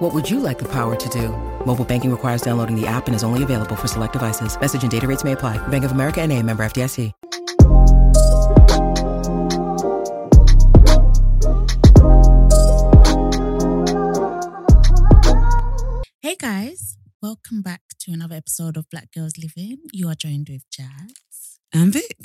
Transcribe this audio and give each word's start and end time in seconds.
What 0.00 0.14
would 0.14 0.28
you 0.30 0.40
like 0.40 0.58
the 0.58 0.68
power 0.68 0.96
to 0.96 1.08
do? 1.10 1.28
Mobile 1.66 1.84
banking 1.84 2.10
requires 2.10 2.42
downloading 2.42 2.74
the 2.74 2.86
app 2.86 3.06
and 3.06 3.14
is 3.14 3.22
only 3.22 3.42
available 3.42 3.76
for 3.76 3.86
select 3.86 4.14
devices. 4.14 4.58
Message 4.60 4.82
and 4.82 4.90
data 4.90 5.06
rates 5.06 5.22
may 5.24 5.32
apply. 5.32 5.58
Bank 5.68 5.84
of 5.84 5.92
America 5.92 6.20
and 6.20 6.32
a 6.32 6.42
member 6.42 6.64
FDIC. 6.64 7.12
Hey 16.22 16.36
guys, 16.38 16.96
welcome 17.22 17.62
back 17.62 17.80
to 18.00 18.12
another 18.12 18.34
episode 18.36 18.76
of 18.76 18.88
Black 18.90 19.08
Girls 19.14 19.32
Living. 19.38 19.78
You 19.92 20.08
are 20.08 20.14
joined 20.14 20.48
with 20.50 20.68
Jazz, 20.70 21.58
And 21.72 21.92
Vic. 21.92 22.16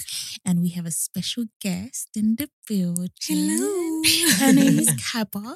and 0.45 0.59
we 0.61 0.69
have 0.71 0.85
a 0.85 0.91
special 0.91 1.45
guest 1.61 2.09
in 2.15 2.35
the 2.37 2.49
building. 2.67 3.09
Hello. 3.23 4.01
Her 4.39 4.53
name 4.53 4.79
is 4.79 4.89
Kabba. 5.13 5.55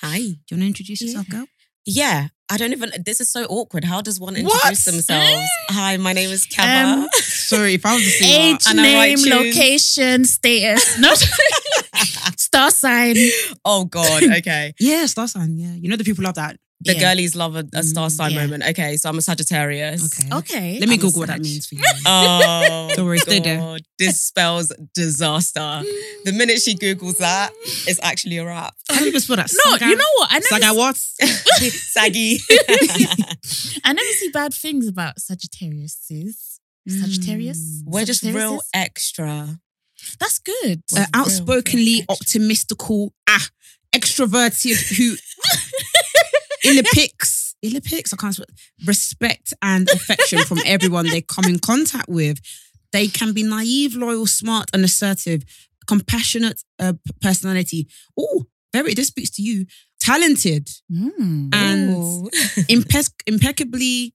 Hi. 0.00 0.18
Do 0.18 0.24
you 0.24 0.32
want 0.52 0.62
to 0.62 0.66
introduce 0.66 1.00
yourself, 1.02 1.28
girl? 1.28 1.46
Yeah, 1.84 2.28
I 2.50 2.56
don't 2.56 2.72
even. 2.72 2.90
This 3.04 3.20
is 3.20 3.30
so 3.32 3.44
awkward. 3.46 3.84
How 3.84 4.00
does 4.00 4.20
one 4.20 4.34
What? 4.34 4.54
introduce 4.54 4.84
themselves? 4.84 5.48
Hi, 5.70 5.96
my 5.96 6.12
name 6.12 6.30
is 6.30 6.46
Kabba. 6.46 7.02
Um, 7.04 7.08
Sorry, 7.14 7.74
if 7.74 7.86
I 7.86 7.94
was 7.94 8.02
a 8.06 8.10
singer. 8.10 8.54
Age, 8.54 8.64
and 8.68 8.76
name, 8.76 9.18
location, 9.24 10.24
status. 10.24 10.98
No, 11.00 11.14
star 12.36 12.70
sign. 12.70 13.16
oh 13.64 13.86
God. 13.86 14.22
Okay. 14.22 14.74
Yeah, 14.78 15.06
star 15.06 15.26
sign. 15.28 15.56
Yeah. 15.56 15.72
You 15.74 15.88
know 15.88 15.96
the 15.96 16.04
people 16.04 16.24
love 16.24 16.34
that. 16.34 16.58
The 16.80 16.94
Yeah. 16.94 17.00
girlies 17.00 17.34
love 17.34 17.56
a, 17.56 17.64
a 17.74 17.82
star 17.82 18.06
Mm, 18.08 18.10
sign 18.12 18.30
yeah. 18.32 18.42
moment. 18.46 18.62
Okay, 18.70 18.96
so 18.96 19.08
I'm 19.08 19.18
a 19.18 19.22
Sagittarius. 19.22 20.04
Okay. 20.20 20.28
Okay. 20.38 20.78
Let 20.78 20.88
me 20.88 20.94
I'm 20.94 21.00
Google 21.00 21.20
what 21.20 21.26
that 21.28 21.40
means 21.40 21.66
for 21.66 21.74
you. 21.74 21.82
Oh, 22.06 22.88
Don't 22.94 23.04
worry, 23.06 23.18
stay 23.18 23.40
there. 23.40 23.58
God. 23.58 23.80
This 23.98 24.20
spells 24.22 24.72
disaster. 24.94 25.82
The 26.24 26.32
minute 26.32 26.60
she 26.62 26.76
Googles 26.76 27.16
that, 27.18 27.50
it's 27.88 27.98
actually 28.02 28.38
a 28.38 28.44
rap. 28.46 28.74
How 28.88 28.98
do 28.98 29.02
you 29.02 29.08
even 29.08 29.20
spell 29.20 29.36
that? 29.36 29.50
No, 29.64 29.72
Saga- 29.72 29.86
you 29.86 29.96
know 29.96 30.04
what? 30.18 30.28
I 30.30 30.34
never, 30.34 30.46
Saga 30.46 30.74
what? 30.78 30.96
Saggy. 31.96 32.38
I 33.84 33.92
never 33.92 34.08
see 34.20 34.30
bad 34.30 34.54
things 34.54 34.86
about 34.86 35.18
Sagittarius. 35.20 36.60
Sagittarius? 36.88 37.82
We're 37.86 38.04
just 38.04 38.22
real 38.22 38.60
extra. 38.72 39.58
That's 40.20 40.38
good. 40.38 40.82
Uh, 40.96 41.06
outspokenly 41.12 41.84
real 41.84 42.04
extra. 42.08 42.40
optimistical, 42.40 43.12
ah, 43.28 43.48
extroverted 43.94 44.96
who 44.96 45.16
illipics, 46.64 47.54
illipics, 47.64 48.12
I 48.12 48.16
can't 48.16 48.38
respect 48.86 49.52
and 49.62 49.88
affection 49.90 50.40
from 50.44 50.58
everyone 50.66 51.06
they 51.06 51.20
come 51.22 51.44
in 51.46 51.58
contact 51.58 52.08
with. 52.08 52.40
They 52.92 53.08
can 53.08 53.32
be 53.32 53.42
naive, 53.42 53.94
loyal, 53.94 54.26
smart, 54.26 54.70
and 54.72 54.84
assertive, 54.84 55.42
compassionate 55.86 56.62
uh, 56.78 56.94
personality. 57.20 57.88
Oh, 58.18 58.46
very, 58.72 58.94
this 58.94 59.08
speaks 59.08 59.30
to 59.30 59.42
you. 59.42 59.66
Talented 60.00 60.68
Mm. 60.90 61.50
and 61.54 61.90
Ooh. 61.96 62.30
impec- 62.68 63.22
impeccably 63.26 64.14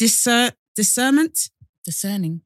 discer- 0.00 0.52
discernment. 0.74 1.50
Discerning. 1.84 2.40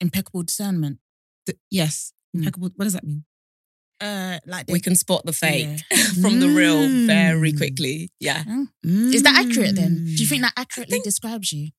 Impeccable 0.00 0.42
discernment. 0.42 0.98
D- 1.46 1.54
yes, 1.70 2.12
Mm. 2.36 2.40
impeccable. 2.40 2.70
What 2.76 2.84
does 2.84 2.92
that 2.92 3.04
mean? 3.04 3.24
Uh, 4.00 4.38
like 4.46 4.66
we 4.68 4.78
can 4.80 4.94
spot 4.94 5.24
the 5.24 5.32
fake 5.32 5.80
from 6.22 6.38
the 6.40 6.48
real 6.48 6.78
very 7.06 7.52
Mm. 7.52 7.56
quickly. 7.56 8.10
Yeah. 8.20 8.44
Is 8.84 9.22
that 9.24 9.36
accurate 9.44 9.74
then? 9.74 10.04
Do 10.04 10.10
you 10.12 10.26
Mm. 10.26 10.28
think 10.28 10.42
that 10.42 10.52
accurately 10.56 10.92
think- 10.92 11.04
describes 11.04 11.52
you? 11.52 11.70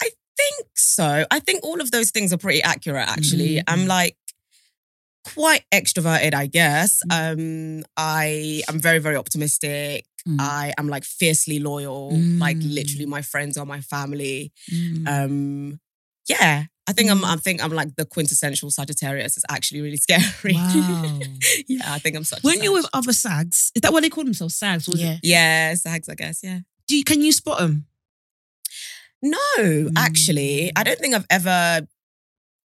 I 0.00 0.10
think 0.36 0.68
so. 0.76 1.26
I 1.30 1.40
think 1.40 1.64
all 1.64 1.80
of 1.80 1.90
those 1.90 2.10
things 2.12 2.32
are 2.32 2.38
pretty 2.38 2.62
accurate, 2.62 3.08
actually. 3.08 3.56
Mhm. 3.56 3.64
I'm 3.66 3.86
like 3.86 4.16
quite 5.24 5.64
extroverted, 5.72 6.34
I 6.34 6.46
guess. 6.46 7.00
Um, 7.10 7.84
I 7.96 8.62
am 8.68 8.80
very, 8.80 8.98
very 9.00 9.16
optimistic. 9.16 10.06
Mm. 10.26 10.36
I 10.40 10.72
am 10.78 10.88
like 10.88 11.04
fiercely 11.04 11.58
loyal. 11.58 12.10
Like 12.16 12.56
literally 12.60 13.06
my 13.06 13.22
friends 13.22 13.56
are 13.58 13.66
my 13.66 13.80
family. 13.80 14.52
Mm. 14.72 15.08
Um, 15.08 15.80
yeah. 16.28 16.66
I 16.90 16.92
think 16.92 17.10
I'm 17.10 17.20
Mm. 17.20 17.32
I 17.34 17.36
think 17.36 17.62
I'm 17.64 17.72
like 17.80 17.94
the 17.96 18.04
quintessential 18.04 18.70
Sagittarius. 18.70 19.36
It's 19.36 19.46
actually 19.48 19.80
really 19.82 19.96
scary. 20.06 20.54
Wow. 20.54 21.18
yeah, 21.68 21.94
I 21.96 21.98
think 22.00 22.16
I'm 22.16 22.24
such 22.24 22.42
when 22.42 22.62
you're 22.62 22.72
with 22.72 22.88
other 22.92 23.12
sags, 23.12 23.70
is 23.74 23.80
that 23.82 23.92
what 23.92 24.02
they 24.02 24.10
call 24.10 24.24
themselves? 24.24 24.56
Sags? 24.56 24.88
Or 24.88 24.94
is 24.94 25.00
it- 25.00 25.04
Yeah. 25.04 25.16
Yeah, 25.22 25.74
Sags, 25.74 26.08
I 26.08 26.14
guess, 26.14 26.40
yeah. 26.42 26.60
Do 26.88 26.96
you, 26.96 27.04
can 27.04 27.20
you 27.20 27.32
spot 27.32 27.58
them? 27.60 27.86
No, 29.22 29.90
actually, 29.96 30.72
I 30.74 30.82
don't 30.82 30.98
think 30.98 31.14
I've 31.14 31.26
ever. 31.30 31.86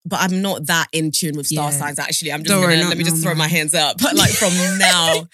But 0.08 0.20
I'm 0.22 0.42
not 0.42 0.68
that 0.68 0.88
in 0.92 1.10
tune 1.12 1.36
with 1.36 1.48
star 1.48 1.72
Yeah. 1.72 1.78
signs. 1.80 1.98
Actually, 2.00 2.32
I'm 2.32 2.42
just 2.44 2.50
Don't 2.50 2.62
gonna 2.62 2.76
worry, 2.76 2.84
let 2.88 2.98
me 2.98 3.04
just 3.04 3.24
throw 3.24 3.34
my 3.34 3.48
hands 3.48 3.74
up. 3.74 3.98
But 4.00 4.16
like 4.24 4.30
from 4.32 4.54
now, 4.78 5.28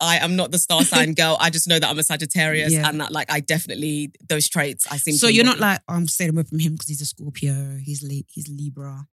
I 0.00 0.16
am 0.18 0.36
not 0.36 0.50
the 0.52 0.58
star 0.58 0.82
sign 0.84 1.12
girl. 1.20 1.36
I 1.38 1.50
just 1.50 1.68
know 1.68 1.78
that 1.78 1.88
I'm 1.88 1.98
a 1.98 2.02
Sagittarius, 2.02 2.72
Yeah. 2.72 2.88
and 2.88 3.00
that 3.00 3.12
like 3.12 3.30
I 3.30 3.40
definitely 3.40 4.12
those 4.28 4.48
traits 4.48 4.86
I 4.90 4.96
seem. 4.96 5.14
So 5.16 5.26
to 5.26 5.32
you're 5.34 5.44
not 5.44 5.58
like, 5.60 5.80
oh, 5.88 5.94
I'm 5.94 6.08
staying 6.08 6.30
away 6.30 6.44
from 6.44 6.58
him 6.60 6.72
because 6.72 6.88
he's 6.88 7.02
a 7.02 7.06
Scorpio, 7.06 7.78
he's 7.84 8.02
li- 8.02 8.24
he's 8.28 8.48
Libra. 8.48 9.06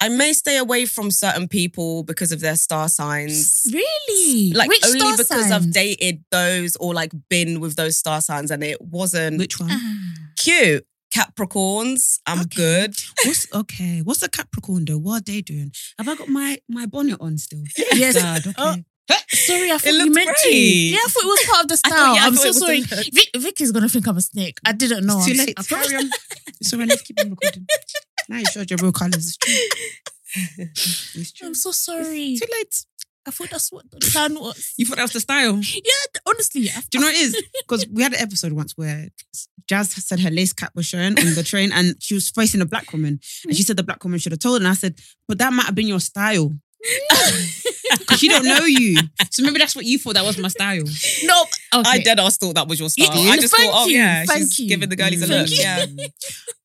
I 0.00 0.08
may 0.08 0.32
stay 0.32 0.56
away 0.58 0.84
from 0.86 1.10
certain 1.10 1.48
people 1.48 2.04
because 2.04 2.30
of 2.30 2.38
their 2.40 2.54
star 2.54 2.88
signs. 2.88 3.66
Really? 3.72 4.52
Like 4.52 4.68
Which 4.68 4.84
only 4.86 5.00
star 5.00 5.16
because 5.16 5.50
I've 5.50 5.72
dated 5.72 6.24
those 6.30 6.76
or 6.76 6.94
like 6.94 7.10
been 7.28 7.58
with 7.60 7.74
those 7.76 7.96
star 7.96 8.20
signs, 8.20 8.50
and 8.50 8.62
it 8.62 8.80
wasn't 8.80 9.38
Which 9.38 9.58
one? 9.60 9.70
Ah. 9.72 10.04
cute. 10.36 10.86
Capricorns, 11.14 12.20
I'm 12.26 12.40
Okay. 12.40 12.48
good. 12.56 12.94
What's 13.24 13.46
okay? 13.54 14.00
What's 14.02 14.22
a 14.22 14.28
Capricorn 14.28 14.84
though? 14.84 14.98
What 14.98 15.22
are 15.22 15.24
they 15.24 15.40
doing? 15.40 15.72
Have 15.98 16.08
I 16.08 16.14
got 16.16 16.28
my 16.28 16.58
my 16.68 16.86
bonnet 16.86 17.18
on 17.20 17.38
still? 17.38 17.64
Yes. 17.94 18.14
God, 18.20 18.46
okay. 18.46 18.54
Oh, 18.58 18.76
Sorry, 19.30 19.70
I 19.70 19.78
thought 19.78 19.92
you 19.94 20.10
meant 20.12 20.36
to. 20.42 20.54
Yeah, 20.54 20.98
I 20.98 21.08
thought 21.08 21.22
it 21.24 21.26
was 21.26 21.46
part 21.48 21.62
of 21.64 21.68
the 21.68 21.76
style. 21.82 21.92
thought- 21.92 22.16
yeah, 22.16 22.26
I'm 22.26 22.34
so 22.36 22.44
it 22.44 22.48
was 22.48 22.60
the 22.60 22.60
sorry. 22.60 22.80
Vic, 23.12 23.28
Vic 23.36 23.60
is 23.62 23.72
gonna 23.72 23.88
think 23.88 24.06
I'm 24.06 24.16
a 24.18 24.20
snake. 24.20 24.58
I 24.66 24.72
didn't 24.72 25.06
know. 25.06 25.16
It's 25.18 25.26
too 25.26 25.32
I'm- 25.32 25.46
late. 25.46 25.54
I 25.58 25.62
Carry 25.62 25.86
promise- 25.86 26.04
on. 26.04 26.10
It's 26.60 26.72
alright. 26.74 26.88
Let's 26.88 27.02
keep 27.02 27.20
on 27.20 27.30
recording. 27.30 27.66
Now 28.28 28.38
you 28.38 28.44
showed 28.46 28.68
your 28.70 28.78
real 28.82 28.92
colours. 28.92 29.38
It's 29.38 29.38
true. 29.38 30.66
It's 31.20 31.32
true. 31.32 31.46
I'm 31.48 31.54
so 31.54 31.70
sorry. 31.70 32.36
Too 32.36 32.46
late. 32.52 32.84
I 33.28 33.30
thought 33.30 33.50
that's 33.50 33.70
what 33.70 33.90
the 33.90 33.98
plan 33.98 34.34
was. 34.34 34.72
You 34.78 34.86
thought 34.86 34.96
that 34.96 35.02
was 35.02 35.12
the 35.12 35.20
style. 35.20 35.60
Yeah, 35.62 36.20
honestly. 36.26 36.70
I, 36.74 36.80
Do 36.90 36.98
you 36.98 37.00
know 37.00 37.06
what 37.08 37.14
it 37.14 37.20
is? 37.20 37.42
Because 37.68 37.86
we 37.92 38.02
had 38.02 38.14
an 38.14 38.20
episode 38.20 38.52
once 38.52 38.72
where 38.76 39.08
Jazz 39.68 39.92
said 39.92 40.20
her 40.20 40.30
lace 40.30 40.54
cap 40.54 40.72
was 40.74 40.86
showing 40.86 41.18
on 41.18 41.34
the 41.34 41.42
train 41.44 41.70
and 41.70 41.94
she 42.00 42.14
was 42.14 42.30
facing 42.30 42.62
a 42.62 42.66
black 42.66 42.90
woman. 42.92 43.20
And 43.44 43.54
she 43.54 43.62
mm. 43.62 43.66
said 43.66 43.76
the 43.76 43.82
black 43.82 44.02
woman 44.02 44.18
should 44.18 44.32
have 44.32 44.38
told 44.38 44.62
her. 44.62 44.66
And 44.66 44.68
I 44.68 44.74
said, 44.74 44.98
but 45.26 45.36
that 45.38 45.52
might 45.52 45.66
have 45.66 45.74
been 45.74 45.86
your 45.86 46.00
style. 46.00 46.56
Because 47.98 48.20
she 48.20 48.28
don't 48.28 48.44
know 48.44 48.64
you. 48.66 48.98
So 49.30 49.42
maybe 49.42 49.58
that's 49.58 49.74
what 49.74 49.84
you 49.86 49.98
thought 49.98 50.14
that 50.14 50.24
was 50.24 50.36
my 50.38 50.48
style. 50.48 50.82
no, 51.24 51.42
okay. 51.74 51.90
I 51.90 51.98
dead 52.00 52.20
ass 52.20 52.36
thought 52.36 52.54
that 52.56 52.68
was 52.68 52.78
your 52.78 52.90
style. 52.90 53.08
I 53.12 53.36
just 53.36 53.54
Thank 53.56 53.70
thought, 53.72 53.84
oh 53.84 53.88
you, 53.88 53.96
yeah, 53.96 54.24
thank 54.26 54.40
she's 54.52 54.58
you. 54.60 54.68
giving 54.68 54.88
the 54.90 54.96
girlies 54.96 55.22
a 55.22 55.26
Thank 55.26 55.48
look. 55.48 55.58
you. 55.58 55.62
Yeah. 55.62 55.86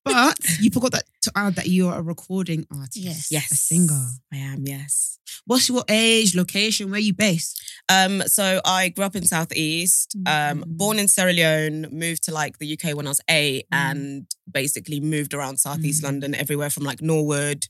But 0.05 0.37
you 0.59 0.69
forgot 0.69 0.91
that 0.91 1.03
to 1.21 1.31
add 1.33 1.55
that 1.55 1.67
you're 1.67 1.93
a 1.93 2.01
recording 2.01 2.67
artist. 2.69 2.97
Yes. 2.97 3.31
Yes. 3.31 3.51
A 3.53 3.55
singer. 3.55 4.05
I 4.33 4.35
am, 4.35 4.65
yes. 4.67 5.17
What's 5.45 5.69
your 5.69 5.85
age, 5.87 6.35
location, 6.35 6.91
where 6.91 6.99
you 6.99 7.13
based? 7.13 7.57
Um, 7.87 8.21
so 8.27 8.59
I 8.65 8.89
grew 8.89 9.05
up 9.05 9.15
in 9.15 9.23
Southeast, 9.25 10.17
um, 10.25 10.59
Mm. 10.59 10.63
born 10.67 10.99
in 10.99 11.07
Sierra 11.07 11.31
Leone, 11.31 11.87
moved 11.93 12.23
to 12.25 12.33
like 12.33 12.57
the 12.57 12.67
UK 12.67 12.93
when 12.97 13.07
I 13.07 13.11
was 13.11 13.21
eight, 13.29 13.63
Mm. 13.71 13.77
and 13.77 14.25
basically 14.51 14.99
moved 14.99 15.33
around 15.33 15.57
Southeast 15.61 16.01
Mm. 16.01 16.05
London, 16.05 16.35
everywhere 16.35 16.69
from 16.69 16.83
like 16.83 17.01
Norwood 17.01 17.67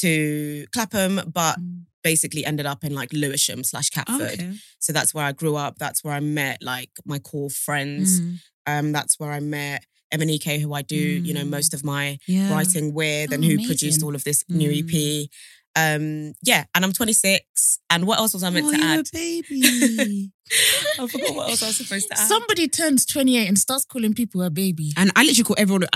to 0.00 0.66
Clapham, 0.72 1.20
but 1.32 1.58
Mm. 1.60 1.84
basically 2.02 2.44
ended 2.44 2.66
up 2.66 2.82
in 2.84 2.94
like 2.94 3.12
Lewisham 3.12 3.62
slash 3.64 3.90
Catford. 3.90 4.32
Okay. 4.40 4.52
So 4.80 4.92
that's 4.92 5.14
where 5.14 5.24
I 5.24 5.32
grew 5.32 5.54
up. 5.56 5.78
That's 5.78 6.02
where 6.02 6.14
I 6.14 6.20
met 6.20 6.62
like 6.62 6.90
my 7.04 7.18
core 7.18 7.50
friends. 7.50 8.20
Mm. 8.20 8.38
Um, 8.66 8.92
that's 8.92 9.18
where 9.20 9.30
I 9.32 9.40
met 9.40 9.84
Emanike, 10.12 10.60
who 10.60 10.74
I 10.74 10.82
do, 10.82 10.96
you 10.96 11.32
know, 11.32 11.42
Mm. 11.44 11.50
most 11.50 11.74
of 11.74 11.84
my 11.84 12.18
Yeah. 12.26 12.50
writing 12.52 12.92
with 12.92 13.30
Oh, 13.30 13.34
and 13.34 13.44
who 13.44 13.64
produced 13.66 14.02
all 14.02 14.14
of 14.14 14.24
this 14.24 14.44
new 14.48 14.70
Mm. 14.70 14.78
EP. 14.78 15.28
Um, 15.74 16.34
yeah, 16.42 16.64
and 16.74 16.84
I'm 16.84 16.92
26. 16.92 17.78
And 17.88 18.06
what 18.06 18.18
else 18.18 18.34
was 18.34 18.42
I 18.42 18.50
meant 18.50 18.66
oh, 18.66 18.72
to 18.72 18.82
add? 18.84 19.00
a 19.00 19.10
baby. 19.12 20.30
I 20.98 21.06
forgot 21.06 21.34
what 21.34 21.48
else 21.50 21.62
I 21.62 21.68
was 21.68 21.76
supposed 21.76 22.08
to 22.10 22.20
add. 22.20 22.28
Somebody 22.28 22.68
turns 22.68 23.06
28 23.06 23.48
and 23.48 23.58
starts 23.58 23.84
calling 23.86 24.12
people 24.12 24.42
a 24.42 24.50
baby. 24.50 24.92
and 24.98 25.10
I 25.16 25.22
literally 25.22 25.44
call 25.44 25.56
everyone. 25.58 25.86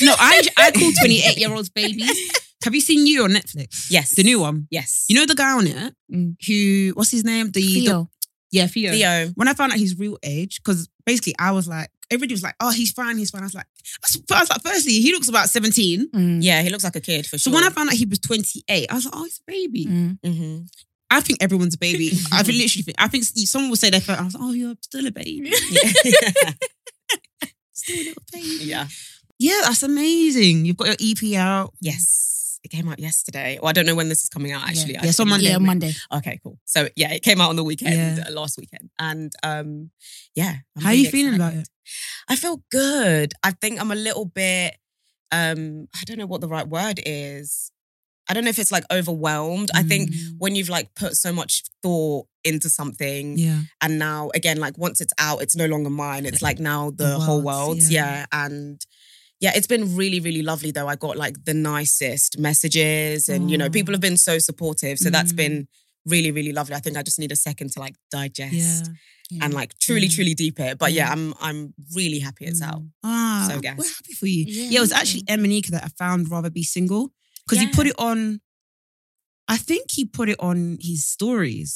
No, 0.00 0.14
I 0.18 0.46
I 0.56 0.70
call 0.70 0.92
twenty 1.00 1.22
eight 1.24 1.38
year 1.38 1.52
olds 1.52 1.68
babies. 1.68 2.10
Have 2.64 2.74
you 2.74 2.80
seen 2.80 3.06
you 3.06 3.24
on 3.24 3.30
Netflix? 3.30 3.90
yes, 3.90 4.14
The 4.14 4.22
new 4.22 4.40
one. 4.40 4.66
Yes, 4.70 5.04
You 5.08 5.16
know 5.16 5.26
the 5.26 5.34
guy 5.34 5.52
on 5.52 5.66
it 5.66 5.94
Mm. 6.12 6.36
who 6.46 6.92
what's 6.94 7.10
his 7.10 7.24
name? 7.24 7.46
The, 7.50 7.60
the 7.62 7.74
Theo. 7.86 8.10
yeah 8.50 8.66
Theo. 8.66 8.92
Theo. 8.92 9.28
When 9.34 9.48
I 9.48 9.54
found 9.54 9.72
out 9.72 9.78
his 9.78 9.98
real 9.98 10.18
age, 10.22 10.60
because 10.62 10.88
basically 11.06 11.34
I 11.38 11.50
was 11.52 11.66
like, 11.66 11.88
everybody 12.10 12.34
was 12.34 12.42
like, 12.42 12.54
oh, 12.60 12.70
he's 12.70 12.92
fine, 12.92 13.16
he's 13.18 13.30
fine. 13.30 13.42
I 13.42 13.46
was 13.46 13.54
like, 13.54 13.66
I 14.30 14.40
was, 14.40 14.50
like, 14.50 14.62
firstly, 14.62 15.00
he 15.00 15.12
looks 15.12 15.28
about 15.28 15.48
seventeen. 15.48 16.08
Mm. 16.10 16.38
Yeah, 16.42 16.62
he 16.62 16.70
looks 16.70 16.84
like 16.84 16.96
a 16.96 17.00
kid 17.00 17.26
for 17.26 17.38
sure. 17.38 17.50
So 17.50 17.54
when 17.54 17.64
I 17.64 17.70
found 17.70 17.88
out 17.90 17.96
he 17.96 18.06
was 18.06 18.18
twenty 18.18 18.62
eight, 18.68 18.86
I 18.90 18.94
was 18.94 19.04
like, 19.06 19.14
oh, 19.16 19.24
he's 19.24 19.40
a 19.46 19.50
baby. 19.50 19.86
Mm. 19.86 20.18
hmm 20.24 20.58
I 21.10 21.20
think 21.20 21.42
everyone's 21.42 21.74
a 21.74 21.78
baby. 21.78 22.10
I 22.32 22.42
think 22.42 22.58
literally 22.58 22.82
think. 22.82 22.96
I 23.00 23.08
think 23.08 23.24
someone 23.24 23.70
will 23.70 23.76
say 23.76 23.90
that. 23.90 24.08
I 24.08 24.22
was 24.24 24.34
like, 24.34 24.42
oh, 24.42 24.52
you're 24.52 24.74
still 24.82 25.06
a 25.06 25.10
baby. 25.12 25.52
Still 27.72 27.96
a 27.96 28.04
little 28.04 28.22
baby. 28.32 28.64
yeah. 28.64 28.86
Yeah, 29.38 29.60
that's 29.64 29.82
amazing. 29.82 30.64
You've 30.64 30.76
got 30.76 30.86
your 30.88 30.96
EP 31.10 31.34
out. 31.38 31.74
Yes. 31.80 32.30
It 32.64 32.70
came 32.70 32.88
out 32.88 32.98
yesterday. 32.98 33.58
Well, 33.60 33.68
I 33.68 33.72
don't 33.72 33.84
know 33.86 33.94
when 33.94 34.08
this 34.08 34.22
is 34.24 34.30
coming 34.30 34.50
out 34.52 34.66
actually. 34.66 34.94
Yeah, 34.94 35.04
it's 35.04 35.20
on 35.20 35.28
Monday. 35.28 35.48
Yeah, 35.50 35.56
on 35.56 35.66
Monday. 35.66 35.92
Okay, 36.12 36.40
cool. 36.42 36.58
So 36.64 36.88
yeah, 36.96 37.12
it 37.12 37.22
came 37.22 37.40
out 37.40 37.50
on 37.50 37.56
the 37.56 37.64
weekend, 37.64 38.18
Yeah. 38.18 38.24
uh, 38.26 38.32
last 38.32 38.58
weekend. 38.58 38.90
And 38.98 39.32
um 39.42 39.90
yeah. 40.34 40.54
I'm 40.76 40.82
How 40.82 40.88
are 40.88 40.92
really 40.92 41.02
you 41.04 41.10
feeling 41.10 41.34
about 41.34 41.54
it? 41.54 41.68
I 42.26 42.36
feel 42.36 42.62
good. 42.70 43.34
I 43.42 43.50
think 43.52 43.80
I'm 43.80 43.90
a 43.92 43.94
little 43.96 44.24
bit 44.24 44.76
um 45.30 45.88
I 45.94 46.04
don't 46.06 46.18
know 46.18 46.26
what 46.26 46.40
the 46.40 46.48
right 46.48 46.66
word 46.66 47.00
is. 47.04 47.70
I 48.28 48.32
don't 48.32 48.44
know 48.44 48.50
if 48.50 48.58
it's 48.58 48.72
like 48.72 48.84
overwhelmed. 48.90 49.70
I 49.74 49.82
think 49.82 50.10
Mm. 50.10 50.38
when 50.38 50.54
you've 50.56 50.70
like 50.70 50.94
put 50.94 51.16
so 51.16 51.30
much 51.34 51.62
thought 51.82 52.26
into 52.44 52.70
something 52.70 53.36
Yeah. 53.38 53.60
and 53.82 53.98
now 53.98 54.30
again 54.34 54.56
like 54.58 54.78
once 54.78 55.00
it's 55.02 55.12
out 55.18 55.42
it's 55.42 55.56
no 55.56 55.66
longer 55.66 55.90
mine 55.90 56.24
it's 56.26 56.42
like 56.42 56.58
now 56.58 56.90
the, 56.90 57.04
The 57.18 57.18
whole 57.18 57.42
world 57.42 57.78
yeah. 57.78 57.88
yeah. 57.90 58.26
and 58.32 58.80
yeah 59.44 59.52
it's 59.58 59.70
been 59.74 59.84
really 60.02 60.20
really 60.26 60.44
lovely 60.50 60.70
though 60.76 60.88
i 60.94 60.96
got 61.06 61.14
like 61.24 61.36
the 61.50 61.56
nicest 61.72 62.30
messages 62.48 63.20
and 63.32 63.42
you 63.50 63.56
know 63.60 63.68
Oh. 63.70 63.76
people 63.78 63.92
have 63.96 64.04
been 64.08 64.20
so 64.30 64.34
supportive 64.48 64.96
so 65.04 65.08
that's 65.16 65.34
been 65.42 65.56
really 66.14 66.30
really 66.38 66.52
lovely 66.58 66.74
i 66.78 66.82
think 66.84 66.96
i 67.00 67.02
just 67.10 67.18
need 67.22 67.32
a 67.38 67.40
second 67.48 67.68
to 67.74 67.78
like 67.84 67.96
digest 68.18 68.84
Yeah. 69.30 69.42
and 69.44 69.50
like 69.60 69.70
truly 69.86 70.06
Yeah. 70.08 70.14
truly 70.16 70.34
deep 70.44 70.56
it 70.68 70.74
but 70.82 70.90
yeah 70.92 71.06
Yeah. 71.06 71.12
i'm 71.14 71.24
i'm 71.46 71.60
really 71.98 72.20
happy 72.26 72.44
it's 72.50 72.62
out 72.70 72.82
Mm. 72.82 72.90
Ah, 73.04 73.46
So 73.48 73.54
we're 73.60 73.94
happy 73.98 74.14
for 74.20 74.28
you. 74.34 74.42
Yeah, 74.46 74.68
Yeah, 74.70 74.78
it 74.80 74.84
was 74.86 74.92
actually 75.00 75.24
Emanike 75.34 75.68
that 75.74 75.82
I 75.88 75.90
found 76.02 76.20
rather 76.34 76.50
be 76.60 76.64
single 76.76 77.04
because 77.44 77.58
he 77.62 77.66
put 77.78 77.86
it 77.92 77.96
on. 78.10 78.18
I 79.54 79.58
think 79.68 79.84
he 79.96 80.02
put 80.18 80.28
it 80.34 80.38
on 80.50 80.58
his 80.88 81.00
stories. 81.16 81.72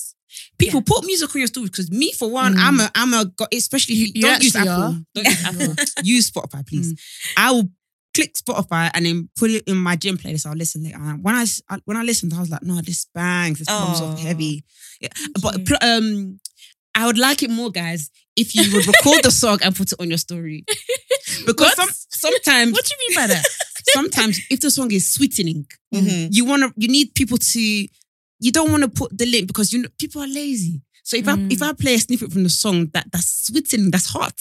People 0.59 0.83
put 0.83 1.05
music 1.05 1.35
on 1.35 1.39
your 1.41 1.47
stories 1.49 1.71
because 1.71 1.91
me, 1.91 2.13
for 2.13 2.31
one, 2.31 2.55
Mm. 2.55 2.59
I'm 2.61 2.81
a 2.81 2.91
I'm 2.95 3.15
a 3.15 3.25
go- 3.27 3.47
especially 3.53 3.95
if 3.95 4.01
you, 4.01 4.13
You 4.15 4.23
don't 4.23 4.43
use 4.43 4.57
actually 4.57 4.71
Apple. 4.71 4.83
are. 4.85 5.03
Don't 5.15 5.25
use 5.27 5.45
Apple. 5.45 5.75
use 6.05 6.31
Spotify, 6.31 6.67
please. 6.67 6.95
I 7.37 7.51
will 7.53 7.69
click 8.15 8.35
Spotify 8.35 8.91
and 8.95 9.07
then 9.07 9.29
put 9.37 9.51
it 9.51 9.65
in 9.67 9.77
my 9.77 9.95
gym 9.97 10.19
playlist. 10.19 10.47
I'll 10.47 10.55
listen 10.57 10.83
later. 10.83 10.99
And 11.01 11.23
when 11.23 11.35
I 11.35 11.43
s- 11.43 11.63
I- 11.69 11.81
when 11.85 11.97
I 11.97 12.03
listened, 12.03 12.35
I 12.35 12.41
was 12.41 12.51
like, 12.51 12.63
no, 12.63 12.81
this 12.81 13.07
bangs. 13.15 13.59
This 13.61 13.69
comes 13.69 14.01
off 14.01 14.19
Aw. 14.19 14.23
heavy. 14.23 14.65
Yeah. 15.01 15.09
But 15.41 15.59
you. 15.59 15.65
pl- 15.65 15.79
um, 15.83 16.41
I 16.95 17.07
would 17.07 17.19
like 17.19 17.43
it 17.45 17.51
more, 17.51 17.71
guys, 17.71 18.11
if 18.35 18.55
you 18.57 18.63
would 18.75 18.87
record 18.87 19.23
the 19.23 19.31
song 19.31 19.59
and 19.63 19.75
put 19.77 19.93
it 19.93 20.01
on 20.01 20.09
your 20.09 20.19
story. 20.19 20.65
Because 21.47 21.75
some, 21.75 21.89
sometimes, 22.11 22.73
What 22.73 22.85
do 22.85 22.91
you 22.99 23.09
mean 23.09 23.15
by 23.17 23.27
that? 23.35 23.45
sometimes 23.93 24.41
if 24.51 24.61
the 24.61 24.71
song 24.71 24.91
is 24.93 25.09
sweetening, 25.09 25.67
Mhm. 25.95 26.29
you 26.33 26.45
want 26.45 26.63
to, 26.63 26.73
you 26.77 26.89
need 26.89 27.15
people 27.15 27.39
to, 27.39 27.87
you 28.40 28.52
don't 28.52 28.70
want 28.70 28.82
to 28.85 28.88
put 28.88 29.17
the 29.17 29.26
link 29.26 29.46
because 29.46 29.73
you 29.73 29.82
know 29.82 29.88
people 29.99 30.23
are 30.23 30.29
lazy. 30.29 30.82
So 31.05 31.17
if 31.17 31.26
I 31.29 31.32
Mm. 31.37 31.52
if 31.52 31.62
I 31.62 31.73
play 31.73 31.94
a 31.94 31.99
snippet 31.99 32.32
from 32.32 32.43
the 32.43 32.50
song 32.50 32.88
that 32.93 33.06
that's 33.12 33.46
sweetening, 33.46 33.90
that's 33.90 34.06
hot, 34.06 34.38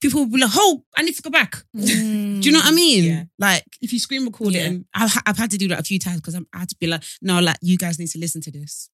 people 0.00 0.20
will 0.20 0.30
be 0.30 0.38
like, 0.40 0.50
"Oh, 0.54 0.84
I 0.96 1.02
need 1.02 1.16
to 1.16 1.22
go 1.22 1.30
back." 1.30 1.64
Do 1.76 1.82
you 1.84 2.52
know 2.52 2.58
what 2.60 2.68
I 2.72 2.74
mean? 2.74 3.04
Yeah. 3.04 3.24
Like 3.38 3.64
if 3.80 3.92
you 3.92 3.98
screen 3.98 4.24
record 4.24 4.52
Yeah. 4.54 4.60
it, 4.62 4.66
and 4.68 4.84
I've, 4.94 5.16
I've 5.26 5.36
had 5.38 5.50
to 5.50 5.58
do 5.58 5.68
that 5.68 5.80
a 5.80 5.82
few 5.82 5.98
times 5.98 6.20
because 6.20 6.34
I 6.36 6.40
had 6.58 6.68
to 6.68 6.76
be 6.78 6.86
like, 6.86 7.02
"No, 7.20 7.40
like 7.40 7.56
you 7.62 7.76
guys 7.76 7.98
need 7.98 8.08
to 8.10 8.18
listen 8.18 8.40
to 8.42 8.50
this." 8.52 8.88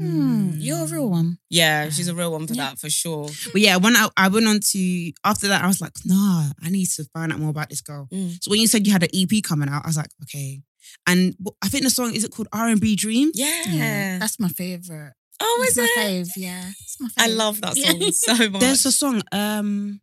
Mm, 0.00 0.54
you're 0.58 0.82
a 0.82 0.86
real 0.86 1.08
one. 1.08 1.38
yeah 1.50 1.88
she's 1.88 2.08
a 2.08 2.14
real 2.16 2.32
one 2.32 2.48
for 2.48 2.54
Yeah. 2.54 2.70
that 2.70 2.80
for 2.80 2.90
sure 2.90 3.28
But 3.52 3.60
yeah, 3.60 3.76
when 3.76 3.94
I, 3.94 4.08
I 4.16 4.26
went 4.26 4.48
on 4.48 4.58
to 4.58 5.12
after 5.24 5.46
that, 5.46 5.62
I 5.62 5.68
was 5.68 5.80
like, 5.80 5.92
nah, 6.04 6.50
I 6.60 6.68
need 6.68 6.86
to 6.96 7.04
find 7.14 7.32
out 7.32 7.38
more 7.38 7.50
about 7.50 7.70
this 7.70 7.80
girl. 7.80 8.08
Mm. 8.12 8.42
So 8.42 8.50
when 8.50 8.58
you 8.60 8.66
said 8.66 8.84
you 8.88 8.92
had 8.92 9.04
an 9.04 9.10
EP 9.14 9.40
coming 9.44 9.68
out, 9.68 9.84
I 9.84 9.86
was 9.88 9.96
like, 9.96 10.10
okay. 10.24 10.62
And 11.06 11.34
I 11.62 11.68
think 11.68 11.84
the 11.84 11.90
song 11.90 12.14
is 12.14 12.24
it 12.24 12.30
called 12.32 12.48
R 12.52 12.68
and 12.68 12.80
B 12.80 12.96
Dream? 12.96 13.30
yeah, 13.34 13.62
yeah. 13.68 14.18
That's 14.18 14.38
my 14.40 14.48
favorite. 14.48 15.12
oh 15.40 15.58
It's 15.66 15.76
is 15.76 15.76
my 15.78 15.84
it 15.84 15.98
fave, 16.26 16.30
yeah. 16.36 16.70
It's 16.82 16.96
my 17.00 17.08
fave. 17.08 17.24
i 17.24 17.26
love 17.28 17.60
that 17.60 17.76
Yeah. 17.76 17.90
song 17.90 18.12
so 18.12 18.48
much 18.50 18.60
There's 18.60 18.86
a 18.86 18.92
song. 18.92 19.22
Um, 19.32 20.00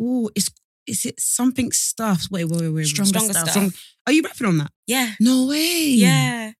oh, 0.00 0.30
it's 0.34 0.50
is 0.86 1.04
it 1.06 1.20
something 1.20 1.70
stuff? 1.72 2.26
Wait, 2.30 2.44
wait, 2.46 2.60
wait, 2.62 2.68
wait. 2.70 2.86
Stronger 2.86 3.08
Stronger 3.20 3.32
Stuff. 3.34 3.50
Stuff. 3.50 3.94
Are 4.06 4.12
you 4.12 4.22
rapping 4.22 4.46
on 4.46 4.58
that? 4.58 4.72
yeah 4.86 5.12
No 5.20 5.46
way. 5.46 5.84
yeah 5.96 6.52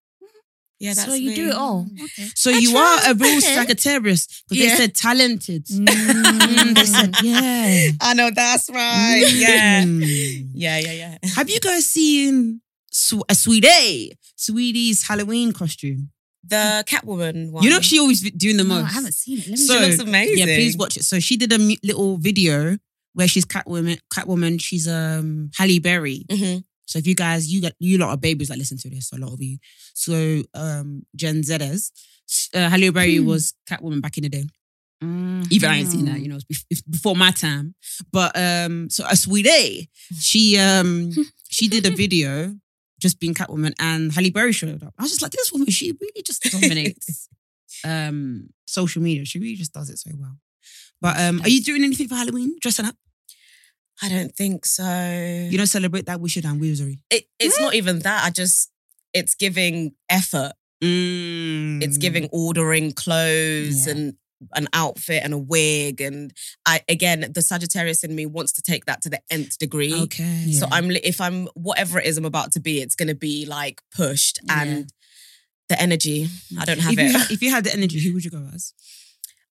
yeah 0.79 0.95
that's 0.95 1.05
so 1.09 1.15
you 1.15 1.35
do 1.35 1.49
it 1.51 1.55
all. 1.55 1.87
Okay. 2.05 2.29
So 2.35 2.51
I 2.51 2.55
you 2.59 2.71
try. 2.73 2.81
are 3.07 3.11
a 3.11 3.15
real 3.15 3.37
Okay. 3.39 3.55
Sagittarius 3.55 4.27
because 4.49 4.65
Yeah. 4.65 4.71
they 4.71 4.77
said 4.77 4.95
talented. 4.95 5.67
Mm. 5.67 5.87
Mm, 5.87 6.75
they 6.75 6.85
said 6.87 7.15
yeah. 7.23 7.91
I 8.01 8.15
know 8.15 8.31
that's 8.35 8.71
right. 8.71 9.25
Yeah. 9.35 9.85
Mm. 9.85 10.51
Yeah, 10.55 10.79
yeah, 10.79 10.93
yeah. 10.93 11.19
Have 11.37 11.51
you 11.51 11.61
guys 11.61 11.87
seen 11.87 12.61
Sw- 12.91 13.23
a 13.29 13.35
Sweetie? 13.35 14.13
Saweetie's 14.37 15.03
Halloween 15.07 15.53
costume. 15.53 16.11
The 16.43 16.85
Catwoman 16.89 17.51
one. 17.51 17.63
You 17.63 17.71
know 17.71 17.81
she 17.81 17.99
always 17.99 18.23
be 18.23 18.31
doing 18.31 18.57
the 18.57 18.65
No, 18.65 18.77
most. 18.81 18.85
I 18.91 18.93
haven't 18.95 19.13
seen 19.15 19.39
it. 19.39 19.49
Let 19.49 19.51
me 19.51 19.57
So- 19.57 19.75
she 19.75 19.81
see. 19.85 19.91
looks 19.91 20.03
amazing. 20.09 20.39
Yeah, 20.39 20.45
please 20.57 20.77
watch 20.77 20.97
it. 20.97 21.05
So 21.05 21.21
she 21.21 21.37
did 21.37 21.53
a 21.53 21.59
mu- 21.59 21.77
little 21.85 22.17
video 22.17 22.79
where 23.13 23.29
she's 23.29 23.45
Catwoman. 23.45 23.99
Catwoman. 24.13 24.61
She's 24.61 24.89
um 24.89 25.51
Halle 25.57 25.79
Berry. 25.81 26.25
Mhm. 26.31 26.65
So 26.87 26.99
if 26.99 27.07
you 27.07 27.15
guys, 27.15 27.53
you 27.53 27.61
got 27.61 27.73
you 27.79 27.99
lot 27.99 28.11
are 28.11 28.17
babies 28.17 28.49
that 28.49 28.59
listen 28.59 28.79
to 28.79 28.91
this, 28.91 29.13
a 29.13 29.19
lot 29.19 29.33
of 29.33 29.41
you. 29.43 29.59
So 29.95 30.43
um 30.55 31.05
Gen 31.15 31.43
Zers, 31.43 31.91
uh, 32.55 32.69
Halle 32.71 32.91
Berry 32.91 33.17
Hmm. 33.19 33.27
was 33.27 33.53
Catwoman 33.69 34.01
back 34.01 34.17
in 34.17 34.23
the 34.25 34.29
day. 34.31 34.47
Mm. 35.05 35.47
Even 35.51 35.71
I 35.71 35.79
ain't 35.79 35.91
seen 35.91 36.05
that, 36.07 36.21
you 36.21 36.29
know, 36.29 36.37
it's 36.37 36.45
bef- 36.45 36.67
it's 36.71 36.83
before 36.83 37.17
my 37.17 37.31
time. 37.31 37.75
But 38.13 38.37
um, 38.37 38.91
so 38.91 39.05
Saweetie, 39.05 39.89
she 40.19 40.59
um 40.59 41.11
she 41.51 41.69
did 41.69 41.87
a 41.87 41.91
video 41.91 42.55
just 43.01 43.19
being 43.19 43.35
Catwoman, 43.35 43.73
and 43.81 44.13
Halle 44.13 44.31
Berry 44.31 44.53
showed 44.53 44.83
up. 44.83 44.95
I 44.99 45.03
was 45.03 45.11
just 45.11 45.23
like, 45.23 45.33
this 45.33 45.51
woman, 45.53 45.69
she 45.71 45.93
really 46.01 46.23
just 46.23 46.43
dominates 46.45 47.29
um 47.85 48.51
social 48.67 49.03
media. 49.03 49.25
She 49.25 49.39
really 49.39 49.57
just 49.57 49.73
does 49.73 49.91
it 49.91 49.99
so 49.99 50.11
well. 50.17 50.37
But 51.01 51.19
um, 51.19 51.41
are 51.43 51.49
you 51.49 51.63
doing 51.63 51.83
anything 51.83 52.09
for 52.09 52.15
Halloween? 52.15 52.57
Dressing 52.61 52.85
up? 52.87 52.95
I 54.03 54.09
don't 54.09 54.35
think 54.35 54.65
so. 54.67 54.85
You 55.51 55.57
don't 55.59 55.67
celebrate 55.67 56.07
that 56.07 56.21
wish 56.21 56.37
and 56.37 56.61
wizardry. 56.61 57.01
it, 57.11 57.25
it's 57.39 57.61
not 57.61 57.75
even 57.75 57.99
that. 58.01 58.25
I 58.25 58.31
just, 58.31 58.71
it's 59.13 59.35
giving 59.35 59.93
effort. 60.09 60.53
Mm. 60.83 61.83
It's 61.83 61.99
giving 61.99 62.29
ordering 62.33 62.93
clothes 62.93 63.87
Yeah. 63.87 63.93
and 63.93 64.15
an 64.55 64.69
outfit 64.73 65.23
and 65.25 65.33
a 65.35 65.39
wig. 65.39 66.01
And 66.01 66.33
I, 66.67 66.81
again, 66.89 67.31
the 67.35 67.43
Sagittarius 67.43 68.03
in 68.05 68.15
me 68.15 68.27
wants 68.27 68.53
to 68.53 68.63
take 68.63 68.87
that 68.87 69.03
to 69.03 69.09
the 69.11 69.21
nth 69.31 69.59
degree. 69.59 69.95
okay. 70.03 70.53
So 70.53 70.67
I'm, 70.71 70.91
if 70.91 71.21
I'm, 71.21 71.47
whatever 71.55 71.99
it 71.99 72.07
is 72.07 72.17
I'm 72.19 72.25
about 72.25 72.53
to 72.53 72.61
be, 72.61 72.81
it's 72.81 72.95
going 72.95 73.09
to 73.09 73.15
be 73.15 73.47
like 73.47 73.83
pushed 73.95 74.39
Yeah. 74.45 74.63
and 74.63 74.93
the 75.69 75.81
energy. 75.81 76.29
I 76.59 76.65
don't 76.65 76.81
have 76.81 76.93
if 76.95 76.99
it. 76.99 77.03
You 77.13 77.19
had, 77.19 77.31
if 77.37 77.43
you 77.43 77.51
had 77.51 77.65
the 77.65 77.73
energy, 77.73 78.01
who 78.01 78.15
would 78.15 78.25
you 78.25 78.31
go 78.31 78.49
as? 78.55 78.73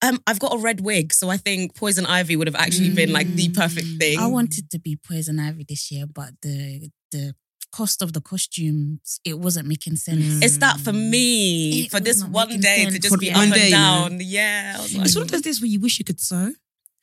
Um, 0.01 0.19
I've 0.25 0.39
got 0.39 0.53
a 0.53 0.57
red 0.57 0.79
wig, 0.81 1.11
so 1.13 1.29
I 1.29 1.35
think 1.37 1.75
Poison 1.75 2.05
Ivy 2.05 2.37
would 2.37 2.47
have 2.47 2.55
actually 2.55 2.89
been 2.89 3.11
like 3.11 3.27
the 3.35 3.49
perfect 3.49 3.85
Mm. 3.87 3.99
thing. 3.99 4.19
I 4.19 4.27
wanted 4.27 4.69
to 4.71 4.79
be 4.79 4.95
Poison 4.95 5.39
Ivy 5.39 5.65
this 5.67 5.91
year, 5.91 6.05
but 6.07 6.31
the 6.41 6.89
the 7.11 7.35
cost 7.71 8.01
of 8.01 8.13
the 8.13 8.21
costumes, 8.21 9.19
it 9.25 9.39
wasn't 9.39 9.67
making 9.67 9.95
sense. 9.97 10.23
Mm. 10.23 10.43
It's 10.43 10.57
that 10.57 10.79
for 10.79 10.93
me, 10.93 11.81
It 11.85 11.91
for 11.91 11.99
this 11.99 12.23
one 12.23 12.47
making 12.47 12.61
day 12.61 12.85
to 12.85 12.99
just 12.99 13.13
For 13.13 13.17
be 13.19 13.29
one 13.31 13.49
up 13.51 13.55
and 13.57 13.63
you 13.63 13.69
know? 13.71 13.77
down. 14.09 14.19
Yeah, 14.21 14.75
I 14.77 14.81
was 14.81 14.95
like, 14.95 15.05
It's 15.05 15.15
one 15.15 15.23
of 15.23 15.31
those 15.31 15.41
days 15.41 15.61
where 15.61 15.67
you 15.69 15.79
wish 15.79 15.99
you 15.99 16.05
could 16.05 16.19
sew. 16.19 16.53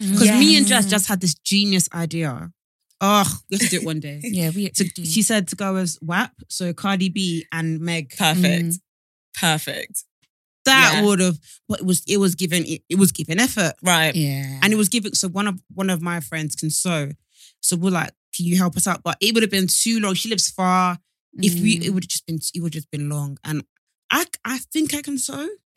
Mm. 0.03 0.13
Because 0.13 0.31
me 0.31 0.57
and 0.57 0.67
Jess 0.67 0.87
just 0.87 1.07
had 1.09 1.21
this 1.21 1.35
genius 1.35 1.89
idea. 1.95 2.53
Oh, 3.01 3.39
we 3.51 3.57
have 3.57 3.61
to 3.69 3.69
do 3.71 3.77
it 3.81 3.85
one 3.87 4.01
day. 4.01 4.21
Yeah, 4.25 4.51
we, 4.55 4.71
So 4.75 4.85
do. 4.95 5.05
she 5.05 5.23
said 5.23 5.49
to 5.49 5.57
go 5.57 5.77
as 5.77 5.99
WAP, 6.01 6.33
so 6.49 6.73
Cardi 6.73 7.09
B 7.11 7.47
and 7.53 7.81
Meg. 7.81 8.15
perfect, 8.17 8.65
Mm. 8.65 8.79
perfect. 9.39 10.05
That 10.65 10.95
Yeah. 10.97 11.03
would 11.05 11.21
have, 11.21 11.39
but 11.69 11.81
it 11.81 11.87
was 11.87 12.03
it 12.09 12.17
was 12.19 12.35
given 12.35 12.65
it, 12.65 12.83
it 12.89 12.99
was 12.99 13.13
given 13.13 13.39
effort, 13.39 13.75
Right. 13.83 14.15
yeah. 14.17 14.59
and 14.63 14.73
it 14.73 14.77
was 14.77 14.89
given. 14.89 15.15
So 15.15 15.29
one 15.29 15.47
of 15.47 15.61
one 15.75 15.91
of 15.91 16.03
my 16.03 16.19
friends 16.21 16.57
can 16.57 16.71
sew, 16.71 17.13
so 17.61 17.77
we're 17.77 17.91
like, 17.91 18.13
can 18.37 18.47
you 18.47 18.57
help 18.57 18.77
us 18.77 18.87
out? 18.87 19.03
But 19.03 19.17
it 19.21 19.35
would 19.35 19.43
have 19.43 19.51
been 19.51 19.69
too 19.69 20.01
long. 20.01 20.15
She 20.15 20.29
lives 20.29 20.51
far. 20.51 20.99
If 21.39 21.55
we, 21.61 21.79
Mm. 21.79 21.85
it 21.85 21.91
would 21.91 22.05
have 22.05 22.09
just 22.09 22.27
been 22.27 22.39
it 22.55 22.61
would 22.63 22.73
have 22.75 22.83
just 22.83 22.91
been 22.91 23.09
long, 23.11 23.39
and 23.45 23.63
I 24.11 24.25
I 24.45 24.59
think 24.73 24.95
I 24.95 25.03
can 25.03 25.19
sew. 25.19 25.49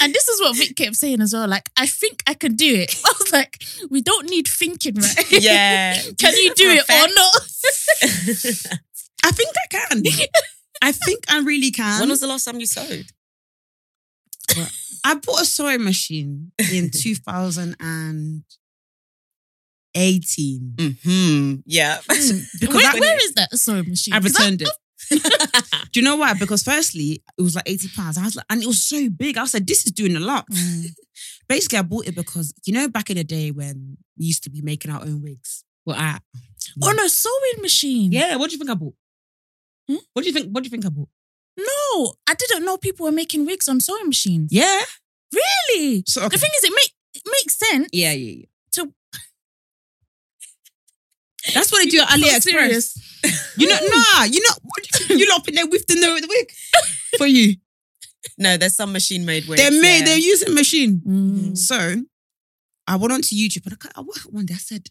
And 0.00 0.14
this 0.14 0.28
is 0.28 0.40
what 0.40 0.56
Vic 0.56 0.74
kept 0.76 0.96
saying 0.96 1.20
as 1.20 1.32
well. 1.34 1.46
Like, 1.46 1.68
I 1.76 1.86
think 1.86 2.22
I 2.26 2.32
can 2.34 2.56
do 2.56 2.74
it. 2.74 2.94
I 3.04 3.12
was 3.18 3.32
like, 3.32 3.62
we 3.90 4.00
don't 4.00 4.30
need 4.30 4.48
thinking, 4.48 4.94
right? 4.94 5.30
yeah. 5.30 6.00
Can 6.18 6.34
you 6.36 6.54
do 6.54 6.70
it 6.70 6.84
or 6.88 7.08
not? 7.14 7.34
I 9.22 9.30
think 9.32 9.54
I 9.64 9.66
can. 9.76 10.02
I 10.82 10.92
think 10.92 11.24
I 11.28 11.40
really 11.40 11.70
can. 11.70 12.00
when 12.00 12.08
was 12.08 12.20
the 12.20 12.26
last 12.26 12.44
time 12.44 12.58
you 12.58 12.66
sewed? 12.66 13.06
I 15.04 15.14
bought 15.14 15.42
a 15.42 15.44
sewing 15.44 15.84
machine 15.84 16.52
in 16.72 16.90
2018. 19.94 20.72
Mm-hmm. 20.76 21.54
Yeah. 21.66 21.98
Because 22.08 22.32
Where, 22.68 22.86
I, 22.86 22.98
where 22.98 23.16
is 23.16 23.32
that 23.34 23.52
sewing 23.54 23.88
machine? 23.88 24.14
I 24.14 24.18
returned 24.18 24.62
it. 24.62 24.68
Do 25.92 26.00
you 26.00 26.02
know 26.04 26.16
why? 26.16 26.34
Because 26.34 26.62
firstly, 26.62 27.22
it 27.38 27.42
was 27.42 27.56
like 27.56 27.68
80 27.68 27.88
pounds. 27.96 28.18
I 28.18 28.24
was 28.24 28.36
like, 28.36 28.46
and 28.50 28.62
it 28.62 28.66
was 28.66 28.84
so 28.84 29.08
big. 29.10 29.36
I 29.38 29.44
said, 29.46 29.66
this 29.66 29.84
is 29.86 29.92
doing 29.92 30.16
a 30.16 30.20
lot. 30.20 30.46
Mm. 30.52 30.86
Basically, 31.48 31.78
I 31.78 31.82
bought 31.82 32.06
it 32.06 32.14
because 32.14 32.54
you 32.64 32.72
know, 32.72 32.88
back 32.88 33.10
in 33.10 33.16
the 33.16 33.24
day 33.24 33.50
when 33.50 33.96
we 34.18 34.26
used 34.26 34.44
to 34.44 34.50
be 34.50 34.62
making 34.62 34.92
our 34.92 35.00
own 35.02 35.20
wigs. 35.22 35.64
Well, 35.84 35.96
I 35.98 36.18
Oh 36.82 36.92
no, 36.92 37.06
sewing 37.08 37.62
machine. 37.62 38.12
yeah. 38.12 38.36
What 38.36 38.50
do 38.50 38.54
you 38.54 38.58
think 38.58 38.70
I 38.70 38.74
bought? 38.74 38.94
Hmm? 39.88 39.96
What 40.12 40.22
do 40.22 40.28
you 40.28 40.32
think? 40.34 40.50
What 40.52 40.62
do 40.62 40.66
you 40.66 40.70
think 40.70 40.86
I 40.86 40.90
bought? 40.90 41.08
No, 41.56 42.14
I 42.28 42.34
didn't 42.34 42.64
know 42.64 42.76
people 42.76 43.04
were 43.06 43.12
making 43.12 43.46
wigs 43.46 43.68
on 43.68 43.80
sewing 43.80 44.06
machines. 44.06 44.50
Yeah. 44.52 44.82
Really? 45.34 46.04
So 46.06 46.20
okay. 46.22 46.36
The 46.36 46.38
thing 46.38 46.50
is, 46.58 46.64
it 46.64 46.72
make 46.72 46.92
it 47.14 47.22
makes 47.26 47.58
sense. 47.58 47.88
yeah, 47.92 48.12
yeah, 48.12 48.32
yeah. 48.40 48.44
To- 48.72 48.94
That's 51.54 51.70
what 51.72 51.84
they 51.84 51.90
do 51.90 52.00
at 52.00 52.08
AliExpress. 52.08 52.98
You 53.56 53.68
know, 53.68 53.74
nah, 53.82 54.24
you 54.24 54.40
know, 54.40 55.16
you 55.16 55.28
lot 55.28 55.48
in 55.48 55.54
there 55.54 55.66
with 55.66 55.86
the, 55.86 55.94
the 55.94 56.26
wig 56.28 56.52
for 57.18 57.26
you. 57.26 57.56
no, 58.38 58.56
there's 58.56 58.76
some 58.76 58.92
machine 58.92 59.24
made 59.24 59.46
wigs. 59.46 59.60
They're 59.60 59.70
made, 59.70 60.00
yeah. 60.00 60.04
they're 60.06 60.18
using 60.18 60.54
machine. 60.54 61.02
Mm. 61.06 61.58
So 61.58 62.02
I 62.86 62.96
went 62.96 63.12
onto 63.12 63.34
YouTube 63.34 63.66
and 63.66 63.76
I, 63.96 64.00
I 64.00 64.02
one 64.30 64.46
day. 64.46 64.54
I 64.54 64.58
said, 64.58 64.88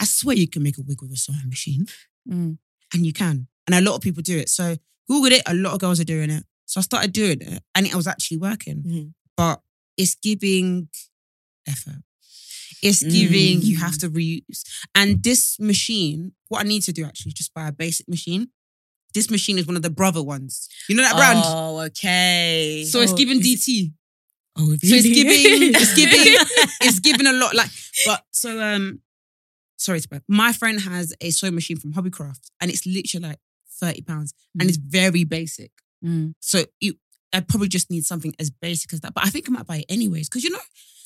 I 0.00 0.04
swear 0.04 0.36
you 0.36 0.48
can 0.48 0.62
make 0.62 0.78
a 0.78 0.82
wig 0.82 1.00
with 1.00 1.12
a 1.12 1.16
sewing 1.16 1.48
machine. 1.48 1.86
Mm. 2.28 2.58
And 2.94 3.06
you 3.06 3.12
can. 3.12 3.48
And 3.66 3.74
a 3.74 3.80
lot 3.80 3.96
of 3.96 4.02
people 4.02 4.22
do 4.22 4.38
it. 4.38 4.48
So 4.48 4.76
Googled 5.10 5.32
it, 5.32 5.42
a 5.46 5.54
lot 5.54 5.74
of 5.74 5.80
girls 5.80 6.00
are 6.00 6.04
doing 6.04 6.30
it. 6.30 6.44
So 6.66 6.80
I 6.80 6.82
started 6.82 7.12
doing 7.12 7.40
it 7.40 7.62
and 7.74 7.86
it 7.86 7.94
was 7.94 8.06
actually 8.06 8.36
working. 8.38 8.82
Mhm. 8.82 9.14
But 9.36 9.62
it's 9.96 10.14
giving 10.14 10.88
effort. 11.66 12.02
It's 12.82 13.02
giving, 13.02 13.62
you 13.62 13.76
Mm. 13.76 13.80
have 13.80 13.98
to 13.98 14.10
reuse. 14.10 14.62
And 14.94 15.22
this 15.22 15.58
machine, 15.58 16.32
what 16.48 16.60
I 16.64 16.68
need 16.68 16.82
to 16.84 16.92
do 16.92 17.04
actually 17.04 17.30
is 17.30 17.34
just 17.34 17.54
buy 17.54 17.68
a 17.68 17.72
basic 17.72 18.08
machine. 18.08 18.48
This 19.14 19.30
machine 19.30 19.58
is 19.58 19.66
one 19.66 19.76
of 19.76 19.82
the 19.82 19.90
brother 19.90 20.22
ones. 20.22 20.68
You 20.88 20.94
know 20.96 21.02
that 21.02 21.16
brand? 21.16 21.40
Oh, 21.42 21.80
okay. 21.86 22.84
so 22.88 23.00
it's 23.00 23.12
Oh, 23.12 23.16
giving 23.16 23.40
is 23.40 23.46
DT. 23.66 23.92
Oh, 24.56 24.66
So 24.70 24.74
it's 24.82 25.06
giving, 25.06 25.74
it's 25.74 25.94
giving, 25.94 26.16
it's 26.82 26.98
giving 27.00 27.26
a 27.26 27.32
lot. 27.32 27.54
Like, 27.54 27.70
but 28.06 28.24
so 28.32 28.60
um, 28.60 29.00
sorry 29.76 30.00
to. 30.00 30.22
My 30.28 30.52
friend 30.52 30.80
has 30.80 31.14
a 31.20 31.30
sewing 31.30 31.54
machine 31.54 31.76
from 31.78 31.92
Hobbycraft, 31.94 32.50
and 32.60 32.70
it's 32.70 32.84
literally 32.86 33.28
like 33.28 33.38
thirty 33.80 34.02
pounds, 34.02 34.34
and 34.58 34.68
it's 34.68 34.78
very 34.78 35.24
basic. 35.24 35.70
Mm. 36.04 36.34
So 36.40 36.64
you, 36.80 36.94
I 37.32 37.40
probably 37.40 37.68
just 37.68 37.90
need 37.90 38.04
something 38.04 38.34
as 38.38 38.50
basic 38.50 38.92
as 38.92 39.00
that. 39.00 39.14
But 39.14 39.24
I 39.26 39.30
think 39.30 39.48
I 39.48 39.52
might 39.52 39.66
buy 39.66 39.76
it 39.78 39.86
anyways 39.88 40.28
because 40.28 40.44
you 40.44 40.50
know, 40.50 40.58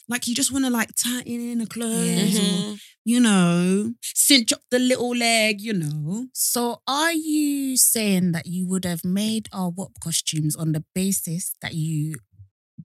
like 0.09 0.26
you 0.26 0.35
just 0.35 0.52
want 0.52 0.64
to 0.64 0.71
like 0.71 0.90
tighten 0.94 1.40
in 1.52 1.61
a 1.61 1.66
clothes, 1.66 2.37
or 2.38 2.42
Mhm. 2.42 2.80
you 3.04 3.21
know, 3.21 3.94
cinch 4.02 4.52
up 4.52 4.62
the 4.71 4.78
little 4.78 5.14
leg, 5.16 5.61
you 5.61 5.73
know. 5.73 6.26
So, 6.35 6.82
are 6.87 7.12
you 7.12 7.76
saying 7.76 8.32
that 8.32 8.47
you 8.47 8.66
would 8.68 8.85
have 8.85 9.04
made 9.04 9.49
our 9.52 9.71
WAP 9.71 9.92
costumes 10.00 10.54
on 10.56 10.73
the 10.73 10.85
basis 10.94 11.52
that 11.62 11.75
you 11.75 12.14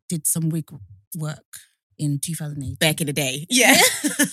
did 0.10 0.26
some 0.28 0.50
wig 0.50 0.70
work 1.16 1.46
in 1.98 2.20
2008? 2.20 2.80
back 2.80 3.02
in 3.02 3.08
the 3.08 3.14
day. 3.14 3.46
Yeah. 3.50 3.80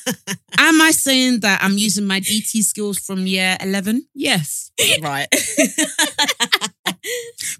Am 0.58 0.80
I 0.80 0.90
saying 0.92 1.40
that 1.40 1.62
I'm 1.62 1.76
using 1.78 2.06
my 2.06 2.20
DT 2.20 2.62
skills 2.62 2.98
from 2.98 3.26
year 3.26 3.56
eleven? 3.60 4.06
Yes. 4.14 4.70
right. 5.02 5.26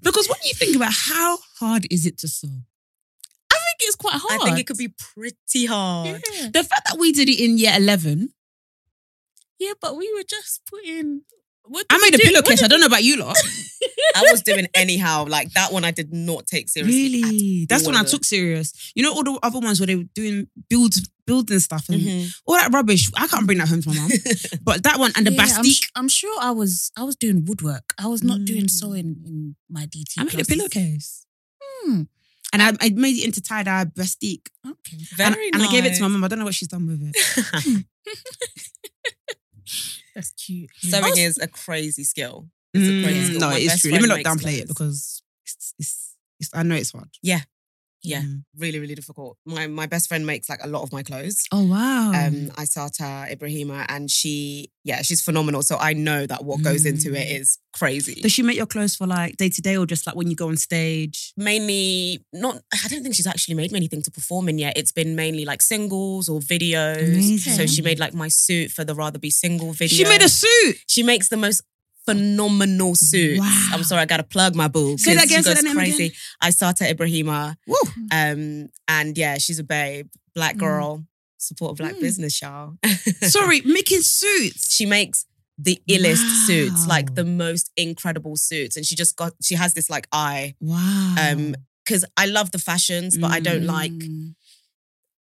Because 0.03 0.27
when 0.29 0.39
you 0.45 0.53
think 0.53 0.75
about 0.75 0.93
how 0.93 1.37
hard 1.59 1.87
is 1.91 2.05
it 2.05 2.17
to 2.19 2.27
sew, 2.27 2.47
think 3.77 3.87
it's 3.89 3.95
quite 3.95 4.15
hard. 4.15 4.41
I 4.41 4.45
think 4.45 4.59
it 4.59 4.67
could 4.67 4.77
be 4.77 4.89
pretty 5.13 5.65
hard. 5.65 6.21
Yeah. 6.33 6.49
the 6.53 6.63
fact 6.63 6.87
that 6.89 6.97
we 6.99 7.11
did 7.11 7.29
it 7.29 7.39
in 7.39 7.57
year 7.57 7.73
eleven, 7.75 8.29
yeah, 9.59 9.73
but 9.81 9.95
we 9.95 10.11
were 10.13 10.23
just 10.27 10.61
putting. 10.69 11.21
What 11.67 11.83
I 11.89 11.97
made 11.97 12.13
a 12.13 12.19
pillowcase. 12.19 12.61
I 12.61 12.67
don't 12.67 12.79
know 12.79 12.85
about 12.85 13.03
you 13.03 13.17
lot. 13.17 13.35
I 14.15 14.21
was 14.29 14.43
doing 14.43 14.67
anyhow. 14.75 15.25
Like 15.27 15.51
that 15.53 15.71
one, 15.73 15.83
I 15.83 15.89
did 15.89 16.13
not 16.13 16.45
take 16.45 16.69
seriously. 16.69 17.23
Really, 17.23 17.65
that's 17.65 17.87
when 17.87 17.95
I 17.95 18.03
took 18.03 18.23
serious. 18.23 18.91
You 18.93 19.01
know, 19.01 19.11
all 19.11 19.23
the 19.23 19.39
other 19.41 19.57
ones 19.59 19.79
where 19.79 19.87
they 19.87 19.95
were 19.95 20.03
doing 20.13 20.47
build, 20.69 20.93
building 21.25 21.57
stuff 21.59 21.89
and 21.89 21.99
Mhm. 21.99 22.31
all 22.45 22.53
that 22.55 22.71
rubbish. 22.71 23.09
I 23.17 23.25
can't 23.25 23.47
bring 23.47 23.57
that 23.57 23.67
home 23.67 23.81
to 23.81 23.89
my 23.89 23.95
mum. 23.95 24.11
but 24.61 24.83
that 24.83 24.99
one 24.99 25.11
and 25.17 25.25
the 25.25 25.31
Yeah, 25.33 25.41
I'm, 25.41 25.47
bastique. 25.47 25.85
sh- 25.85 25.89
I'm 25.95 26.07
sure 26.07 26.37
I 26.39 26.51
was. 26.51 26.91
I 26.95 27.03
was 27.03 27.15
doing 27.15 27.45
woodwork. 27.45 27.95
I 27.97 28.05
was 28.05 28.21
not 28.23 28.45
doing 28.45 28.65
Mm. 28.65 28.69
sewing 28.69 29.15
in 29.25 29.55
my 29.67 29.87
DT. 29.87 30.19
I 30.19 30.23
made 30.25 30.39
a 30.39 30.45
pillowcase. 30.45 31.25
Hmm. 31.63 32.03
And 32.55 32.61
I, 32.81 32.85
I 32.85 32.89
made 32.91 33.17
it 33.17 33.25
into 33.25 33.41
tie 33.41 33.63
dye 33.63 33.83
bastique. 33.83 34.49
Okay. 34.65 34.97
Very 35.15 35.47
and, 35.47 35.55
and 35.55 35.63
I 35.63 35.71
gave 35.71 35.83
it 35.85 35.95
to 35.95 36.01
my 36.03 36.07
nice. 36.07 36.13
mum. 36.13 36.23
I 36.23 36.27
don't 36.29 36.39
know 36.39 36.45
what 36.45 36.53
she's 36.55 36.69
done 36.69 36.87
with 36.87 37.01
it. 37.03 37.85
That's 40.15 40.31
cute. 40.31 40.69
Sewing 40.77 41.17
is 41.17 41.37
a 41.37 41.47
crazy 41.47 42.03
skill. 42.05 42.47
It's 42.73 42.87
a 42.87 43.03
crazy 43.03 43.19
Mm, 43.19 43.25
skill. 43.27 43.39
no, 43.41 43.49
My 43.49 43.57
it's 43.59 43.81
true. 43.81 43.91
Let 43.91 44.01
me 44.01 44.07
not 44.07 44.17
makes 44.17 44.29
downplay 44.29 44.59
it 44.59 44.67
because 44.69 45.21
it's, 45.45 45.73
it's, 45.79 46.15
it's 46.39 46.49
I 46.53 46.63
know 46.63 46.75
it's 46.75 46.91
hard. 46.93 47.09
Yeah. 47.21 47.41
Yeah. 48.05 48.21
Mm. 48.21 48.43
Really, 48.57 48.79
really 48.79 48.95
difficult. 48.95 49.37
My 49.45 49.67
my 49.67 49.85
best 49.85 50.07
friend 50.07 50.25
makes 50.25 50.47
like 50.49 50.63
a 50.63 50.67
lot 50.67 50.83
of 50.83 50.91
my 50.93 51.03
clothes. 51.03 51.43
Oh 51.51 51.65
wow. 51.65 52.11
Um, 52.13 52.49
Isata 52.57 53.31
Ibrahima, 53.35 53.85
and 53.89 54.09
she, 54.09 54.71
yeah, 54.83 55.01
she's 55.01 55.21
phenomenal. 55.21 55.61
So 55.63 55.77
I 55.77 55.93
know 55.93 56.25
that 56.25 56.43
what 56.45 56.61
goes 56.63 56.85
into 56.85 57.13
it 57.13 57.25
Mm. 57.25 57.57
crazy. 57.73 58.21
Does 58.21 58.31
she 58.31 58.41
make 58.43 58.55
your 58.57 58.65
clothes 58.67 58.95
for 58.95 59.05
like 59.07 59.35
day 59.37 59.49
to 59.49 59.61
day 59.61 59.75
or 59.75 59.85
just 59.85 60.05
like 60.07 60.15
when 60.15 60.29
you 60.29 60.35
go 60.35 60.47
on 60.47 60.57
stage? 60.57 61.33
mainly 61.37 62.23
not 62.33 62.55
I 62.83 62.87
don't 62.87 63.03
think 63.03 63.15
she's 63.15 63.27
actually 63.27 63.55
made 63.55 63.71
me 63.71 63.77
anything 63.77 64.01
to 64.03 64.11
perform 64.11 64.47
in 64.49 64.57
yet. 64.59 64.77
It's 64.77 64.91
been 64.91 65.15
mainly 65.15 65.45
like 65.45 65.61
singles 65.61 66.29
or 66.29 66.39
videos. 66.39 67.03
Amazing. 67.03 67.53
So 67.53 67.65
she 67.65 67.81
made 67.81 67.99
like 67.99 68.13
my 68.13 68.27
suit 68.29 68.71
for 68.71 68.83
the 68.83 68.95
Rather 68.95 69.19
Be 69.19 69.29
Single 69.29 69.71
video. 69.73 69.95
She 69.97 70.03
made 70.05 70.21
a 70.21 70.29
suit. 70.29 70.77
She 70.87 71.03
makes 71.03 71.29
the 71.29 71.37
most 71.37 71.61
phenomenal 72.05 72.95
suits. 72.95 73.39
Wow. 73.39 73.69
I'm 73.73 73.83
sorry, 73.83 74.01
I 74.01 74.05
gotta 74.05 74.23
plug 74.23 74.55
my 74.55 74.67
boo. 74.67 74.97
Say 74.97 75.15
that 75.15 75.25
again, 75.25 75.43
She 75.43 75.49
goes 75.53 75.61
that 75.61 75.73
crazy. 75.73 76.05
again. 76.05 76.17
Isata 76.43 76.93
Ibrahima. 76.93 77.55
Woo. 77.67 77.75
Um, 78.11 78.69
and 78.87 79.17
yeah, 79.17 79.37
she's 79.37 79.59
a 79.59 79.63
babe, 79.63 80.07
black 80.33 80.55
Mm. 80.55 80.59
girl, 80.59 81.05
support 81.37 81.71
of 81.71 81.77
black 81.77 81.95
Mm. 81.95 82.01
business, 82.01 82.41
y'all. 82.41 82.77
Sorry, 83.21 83.61
making 83.61 84.01
suits. 84.01 84.73
she 84.75 84.85
makes 84.85 85.25
the 85.57 85.81
illest 85.89 86.45
suits, 86.45 86.85
like 86.85 87.15
the 87.15 87.23
most 87.23 87.71
incredible 87.77 88.35
suits, 88.35 88.75
and 88.75 88.85
she 88.85 88.93
just 88.95 89.15
got. 89.15 89.33
She 89.41 89.55
has 89.55 89.73
this 89.73 89.89
like 89.89 90.05
eye. 90.11 90.53
Wow. 90.59 91.15
Um, 91.17 91.55
because 91.85 92.03
I 92.17 92.25
love 92.25 92.51
the 92.51 92.57
fashions, 92.59 93.15
but 93.17 93.31
I 93.31 93.39
don't 93.39 93.65
like. 93.65 93.91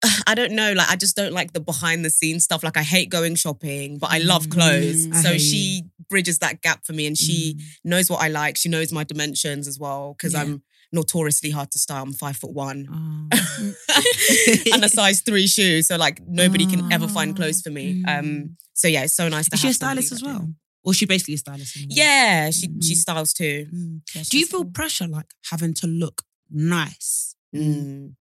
Mm. 0.05 0.23
I 0.27 0.35
don't 0.35 0.53
know. 0.53 0.73
Like 0.73 0.91
I 0.91 0.97
just 0.97 1.17
don't 1.17 1.33
like 1.33 1.53
the 1.53 1.61
behind 1.61 2.05
the 2.05 2.11
scenes 2.11 2.45
stuff. 2.45 2.63
Like 2.63 2.77
I 2.77 2.83
hate 2.83 3.09
going 3.11 3.35
shopping, 3.37 3.99
but 3.99 4.11
I 4.11 4.19
love 4.19 4.49
clothes. 4.51 5.07
Mm, 5.07 5.15
I 5.15 5.23
so 5.23 5.39
she 5.39 5.85
bridges 6.11 6.39
that 6.41 6.61
gap 6.63 6.85
for 6.85 6.93
me, 6.93 7.07
and 7.07 7.17
she 7.17 7.55
Mm. 7.57 7.63
knows 7.85 8.11
what 8.11 8.21
I 8.23 8.29
like. 8.29 8.57
She 8.57 8.69
knows 8.69 8.93
my 8.93 9.05
dimensions 9.05 9.67
as 9.69 9.79
well 9.79 10.15
because 10.17 10.33
Yeah. 10.35 10.43
I'm 10.43 10.63
notoriously 10.93 11.51
hard 11.51 11.71
to 11.71 11.79
style. 11.79 12.03
I'm 12.03 12.13
five 12.13 12.37
foot 12.37 12.53
one 12.53 12.87
Oh. 12.93 13.29
and 14.75 14.85
a 14.85 14.89
size 14.89 15.21
three 15.23 15.47
shoe, 15.47 15.83
so 15.83 15.97
like 15.97 16.21
nobody 16.27 16.67
can 16.67 16.93
ever 16.93 17.09
find 17.09 17.31
Oh, 17.33 17.35
clothes 17.35 17.63
for 17.63 17.71
me. 17.71 18.03
mm. 18.03 18.19
Um, 18.19 18.57
so 18.75 18.89
yeah, 18.89 19.05
it's 19.05 19.15
so 19.15 19.29
nice 19.29 19.49
to 19.49 19.55
Is 19.55 19.61
she 19.61 19.67
have 19.69 19.73
a 19.73 19.75
stylist 19.75 20.13
as 20.13 20.23
well? 20.23 20.41
do- 20.41 20.55
Or 20.85 20.93
she 20.93 21.07
basically 21.07 21.35
a 21.35 21.39
stylist? 21.39 21.77
Yeah, 21.89 22.51
she 22.51 22.67
she 22.83 22.95
Mm. 22.95 23.03
styles 23.05 23.33
too. 23.33 23.69
Mm. 23.73 24.01
Yeah, 24.15 24.23
Do 24.29 24.39
you 24.39 24.47
feel 24.47 24.63
cool. 24.65 24.73
pressure 24.73 25.07
like 25.07 25.31
having 25.51 25.73
to 25.75 25.87
look 25.87 26.25
nice? 26.51 27.35
Mm. 27.55 28.15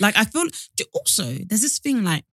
Like 0.00 0.16
I 0.16 0.24
feel 0.24 0.44
also 0.94 1.24
there's 1.48 1.62
this 1.62 1.78
thing 1.78 2.04
like 2.04 2.24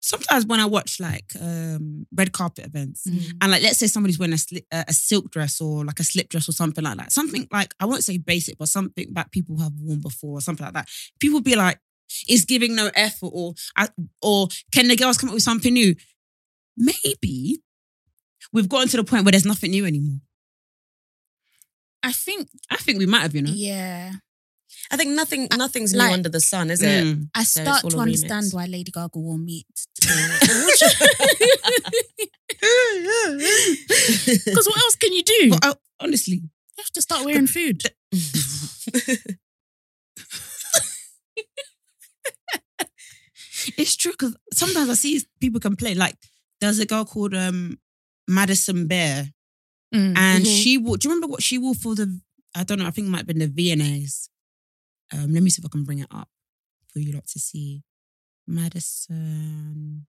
sometimes 0.00 0.46
when 0.46 0.60
I 0.60 0.66
watch 0.66 1.00
like 1.00 1.32
um 1.40 2.06
red 2.14 2.32
carpet 2.32 2.66
events 2.66 3.06
Mm. 3.06 3.32
and 3.40 3.50
like 3.52 3.62
let's 3.62 3.78
say 3.78 3.86
somebody's 3.88 4.18
wearing 4.18 4.34
a, 4.34 4.36
sli- 4.36 4.66
a 4.72 4.84
a 4.88 4.92
silk 4.92 5.30
dress 5.30 5.60
or 5.60 5.84
like 5.84 5.98
a 6.00 6.04
slip 6.04 6.28
dress 6.28 6.48
or 6.48 6.52
something 6.52 6.84
like 6.84 6.96
that 6.98 7.12
something 7.12 7.48
like 7.52 7.74
I 7.80 7.86
won't 7.86 8.04
say 8.04 8.18
basic 8.18 8.56
but 8.58 8.68
something 8.68 9.08
that 9.14 9.32
people 9.32 9.58
have 9.58 9.72
worn 9.80 10.00
before 10.00 10.38
or 10.38 10.40
something 10.40 10.64
like 10.64 10.74
that 10.74 10.88
people 11.18 11.40
be 11.40 11.56
like 11.56 11.78
"Is 12.28 12.44
giving 12.44 12.76
no 12.76 12.90
effort 12.94 13.30
or 13.32 13.54
or 14.22 14.48
can 14.72 14.86
the 14.88 14.96
girls 14.96 15.18
come 15.18 15.30
up 15.30 15.34
with 15.34 15.42
something 15.42 15.72
new 15.72 15.94
maybe 16.76 17.60
we've 18.52 18.68
gotten 18.68 18.88
to 18.88 18.96
the 18.98 19.04
point 19.04 19.24
where 19.24 19.32
there's 19.32 19.46
nothing 19.46 19.70
new 19.72 19.84
anymore 19.86 20.20
I 22.02 22.12
think, 22.12 22.48
I 22.70 22.76
think 22.76 22.98
we 22.98 23.06
might 23.06 23.22
have 23.22 23.34
you 23.34 23.42
know 23.42 23.50
yeah. 23.52 24.12
I 24.90 24.96
think 24.96 25.10
nothing 25.10 25.48
nothing's 25.56 25.94
like- 25.94 26.08
new 26.08 26.14
under 26.14 26.28
the 26.28 26.40
sun, 26.40 26.70
is 26.70 26.80
it? 26.82 27.04
Mm. 27.04 27.28
I 27.34 27.42
start 27.44 27.84
all 27.84 27.90
to 27.90 27.98
understand 27.98 28.46
remix. 28.46 28.54
why 28.54 28.66
Lady 28.66 28.90
Gaga 28.92 29.18
wore 29.18 29.38
meat. 29.38 29.66
Because 30.00 30.82
what 34.68 34.82
else 34.84 34.96
can 34.96 35.12
you 35.12 35.22
do? 35.24 35.50
But, 35.50 35.66
uh, 35.66 35.74
honestly 36.00 36.34
You 36.36 36.50
have 36.84 36.92
to 36.92 37.02
start 37.02 37.24
wearing 37.24 37.46
food. 37.48 37.82
It's 43.76 43.96
true 43.96 44.12
because 44.12 44.36
sometimes 44.52 44.90
I 44.90 44.94
see 44.94 45.22
people 45.40 45.60
complain. 45.60 45.98
Like 45.98 46.16
there's 46.60 46.78
a 46.78 46.86
girl 46.86 47.04
called 47.04 47.34
um 47.34 47.78
Madison 48.28 48.86
Bear, 48.86 49.30
Mm. 49.94 50.16
and 50.16 50.44
Mhm. 50.44 50.62
she 50.62 50.78
wore. 50.78 50.96
Do 50.98 51.08
you 51.08 51.14
remember 51.14 51.30
what 51.32 51.42
she 51.42 51.58
wore 51.58 51.74
for 51.74 51.94
the? 51.94 52.20
I 52.54 52.64
don't 52.64 52.78
know. 52.78 52.86
I 52.86 52.90
think 52.90 53.06
it 53.06 53.10
might 53.10 53.18
have 53.18 53.26
been 53.26 53.38
the 53.38 53.48
VMAs. 53.48 54.28
Um, 55.12 55.32
let 55.32 55.42
me 55.42 55.50
see 55.50 55.60
if 55.60 55.66
I 55.66 55.68
can 55.68 55.84
bring 55.84 56.00
it 56.00 56.08
up 56.10 56.28
for 56.92 56.98
you 57.00 57.12
lot 57.12 57.26
to 57.28 57.38
see. 57.38 57.82
Madison. 58.46 60.06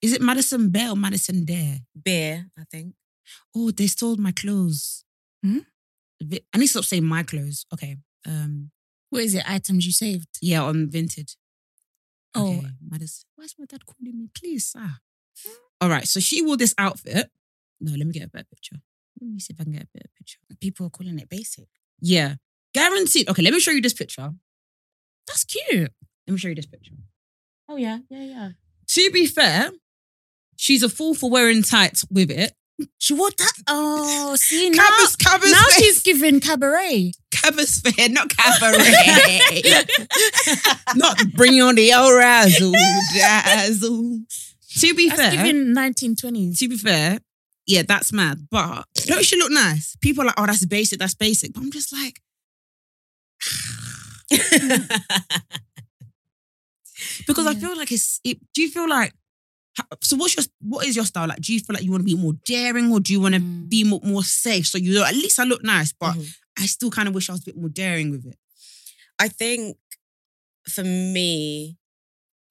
Is 0.00 0.12
it 0.12 0.22
Madison 0.22 0.70
Bear 0.70 0.90
or 0.90 0.96
Madison 0.96 1.44
Dare? 1.44 1.78
Beer, 2.00 2.46
I 2.58 2.64
think. 2.70 2.94
Oh, 3.54 3.70
they 3.70 3.86
stole 3.86 4.16
my 4.16 4.32
clothes. 4.32 5.04
Hmm? 5.44 5.58
I 6.20 6.58
need 6.58 6.66
to 6.66 6.68
stop 6.68 6.84
saying 6.84 7.04
my 7.04 7.22
clothes. 7.22 7.66
Okay. 7.72 7.96
Um. 8.26 8.70
What 9.10 9.22
is 9.22 9.34
it? 9.34 9.44
Items 9.48 9.84
you 9.84 9.92
saved? 9.92 10.28
Yeah, 10.40 10.62
on 10.62 10.86
Vinted. 10.88 11.36
Oh. 12.34 12.46
Okay, 12.46 12.66
Madison. 12.88 13.24
Why's 13.36 13.54
my 13.58 13.66
dad 13.66 13.84
calling 13.84 14.18
me? 14.18 14.28
Please, 14.34 14.66
sir. 14.66 14.88
All 15.80 15.88
right. 15.90 16.06
So 16.08 16.18
she 16.20 16.42
wore 16.42 16.56
this 16.56 16.74
outfit. 16.78 17.30
No, 17.80 17.92
let 17.92 18.06
me 18.06 18.12
get 18.12 18.24
a 18.26 18.30
better 18.30 18.46
picture. 18.48 18.76
Let 19.20 19.30
me 19.30 19.38
see 19.38 19.52
if 19.52 19.60
I 19.60 19.64
can 19.64 19.72
get 19.72 19.82
a 19.82 19.88
better 19.92 20.08
picture. 20.16 20.38
People 20.60 20.86
are 20.86 20.90
calling 20.90 21.18
it 21.18 21.28
basic. 21.28 21.68
Yeah. 22.00 22.36
Guaranteed. 22.74 23.28
Okay, 23.28 23.42
let 23.42 23.52
me 23.52 23.60
show 23.60 23.70
you 23.70 23.82
this 23.82 23.92
picture. 23.92 24.32
That's 25.26 25.44
cute. 25.44 25.90
Let 26.26 26.32
me 26.32 26.38
show 26.38 26.48
you 26.48 26.54
this 26.54 26.66
picture. 26.66 26.94
Oh 27.68 27.76
yeah, 27.76 27.98
yeah, 28.10 28.22
yeah. 28.22 28.50
To 28.88 29.10
be 29.10 29.26
fair, 29.26 29.70
she's 30.56 30.82
a 30.82 30.88
fool 30.88 31.14
for 31.14 31.30
wearing 31.30 31.62
tights 31.62 32.04
with 32.10 32.30
it. 32.30 32.52
She 32.98 33.14
wore 33.14 33.30
that. 33.30 33.52
Oh, 33.68 34.34
see 34.36 34.70
now, 34.70 34.82
now 34.88 35.36
fair. 35.36 35.70
she's 35.78 36.02
giving 36.02 36.40
cabaret. 36.40 37.12
fair, 37.32 38.08
not 38.08 38.28
cabaret. 38.28 39.62
not 40.96 41.18
bring 41.34 41.60
on 41.60 41.74
the 41.74 41.92
old 41.94 42.16
razzle 42.16 42.72
dazzle. 43.14 44.20
To 44.78 44.94
be 44.94 45.08
That's 45.08 45.20
fair, 45.20 45.44
giving 45.44 45.74
1920s. 45.74 46.58
to 46.58 46.68
be 46.68 46.78
fair, 46.78 47.18
yeah, 47.66 47.82
that's 47.86 48.12
mad. 48.12 48.46
But 48.50 48.84
don't 49.06 49.24
she 49.24 49.36
look 49.36 49.52
nice? 49.52 49.96
People 50.00 50.22
are 50.22 50.26
like, 50.26 50.34
oh, 50.38 50.46
that's 50.46 50.64
basic, 50.64 50.98
that's 50.98 51.14
basic. 51.14 51.52
But 51.52 51.62
I'm 51.62 51.70
just 51.70 51.92
like, 51.92 52.20
because 57.26 57.46
I 57.46 57.54
feel 57.54 57.76
like 57.76 57.92
it's. 57.92 58.20
It, 58.24 58.38
do 58.54 58.62
you 58.62 58.70
feel 58.70 58.88
like? 58.88 59.12
So 60.02 60.16
what's 60.16 60.36
your 60.36 60.44
what 60.60 60.86
is 60.86 60.96
your 60.96 61.04
style 61.06 61.28
like? 61.28 61.40
Do 61.40 61.52
you 61.52 61.60
feel 61.60 61.74
like 61.74 61.82
you 61.82 61.90
want 61.90 62.02
to 62.02 62.14
be 62.14 62.20
more 62.20 62.34
daring 62.44 62.92
or 62.92 63.00
do 63.00 63.12
you 63.12 63.20
want 63.20 63.34
to 63.34 63.40
Mm. 63.40 63.68
be 63.70 63.84
more, 63.84 64.00
more 64.04 64.22
safe? 64.22 64.66
So 64.66 64.76
you 64.78 65.02
at 65.02 65.14
least 65.14 65.38
I 65.40 65.44
look 65.44 65.64
nice, 65.64 65.92
but 65.98 66.14
Mhm. 66.14 66.28
I 66.58 66.66
still 66.66 66.90
kind 66.90 67.08
of 67.08 67.14
wish 67.14 67.30
I 67.30 67.32
was 67.32 67.40
a 67.42 67.46
bit 67.46 67.56
more 67.56 67.70
daring 67.70 68.10
with 68.10 68.26
it. 68.26 68.38
I 69.18 69.28
think 69.28 69.78
for 70.68 70.84
me, 70.84 71.78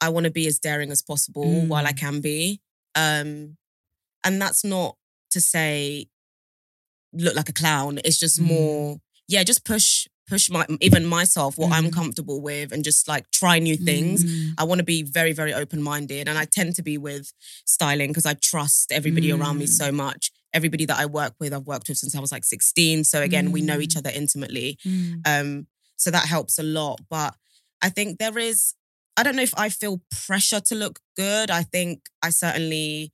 I 0.01 0.09
want 0.09 0.23
to 0.25 0.31
be 0.31 0.47
as 0.47 0.59
daring 0.59 0.91
as 0.91 1.01
possible 1.03 1.45
Mm. 1.45 1.67
while 1.67 1.85
I 1.85 1.93
can 1.93 2.21
be. 2.21 2.59
Um, 2.95 3.57
and 4.23 4.41
that's 4.41 4.63
not 4.63 4.97
to 5.31 5.39
say 5.41 6.07
look 7.13 7.35
like 7.35 7.49
a 7.49 7.53
clown. 7.53 7.99
It's 8.03 8.17
just 8.17 8.39
Mm. 8.39 8.45
more, 8.45 9.01
yeah, 9.27 9.43
just 9.43 9.63
push, 9.63 10.07
push 10.31 10.49
my 10.49 10.63
even 10.87 11.03
myself, 11.17 11.51
what 11.61 11.71
I'm 11.77 11.87
Mm. 11.89 11.93
comfortable 11.99 12.39
with, 12.49 12.67
and 12.73 12.81
just 12.89 13.01
like 13.13 13.23
try 13.41 13.55
new 13.59 13.77
things. 13.89 14.17
Mm. 14.23 14.53
I 14.59 14.63
want 14.69 14.79
to 14.83 14.87
be 14.95 14.99
very, 15.19 15.33
very 15.41 15.53
open 15.61 15.79
minded. 15.91 16.23
And 16.29 16.37
I 16.43 16.45
tend 16.57 16.69
to 16.77 16.83
be 16.91 16.97
with 17.07 17.25
styling 17.75 18.09
because 18.11 18.27
I 18.33 18.35
trust 18.51 18.85
everybody 18.99 19.29
around 19.35 19.57
me 19.63 19.65
Mm. 19.67 19.77
so 19.81 19.87
much. 20.05 20.23
Everybody 20.59 20.85
that 20.89 20.99
I 21.03 21.05
work 21.21 21.33
with, 21.41 21.51
I've 21.53 21.67
worked 21.73 21.87
with 21.89 21.97
since 22.03 22.15
I 22.15 22.21
was 22.25 22.31
like 22.35 22.45
16. 22.45 23.03
So 23.11 23.17
again, 23.29 23.51
we 23.55 23.61
know 23.69 23.79
each 23.85 23.95
Mm. 23.95 23.99
other 23.99 24.11
intimately. 24.21 24.69
Mm. 24.85 25.21
Um, 25.31 25.49
so 26.03 26.07
that 26.15 26.25
helps 26.35 26.57
a 26.57 26.63
lot. 26.79 26.97
But 27.09 27.31
I 27.81 27.89
think 27.95 28.09
there 28.23 28.37
is, 28.49 28.59
I 29.17 29.23
don't 29.23 29.35
know 29.37 29.47
if 29.51 29.57
I 29.65 29.67
feel 29.81 29.95
pressure 30.27 30.61
to 30.69 30.75
look 30.83 30.95
good. 31.23 31.47
I 31.51 31.63
think 31.63 31.93
I 32.27 32.29
certainly 32.43 33.11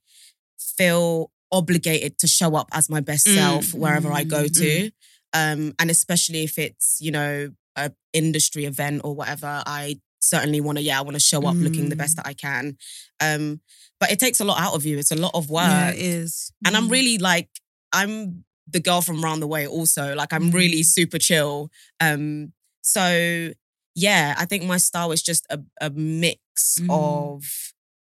feel 0.78 1.30
obligated 1.50 2.12
to 2.18 2.26
show 2.38 2.54
up 2.60 2.68
as 2.72 2.88
my 2.88 3.00
best 3.00 3.26
Mm, 3.26 3.34
self 3.34 3.64
wherever 3.82 4.10
I 4.12 4.22
go 4.24 4.44
mm, 4.44 4.54
to. 4.60 4.90
Um, 5.32 5.74
and 5.78 5.90
especially 5.90 6.44
if 6.44 6.58
it's, 6.58 6.98
you 7.00 7.10
know, 7.10 7.50
a 7.76 7.92
industry 8.12 8.64
event 8.64 9.02
or 9.04 9.14
whatever, 9.14 9.62
I 9.66 10.00
certainly 10.20 10.60
want 10.60 10.78
to, 10.78 10.82
yeah, 10.82 10.98
I 10.98 11.02
want 11.02 11.14
to 11.16 11.20
show 11.20 11.46
up 11.46 11.56
looking 11.60 11.88
the 11.90 11.96
best 11.96 12.14
Mm. 12.14 12.22
that 12.22 12.26
I 12.26 12.34
can. 12.34 12.76
Um, 13.20 13.60
but 14.00 14.10
it 14.10 14.18
takes 14.18 14.40
a 14.40 14.44
lot 14.44 14.60
out 14.60 14.74
of 14.74 14.84
you. 14.84 14.98
It's 14.98 15.12
a 15.12 15.16
lot 15.16 15.32
of 15.34 15.48
work. 15.50 15.64
Yeah, 15.70 15.90
it 15.90 15.98
is. 16.00 16.52
And 16.64 16.76
I'm 16.76 16.88
Mm. 16.88 16.92
really 16.92 17.18
like, 17.18 17.48
I'm 17.92 18.44
the 18.66 18.80
girl 18.80 19.00
from 19.00 19.22
round 19.22 19.40
the 19.42 19.46
way 19.46 19.66
also. 19.66 20.14
Like 20.14 20.32
I'm 20.32 20.50
really 20.50 20.80
Mm. 20.80 20.86
super 20.86 21.18
chill. 21.18 21.70
Um, 22.00 22.52
so 22.82 23.52
yeah, 23.94 24.34
I 24.38 24.44
think 24.44 24.64
my 24.64 24.76
style 24.78 25.12
is 25.12 25.22
just 25.22 25.46
a, 25.50 25.60
a 25.80 25.90
mix 25.90 26.40
Mm. 26.80 26.90
of 26.90 27.44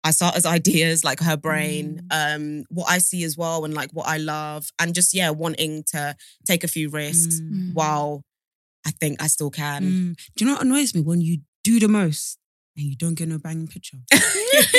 I 0.07 0.11
start 0.13 0.37
as 0.37 0.47
ideas, 0.47 1.05
like 1.05 1.21
her 1.21 1.37
brain, 1.37 2.03
um, 2.11 2.65
what 2.71 2.87
I 2.89 2.99
see 2.99 3.25
as 3.25 3.37
well, 3.37 3.65
and 3.65 3.75
like 3.75 3.91
what 3.93 4.07
I 4.07 4.19
love, 4.19 4.71
and 4.79 4.95
just 4.95 5.13
yeah, 5.15 5.31
wanting 5.31 5.83
to 5.93 6.15
take 6.47 6.63
a 6.65 6.69
few 6.69 6.89
risks 6.91 7.41
Mm. 7.41 7.75
while 7.75 8.23
I 8.87 8.93
think 9.01 9.21
I 9.21 9.27
still 9.27 9.51
can. 9.51 9.83
Mm. 9.85 10.17
Do 10.37 10.45
you 10.45 10.47
know 10.47 10.53
what 10.57 10.63
annoys 10.67 10.95
me 10.95 11.01
when 11.01 11.21
you 11.21 11.39
do 11.65 11.81
the 11.81 11.89
most 11.89 12.39
and 12.77 12.87
you 12.87 12.95
don't 12.97 13.15
get 13.15 13.29
no 13.29 13.39
banging 13.39 13.67
picture? 13.69 13.99
Yeah. 14.13 14.21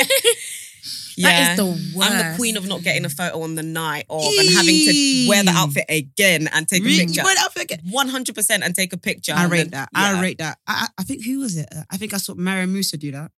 That 1.18 1.52
is 1.52 1.58
the 1.58 1.66
worst. 1.98 2.12
I'm 2.12 2.18
the 2.32 2.38
queen 2.38 2.58
of 2.58 2.68
not 2.68 2.84
getting 2.84 3.04
a 3.04 3.10
photo 3.10 3.42
on 3.42 3.56
the 3.56 3.64
night 3.64 4.06
of 4.08 4.22
and 4.22 4.50
having 4.56 4.76
to 4.76 5.26
wear 5.28 5.44
the 5.44 5.50
outfit 5.52 5.86
again 5.90 6.48
and 6.54 6.68
take 6.68 6.84
a 6.84 6.86
picture. 6.86 7.22
You 7.22 7.24
wear 7.24 7.34
the 7.36 7.42
outfit 7.42 7.64
again? 7.64 7.82
100% 7.92 8.60
and 8.64 8.76
take 8.76 8.94
a 8.94 8.98
picture. 8.98 9.34
I 9.36 9.46
rate 9.48 9.58
then- 9.58 9.70
that. 9.72 9.90
yeah. 9.96 10.18
I 10.18 10.22
rate 10.22 10.38
that. 10.38 10.60
I, 10.68 10.88
I 10.98 11.04
think 11.04 11.26
who 11.26 11.40
was 11.40 11.58
it? 11.58 11.68
Uh, 11.76 11.82
I 11.90 11.98
think 11.98 12.14
I 12.14 12.18
saw 12.18 12.36
Mariam 12.36 12.72
Musa 12.72 12.98
do 12.98 13.12
that. 13.14 13.32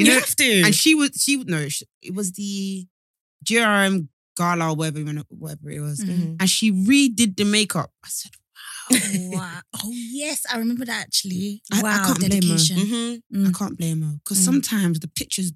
You, 0.00 0.06
know, 0.12 0.14
have 0.20 0.36
to. 0.36 0.62
and 0.64 0.74
she 0.74 0.94
was 0.94 1.10
she 1.20 1.36
would 1.36 1.48
no, 1.48 1.66
it 2.02 2.14
was 2.14 2.32
the 2.32 2.86
GRM 3.44 4.08
gala 4.36 4.70
or 4.70 4.76
whatever 4.76 5.00
whatever 5.28 5.70
it 5.70 5.80
was, 5.80 6.00
Mhm. 6.00 6.36
and 6.40 6.48
she 6.50 6.72
redid 6.72 7.36
the 7.36 7.44
makeup. 7.44 7.90
I 8.04 8.08
said, 8.08 8.32
wow. 9.32 9.60
Oh 9.82 9.90
yes, 9.92 10.44
I 10.52 10.58
remember 10.58 10.84
that 10.84 11.02
actually. 11.02 11.62
I- 11.72 11.78
I 11.78 11.82
wow, 11.82 12.06
can't 12.06 12.18
blame 12.18 12.30
her. 12.32 12.40
dedication. 12.40 12.76
Mhm. 12.78 13.22
I 13.32 13.36
Mm. 13.50 13.54
can't 13.58 13.76
blame 13.78 14.02
her 14.02 14.14
because 14.24 14.38
Mm. 14.40 14.44
sometimes 14.44 15.00
the 15.00 15.08
pictures. 15.08 15.52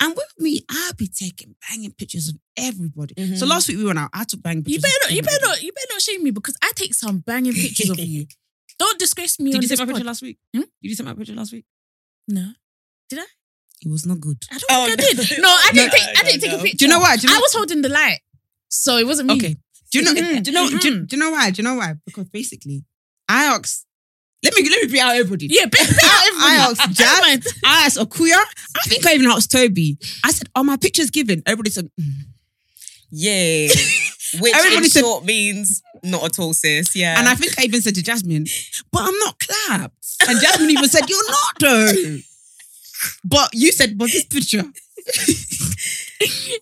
And 0.00 0.14
with 0.14 0.32
me, 0.38 0.60
I'll 0.70 0.92
be 0.94 1.08
taking 1.08 1.56
banging 1.68 1.90
pictures 1.92 2.28
of 2.28 2.36
everybody. 2.56 3.14
So 3.36 3.44
Mhm. 3.44 3.48
last 3.48 3.66
week 3.68 3.78
we 3.78 3.84
went 3.84 3.98
out. 3.98 4.10
I 4.12 4.22
took 4.24 4.40
banging 4.42 4.62
pictures. 4.62 4.76
You 4.76 4.82
better 4.82 4.98
not. 5.04 5.12
You 5.16 5.22
better 5.22 5.46
not. 5.46 5.62
You 5.62 5.72
better 5.72 5.86
not 5.94 6.02
shame 6.02 6.22
me 6.22 6.30
because 6.30 6.56
I 6.62 6.70
take 6.76 6.94
some 6.94 7.18
banging 7.18 7.54
pictures 7.54 7.90
of 7.90 7.98
you. 7.98 8.26
Don't 8.78 8.98
disgrace 9.00 9.40
me. 9.40 9.50
Did 9.50 9.62
you 9.64 9.68
take 9.68 9.78
my 9.80 9.86
picture 9.86 10.04
last 10.04 10.22
week? 10.22 10.38
Hmm? 10.54 10.60
Did 10.60 10.90
you 10.90 10.94
take 10.94 11.06
my 11.06 11.14
picture 11.14 11.34
last 11.34 11.52
week? 11.52 11.64
No, 12.28 12.52
It 13.84 13.88
was 13.90 14.04
not 14.06 14.20
good. 14.20 14.38
I 14.50 14.58
don't 14.58 14.70
Oh, 14.70 14.86
think 14.86 15.00
I 15.20 15.22
did. 15.22 15.40
No, 15.42 15.48
I 15.48 15.70
didn't 15.72 15.86
No, 15.86 15.92
take. 15.92 16.08
I 16.08 16.22
no, 16.22 16.28
didn't 16.30 16.40
take 16.42 16.50
no. 16.52 16.58
a 16.58 16.62
picture. 16.62 16.76
Do 16.78 16.84
you 16.84 16.90
know 16.90 16.98
why? 17.00 17.14
You 17.14 17.28
know 17.28 17.34
I 17.36 17.38
was 17.38 17.54
holding 17.54 17.82
the 17.82 17.88
light, 17.88 18.20
so 18.68 18.96
it 18.96 19.06
wasn't 19.06 19.28
me. 19.28 19.36
Okay. 19.36 19.56
Do 19.92 19.98
you 19.98 20.04
know? 20.04 20.12
Mhm. 20.14 20.42
Do 20.42 20.50
you 20.50 20.54
know? 20.54 20.68
Do, 20.68 20.88
you- 20.88 20.94
Mhm. 20.96 21.08
do 21.08 21.16
you 21.16 21.20
know 21.22 21.30
why? 21.30 21.50
Do 21.50 21.62
you 21.62 21.64
know 21.68 21.74
why? 21.76 21.94
Because 22.04 22.28
basically, 22.28 22.84
I 23.28 23.44
asked. 23.44 23.84
Let 24.44 24.54
me 24.54 24.68
let 24.70 24.82
me 24.82 24.88
be 24.92 25.00
out 25.00 25.16
everybody. 25.16 25.48
Yeah, 25.50 25.66
better, 25.66 25.94
better 25.94 26.00
I 26.06 26.56
asked 26.68 26.80
everybody. 26.80 26.94
Jazz. 26.94 27.08
Never 27.08 27.22
mind. 27.26 27.46
I 27.64 27.86
asked 27.86 27.98
Akuya. 27.98 28.36
I 28.76 28.80
think 28.88 29.06
I 29.06 29.14
even 29.14 29.26
asked 29.30 29.50
Toby. 29.50 29.98
I 30.24 30.30
said, 30.32 30.48
"Are 30.54 30.62
my 30.64 30.76
pictures 30.76 31.10
given?" 31.10 31.42
Everybody 31.46 31.70
said, 31.70 31.88
mm. 32.00 32.12
Yeah. 33.10 33.68
Which 34.40 34.54
Everybody 34.54 34.84
in 34.84 34.90
said- 34.90 35.00
short 35.00 35.24
means 35.24 35.82
not 36.04 36.22
at 36.24 36.38
all, 36.38 36.52
sis. 36.52 36.94
Yeah. 36.94 37.18
and 37.18 37.26
I 37.28 37.34
think 37.34 37.58
I 37.58 37.62
even 37.64 37.80
said 37.80 37.94
to 37.94 38.02
Jasmine, 38.02 38.46
"But 38.92 39.02
I'm 39.08 39.18
not 39.20 39.38
clapped." 39.40 39.94
And 40.28 40.38
Jasmine 40.40 40.70
even 40.70 40.88
said, 40.88 41.08
"You're 41.08 41.30
not 41.30 41.54
though." 41.60 42.18
But 43.24 43.50
you 43.52 43.72
said, 43.72 43.96
"But 43.98 44.10
this 44.10 44.24
picture, 44.24 44.62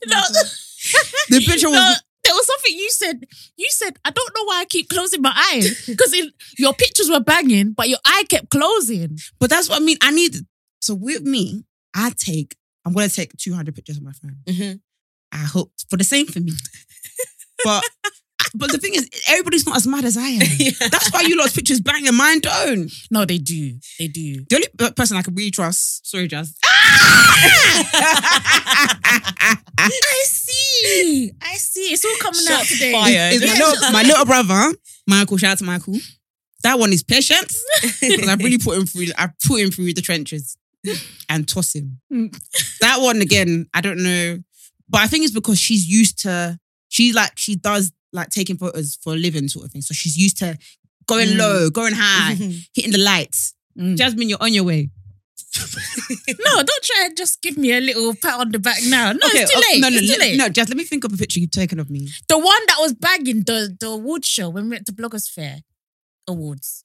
No, 0.06 0.20
the 1.30 1.40
picture 1.46 1.68
was." 1.68 1.76
no, 1.76 1.94
there 2.24 2.34
was 2.34 2.46
something 2.46 2.76
you 2.76 2.90
said. 2.90 3.24
You 3.56 3.68
said, 3.70 3.98
I 4.04 4.10
don't 4.10 4.32
know 4.36 4.44
why 4.44 4.60
I 4.60 4.64
keep 4.64 4.88
closing 4.88 5.22
my 5.22 5.32
eyes 5.52 5.86
because 5.86 6.14
your 6.58 6.74
pictures 6.74 7.10
were 7.10 7.20
banging, 7.20 7.72
but 7.72 7.88
your 7.88 7.98
eye 8.04 8.24
kept 8.28 8.50
closing. 8.50 9.18
But 9.38 9.50
that's 9.50 9.68
what 9.68 9.80
I 9.80 9.84
mean. 9.84 9.96
I 10.02 10.10
need. 10.10 10.36
So 10.80 10.94
with 10.94 11.22
me, 11.22 11.64
I 11.94 12.10
take. 12.16 12.56
I'm 12.84 12.92
gonna 12.92 13.08
take 13.08 13.36
200 13.36 13.74
pictures 13.74 13.96
of 13.96 14.02
my 14.02 14.12
phone. 14.12 14.36
Mhm. 14.46 14.80
I 15.32 15.38
hope 15.38 15.72
for 15.90 15.96
the 15.96 16.04
same 16.04 16.26
for 16.26 16.40
me. 16.40 16.52
But 17.64 17.82
but 18.56 18.72
the 18.72 18.78
thing 18.78 18.94
is, 18.94 19.08
everybody's 19.28 19.66
not 19.66 19.76
as 19.76 19.86
mad 19.86 20.04
as 20.04 20.16
I 20.16 20.28
am. 20.28 20.42
Yeah. 20.58 20.70
That's 20.90 21.12
why 21.12 21.20
you 21.22 21.36
lot's 21.38 21.54
pictures 21.54 21.80
bang 21.80 22.06
and 22.08 22.16
mine 22.16 22.40
don't. 22.40 22.90
No, 23.10 23.24
they 23.24 23.38
do. 23.38 23.78
They 23.98 24.08
do. 24.08 24.44
The 24.48 24.56
only 24.56 24.92
person 24.94 25.16
I 25.16 25.22
can 25.22 25.34
really 25.34 25.50
trust, 25.50 26.06
sorry, 26.06 26.28
Jazz. 26.28 26.54
I 29.78 30.24
see. 30.26 31.32
I 31.42 31.54
see. 31.56 31.92
It's 31.92 32.04
all 32.04 32.16
coming 32.20 32.40
out 32.50 32.64
today. 32.64 32.92
fired. 32.92 33.34
is 33.34 33.42
my 33.42 33.52
little, 33.52 33.92
my 33.92 34.02
little 34.02 34.24
brother, 34.24 34.72
Michael. 35.06 35.36
Shout 35.36 35.52
out 35.52 35.58
to 35.58 35.64
Michael. 35.64 35.96
That 36.62 36.78
one 36.78 36.92
is 36.92 37.02
patience 37.02 37.62
because 38.00 38.28
I've 38.28 38.38
really 38.40 38.58
put 38.58 38.76
him 38.78 38.86
through. 38.86 39.06
I 39.16 39.28
put 39.46 39.60
him 39.60 39.70
through 39.70 39.94
the 39.94 40.02
trenches 40.02 40.56
and 41.28 41.46
toss 41.46 41.74
him. 41.74 42.00
That 42.80 42.98
one 43.00 43.20
again, 43.20 43.66
I 43.74 43.80
don't 43.80 44.02
know, 44.02 44.38
but 44.88 45.00
I 45.00 45.06
think 45.06 45.24
it's 45.24 45.34
because 45.34 45.58
she's 45.58 45.86
used 45.86 46.20
to. 46.20 46.58
She 46.88 47.12
like 47.12 47.32
she 47.36 47.56
does 47.56 47.92
like 48.16 48.30
taking 48.30 48.56
photos 48.56 48.98
for 49.02 49.12
a 49.12 49.16
living 49.16 49.46
sort 49.48 49.66
of 49.66 49.72
thing. 49.72 49.82
So 49.82 49.94
she's 49.94 50.16
used 50.16 50.38
to 50.38 50.58
going 51.06 51.28
Mm. 51.28 51.38
low, 51.38 51.70
going 51.70 51.94
high, 51.94 52.34
hitting 52.74 52.92
the 52.92 52.98
lights. 52.98 53.54
Mm. 53.78 53.96
Jasmine, 53.96 54.28
you're 54.28 54.42
on 54.42 54.52
your 54.52 54.64
way. 54.64 54.90
No, 56.46 56.62
don't 56.62 56.84
try 56.84 57.04
and 57.06 57.16
just 57.16 57.40
give 57.42 57.56
me 57.56 57.72
a 57.72 57.80
little 57.80 58.14
pat 58.14 58.40
on 58.40 58.50
the 58.52 58.58
back 58.58 58.78
now. 58.86 59.12
No, 59.12 59.18
it's 59.22 59.50
too 59.52 59.58
oh, 59.58 59.72
late. 59.72 59.80
No, 59.80 59.88
no, 59.88 59.96
it's 59.96 60.12
too 60.14 60.20
late. 60.20 60.36
no. 60.36 60.48
Just 60.48 60.68
let 60.70 60.76
me 60.76 60.84
think 60.84 61.04
of 61.04 61.12
a 61.12 61.16
picture 61.16 61.40
you've 61.40 61.50
taken 61.50 61.78
of 61.80 61.88
me. 61.90 62.08
The 62.28 62.38
one 62.38 62.62
that 62.68 62.76
was 62.80 62.94
bagging 62.94 63.42
the 63.44 63.74
the 63.78 63.88
award 63.88 64.24
show 64.24 64.48
when 64.48 64.64
we 64.64 64.70
went 64.70 64.86
to 64.86 64.92
Bloggers 64.92 65.28
Fair 65.30 65.58
Awards. 66.28 66.84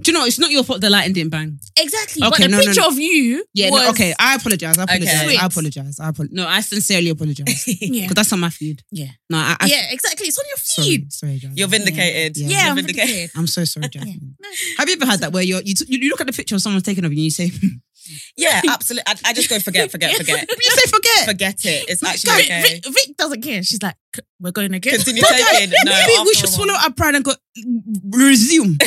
Do 0.00 0.10
you 0.10 0.18
know 0.18 0.24
it's 0.24 0.38
not 0.38 0.50
your 0.50 0.64
fault 0.64 0.80
the 0.80 0.90
lighting 0.90 1.12
didn't 1.12 1.30
bang? 1.30 1.58
Exactly. 1.76 2.22
Okay, 2.22 2.30
but 2.30 2.38
the 2.42 2.48
no, 2.48 2.58
no, 2.58 2.64
picture 2.64 2.80
no. 2.80 2.88
of 2.88 2.98
you 2.98 3.44
Yeah, 3.54 3.70
was 3.70 3.82
no, 3.82 3.90
okay. 3.90 4.14
I 4.18 4.34
apologize. 4.36 4.78
I 4.78 4.82
apologize. 4.84 5.22
Okay. 5.24 5.36
I 5.36 5.46
apologize. 5.46 6.00
I 6.00 6.08
apologize. 6.08 6.34
No, 6.34 6.46
I 6.48 6.60
sincerely 6.60 7.10
apologize. 7.10 7.64
Yeah. 7.80 8.02
Because 8.02 8.14
that's 8.14 8.32
on 8.32 8.40
my 8.40 8.50
feed. 8.50 8.82
Yeah. 8.90 9.08
No, 9.28 9.38
I, 9.38 9.56
I 9.60 9.66
yeah, 9.66 9.86
exactly. 9.92 10.26
It's 10.28 10.38
on 10.38 10.44
your 10.48 10.56
sorry, 10.58 10.88
feed. 10.88 11.12
sorry, 11.12 11.34
Jasmine. 11.38 11.56
You're 11.56 11.68
vindicated. 11.68 12.36
Yeah. 12.36 12.48
Yeah, 12.48 12.60
You're 12.62 12.70
I'm 12.70 12.76
vindicated. 12.76 13.08
vindicated. 13.08 13.30
I'm 13.38 13.46
so 13.46 13.64
sorry, 13.64 13.88
Jasmine. 13.88 14.36
Have 14.78 14.88
you 14.88 14.94
ever 14.96 15.06
had 15.06 15.20
that 15.20 15.32
where 15.32 15.42
you're, 15.42 15.62
you, 15.62 15.74
t- 15.74 15.86
you 15.88 16.08
look 16.08 16.20
at 16.20 16.26
the 16.26 16.32
picture 16.32 16.54
of 16.54 16.60
someone's 16.62 16.84
taken 16.84 17.04
of 17.04 17.12
you 17.12 17.16
and 17.18 17.24
you 17.24 17.30
say, 17.30 17.46
you 17.46 17.70
Yeah, 18.36 18.60
absolutely. 18.68 19.04
I, 19.06 19.30
I 19.30 19.32
just 19.32 19.48
go 19.48 19.58
forget, 19.58 19.90
forget, 19.90 20.14
forget. 20.16 20.48
You 20.48 20.70
say 20.70 20.90
forget. 20.90 21.26
Forget 21.26 21.64
it. 21.64 21.88
It's 21.88 22.02
actually 22.02 22.42
Vic, 22.42 22.44
okay. 22.44 22.62
Vic, 22.62 22.84
Vic 22.86 23.16
doesn't 23.16 23.42
care. 23.42 23.62
She's 23.62 23.82
like, 23.82 23.96
we're 24.40 24.50
going 24.50 24.74
again. 24.74 24.94
Continue 24.94 25.22
taking. 25.28 25.70
No, 25.84 25.92
Maybe 25.92 26.12
we 26.12 26.18
after 26.18 26.34
should 26.34 26.48
a 26.48 26.52
swallow 26.52 26.74
our 26.74 26.92
pride 26.92 27.14
and 27.14 27.24
go 27.24 27.32
mm, 27.58 27.82
resume. 28.12 28.78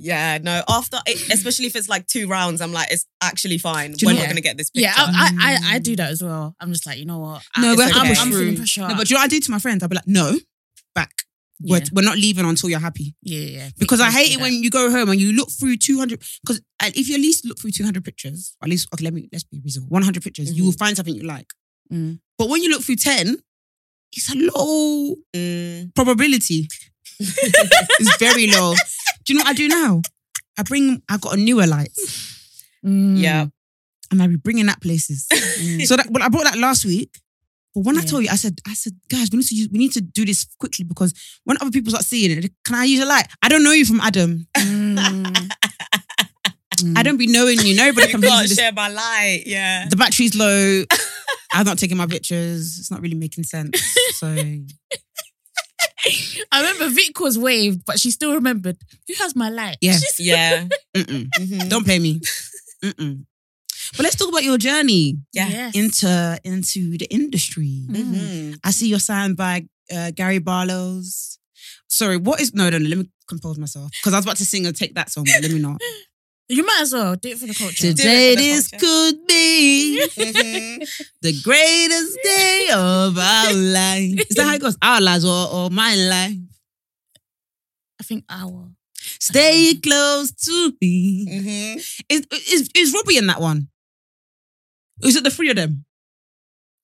Yeah, 0.00 0.38
no. 0.40 0.62
After, 0.68 0.98
especially 1.06 1.66
if 1.66 1.74
it's 1.74 1.88
like 1.88 2.06
two 2.06 2.28
rounds, 2.28 2.60
I'm 2.60 2.72
like, 2.72 2.92
it's 2.92 3.04
actually 3.20 3.58
fine. 3.58 3.92
Do 3.92 4.06
you 4.06 4.08
We're 4.08 4.14
know 4.14 4.20
not 4.20 4.28
gonna 4.28 4.40
get 4.40 4.56
this 4.56 4.70
picture. 4.70 4.88
Yeah, 4.88 4.94
I, 4.96 5.32
I, 5.40 5.52
I, 5.52 5.74
I 5.74 5.78
do 5.80 5.96
that 5.96 6.10
as 6.10 6.22
well. 6.22 6.54
I'm 6.60 6.72
just 6.72 6.86
like, 6.86 6.98
you 6.98 7.04
know 7.04 7.18
what? 7.18 7.42
No, 7.58 7.72
I, 7.72 7.74
we 7.74 7.82
it's 7.82 7.82
have 7.82 7.92
to 7.92 7.98
okay. 7.98 8.08
push 8.10 8.20
I'm 8.20 8.30
through. 8.30 8.38
feeling 8.38 8.56
pressure. 8.56 8.80
No, 8.82 8.94
but 8.96 9.06
do 9.06 9.12
you 9.12 9.14
know 9.16 9.20
what 9.20 9.24
I 9.24 9.28
do 9.28 9.40
to 9.40 9.50
my 9.50 9.58
friends? 9.58 9.82
I'll 9.82 9.88
be 9.88 9.96
like, 9.96 10.06
no, 10.06 10.38
back. 10.94 11.24
We're, 11.60 11.78
Yeah. 11.78 11.84
we're 11.92 12.02
not 12.04 12.16
leaving 12.16 12.44
until 12.46 12.70
you're 12.70 12.78
happy. 12.78 13.14
yeah, 13.22 13.40
yeah. 13.40 13.68
Because 13.78 14.00
I 14.00 14.10
hate 14.10 14.30
it 14.32 14.36
that. 14.38 14.42
when 14.42 14.52
you 14.62 14.70
go 14.70 14.90
home 14.90 15.08
and 15.10 15.20
you 15.20 15.32
look 15.32 15.50
through 15.50 15.76
200. 15.78 16.22
Because 16.42 16.60
if 16.82 17.08
you 17.08 17.14
at 17.16 17.20
least 17.20 17.44
look 17.44 17.58
through 17.58 17.72
200 17.72 18.04
pictures, 18.04 18.56
at 18.62 18.68
least, 18.68 18.88
okay, 18.94 19.04
let 19.04 19.12
me, 19.14 19.28
let's 19.32 19.44
be 19.44 19.60
reasonable. 19.64 19.88
100 19.90 20.22
pictures, 20.22 20.52
you 20.52 20.64
will 20.64 20.72
find 20.72 20.96
something 20.96 21.14
you 21.14 21.22
like. 21.24 21.52
Mm. 21.92 22.20
But 22.38 22.48
when 22.48 22.62
you 22.62 22.70
look 22.70 22.82
through 22.82 22.96
10, 22.96 23.36
it's 24.12 24.32
a 24.32 24.36
low 24.36 25.16
Mm, 25.34 25.94
probability. 25.94 26.68
it's 27.20 28.16
very 28.18 28.46
low. 28.50 28.74
Do 29.24 29.32
you 29.32 29.38
know 29.38 29.42
what 29.44 29.50
I 29.50 29.54
do 29.54 29.68
now? 29.68 30.02
I 30.58 30.62
bring, 30.62 31.02
I 31.08 31.16
got 31.18 31.34
a 31.34 31.36
newer 31.36 31.66
light 31.66 31.90
Mm. 32.86 33.18
yeah. 33.20 33.46
and 34.12 34.22
I 34.22 34.26
be 34.28 34.36
bringing 34.36 34.66
that 34.66 34.80
places. 34.80 35.26
So 35.86 35.96
that, 35.96 36.06
well, 36.10 36.22
I 36.22 36.28
brought 36.28 36.44
that 36.44 36.56
last 36.58 36.84
week. 36.84 37.10
But 37.78 37.86
when 37.86 37.96
I 37.96 38.00
Yeah. 38.00 38.06
told 38.08 38.24
you, 38.24 38.30
I 38.32 38.34
said, 38.34 38.58
I 38.66 38.74
said, 38.74 38.94
guys, 39.08 39.28
we 39.30 39.38
need 39.38 39.46
to 39.46 39.54
use, 39.54 39.68
we 39.70 39.78
need 39.78 39.92
to 39.92 40.00
do 40.00 40.24
this 40.24 40.44
quickly 40.58 40.84
because 40.84 41.14
when 41.44 41.56
other 41.60 41.70
people 41.70 41.90
start 41.92 42.04
seeing 42.04 42.32
it, 42.36 42.50
can 42.64 42.74
I 42.74 42.82
use 42.84 42.98
a 43.00 43.06
light? 43.06 43.28
I 43.40 43.48
don't 43.48 43.62
know 43.62 43.70
you 43.70 43.84
from 43.84 44.00
Adam. 44.00 44.48
Mm. 44.56 45.52
I 46.96 47.02
don't 47.04 47.18
be 47.18 47.28
knowing 47.28 47.60
you. 47.60 47.76
Nobody 47.76 48.06
You 48.08 48.10
can 48.10 48.20
please 48.20 48.30
can't 48.30 48.48
this. 48.48 48.58
share 48.58 48.72
my 48.72 48.88
light. 48.88 49.44
Yeah. 49.46 49.86
The 49.88 49.94
battery's 49.96 50.34
low. 50.34 50.82
I've 51.52 51.66
not 51.66 51.78
taken 51.78 51.96
my 51.98 52.06
pictures. 52.06 52.80
It's 52.80 52.90
not 52.90 53.00
really 53.00 53.14
making 53.14 53.44
sense. 53.44 53.80
So 54.16 54.26
I 54.26 54.64
remember 56.60 56.88
Vic 56.88 57.20
was 57.20 57.38
waved, 57.38 57.84
but 57.86 58.00
she 58.00 58.10
still 58.10 58.34
remembered. 58.34 58.76
Who 59.06 59.14
has 59.22 59.36
my 59.36 59.50
light? 59.50 59.76
Yeah. 59.80 59.92
She's- 59.92 60.18
Yeah. 60.18 60.66
mm-mm. 60.96 61.28
Mhm. 61.38 61.68
don't 61.68 61.84
play 61.84 62.00
me. 62.00 62.18
Mm-mm. 62.84 63.24
But 63.96 64.02
let's 64.04 64.16
talk 64.16 64.28
about 64.28 64.44
your 64.44 64.58
journey 64.58 65.18
Yeah. 65.32 65.48
Yes. 65.48 65.74
into 65.74 66.38
into 66.44 66.98
the 66.98 67.06
industry. 67.10 67.84
Mhm. 67.88 68.58
I 68.64 68.70
see 68.70 68.88
you're 68.88 68.98
signed 69.00 69.36
by 69.36 69.66
uh, 69.94 70.10
Gary 70.12 70.38
Barlow's. 70.38 71.38
Sorry, 71.88 72.16
what 72.16 72.40
is 72.40 72.52
no 72.54 72.68
no 72.70 72.78
no? 72.78 72.88
Let 72.88 72.98
me 72.98 73.10
compose 73.26 73.58
myself 73.58 73.90
because 74.00 74.12
I 74.14 74.18
was 74.18 74.24
about 74.26 74.36
to 74.38 74.44
sing 74.44 74.66
and 74.66 74.76
take 74.76 74.94
that 74.94 75.10
song, 75.10 75.24
but 75.24 75.42
let 75.42 75.50
me 75.52 75.58
not. 75.60 75.80
You 76.50 76.64
might 76.64 76.80
as 76.80 76.94
well 76.94 77.14
do 77.14 77.28
it 77.28 77.38
for 77.38 77.46
the 77.46 77.52
culture. 77.52 77.88
Today 77.92 78.34
the 78.34 78.40
this 78.40 78.68
culture. 78.68 78.86
could 78.86 79.26
be 79.26 80.00
the 81.20 81.40
greatest 81.44 82.18
day 82.24 82.68
of 82.72 83.18
our 83.18 83.52
life. 83.52 84.24
Is 84.30 84.36
that 84.36 84.46
how 84.46 84.54
it 84.54 84.60
goes? 84.62 84.78
Our 84.80 84.98
lives 84.98 85.26
or, 85.26 85.46
or 85.52 85.68
my 85.70 85.94
life. 85.94 86.38
I 88.00 88.04
think 88.04 88.24
our. 88.30 88.70
Stay 89.20 89.74
close 89.74 90.32
to 90.46 90.72
me. 90.80 91.26
Mhm. 91.28 91.76
Is, 92.08 92.26
is 92.50 92.70
is 92.74 92.94
Robbie 92.94 93.18
in 93.18 93.26
that 93.26 93.42
one? 93.42 93.68
Is 95.02 95.16
it 95.16 95.24
the 95.24 95.30
three 95.30 95.50
of 95.50 95.56
them? 95.56 95.84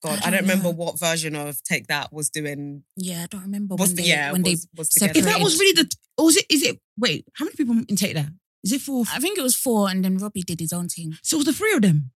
God, 0.02 0.10
I 0.10 0.14
I 0.14 0.18
don't 0.18 0.32
don't 0.32 0.40
remember 0.42 0.70
what 0.70 0.98
version 0.98 1.34
of 1.34 1.62
Take 1.62 1.86
That 1.86 2.12
was 2.12 2.28
doing. 2.30 2.84
Yeah, 2.96 3.22
I 3.22 3.26
don't 3.26 3.42
remember 3.42 3.74
Was 3.76 3.88
when 3.90 3.96
they 3.96 4.02
yeah, 4.04 4.32
when 4.32 4.42
was, 4.42 4.62
they. 4.64 4.68
was 4.76 4.88
separated. 4.92 5.14
together. 5.20 5.28
If 5.30 5.34
that 5.38 5.42
was 5.44 5.58
really 5.58 5.72
the, 5.82 5.90
or 6.18 6.26
was 6.26 6.36
it? 6.36 6.44
Is 6.50 6.62
it? 6.62 6.78
Wait, 6.98 7.26
how 7.34 7.44
many 7.46 7.56
people 7.56 7.74
in 7.88 7.96
Take 7.96 8.14
That? 8.14 8.28
Is 8.62 8.72
it 8.72 8.80
four? 8.82 9.04
I 9.12 9.18
think 9.18 9.38
it 9.38 9.42
was 9.42 9.56
four, 9.56 9.88
and 9.88 10.04
then 10.04 10.18
Robbie 10.18 10.42
did 10.42 10.60
his 10.60 10.72
own 10.72 10.88
thing. 10.88 11.16
So 11.22 11.36
it 11.36 11.38
was 11.38 11.46
the 11.46 11.52
three 11.54 11.72
of 11.72 11.82
them. 11.82 12.10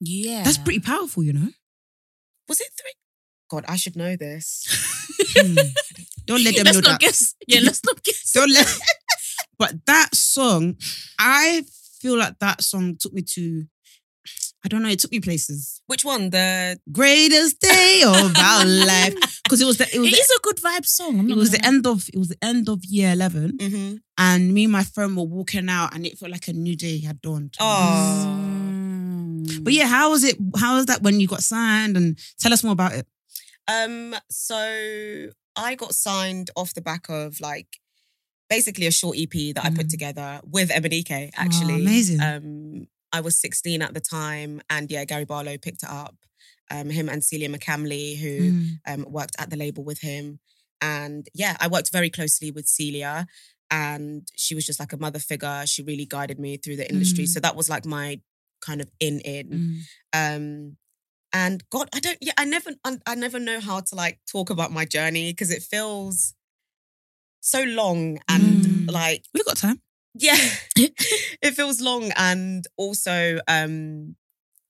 Yeah, 0.00 0.42
That's 0.42 0.58
pretty 0.58 0.80
powerful, 0.80 1.22
you 1.22 1.32
know. 1.32 1.48
Was 2.48 2.60
it 2.60 2.68
three? 2.80 2.92
God, 3.50 3.64
I 3.68 3.76
should 3.76 3.96
know 3.96 4.16
this. 4.16 4.64
Hmm. 5.36 5.54
Don't 6.26 6.42
let 6.44 6.54
them 6.56 6.64
let's 6.64 6.76
know 6.78 6.90
not 6.90 7.00
that. 7.00 7.00
guess. 7.00 7.34
Yeah, 7.46 7.60
let's 7.62 7.82
not 7.84 8.02
guess. 8.02 8.32
Don't 8.32 8.50
let. 8.52 8.66
but 9.58 9.84
that 9.86 10.14
song, 10.14 10.76
I 11.18 11.64
feel 12.00 12.16
like 12.16 12.38
that 12.40 12.62
song 12.62 12.96
took 12.98 13.12
me 13.12 13.22
to. 13.34 13.64
I 14.64 14.68
don't 14.68 14.82
know. 14.82 14.88
It 14.88 15.00
took 15.00 15.10
me 15.10 15.18
places. 15.20 15.80
Which 15.86 16.04
one? 16.04 16.30
The 16.30 16.78
Greatest 16.92 17.58
day 17.60 18.02
of 18.06 18.36
our 18.36 18.64
life 18.92 19.14
because 19.42 19.60
it 19.60 19.64
was 19.66 19.78
the 19.78 19.84
it 19.92 19.98
was 19.98 20.08
It 20.08 20.12
the, 20.12 20.16
is 20.18 20.30
a 20.38 20.40
good 20.42 20.56
vibe 20.56 20.86
song. 20.86 21.18
I'm 21.20 21.30
it 21.30 21.36
was 21.36 21.50
the 21.50 21.58
lie. 21.62 21.68
end 21.68 21.86
of 21.86 22.08
it 22.12 22.18
was 22.18 22.28
the 22.28 22.38
end 22.44 22.68
of 22.68 22.84
year 22.84 23.12
eleven, 23.12 23.58
Mhm. 23.58 23.98
and 24.18 24.54
me 24.54 24.64
and 24.64 24.72
my 24.72 24.84
friend 24.84 25.16
were 25.16 25.24
walking 25.24 25.68
out, 25.68 25.94
and 25.94 26.06
it 26.06 26.16
felt 26.18 26.30
like 26.30 26.46
a 26.48 26.52
new 26.52 26.76
day 26.76 27.00
had 27.00 27.20
dawned. 27.20 27.54
Oh. 27.58 28.38
Mm. 28.38 29.64
But 29.64 29.72
yeah, 29.72 29.86
how 29.86 30.10
was 30.10 30.22
it? 30.24 30.36
How 30.56 30.76
was 30.76 30.86
that 30.86 31.02
when 31.02 31.18
you 31.20 31.26
got 31.26 31.42
signed? 31.42 31.96
And 31.96 32.18
tell 32.38 32.52
us 32.52 32.62
more 32.62 32.72
about 32.72 32.92
it. 32.92 33.06
Um, 33.68 34.14
so 34.30 35.28
I 35.56 35.74
got 35.74 35.94
signed 35.94 36.50
off 36.56 36.74
the 36.74 36.80
back 36.82 37.08
of 37.08 37.40
like 37.40 37.78
basically 38.48 38.86
a 38.86 38.92
short 38.92 39.16
EP 39.18 39.52
that 39.54 39.64
I 39.64 39.70
put 39.70 39.86
Mm. 39.86 39.90
together 39.90 40.40
with 40.44 40.70
Emanike, 40.70 41.30
actually. 41.34 41.80
amazing. 41.82 42.20
Um, 42.20 42.86
I 43.12 43.20
was 43.20 43.38
16 43.40 43.82
at 43.82 43.94
the 43.94 44.00
time, 44.00 44.60
and 44.70 44.90
yeah, 44.90 45.04
Gary 45.04 45.24
Barlow 45.24 45.58
picked 45.58 45.82
it 45.82 45.88
up. 45.90 46.16
Um, 46.70 46.88
him 46.90 47.08
and 47.08 47.22
Celia 47.22 47.48
McCamley, 47.50 48.16
who 48.18 48.52
Mm. 48.52 48.68
um, 48.86 49.06
worked 49.10 49.36
at 49.38 49.50
the 49.50 49.56
label 49.56 49.84
with 49.84 50.00
him. 50.00 50.40
And 50.80 51.28
yeah, 51.34 51.56
I 51.60 51.68
worked 51.68 51.92
very 51.92 52.08
closely 52.10 52.50
with 52.50 52.66
Celia, 52.66 53.26
and 53.70 54.26
she 54.36 54.54
was 54.54 54.64
just 54.66 54.80
like 54.80 54.92
a 54.92 54.96
mother 54.96 55.18
figure. 55.18 55.64
She 55.66 55.82
really 55.82 56.06
guided 56.06 56.38
me 56.38 56.56
through 56.56 56.76
the 56.76 56.90
industry. 56.90 57.24
Mm. 57.24 57.28
So 57.28 57.40
that 57.40 57.56
was 57.56 57.68
like 57.68 57.84
my 57.84 58.20
kind 58.60 58.80
of 58.80 58.90
in 59.00 59.20
in. 59.20 59.84
Mm. 60.14 60.36
Um, 60.36 60.76
and 61.34 61.62
God, 61.70 61.88
I 61.94 62.00
don't. 62.00 62.18
Yeah, 62.20 62.32
I 62.38 62.44
never. 62.44 62.70
I, 63.06 63.14
never 63.14 63.38
know 63.38 63.60
how 63.60 63.80
to 63.80 63.94
like 63.94 64.20
talk 64.30 64.50
about 64.50 64.72
my 64.72 64.84
journey 64.84 65.32
because 65.32 65.50
it 65.50 65.62
feels 65.62 66.34
so 67.40 67.62
long 67.64 68.18
and 68.28 68.42
Mm. 68.64 68.90
like 68.90 69.24
we've 69.34 69.44
got 69.44 69.56
time. 69.56 69.80
Yeah, 70.14 70.36
it 70.76 71.54
feels 71.54 71.80
long 71.80 72.12
and 72.16 72.64
also 72.76 73.38
um, 73.48 74.16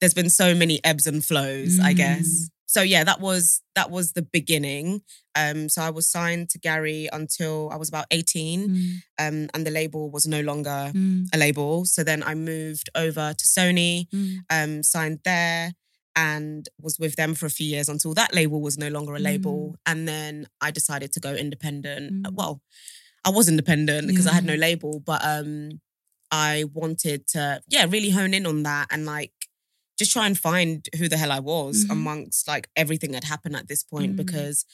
there's 0.00 0.14
been 0.14 0.30
so 0.30 0.54
many 0.54 0.80
ebbs 0.84 1.06
and 1.06 1.24
flows. 1.24 1.78
I 1.80 1.92
Mm. 1.92 1.96
guess. 1.96 2.48
So 2.66 2.80
yeah, 2.80 3.04
that 3.04 3.20
was 3.20 3.60
that 3.74 3.90
was 3.90 4.12
the 4.12 4.22
beginning. 4.22 5.02
Um, 5.34 5.68
so 5.68 5.82
I 5.82 5.90
was 5.90 6.10
signed 6.10 6.48
to 6.50 6.58
Gary 6.58 7.08
until 7.12 7.68
I 7.70 7.76
was 7.76 7.88
about 7.90 8.06
eighteen, 8.10 8.68
Mm. 8.68 8.96
um, 9.18 9.50
and 9.52 9.66
the 9.66 9.70
label 9.70 10.10
was 10.10 10.26
no 10.26 10.40
longer 10.40 10.90
Mm. 10.94 11.26
a 11.34 11.38
label. 11.38 11.84
So 11.84 12.02
then 12.02 12.22
I 12.22 12.34
moved 12.34 12.88
over 12.94 13.34
to 13.36 13.44
Sony 13.44 14.08
Mm. 14.10 14.36
um, 14.50 14.82
signed 14.82 15.20
there 15.24 15.74
and 16.16 16.68
was 16.80 16.98
with 16.98 17.16
them 17.16 17.34
for 17.34 17.46
a 17.46 17.50
few 17.50 17.66
years 17.66 17.88
until 17.88 18.14
that 18.14 18.34
label 18.34 18.60
was 18.60 18.76
no 18.78 18.88
longer 18.88 19.14
a 19.14 19.18
label. 19.18 19.76
And 19.86 20.06
then 20.08 20.46
I 20.60 20.70
decided 20.70 21.12
to 21.12 21.20
go 21.20 21.34
independent. 21.34 22.24
Mm. 22.26 22.32
Well, 22.34 22.62
I 23.24 23.30
was 23.30 23.48
independent 23.48 24.08
because 24.08 24.26
I 24.26 24.32
had 24.32 24.44
no 24.44 24.54
label, 24.54 25.00
but 25.00 25.20
um, 25.24 25.80
I 26.30 26.64
wanted 26.72 27.26
to, 27.28 27.60
yeah, 27.68 27.86
really 27.88 28.10
hone 28.10 28.34
in 28.34 28.46
on 28.46 28.62
that 28.64 28.88
and 28.90 29.06
like 29.06 29.32
just 29.98 30.12
try 30.12 30.26
and 30.26 30.36
find 30.38 30.88
who 30.98 31.08
the 31.08 31.16
hell 31.16 31.30
I 31.30 31.38
was 31.40 31.84
Mhm. 31.84 31.90
amongst 31.92 32.48
like 32.48 32.68
everything 32.74 33.12
that 33.12 33.24
happened 33.24 33.54
at 33.56 33.68
this 33.68 33.82
point 33.84 34.14
Mm. 34.14 34.16
because 34.16 34.64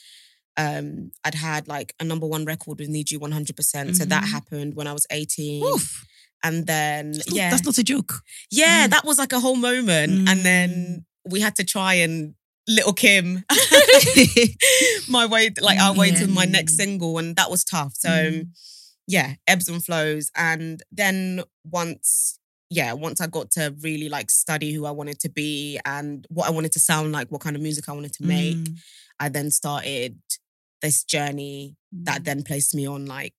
um, 0.57 1.13
I'd 1.23 1.35
had 1.37 1.69
like 1.69 1.95
a 2.01 2.05
number 2.05 2.27
one 2.27 2.45
record 2.45 2.81
with 2.81 2.89
Need 2.89 3.11
You 3.13 3.21
100%. 3.21 3.97
So 3.97 4.05
that 4.07 4.25
Mhm. 4.25 4.31
happened 4.33 4.75
when 4.75 4.89
I 4.89 4.93
was 4.93 5.07
18. 5.11 5.63
Oof. 5.65 6.05
And 6.43 6.67
then, 6.67 7.13
That's 7.13 7.29
not, 7.29 7.37
yeah. 7.37 7.51
that's 7.51 7.65
not 7.65 7.79
a 7.79 7.85
joke. 7.85 8.23
Yeah, 8.51 8.87
Mm. 8.87 8.91
that 8.91 9.05
was 9.05 9.19
like 9.19 9.33
a 9.33 9.39
whole 9.39 9.55
moment. 9.57 10.29
And 10.29 10.45
then 10.45 11.07
we 11.25 11.41
had 11.41 11.55
to 11.57 11.65
try 11.65 11.95
and 11.95 12.35
Little 12.69 12.93
Kim 12.93 13.45
my 15.09 15.27
way, 15.27 15.51
like 15.61 15.79
our 15.81 15.95
way 15.95 16.11
to 16.13 16.27
my 16.27 16.45
next 16.45 16.77
single. 16.77 17.19
And 17.19 17.35
that 17.37 17.51
was 17.51 17.65
tough. 17.65 17.95
So 17.97 18.09
Mm. 18.09 18.49
yeah, 19.07 19.35
ebbs 19.47 19.69
and 19.69 19.83
flows. 19.83 20.31
And 20.37 20.83
then 20.93 21.43
once, 21.65 22.39
yeah, 22.71 22.93
once 22.93 23.21
I 23.21 23.27
got 23.27 23.51
to 23.53 23.75
really 23.81 24.09
like 24.11 24.31
study 24.31 24.73
who 24.75 24.85
I 24.85 24.91
wanted 24.91 25.19
to 25.21 25.31
be 25.31 25.79
and 25.87 26.27
what 26.29 26.47
I 26.47 26.51
wanted 26.51 26.73
to 26.73 26.81
sound 26.81 27.13
like, 27.13 27.29
what 27.33 27.41
kind 27.41 27.57
of 27.57 27.63
music 27.63 27.89
I 27.89 27.93
wanted 27.93 28.13
to 28.15 28.25
make, 28.25 28.57
Mm. 28.57 28.77
I 29.19 29.29
then 29.31 29.51
started 29.51 30.19
this 30.83 31.05
journey 31.05 31.77
Mm. 31.95 32.05
that 32.05 32.25
then 32.25 32.43
placed 32.43 32.75
me 32.75 32.87
on 32.87 33.07
like 33.07 33.35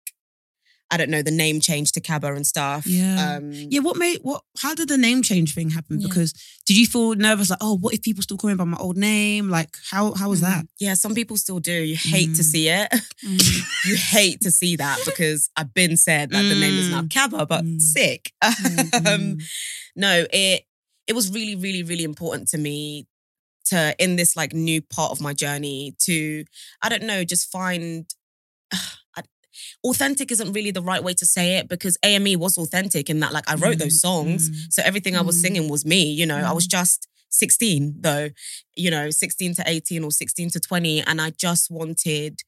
I 0.91 0.97
don't 0.97 1.09
know 1.11 1.21
the 1.21 1.29
name 1.31 1.59
change 1.59 1.91
to 1.93 2.01
Kabba 2.01 2.35
and 2.35 2.47
stuff. 2.47 2.87
Yeah. 2.87 3.35
Um, 3.37 3.51
Yeah, 3.53 3.81
what 3.81 3.97
made 3.97 4.19
what? 4.23 4.41
How 4.59 4.73
did 4.73 4.89
the 4.89 4.97
name 4.97 5.21
change 5.21 5.53
thing 5.53 5.69
happen? 5.69 5.99
Yeah. 6.01 6.07
Because 6.07 6.33
did 6.65 6.77
you 6.77 6.85
feel 6.87 7.13
nervous? 7.15 7.49
Like, 7.51 7.59
oh, 7.61 7.77
what 7.77 7.93
if 7.93 8.01
people 8.01 8.23
still 8.23 8.37
call 8.37 8.49
me 8.49 8.55
by 8.55 8.63
my 8.63 8.77
old 8.77 8.97
name? 8.97 9.49
Like, 9.49 9.77
how 9.91 10.13
how 10.15 10.29
was 10.29 10.41
that? 10.41 10.65
yeah. 10.79 10.95
Some 10.95 11.13
people 11.13 11.37
still 11.37 11.59
do. 11.59 11.71
You 11.73 11.95
hate 11.95 12.33
to 12.35 12.41
Mm. 12.41 12.51
see 12.51 12.69
it. 12.69 12.89
Mm. 13.23 13.85
you 13.85 13.95
hate 13.95 14.41
to 14.41 14.51
see 14.51 14.75
that 14.77 14.99
because 15.05 15.49
I've 15.55 15.73
been 15.73 15.95
said 15.97 16.31
that 16.31 16.41
the 16.41 16.55
name 16.59 16.77
is 16.79 16.89
now 16.89 17.01
Mm. 17.03 17.09
Cabba, 17.09 17.45
but 17.47 17.63
Mm. 17.63 17.79
sick. 17.81 18.33
Mm. 18.43 19.05
um, 19.13 19.37
no, 19.95 20.25
it 20.33 20.65
it 21.07 21.13
was 21.13 21.31
really, 21.31 21.55
really, 21.55 21.83
really 21.83 22.03
important 22.03 22.47
to 22.49 22.57
me 22.57 23.05
to 23.65 23.95
in 23.99 24.15
this 24.15 24.35
like 24.35 24.53
new 24.53 24.81
part 24.81 25.11
of 25.11 25.21
my 25.21 25.33
journey 25.33 25.93
to 25.99 26.45
I 26.81 26.89
don't 26.89 27.03
know, 27.03 27.23
just 27.23 27.51
find 27.51 28.05
authentic 29.83 30.31
isn't 30.31 30.53
really 30.53 30.71
the 30.71 30.81
right 30.81 31.03
way 31.03 31.13
to 31.13 31.25
say 31.25 31.57
it 31.57 31.67
because 31.67 31.97
AME 32.03 32.39
was 32.39 32.57
authentic 32.57 33.09
in 33.09 33.19
that 33.21 33.33
like 33.33 33.49
I 33.49 33.55
wrote 33.55 33.77
those 33.79 33.95
Mm, 33.97 34.01
songs. 34.07 34.49
mm. 34.49 34.73
So 34.73 34.81
everything 34.83 35.15
I 35.15 35.21
was 35.21 35.37
Mm. 35.37 35.41
singing 35.41 35.69
was 35.69 35.85
me, 35.85 36.11
you 36.11 36.25
know. 36.25 36.37
I 36.37 36.51
was 36.51 36.67
just 36.67 37.07
16 37.29 37.95
though, 38.01 38.29
you 38.75 38.89
know, 38.89 39.09
16 39.11 39.53
to 39.55 39.63
18 39.67 40.03
or 40.03 40.11
16 40.11 40.49
to 40.51 40.59
20 40.59 41.01
and 41.01 41.21
I 41.21 41.29
just 41.31 41.69
wanted 41.69 42.41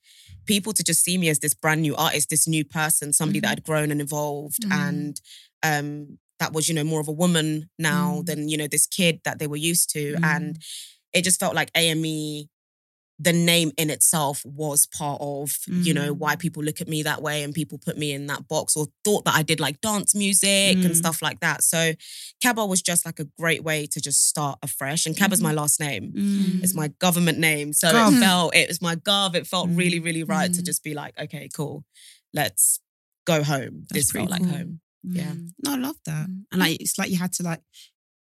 people 0.46 0.74
to 0.74 0.84
just 0.84 1.04
see 1.04 1.18
me 1.18 1.30
as 1.30 1.40
this 1.40 1.54
brand 1.54 1.82
new 1.84 1.96
artist, 1.96 2.30
this 2.30 2.48
new 2.48 2.66
person, 2.66 3.14
somebody 3.14 3.40
that 3.42 3.50
had 3.50 3.64
grown 3.64 3.92
and 3.92 4.02
evolved 4.02 4.64
Mhm. 4.64 4.72
and 4.90 5.22
um 5.64 6.20
that 6.40 6.54
was, 6.54 6.68
you 6.68 6.74
know, 6.74 6.84
more 6.84 7.00
of 7.00 7.08
a 7.08 7.12
woman 7.12 7.70
now 7.78 8.22
Mm. 8.22 8.26
than, 8.26 8.50
you 8.50 8.58
know, 8.58 8.66
this 8.68 8.88
kid 8.88 9.22
that 9.26 9.38
they 9.38 9.46
were 9.46 9.58
used 9.72 9.92
to 9.92 10.16
Mm. 10.16 10.24
and 10.24 10.58
it 11.14 11.22
just 11.24 11.40
felt 11.40 11.54
like 11.54 11.70
AME 11.76 12.50
the 13.22 13.34
name 13.34 13.72
in 13.78 13.90
itself 13.92 14.44
was 14.46 14.88
part 14.88 15.20
of, 15.22 15.52
you 15.68 15.94
know, 15.94 16.12
Mm. 16.14 16.18
why 16.18 16.36
people 16.36 16.64
look 16.64 16.82
at 16.82 16.88
me 16.88 17.04
that 17.04 17.22
way 17.22 17.44
and 17.44 17.54
people 17.54 17.78
put 17.78 17.96
me 17.98 18.12
in 18.14 18.26
that 18.28 18.48
box 18.48 18.76
or 18.76 18.88
thought 19.06 19.26
that 19.26 19.36
I 19.36 19.44
did 19.44 19.60
like 19.60 19.80
dance 19.82 20.16
music 20.16 20.76
and 20.78 20.86
Mm. 20.86 20.96
stuff 20.96 21.22
like 21.22 21.40
that. 21.42 21.64
So 21.64 21.94
Kabba 22.44 22.68
was 22.68 22.82
just 22.82 23.06
like 23.06 23.20
a 23.20 23.26
great 23.38 23.64
way 23.64 23.86
to 23.88 24.02
just 24.02 24.28
start 24.28 24.58
afresh. 24.64 25.06
And 25.06 25.16
Kabba's 25.16 25.42
my 25.42 25.52
last 25.52 25.80
name. 25.80 26.14
Mm. 26.14 26.64
It's 26.64 26.74
my 26.74 26.88
government 27.00 27.38
name. 27.38 27.74
So 27.74 27.90
Gov. 27.92 28.16
it 28.16 28.20
felt, 28.20 28.56
it 28.56 28.68
was 28.70 28.82
my 28.82 28.96
gov. 28.96 29.36
It 29.36 29.46
felt 29.46 29.70
Mm. 29.70 29.78
really, 29.78 30.00
really 30.00 30.24
right 30.24 30.52
to 30.54 30.62
Mm. 30.62 30.66
just 30.66 30.84
be 30.84 30.94
like, 30.94 31.14
okay, 31.20 31.48
cool. 31.54 31.86
Let's 32.34 32.80
go 33.28 33.44
home. 33.44 33.86
That's 33.90 33.94
this 33.94 34.12
felt 34.12 34.30
pretty 34.30 34.44
like 34.44 34.50
cool. 34.50 34.58
home. 34.58 34.82
Yeah. 35.04 35.32
Mm. 35.34 35.50
No, 35.66 35.72
I 35.74 35.78
love 35.78 35.98
that. 36.06 36.28
Mm. 36.30 36.46
And 36.52 36.60
like 36.62 36.82
it's 36.82 36.98
like 36.98 37.12
you 37.12 37.18
had 37.18 37.34
to 37.34 37.44
like 37.44 37.62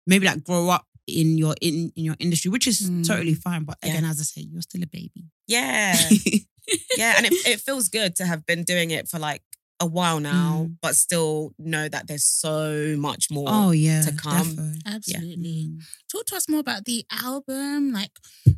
maybe 0.07 0.27
like 0.27 0.43
grow 0.45 0.69
up 0.69 0.87
in 1.11 1.39
your 1.39 1.55
in, 1.61 1.93
in 1.97 2.05
your 2.05 2.17
industry, 2.19 2.51
which 2.51 2.67
is 2.67 2.81
Mm. 2.91 3.07
totally 3.07 3.35
fine. 3.35 3.65
But 3.65 3.79
Yeah. 3.83 3.91
again, 3.91 4.05
as 4.05 4.21
I 4.21 4.25
say, 4.25 4.43
you're 4.51 4.63
still 4.63 4.83
a 4.83 4.87
baby. 4.87 5.25
Yeah. 5.47 5.97
yeah. 6.97 7.15
And 7.17 7.27
it, 7.27 7.33
it 7.47 7.61
feels 7.61 7.89
good 7.89 8.15
to 8.17 8.27
have 8.27 8.47
been 8.47 8.65
doing 8.65 8.91
it 8.91 9.09
for 9.09 9.19
like 9.19 9.43
a 9.83 9.87
while 9.87 10.21
now, 10.21 10.67
Mm. 10.69 10.77
but 10.83 10.95
still 10.95 11.53
know 11.59 11.89
that 11.89 12.07
there's 12.07 12.25
so 12.25 12.97
much 12.99 13.31
more. 13.31 13.47
oh 13.49 13.71
yeah, 13.71 14.03
to 14.03 14.13
come. 14.13 14.47
defo. 14.57 14.77
Absolutely. 14.87 15.69
Mm. 15.71 15.83
Talk 16.13 16.27
to 16.27 16.37
us 16.37 16.49
more 16.49 16.61
about 16.61 16.85
the 16.85 17.05
album. 17.11 17.93
Like, 17.93 18.13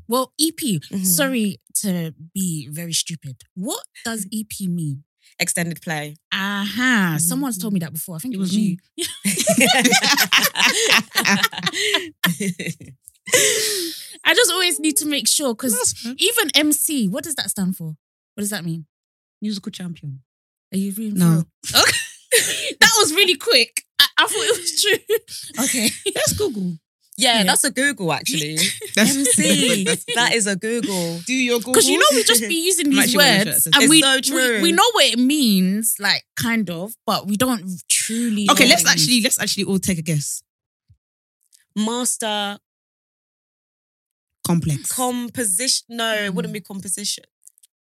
well, 0.09 0.33
EP. 0.41 0.59
Mhm. 0.81 1.07
Sorry 1.07 1.61
to 1.83 2.13
be 2.35 2.67
very 2.71 2.93
stupid. 2.93 3.37
What 3.55 3.85
does 4.05 4.27
EP 4.33 4.67
mean? 4.69 5.05
Extended 5.39 5.81
play. 5.83 6.17
Aha. 6.33 7.13
Mm-hmm. 7.15 7.19
Someone's 7.19 7.59
told 7.59 7.73
me 7.73 7.81
that 7.81 7.93
before. 7.93 8.17
I 8.17 8.19
think 8.19 8.35
it, 8.35 8.37
It 8.37 8.41
was, 8.41 8.51
was 8.51 8.59
you. 8.59 8.77
I 14.25 14.35
just 14.35 14.51
always 14.53 14.79
need 14.81 14.97
to 14.99 15.07
make 15.07 15.29
sure 15.29 15.55
because 15.55 15.95
even 16.19 16.51
MC, 16.55 17.09
what 17.09 17.25
does 17.25 17.35
that 17.37 17.51
stand 17.51 17.77
for? 17.77 17.97
What 18.35 18.41
does 18.41 18.51
that 18.51 18.65
mean? 18.65 18.87
Musical 19.41 19.73
champion. 19.73 20.23
Are 20.73 20.79
you 20.79 20.93
really 20.93 21.19
No. 21.19 21.45
Okay. 21.75 21.99
that 22.81 22.93
was 22.99 23.13
really 23.13 23.35
quick. 23.37 23.83
I, 24.01 24.07
I 24.19 24.27
thought 24.27 24.37
it 24.37 24.61
was 24.61 24.83
true. 24.83 24.99
Okay. 25.65 25.89
Let's 26.15 26.33
Google. 26.33 26.79
Yeah, 27.17 27.39
Yeah. 27.39 27.45
that's 27.45 27.65
a 27.65 27.71
Google 27.71 28.13
actually. 28.13 28.57
That's 28.95 29.17
MC. 29.17 29.85
that 30.15 30.33
is 30.35 30.47
a 30.47 30.57
Google. 30.57 31.19
Do 31.27 31.33
your 31.35 31.59
Google. 31.59 31.73
Because 31.73 31.89
you 31.89 31.99
know 31.99 32.07
we 32.13 32.25
just 32.25 32.43
be 32.49 32.55
using 32.67 32.91
these 32.91 32.99
actually 33.01 33.17
wearing 33.19 33.49
a 33.49 33.51
words 33.53 33.67
and 33.75 33.91
we, 33.91 34.01
so 34.03 34.35
we 34.37 34.63
we 34.63 34.73
know 34.73 34.89
what 34.93 35.05
it 35.07 35.19
means, 35.19 35.95
like 35.99 36.25
kind 36.37 36.69
of, 36.71 36.95
but 37.07 37.27
we 37.27 37.37
don't 37.37 37.65
truly. 37.89 38.47
Okay, 38.51 38.67
let's 38.69 38.87
actually 38.87 39.21
let's 39.23 39.39
actually 39.41 39.65
all 39.65 39.79
take 39.79 39.99
a 39.99 40.03
guess. 40.03 40.43
Master 41.77 42.59
Complex. 44.47 44.93
composition. 44.93 45.87
No, 45.91 46.15
it 46.15 46.35
wouldn't 46.35 46.53
be 46.53 46.61
composition. 46.61 47.25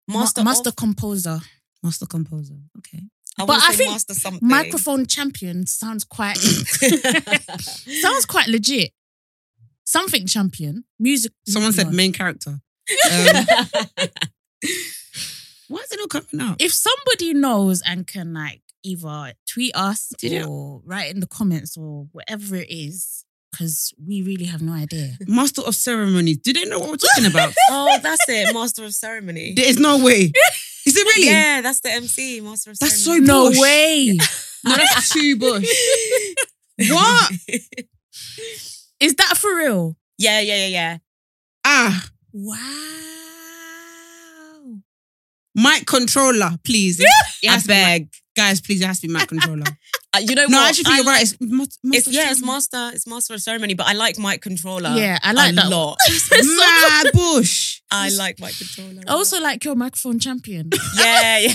Master. 0.09 0.41
Ma- 0.43 0.51
master 0.51 0.69
of- 0.71 0.77
composer, 0.77 1.41
Master 1.83 2.07
composer. 2.07 2.55
Okay. 2.79 3.03
I 3.39 3.45
but 3.45 3.61
I 3.69 3.75
think 3.75 3.91
master 3.91 4.15
something. 4.15 4.49
microphone 4.49 5.05
champion 5.07 5.67
sounds 5.67 6.05
quite 6.05 6.39
sounds 6.39 8.25
quite 8.25 8.49
legit. 8.49 8.93
Something 9.87 10.27
champion, 10.27 10.85
music. 10.99 11.33
Someone 11.47 11.73
said 11.73 11.93
main 11.93 12.13
character. 12.13 12.61
Um, 13.11 13.45
why 15.69 15.81
is 15.81 15.91
it 15.93 15.99
not 15.99 16.09
coming 16.11 16.41
out? 16.49 16.63
if 16.63 16.73
somebody 16.73 17.35
knows 17.35 17.83
and 17.85 18.07
can 18.07 18.33
like 18.33 18.63
either 18.85 19.33
tweet 19.53 19.75
us 19.75 20.13
Did 20.19 20.33
you- 20.33 20.45
or 20.45 20.81
write 20.85 21.13
in 21.13 21.21
the 21.21 21.27
comments 21.27 21.77
or 21.77 22.07
whatever 22.13 22.55
it 22.57 22.71
is, 22.71 23.25
because 23.51 23.93
we 24.05 24.23
really 24.23 24.45
have 24.45 24.63
no 24.63 24.73
idea. 24.73 25.17
Master 25.27 25.63
of 25.63 25.75
ceremonies. 25.75 26.39
Do 26.39 26.53
they 26.53 26.65
know 26.65 26.79
what 26.79 26.91
we're 26.91 26.97
talking 26.97 27.27
about? 27.27 27.53
oh, 27.71 27.99
that's 28.03 28.29
it. 28.29 28.55
Master 28.55 28.85
of 28.85 28.95
ceremony. 28.95 29.55
There's 29.57 29.79
no 29.79 29.99
way. 30.05 30.33
Is 30.87 30.97
it 30.97 31.05
really? 31.05 31.27
Yeah, 31.27 31.61
that's 31.63 31.81
the 31.81 31.91
MC. 31.91 32.41
Master 32.41 32.71
of 32.71 32.77
Ceremony. 32.77 32.91
That's 32.91 33.03
so 33.03 33.11
ceremony. 33.13 33.27
No 33.27 33.49
Bush. 33.51 33.59
way. 33.61 34.19
No, 34.65 34.77
that's 34.77 35.09
too 35.13 35.37
bush. 35.37 35.69
what? 36.91 37.33
Is 39.01 39.15
that 39.17 39.37
for 39.37 39.55
real? 39.57 39.97
yeah, 40.19 40.41
yeah, 40.41 40.57
yeah, 40.67 40.67
yeah. 40.69 40.99
Ah, 41.65 42.09
Wow. 42.33 42.57
mic 45.55 45.87
controller, 45.87 46.57
please. 46.65 47.01
It 47.01 47.07
I 47.49 47.53
has 47.53 47.63
to 47.63 47.69
be 47.69 47.75
mic- 47.75 47.85
beg. 47.85 48.09
guys, 48.37 48.61
please, 48.61 48.81
it 48.83 48.87
has 48.87 49.01
to 49.01 49.07
be 49.09 49.13
mic 49.13 49.29
controller. 49.29 49.65
Uh, 50.15 50.21
you 50.21 50.35
know 50.35 50.45
no, 50.47 50.57
what? 50.59 50.65
I 50.65 50.69
actually 50.71 50.85
think 50.85 50.97
you're 50.97 51.07
right. 51.13 51.21
It's, 51.23 51.37
mas- 51.41 51.79
master 51.85 52.09
It's 52.11 52.17
yeah, 52.17 52.31
it's 52.31 52.43
master. 52.43 52.91
It's 52.95 53.07
master 53.07 53.35
of 53.35 53.43
ceremony, 53.43 53.75
but 53.75 53.87
I 53.87 53.93
like 53.93 54.19
mic 54.19 54.41
controller. 54.41 54.95
Yeah, 54.97 55.19
I 55.23 55.33
like 55.33 55.53
a 55.53 55.57
that. 55.57 55.69
lot. 55.69 55.99
Mad 56.31 57.07
bush. 57.13 57.83
I 57.91 58.09
like 58.11 58.39
mic 58.41 58.57
controller. 58.57 59.03
a 59.07 59.11
I 59.11 59.13
also 59.15 59.41
like 59.43 59.63
your 59.65 59.75
microphone 59.75 60.19
champion. 60.19 60.71
yeah, 60.97 61.39
yeah. 61.41 61.55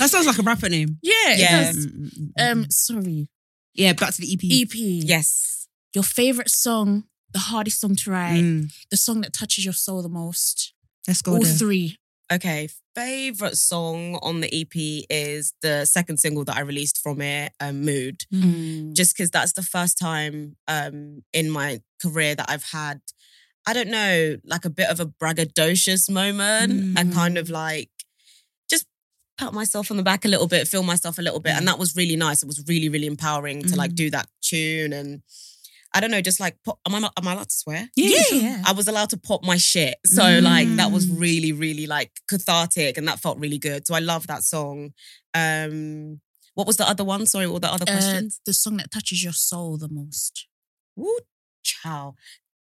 That 0.00 0.08
sounds 0.10 0.26
like 0.26 0.38
a 0.38 0.42
rapper 0.42 0.68
name. 0.68 0.98
Yeah, 1.02 1.12
it 1.34 1.38
Yeah. 1.38 1.62
does. 1.62 1.86
Mm, 1.86 1.92
mm, 1.92 2.10
mm, 2.10 2.32
mm. 2.38 2.52
Um, 2.52 2.66
sorry. 2.70 3.28
Yeah, 3.78 3.92
back 3.94 4.12
to 4.14 4.20
the 4.20 4.32
EP. 4.32 4.44
EP. 4.44 4.74
yes. 4.74 5.66
Your 5.94 6.04
favorite 6.04 6.50
song, 6.50 7.04
the 7.32 7.38
hardest 7.38 7.80
song 7.80 7.94
to 7.96 8.10
write, 8.10 8.42
Mm, 8.42 8.70
the 8.90 8.96
song 8.96 9.20
that 9.22 9.32
touches 9.32 9.64
your 9.64 9.74
soul 9.74 10.02
the 10.02 10.08
most. 10.08 10.74
let's 11.06 11.22
go 11.22 11.32
All 11.32 11.42
there. 11.42 11.52
three. 11.54 11.96
Okay, 12.30 12.68
favorite 12.94 13.56
song 13.56 14.18
on 14.20 14.40
the 14.42 14.50
EP 14.60 15.06
is 15.08 15.54
the 15.62 15.86
second 15.86 16.18
single 16.18 16.44
that 16.44 16.56
I 16.56 16.60
released 16.60 16.98
from 17.02 17.22
it, 17.22 17.52
um, 17.58 17.80
"Mood." 17.86 18.24
Mm. 18.32 18.92
Just 18.94 19.16
because 19.16 19.30
that's 19.30 19.52
the 19.54 19.62
first 19.62 19.98
time 19.98 20.56
um, 20.66 21.22
in 21.32 21.50
my 21.50 21.80
career 22.02 22.34
that 22.34 22.50
I've 22.50 22.64
had, 22.64 23.00
I 23.66 23.72
don't 23.72 23.88
know, 23.88 24.36
like 24.44 24.66
a 24.66 24.70
bit 24.70 24.90
of 24.90 25.00
a 25.00 25.06
braggadocious 25.06 26.10
moment 26.10 26.98
and 26.98 27.14
kind 27.14 27.38
of 27.38 27.48
like 27.48 27.88
just 27.97 27.97
pat 29.38 29.52
myself 29.54 29.90
on 29.90 29.96
the 29.96 30.02
back 30.02 30.24
a 30.24 30.28
little 30.28 30.46
bit, 30.48 30.68
feel 30.68 30.82
myself 30.82 31.18
a 31.18 31.22
little 31.22 31.40
bit, 31.40 31.52
and 31.56 31.66
that 31.68 31.78
was 31.78 31.94
really 31.96 32.16
nice. 32.16 32.42
It 32.42 32.46
was 32.46 32.62
really, 32.68 32.88
really 32.88 33.06
empowering 33.06 33.62
to 33.62 33.76
like 33.76 33.92
Mm. 33.92 33.96
do 33.96 34.10
that 34.10 34.28
tune 34.42 34.92
and. 34.92 35.22
I 35.94 36.00
don't 36.00 36.10
know, 36.10 36.20
just 36.20 36.38
like 36.38 36.62
pop, 36.66 36.78
am 36.86 36.94
I 36.96 36.98
am 36.98 37.26
I 37.28 37.32
allowed 37.32 37.48
to 37.48 37.54
swear? 37.56 37.88
Yeah, 37.96 38.22
yeah. 38.30 38.62
I 38.66 38.72
was 38.72 38.88
allowed 38.88 39.08
to 39.10 39.16
pop 39.16 39.42
my 39.42 39.56
shit. 39.56 39.94
So 40.04 40.38
like 40.40 40.68
that 40.76 40.92
was 40.92 41.06
Mm. 41.06 41.18
really, 41.18 41.52
really 41.52 41.86
like 41.86 42.12
cathartic 42.28 42.98
and 42.98 43.08
that 43.08 43.20
felt 43.20 43.38
really 43.38 43.56
good. 43.56 43.86
So 43.86 43.94
I 43.94 44.00
love 44.00 44.26
that 44.26 44.44
song. 44.44 44.92
Um 45.32 46.20
what 46.52 46.66
was 46.66 46.76
the 46.76 46.86
other 46.86 47.04
one? 47.04 47.24
Sorry, 47.26 47.46
what 47.46 47.54
were 47.54 47.60
the 47.60 47.72
other 47.72 47.86
Uh, 47.88 47.92
questions? 47.96 48.38
the 48.44 48.52
song 48.52 48.76
that 48.76 48.90
touches 48.90 49.24
your 49.24 49.32
soul 49.32 49.78
the 49.78 49.88
most. 49.88 50.46
Woo, 50.94 51.18
chow. 51.62 52.14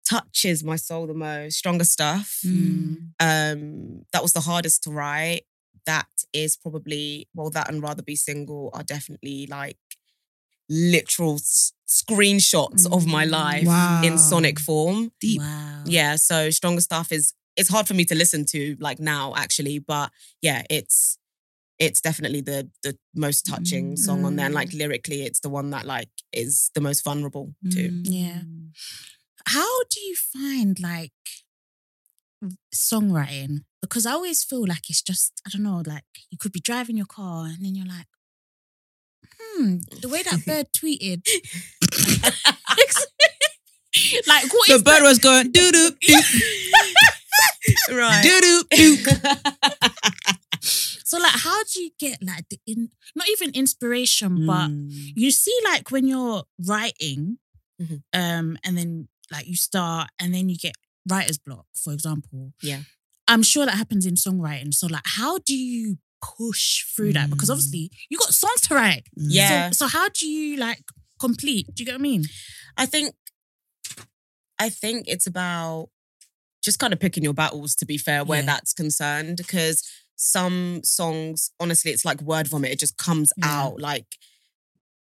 Touches 0.09 0.63
my 0.63 0.77
soul 0.77 1.05
the 1.05 1.13
most. 1.13 1.57
Stronger 1.57 1.83
stuff. 1.83 2.39
Mm. 2.45 3.09
Um, 3.19 4.05
that 4.13 4.21
was 4.23 4.31
the 4.31 4.39
hardest 4.49 4.83
to 4.83 4.89
write. 4.89 5.41
That 5.87 6.07
is 6.33 6.55
probably, 6.55 7.27
well, 7.33 7.49
that 7.49 7.69
and 7.69 7.81
Rather 7.81 8.03
Be 8.03 8.15
Single 8.15 8.69
are 8.73 8.83
definitely 8.83 9.47
like 9.47 9.77
literal 10.69 11.35
s- 11.35 11.73
screenshots 11.87 12.85
of 12.91 13.05
my 13.07 13.25
Mm. 13.25 13.31
life 13.31 13.67
Wow. 13.67 14.01
in 14.03 14.17
sonic 14.19 14.59
form. 14.59 15.11
Deep. 15.19 15.39
Wow. 15.41 15.83
Yeah, 15.87 16.15
so 16.17 16.49
stronger 16.51 16.81
stuff 16.81 17.11
is 17.11 17.33
it's 17.55 17.69
hard 17.69 17.87
for 17.87 17.95
me 17.95 18.05
to 18.05 18.13
listen 18.15 18.45
to 18.53 18.75
like 18.79 18.99
now 18.99 19.33
actually, 19.35 19.79
but 19.79 20.11
yeah, 20.41 20.63
it's 20.69 21.17
it's 21.79 22.01
definitely 22.01 22.41
the 22.41 22.69
the 22.83 22.97
most 23.15 23.45
touching 23.45 23.95
song 23.97 24.25
on 24.25 24.35
there. 24.35 24.45
And 24.47 24.53
like 24.55 24.73
lyrically, 24.73 25.21
it's 25.23 25.39
the 25.39 25.49
one 25.49 25.69
that 25.71 25.85
like 25.85 26.09
is 26.33 26.69
the 26.75 26.81
most 26.81 27.03
vulnerable 27.03 27.55
too. 27.71 27.89
Mm. 27.91 28.03
Yeah. 28.05 28.41
How 29.45 29.83
do 29.89 29.99
you 30.01 30.15
find 30.15 30.77
like 30.79 31.13
songwriting 32.75 33.63
because 33.81 34.05
I 34.05 34.11
always 34.13 34.43
feel 34.43 34.65
like 34.67 34.89
it's 34.89 35.01
just 35.01 35.41
I 35.45 35.49
don't 35.51 35.63
know, 35.63 35.81
like 35.85 36.03
you 36.29 36.37
could 36.37 36.51
be 36.51 36.59
driving 36.59 36.97
your 36.97 37.05
car 37.05 37.45
and 37.45 37.63
then 37.63 37.75
you're 37.75 37.85
like, 37.87 38.07
hmm, 39.39 39.77
the 40.01 40.09
way 40.09 40.23
that 40.23 40.45
bird 40.49 40.67
tweeted. 40.75 41.21
like 44.27 44.43
what 44.53 44.67
The 44.69 44.79
bird 44.83 45.03
was 45.03 45.19
going 45.19 45.51
doo 45.51 45.71
doo 45.71 45.91
doo 46.07 46.21
right. 47.97 48.23
doo 48.23 48.41
doo 48.41 48.63
doo. 48.69 48.95
So 51.03 51.17
like 51.19 51.31
how 51.31 51.63
do 51.63 51.81
you 51.81 51.91
get 51.99 52.19
like 52.21 52.47
the 52.49 52.59
in 52.67 52.89
not 53.15 53.29
even 53.29 53.51
inspiration, 53.51 54.45
but 54.45 54.69
Mm. 54.69 55.13
you 55.15 55.31
see 55.31 55.57
like 55.63 55.89
when 55.91 56.05
you're 56.07 56.43
writing, 56.67 57.37
Mhm. 57.81 58.03
um, 58.13 58.57
and 58.63 58.77
then 58.77 59.07
like 59.31 59.47
you 59.47 59.55
start 59.55 60.09
and 60.19 60.33
then 60.33 60.49
you 60.49 60.57
get 60.57 60.75
writer's 61.09 61.37
block, 61.37 61.65
for 61.73 61.93
example. 61.93 62.53
Yeah. 62.61 62.81
I'm 63.27 63.43
sure 63.43 63.65
that 63.65 63.75
happens 63.75 64.05
in 64.05 64.15
songwriting. 64.15 64.73
So 64.73 64.87
like 64.87 65.03
how 65.05 65.39
do 65.39 65.55
you 65.57 65.97
push 66.37 66.83
through 66.95 67.13
that? 67.13 67.29
Because 67.29 67.49
Mm. 67.49 67.53
obviously 67.53 67.91
you 68.09 68.17
got 68.17 68.33
songs 68.33 68.61
to 68.61 68.75
write. 68.75 69.03
Yeah. 69.15 69.71
So, 69.71 69.85
so 69.85 69.87
how 69.87 70.09
do 70.09 70.27
you 70.27 70.57
like 70.57 70.83
complete? 71.19 71.67
Do 71.73 71.81
you 71.81 71.85
get 71.85 71.93
what 71.93 71.99
I 71.99 72.01
mean? 72.01 72.25
I 72.77 72.85
think 72.85 73.13
I 74.59 74.69
think 74.69 75.05
it's 75.07 75.27
about 75.27 75.89
just 76.63 76.79
kind 76.79 76.91
of 76.93 76.99
picking 76.99 77.23
your 77.23 77.33
battles 77.33 77.75
to 77.75 77.85
be 77.85 77.97
fair 77.97 78.23
where 78.23 78.39
Yeah. 78.41 78.45
that's 78.47 78.73
concerned 78.73 79.37
because 79.37 79.83
some 80.15 80.81
songs 80.83 81.51
honestly 81.59 81.91
it's 81.91 82.03
like 82.03 82.21
word 82.21 82.47
vomit 82.47 82.71
it 82.71 82.79
just 82.79 82.97
comes 82.97 83.31
Yeah. 83.37 83.45
out 83.61 83.79
like 83.79 84.07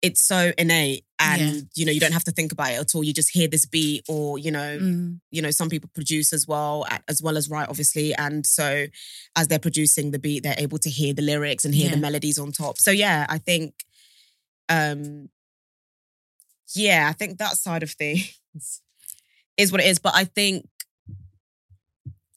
it's 0.01 0.21
so 0.21 0.53
innate 0.57 1.05
and 1.19 1.41
Yeah. 1.41 1.61
you 1.75 1.85
know 1.87 1.91
you 1.93 1.99
don't 1.99 2.13
have 2.13 2.25
to 2.25 2.31
think 2.31 2.53
about 2.53 2.71
it 2.71 2.77
at 2.81 2.95
all. 2.95 3.03
You 3.03 3.13
just 3.13 3.31
hear 3.31 3.49
this 3.49 3.67
beat 3.67 4.05
or 4.09 4.39
you 4.39 4.51
know 4.53 4.79
Mm. 4.79 5.21
you 5.33 5.43
know 5.43 5.51
some 5.51 5.69
people 5.69 5.91
produce 5.93 6.33
as 6.33 6.47
well 6.47 6.87
as 7.09 7.21
well 7.21 7.37
as 7.37 7.49
write 7.49 7.69
obviously. 7.69 8.15
And 8.15 8.47
so 8.47 8.87
as 9.35 9.49
they're 9.49 9.59
producing 9.59 10.13
the 10.13 10.19
beat 10.21 10.43
they're 10.45 10.55
able 10.59 10.79
to 10.79 10.91
hear 10.91 11.13
the 11.13 11.23
lyrics 11.23 11.65
and 11.65 11.75
hear 11.75 11.91
the 11.91 11.97
melodies 11.97 12.39
on 12.39 12.53
top. 12.53 12.79
So 12.79 12.91
yeah 12.93 13.27
i 13.29 13.39
think 13.39 13.75
um 14.69 15.29
yeah 16.75 17.09
i 17.09 17.13
think 17.13 17.39
that 17.39 17.57
side 17.57 17.83
of 17.83 17.91
things 17.91 18.39
is 19.57 19.73
what 19.73 19.81
it 19.81 19.87
is. 19.89 19.99
But 19.99 20.15
i 20.15 20.25
think 20.25 20.69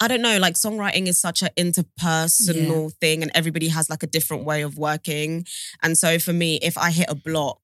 i 0.02 0.08
don't 0.08 0.22
know 0.22 0.38
like 0.40 0.56
songwriting 0.56 1.08
is 1.08 1.18
such 1.20 1.42
an 1.42 1.50
interpersonal 1.58 2.92
thing 3.00 3.22
and 3.22 3.32
everybody 3.34 3.68
has 3.70 3.90
like 3.90 4.04
a 4.04 4.08
different 4.08 4.44
way 4.44 4.62
of 4.62 4.78
working 4.78 5.46
and 5.84 5.98
so 5.98 6.20
for 6.20 6.34
me 6.34 6.58
if 6.62 6.78
i 6.78 6.92
hit 6.92 7.06
a 7.10 7.16
block 7.16 7.62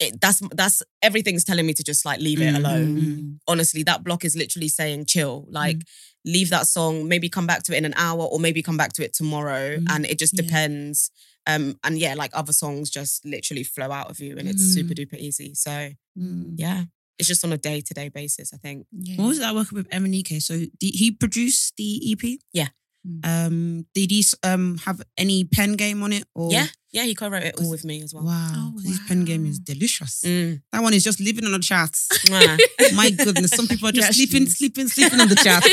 it, 0.00 0.20
that's 0.20 0.40
that's 0.54 0.82
everything's 1.02 1.44
telling 1.44 1.66
me 1.66 1.72
to 1.72 1.84
just 1.84 2.04
like 2.04 2.18
leave 2.20 2.40
it 2.40 2.52
Mhm. 2.52 2.58
alone 2.58 2.96
Mm. 2.96 3.38
honestly, 3.46 3.82
that 3.84 4.02
block 4.02 4.24
is 4.24 4.34
literally 4.34 4.68
saying 4.68 5.04
chill. 5.06 5.46
Like, 5.48 5.82
leave 6.24 6.50
that 6.50 6.66
song, 6.66 7.06
maybe 7.06 7.28
come 7.28 7.46
back 7.46 7.62
to 7.64 7.74
it 7.74 7.78
in 7.78 7.84
an 7.84 7.94
hour 7.96 8.22
or 8.24 8.40
maybe 8.40 8.60
come 8.60 8.76
back 8.76 8.92
to 8.94 9.04
it 9.04 9.12
tomorrow. 9.14 9.76
Mm. 9.78 9.86
And 9.90 10.06
it 10.06 10.18
just 10.18 10.34
Yeah. 10.34 10.42
depends. 10.42 11.12
Um, 11.46 11.78
and 11.84 11.96
yeah, 11.96 12.14
like 12.14 12.32
other 12.34 12.52
songs 12.52 12.90
just 12.90 13.24
literally 13.24 13.62
flow 13.62 13.92
out 13.92 14.10
of 14.10 14.18
you 14.18 14.36
and 14.36 14.48
it's 14.48 14.62
super 14.64 14.94
duper 14.94 15.16
easy. 15.16 15.54
So 15.54 15.92
Mm. 16.18 16.54
yeah, 16.56 16.84
it's 17.18 17.28
just 17.28 17.44
on 17.44 17.52
a 17.52 17.58
day 17.58 17.80
to 17.80 17.94
day 17.94 18.08
basis, 18.08 18.52
I 18.52 18.56
think. 18.58 18.86
Yeah. 18.92 19.16
What 19.16 19.28
was 19.28 19.38
that 19.40 19.54
working 19.54 19.76
with 19.78 19.88
Emanike? 19.90 20.42
So 20.42 20.58
did 20.58 20.94
he 20.94 21.10
produced 21.12 21.74
the 21.76 22.12
EP? 22.12 22.38
Yeah. 22.52 22.68
Mm. 23.06 23.20
Um, 23.46 23.86
did 23.94 24.10
he 24.10 24.24
um 24.42 24.78
have 24.86 25.02
any 25.18 25.44
pen 25.44 25.74
game 25.74 26.02
on 26.02 26.12
it? 26.12 26.24
Or 26.34 26.50
Yeah, 26.50 26.68
yeah, 26.90 27.02
he 27.02 27.14
co 27.14 27.28
wrote 27.28 27.42
it 27.42 27.54
all 27.60 27.68
with 27.70 27.84
me 27.84 28.00
as 28.02 28.14
well. 28.14 28.24
Wow, 28.24 28.50
Oh, 28.56 28.72
'cause 28.72 28.86
his 28.86 28.98
pen 29.06 29.26
game 29.26 29.44
is 29.44 29.58
delicious. 29.58 30.22
Mm. 30.24 30.62
That 30.72 30.82
one 30.82 30.94
is 30.94 31.04
just 31.04 31.20
living 31.20 31.44
on 31.44 31.52
the 31.52 31.58
charts. 31.58 32.08
Mwah. 32.26 32.58
My 32.94 33.10
goodness, 33.10 33.50
some 33.50 33.68
people 33.68 33.88
are 33.88 33.92
just 33.92 34.06
Yeah, 34.18 34.24
sleeping, 34.26 34.48
sleeping, 34.48 34.88
sleeping 34.88 35.20
on 35.20 35.28
the 35.28 35.34
charts. 35.36 35.68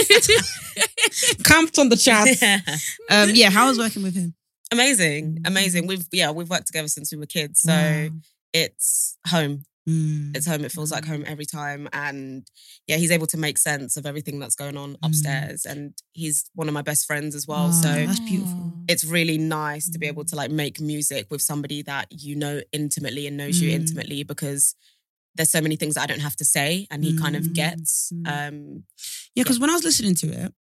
Camped 1.43 1.80
on 1.80 1.89
the 1.89 1.95
charts. 1.97 2.41
Um, 3.10 3.30
yeah, 3.34 3.49
how 3.49 3.67
was 3.69 3.77
working 3.77 4.04
with 4.04 4.15
him? 4.15 4.36
amazing, 4.73 5.39
amazing. 5.45 5.84
Mm. 5.84 5.88
We've 5.88 6.08
yeah, 6.12 6.32
we've 6.32 6.49
worked 6.49 6.67
together 6.67 6.88
since 6.88 7.12
we 7.12 7.17
were 7.17 7.25
kids. 7.25 7.62
So 7.62 7.71
Wow. 7.73 8.10
it's 8.54 9.17
home. 9.27 9.63
Mm. 9.89 10.36
It's 10.38 10.46
home. 10.46 10.63
It 10.63 10.72
feels 10.72 10.91
like 10.91 11.06
home 11.06 11.24
every 11.26 11.46
time. 11.46 11.89
And 11.91 12.46
yeah, 12.88 12.98
he's 12.98 13.12
able 13.12 13.26
to 13.28 13.38
make 13.38 13.58
sense 13.58 13.98
of 13.98 14.06
everything 14.06 14.39
that's 14.39 14.56
going 14.56 14.78
on 14.78 14.96
upstairs. 15.04 15.65
And 15.65 15.94
he's 16.13 16.50
one 16.54 16.67
of 16.67 16.74
my 16.74 16.84
best 16.84 17.06
friends 17.08 17.34
as 17.36 17.48
well. 17.48 17.70
Oh, 17.70 17.82
so 17.82 17.88
that's 17.94 18.20
beautiful. 18.20 18.74
it's 18.88 19.04
really 19.04 19.38
nice 19.39 19.89
to 19.89 19.98
be 20.00 20.06
able 20.08 20.26
to 20.26 20.36
like 20.36 20.52
make 20.52 20.80
music 20.80 21.28
with 21.32 21.41
somebody 21.41 21.82
that 21.84 22.08
you 22.12 22.36
know 22.36 22.62
intimately 22.72 23.26
and 23.28 23.38
knows 23.38 23.60
you 23.62 23.72
Mm. 23.72 23.76
intimately 23.76 24.24
because 24.24 24.76
there's 25.36 25.50
so 25.52 25.62
many 25.62 25.78
things 25.78 25.96
that 25.96 26.04
I 26.04 26.08
don't 26.08 26.20
have 26.20 26.36
to 26.38 26.46
say 26.46 26.88
and 26.91 27.04
he 27.04 27.17
kind 27.17 27.36
of 27.36 27.44
Mm. 27.46 27.54
gets. 27.54 28.12
Mm. 28.13 28.28
Um 28.48 28.84
Yeah, 29.34 29.44
because 29.44 29.60
when 29.60 29.70
I 29.70 29.74
was 29.74 29.84
listening 29.84 30.13
to 30.15 30.28
it, 30.28 30.54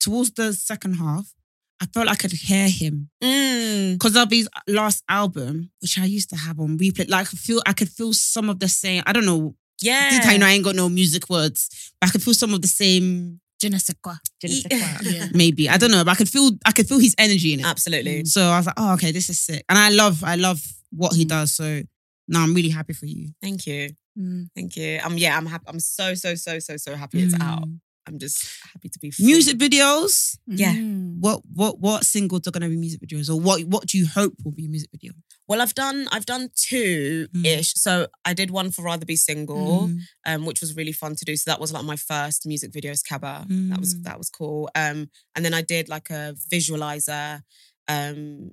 towards 0.00 0.30
the 0.32 0.52
second 0.54 0.94
half, 0.94 1.34
I 1.80 1.86
felt 1.86 2.06
like 2.06 2.18
I 2.24 2.28
could 2.28 2.32
hear 2.32 2.68
him. 2.68 3.08
mm, 3.22 3.92
Because 3.94 4.16
of 4.16 4.30
his 4.30 4.48
last 4.66 5.02
album, 5.08 5.70
which 5.80 5.98
I 5.98 6.04
used 6.06 6.28
to 6.30 6.36
have 6.36 6.58
on 6.58 6.76
replay, 6.78 7.08
like 7.08 7.28
I 7.32 7.36
feel 7.36 7.62
I 7.66 7.72
could 7.72 7.88
feel 7.88 8.12
some 8.12 8.50
of 8.50 8.58
the 8.58 8.68
same. 8.68 9.02
I 9.06 9.12
don't 9.12 9.24
know. 9.26 9.54
yeah. 9.80 10.10
This 10.10 10.24
time 10.24 10.42
I 10.42 10.52
ain't 10.52 10.64
got 10.64 10.74
no 10.74 10.88
music 10.88 11.28
words, 11.30 11.92
but 12.00 12.08
I 12.08 12.12
could 12.12 12.22
feel 12.22 12.34
some 12.34 12.52
of 12.54 12.62
the 12.62 12.68
same. 12.68 13.40
Je 13.60 13.68
ne 13.68 13.78
sais 13.78 13.94
quoi. 14.00 14.14
Yeah. 14.42 15.28
Maybe 15.34 15.68
I 15.68 15.76
don't 15.78 15.90
know, 15.90 16.04
but 16.04 16.12
I 16.12 16.14
could 16.14 16.28
feel 16.28 16.50
I 16.64 16.72
could 16.72 16.88
feel 16.88 16.98
his 17.00 17.14
energy 17.18 17.52
in 17.54 17.60
it. 17.60 17.66
Absolutely. 17.66 18.24
So 18.24 18.40
I 18.42 18.56
was 18.58 18.66
like, 18.66 18.74
oh, 18.78 18.94
okay, 18.94 19.10
this 19.12 19.28
is 19.30 19.38
sick, 19.40 19.64
and 19.68 19.76
I 19.78 19.90
love 19.90 20.22
I 20.24 20.36
love 20.36 20.60
what 20.90 21.14
he 21.14 21.24
Mm. 21.24 21.28
does. 21.28 21.54
So 21.54 21.82
no, 22.28 22.40
I'm 22.40 22.54
really 22.54 22.70
happy 22.70 22.92
for 22.92 23.06
you. 23.06 23.30
Thank 23.42 23.66
you. 23.66 23.90
Mm. 24.18 24.48
Thank 24.54 24.76
you. 24.76 25.00
Um 25.04 25.16
yeah, 25.18 25.36
I'm 25.36 25.46
happy. 25.46 25.64
I'm 25.68 25.80
so, 25.80 26.14
so, 26.14 26.34
so, 26.36 26.58
so, 26.60 26.76
so 26.76 26.94
happy 26.96 27.22
it's 27.22 27.34
out. 27.40 27.64
Mm. 28.08 28.12
I'm 28.14 28.18
just 28.18 28.46
happy 28.72 28.88
to 28.88 28.98
be 28.98 29.10
free. 29.10 29.26
Music 29.26 29.58
videos. 29.58 30.36
Yeah. 30.46 30.74
Mm. 30.74 31.18
What 31.20 31.40
what 31.52 31.78
what 31.80 32.04
singles 32.04 32.46
are 32.46 32.50
gonna 32.50 32.68
be 32.68 32.76
music 32.76 33.00
videos, 33.00 33.28
or 33.30 33.38
what 33.40 33.62
what 33.64 33.86
do 33.86 33.98
you 33.98 34.06
hope 34.06 34.34
will 34.44 34.52
be 34.52 34.66
a 34.66 34.68
music 34.68 34.90
video? 34.92 35.12
Well, 35.46 35.60
I've 35.60 35.74
done 35.74 36.08
I've 36.12 36.26
done 36.26 36.50
two 36.54 37.28
ish. 37.44 37.74
So 37.74 38.06
I 38.24 38.34
did 38.34 38.50
one 38.50 38.70
for 38.70 38.82
Rather 38.82 39.06
Be 39.06 39.16
Single, 39.16 39.88
Mm. 39.88 40.00
um, 40.26 40.46
which 40.46 40.60
was 40.60 40.76
really 40.76 40.92
fun 40.92 41.14
to 41.16 41.24
do. 41.24 41.36
So 41.36 41.50
that 41.50 41.60
was 41.60 41.72
like 41.72 41.84
my 41.84 41.96
first 41.96 42.46
music 42.46 42.72
videos 42.72 43.02
cover. 43.02 43.44
That 43.48 43.80
was 43.80 43.94
Mm. 43.94 44.02
that 44.04 44.18
was 44.18 44.28
cool. 44.30 44.68
Um, 44.74 45.10
and 45.34 45.44
then 45.44 45.54
I 45.54 45.62
did 45.62 45.88
like 45.88 46.10
a 46.10 46.34
visualizer 46.52 47.42
um 47.88 48.50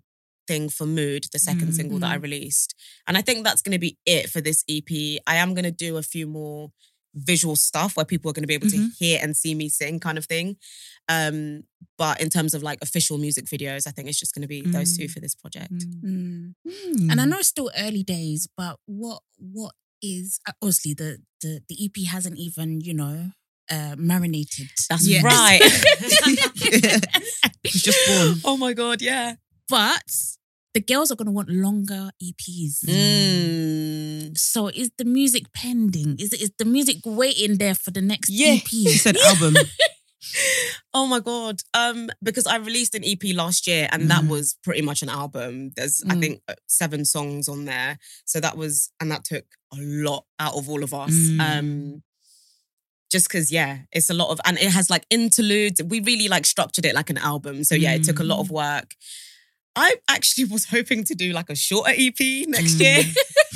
thing 0.47 0.69
for 0.69 0.85
Mood, 0.85 1.25
the 1.31 1.39
second 1.39 1.73
single 1.73 1.97
that 1.99 2.11
I 2.11 2.17
Mhm. 2.17 2.21
released. 2.21 2.75
And 3.07 3.17
I 3.17 3.23
think 3.23 3.43
that's 3.43 3.63
gonna 3.63 3.79
be 3.79 3.97
it 4.05 4.29
for 4.29 4.41
this 4.41 4.63
EP. 4.67 5.19
I 5.25 5.37
am 5.37 5.55
gonna 5.55 5.71
do 5.71 5.97
a 5.97 6.03
few 6.03 6.27
more 6.27 6.71
visual 7.15 7.56
stuff 7.56 7.95
where 7.95 8.06
people 8.06 8.30
are 8.30 8.34
gonna 8.34 8.47
be 8.47 8.54
able 8.54 8.69
to 8.69 8.78
Mhm. 8.78 8.97
hear 8.97 9.19
and 9.21 9.36
see 9.36 9.56
me 9.56 9.69
sing 9.69 9.99
kind 9.99 10.17
of 10.17 10.25
thing. 10.25 10.58
Um, 11.10 11.63
but 11.97 12.19
in 12.21 12.30
terms 12.30 12.54
of 12.54 12.62
like 12.63 12.80
official 12.82 13.17
music 13.17 13.45
videos, 13.45 13.88
I 13.88 13.91
think 13.91 14.08
it's 14.10 14.19
just 14.19 14.34
gonna 14.36 14.47
be 14.47 14.62
those 14.62 14.97
two 14.97 15.06
Mm. 15.06 15.12
for 15.12 15.19
this 15.21 15.36
project. 15.36 15.73
Mm. 15.73 16.56
Mm. 16.67 17.12
And 17.12 17.21
I 17.21 17.25
know 17.25 17.39
it's 17.39 17.47
still 17.49 17.71
early 17.78 18.04
days, 18.04 18.47
but 18.58 18.80
what 18.86 19.21
what 19.38 19.73
is 20.01 20.39
uh, 20.47 20.51
obviously 20.62 20.93
the 20.93 21.19
the 21.41 21.62
the 21.69 21.75
EP 21.86 22.04
hasn't 22.06 22.38
even 22.38 22.82
you 22.82 22.93
know 22.93 23.32
uh, 23.69 23.95
marinated. 23.97 24.69
That's 24.89 25.08
Yes. 25.08 25.23
right. 25.23 25.62
He's 27.63 27.82
just 27.82 27.97
born. 28.08 28.41
Oh 28.43 28.58
my 28.58 28.73
god, 28.73 29.01
yeah. 29.01 29.36
but 29.69 30.04
the 30.75 30.81
girls 30.81 31.09
are 31.11 31.15
gonna 31.15 31.31
want 31.31 31.49
longer 31.49 32.11
EPs. 32.21 32.83
Mm. 32.85 34.38
So 34.38 34.67
is 34.67 34.91
the 34.97 35.05
music 35.05 35.51
pending? 35.53 36.17
Is 36.19 36.33
it 36.33 36.41
is 36.41 36.51
the 36.59 36.65
music 36.65 36.97
waiting 37.05 37.57
there 37.57 37.73
for 37.75 37.91
the 37.91 38.01
next 38.01 38.29
Yeah. 38.29 38.55
EP? 38.59 38.67
He 38.67 38.97
said 38.97 39.17
album. 39.17 39.55
Oh 40.93 41.05
my 41.07 41.19
god. 41.19 41.61
Um, 41.73 42.09
because 42.23 42.47
I 42.47 42.57
released 42.57 42.95
an 42.95 43.03
EP 43.05 43.33
last 43.33 43.67
year, 43.67 43.88
and 43.91 44.09
that 44.09 44.23
Mhm. 44.23 44.29
was 44.29 44.55
pretty 44.63 44.81
much 44.81 45.01
an 45.03 45.09
album. 45.09 45.71
There's, 45.75 46.01
I 46.09 46.15
Mm. 46.15 46.21
think, 46.21 46.41
uh, 46.47 46.55
seven 46.67 47.05
songs 47.05 47.47
on 47.47 47.65
there. 47.65 47.99
So 48.25 48.39
that 48.39 48.57
was, 48.57 48.89
and 48.99 49.11
that 49.11 49.23
took 49.25 49.45
a 49.73 49.77
lot 49.77 50.25
out 50.39 50.55
of 50.55 50.69
all 50.69 50.83
of 50.83 50.93
us. 50.93 51.11
Mm. 51.11 51.39
Um, 51.39 52.03
just 53.11 53.27
because, 53.27 53.51
yeah, 53.51 53.79
it's 53.91 54.09
a 54.09 54.13
lot 54.13 54.29
of, 54.29 54.39
and 54.45 54.57
it 54.57 54.71
has 54.71 54.89
like 54.89 55.05
interludes. 55.09 55.81
We 55.83 55.99
really 55.99 56.27
like 56.27 56.45
structured 56.45 56.85
it 56.85 56.95
like 56.95 57.09
an 57.09 57.17
album. 57.19 57.63
So 57.63 57.75
yeah, 57.75 57.93
it 57.93 58.03
took 58.03 58.19
a 58.19 58.23
lot 58.23 58.39
of 58.39 58.49
work. 58.49 58.95
I 59.75 59.95
actually 60.09 60.45
was 60.45 60.65
hoping 60.65 61.03
to 61.05 61.15
do 61.15 61.33
like 61.33 61.49
a 61.49 61.55
shorter 61.55 61.91
EP 61.95 62.45
next 62.47 62.75
Mm. 62.77 62.79
year. 62.81 63.03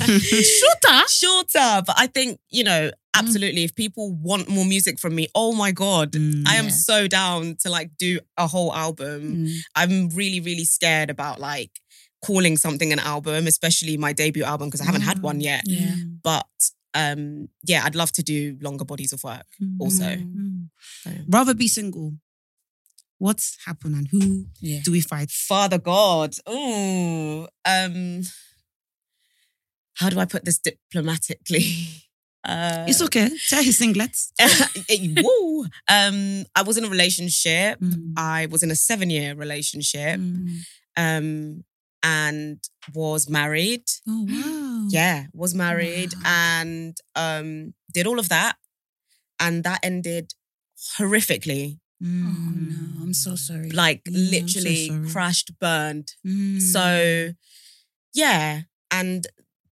Shorter. 0.00 1.08
shorter. 1.08 1.82
But 1.86 1.94
I 1.98 2.06
think, 2.06 2.38
you 2.50 2.64
know, 2.64 2.90
absolutely, 3.14 3.64
if 3.64 3.74
people 3.74 4.12
want 4.14 4.48
more 4.48 4.64
music 4.64 4.98
from 4.98 5.14
me, 5.14 5.28
oh 5.34 5.52
my 5.52 5.72
God, 5.72 6.12
Mm. 6.12 6.46
I 6.46 6.56
am 6.56 6.66
Yeah. 6.66 6.70
so 6.70 7.06
down 7.08 7.56
to 7.62 7.70
like 7.70 7.90
do 7.98 8.20
a 8.36 8.46
whole 8.46 8.74
album. 8.74 9.46
Mm. 9.46 9.56
I'm 9.74 10.08
really, 10.10 10.40
really 10.40 10.64
scared 10.64 11.10
about 11.10 11.40
like 11.40 11.70
calling 12.24 12.56
something 12.56 12.92
an 12.92 12.98
album, 12.98 13.46
especially 13.46 13.96
my 13.96 14.12
debut 14.12 14.44
album, 14.44 14.68
because 14.68 14.80
I 14.82 14.84
haven't 14.84 15.02
had 15.02 15.22
one 15.22 15.40
yet. 15.40 15.62
Yeah. 15.66 15.94
But 16.22 16.46
um, 16.94 17.48
yeah, 17.64 17.82
I'd 17.84 17.94
love 17.94 18.12
to 18.12 18.22
do 18.22 18.58
longer 18.60 18.84
bodies 18.84 19.12
of 19.12 19.22
work 19.24 19.46
also. 19.78 20.04
Mm. 20.16 20.68
So. 21.04 21.10
Rather 21.28 21.54
be 21.54 21.68
single. 21.68 22.14
What's 23.20 23.56
happened 23.66 23.94
and 23.96 24.08
who 24.10 24.46
Yeah. 24.60 24.80
do 24.84 24.90
we 24.92 25.02
fight? 25.02 25.30
Father 25.30 25.78
God. 25.78 26.30
Oh, 26.46 27.48
um, 27.66 28.22
how 29.94 30.08
do 30.08 30.18
I 30.18 30.24
put 30.24 30.44
this 30.44 30.58
diplomatically? 30.58 31.66
Uh, 32.42 32.86
It's 32.88 33.02
okay. 33.02 33.28
Tear 33.50 33.62
his 33.62 33.78
singlets. 33.78 34.32
woo. 35.22 35.64
Um, 35.88 36.46
I 36.56 36.62
was 36.64 36.78
in 36.78 36.84
a 36.86 36.88
relationship. 36.88 37.78
Mm. 37.80 38.14
I 38.16 38.46
was 38.46 38.62
in 38.62 38.70
a 38.70 38.74
seven-year 38.74 39.34
relationship. 39.34 40.18
Mm. 40.18 40.60
Um, 40.96 41.64
and 42.02 42.58
was 42.94 43.28
married. 43.28 43.84
Oh 44.08 44.24
wow. 44.26 44.88
Yeah, 44.88 45.26
was 45.34 45.54
married 45.54 46.14
Wow. 46.14 46.22
and 46.24 46.96
um 47.14 47.74
did 47.92 48.06
all 48.06 48.18
of 48.18 48.30
that. 48.30 48.56
And 49.38 49.62
that 49.64 49.80
ended 49.82 50.32
horrifically. 50.96 51.78
Oh 52.02 52.06
no, 52.54 53.02
I'm 53.02 53.12
so 53.14 53.36
sorry. 53.36 53.70
Like 53.70 54.02
I'm 54.06 54.14
so 54.14 54.20
literally 54.30 54.88
sorry. 54.88 55.08
crashed, 55.10 55.58
burned. 55.58 56.12
Mm. 56.26 56.60
So 56.60 57.30
yeah. 58.14 58.62
And 58.90 59.26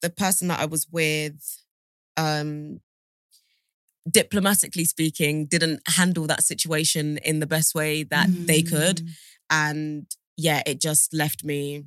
the 0.00 0.10
person 0.10 0.48
that 0.48 0.60
I 0.60 0.66
was 0.66 0.86
with, 0.90 1.62
um, 2.16 2.80
diplomatically 4.10 4.84
speaking, 4.84 5.46
didn't 5.46 5.80
handle 5.86 6.26
that 6.26 6.42
situation 6.42 7.18
in 7.18 7.40
the 7.40 7.46
best 7.46 7.74
way 7.74 8.02
that 8.04 8.28
they 8.46 8.62
could. 8.62 8.96
Mm. 8.98 9.08
And 9.50 10.06
yeah, 10.36 10.62
it 10.66 10.80
just 10.80 11.12
left 11.14 11.44
me 11.44 11.84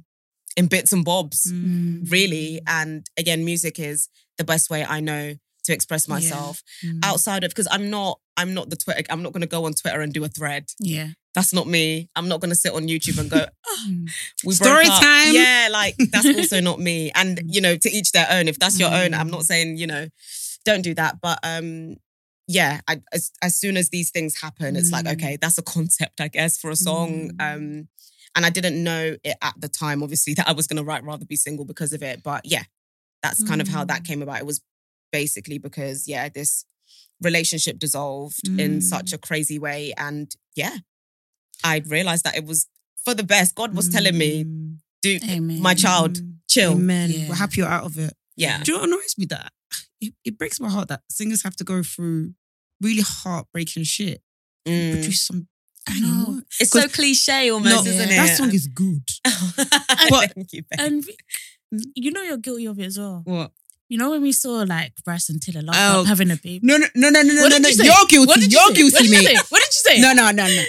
in 0.56 0.68
bits 0.68 0.94
and 0.94 1.04
bobs, 1.04 1.52
Mm. 1.52 2.10
really. 2.12 2.62
And 2.68 3.06
again, 3.18 3.44
music 3.44 3.80
is 3.80 4.08
the 4.38 4.44
best 4.44 4.70
way 4.70 4.86
I 4.86 5.00
know 5.00 5.36
to 5.66 5.74
express 5.74 6.08
Yeah. 6.08 6.14
myself 6.16 6.64
Mm. 6.84 7.00
outside 7.04 7.44
of 7.44 7.50
because 7.52 7.68
I'm 7.72 7.90
not 7.90 8.20
I'm 8.38 8.54
not 8.54 8.70
the 8.70 8.76
Twitter 8.76 9.04
I'm 9.10 9.24
not 9.24 9.32
going 9.34 9.42
to 9.42 9.48
go 9.48 9.66
on 9.66 9.74
Twitter 9.74 10.02
and 10.02 10.14
do 10.14 10.24
a 10.24 10.28
thread. 10.28 10.66
yeah. 10.80 11.10
That's 11.36 11.52
not 11.52 11.68
me. 11.68 12.10
I'm 12.16 12.30
not 12.30 12.40
going 12.40 12.52
to 12.52 12.56
sit 12.56 12.72
on 12.74 12.88
YouTube 12.88 13.18
and 13.20 13.30
go 13.30 13.46
Mm. 13.90 14.10
we 14.46 14.54
Story 14.54 14.86
time. 14.86 15.34
Yeah, 15.36 15.68
like 15.72 15.96
that's 16.12 16.26
also 16.26 16.62
not 16.62 16.80
me. 16.80 17.12
And 17.20 17.42
you 17.46 17.60
know, 17.62 17.76
to 17.76 17.90
each 17.92 18.12
their 18.14 18.28
own. 18.30 18.48
If 18.48 18.58
that's 18.58 18.80
your 18.80 18.90
own, 18.94 19.14
I'm 19.14 19.30
not 19.30 19.44
saying 19.44 19.76
you 19.78 19.86
know, 19.88 20.08
don't 20.64 20.82
do 20.82 20.94
that. 20.96 21.20
But 21.22 21.40
um, 21.44 21.98
yeah, 22.48 22.80
I, 22.88 23.02
as 23.12 23.32
as 23.42 23.56
soon 23.60 23.76
as 23.76 23.90
these 23.90 24.12
things 24.12 24.40
happen, 24.42 24.76
it's 24.78 24.92
like 24.92 25.06
Mm. 25.06 25.14
okay, 25.14 25.38
that's 25.42 25.58
a 25.58 25.62
concept, 25.64 26.22
I 26.22 26.30
guess, 26.30 26.58
for 26.58 26.70
a 26.72 26.76
song. 26.76 27.32
Mm. 27.38 27.56
Um, 27.56 27.88
and 28.36 28.46
I 28.46 28.50
didn't 28.50 28.82
know 28.84 29.18
it 29.24 29.38
at 29.42 29.56
the 29.60 29.68
time, 29.70 30.04
obviously, 30.04 30.34
that 30.36 30.48
I 30.48 30.54
was 30.54 30.68
going 30.68 30.78
to 30.78 30.84
write 30.84 31.04
"Rather 31.04 31.26
Be 31.26 31.36
Single" 31.36 31.66
because 31.66 31.92
of 31.94 32.02
it. 32.02 32.24
But 32.24 32.46
yeah, 32.46 32.64
that's 33.24 33.44
kind 33.44 33.60
of 33.62 33.68
how 33.68 33.84
that 33.86 34.02
Mm. 34.04 34.08
came 34.08 34.22
about. 34.22 34.40
It 34.40 34.46
was 34.46 34.62
basically 35.20 35.58
because 35.68 36.00
yeah, 36.14 36.26
this 36.40 36.66
relationship 37.28 37.76
dissolved 37.86 38.42
in 38.64 38.72
Mm. 38.80 38.84
such 38.94 39.10
a 39.14 39.18
crazy 39.28 39.58
way, 39.68 39.82
and 40.08 40.28
yeah, 40.62 40.76
I 41.64 41.76
realized 41.96 42.24
that 42.26 42.36
it 42.40 42.46
was 42.52 42.60
for 43.06 43.14
the 43.20 43.24
best. 43.36 43.56
God 43.56 43.72
was 43.80 43.88
telling 43.96 44.18
me, 44.24 44.32
Mm. 44.44 44.78
"Do 45.06 45.12
Amen. 45.36 45.62
my 45.70 45.76
child 45.86 46.14
Mm. 46.18 46.34
chill." 46.54 46.74
Amen. 46.74 47.08
Yeah. 47.12 47.30
We're 47.30 47.36
happy 47.44 47.58
you're 47.62 47.76
out 47.78 47.86
of 47.90 47.98
it. 47.98 48.14
Yeah, 48.36 48.62
Do 48.64 48.72
you 48.72 48.78
know 48.78 48.82
what 48.84 48.90
annoys 48.90 49.16
me? 49.18 49.26
That 49.34 49.52
it, 50.04 50.14
it 50.28 50.38
breaks 50.40 50.60
my 50.60 50.70
heart 50.76 50.88
that 50.90 51.02
singers 51.10 51.42
have 51.44 51.56
to 51.62 51.64
go 51.64 51.78
through 51.84 52.34
really 52.86 53.02
heartbreaking 53.20 53.86
shit. 53.86 54.20
to 54.66 54.72
Mm. 54.72 54.92
Produce 54.94 55.22
some. 55.28 55.48
I 55.88 56.00
know. 56.00 56.42
it's 56.60 56.72
so 56.72 56.82
'Cause- 56.82 56.96
cliche 56.98 57.50
almost, 57.52 57.76
No, 57.86 57.92
isn't 57.92 58.10
it? 58.14 58.16
that 58.22 58.38
song 58.38 58.52
is 58.60 58.68
good. 58.84 59.06
But- 60.12 60.34
Thank 60.36 60.52
you, 60.56 60.64
babe. 60.70 60.80
And 60.86 61.06
you 62.04 62.10
know 62.12 62.24
you're 62.24 62.38
guilty 62.48 62.66
of 62.66 62.80
it 62.80 62.86
as 62.92 62.98
well. 62.98 63.22
What? 63.26 63.52
You 63.90 63.98
know 64.00 64.10
when 64.12 64.22
we 64.24 64.32
saw 64.32 64.64
like 64.68 64.94
Bryson 65.04 65.40
Tiller 65.40 65.62
last 65.62 65.78
Oh. 65.80 66.04
having 66.06 66.32
a 66.32 66.36
baby. 66.38 66.60
No, 66.64 66.78
no, 66.78 66.88
no, 66.96 67.10
no, 67.10 67.22
no, 67.22 67.34
no, 67.34 67.42
What 67.44 67.50
no, 67.52 67.58
did 67.58 67.62
no. 67.64 67.70
you 67.70 67.76
say? 67.76 67.86
You're 67.86 68.06
guilty. 68.10 68.28
What 68.28 68.40
did 68.40 68.52
you 68.52 68.58
You're 68.60 68.68
say? 68.70 68.74
guilty, 68.74 68.94
what 68.94 69.02
did 69.04 69.12
you 69.12 69.18
mate. 69.18 69.38
say? 69.38 69.44
What 69.50 69.62
did 69.62 69.74
you 69.74 69.82
say? 69.96 70.02
No, 70.02 70.14
no, 70.14 70.32
no, 70.32 70.48
no. 70.48 70.64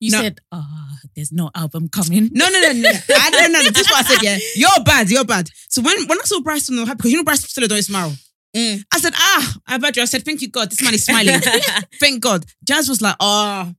You 0.00 0.10
No. 0.10 0.20
said, 0.22 0.38
"Ah, 0.50 0.96
there's 1.14 1.30
no 1.30 1.50
album 1.54 1.88
coming." 1.88 2.30
No, 2.32 2.48
no, 2.48 2.60
no, 2.60 2.72
no. 2.72 2.90
I 2.90 3.30
don't 3.30 3.52
know. 3.52 3.62
This 3.62 3.82
is 3.86 3.90
what 3.90 4.04
I 4.04 4.08
said. 4.14 4.22
Yeah, 4.22 4.38
you're 4.56 4.84
bad. 4.84 5.08
You're 5.10 5.24
bad. 5.24 5.48
So 5.68 5.80
when 5.82 6.06
when 6.08 6.18
I 6.18 6.24
saw 6.24 6.40
Bryson 6.40 6.76
happy 6.78 6.96
because 6.96 7.12
you 7.12 7.18
know 7.18 7.24
Bryson 7.24 7.48
still 7.48 7.68
don't 7.68 7.82
smile. 7.82 8.12
Mm. 8.56 8.82
I 8.92 8.98
said, 8.98 9.12
ah, 9.16 9.54
I 9.68 9.78
bet 9.78 9.96
you. 9.96 10.02
I 10.02 10.04
said, 10.06 10.24
thank 10.26 10.42
you 10.42 10.48
God. 10.50 10.70
This 10.70 10.82
man 10.82 10.92
is 10.92 11.04
smiling. 11.06 11.40
thank 12.00 12.20
God. 12.20 12.44
Jazz 12.68 12.86
was 12.88 13.00
like, 13.00 13.16
oh, 13.20 13.72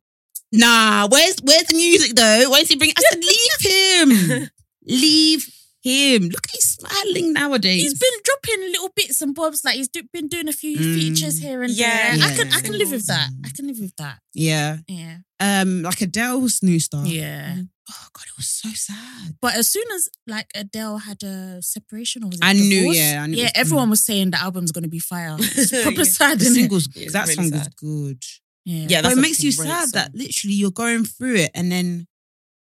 nah. 0.53 1.07
Where's 1.11 1.36
where's 1.43 1.66
the 1.66 1.76
music 1.76 2.16
though? 2.16 2.49
Where's 2.49 2.70
he 2.70 2.76
bringing? 2.78 2.95
I 2.97 3.01
said, 3.11 3.24
leave 3.24 4.39
him. 4.41 4.49
leave 4.88 5.47
him. 5.84 6.30
Look, 6.30 6.48
he's 6.52 6.78
smiling 6.80 7.34
nowadays. 7.34 7.82
He's 7.82 8.00
been 8.00 8.20
dropping 8.24 8.72
little 8.72 8.90
bits 8.96 9.22
and 9.22 9.36
bobs, 9.36 9.64
like 9.64 9.76
he's 9.76 9.90
do, 9.90 10.02
been 10.14 10.28
doing 10.30 10.48
a 10.48 10.54
few 10.54 10.78
Mm. 10.78 10.96
features 10.96 11.40
here 11.40 11.62
and 11.62 11.74
Yeah. 11.74 12.16
there. 12.16 12.26
I 12.28 12.36
can, 12.36 12.54
I 12.54 12.62
can 12.62 12.78
live 12.78 12.92
with 12.92 13.06
that. 13.08 13.30
I 13.46 13.50
can 13.50 13.68
live 13.68 13.80
with 13.80 13.96
that. 13.98 14.20
yeah. 14.34 14.78
Yeah, 14.88 15.18
Um, 15.40 15.84
like 15.84 16.02
Adele's 16.02 16.64
new 16.64 16.80
star. 16.80 17.06
yeah. 17.06 17.58
Oh 17.92 18.08
God, 18.14 18.24
it 18.28 18.38
was 18.38 18.48
so 18.48 18.70
sad. 18.74 19.36
But 19.42 19.56
as 19.56 19.70
soon 19.70 19.84
as 19.94 20.08
like 20.26 20.48
Adele 20.56 21.00
had 21.00 21.22
a 21.22 21.62
separation 21.62 22.24
or 22.24 22.28
was 22.28 22.38
it 22.40 22.46
I 22.46 22.54
knew, 22.54 22.94
yeah, 22.94 23.22
I 23.22 23.28
knew 23.28 23.36
yeah. 23.38 23.44
was- 23.44 23.52
Everyone 23.56 23.90
was 23.90 24.06
saying 24.06 24.32
the 24.32 24.40
album's 24.42 24.72
gonna 24.72 24.88
be 24.88 25.00
fire. 25.00 25.36
It's 25.42 25.70
proper 25.84 25.98
Yeah. 25.98 26.04
sad, 26.06 26.40
The 26.40 26.46
isn't 26.46 26.56
singles, 26.56 26.88
It's 26.96 27.12
that 27.12 27.28
really 27.28 27.50
song 27.50 27.60
was 27.60 27.68
good. 27.76 28.24
Yeah, 28.64 28.86
Yeah, 28.88 29.02
but 29.02 29.12
it 29.12 29.18
makes 29.18 29.44
you 29.44 29.52
sad 29.52 29.90
song. 29.90 29.92
that 29.96 30.16
literally 30.16 30.56
you're 30.56 30.72
going 30.72 31.04
through 31.04 31.36
it 31.36 31.52
and 31.54 31.70
then 31.70 32.08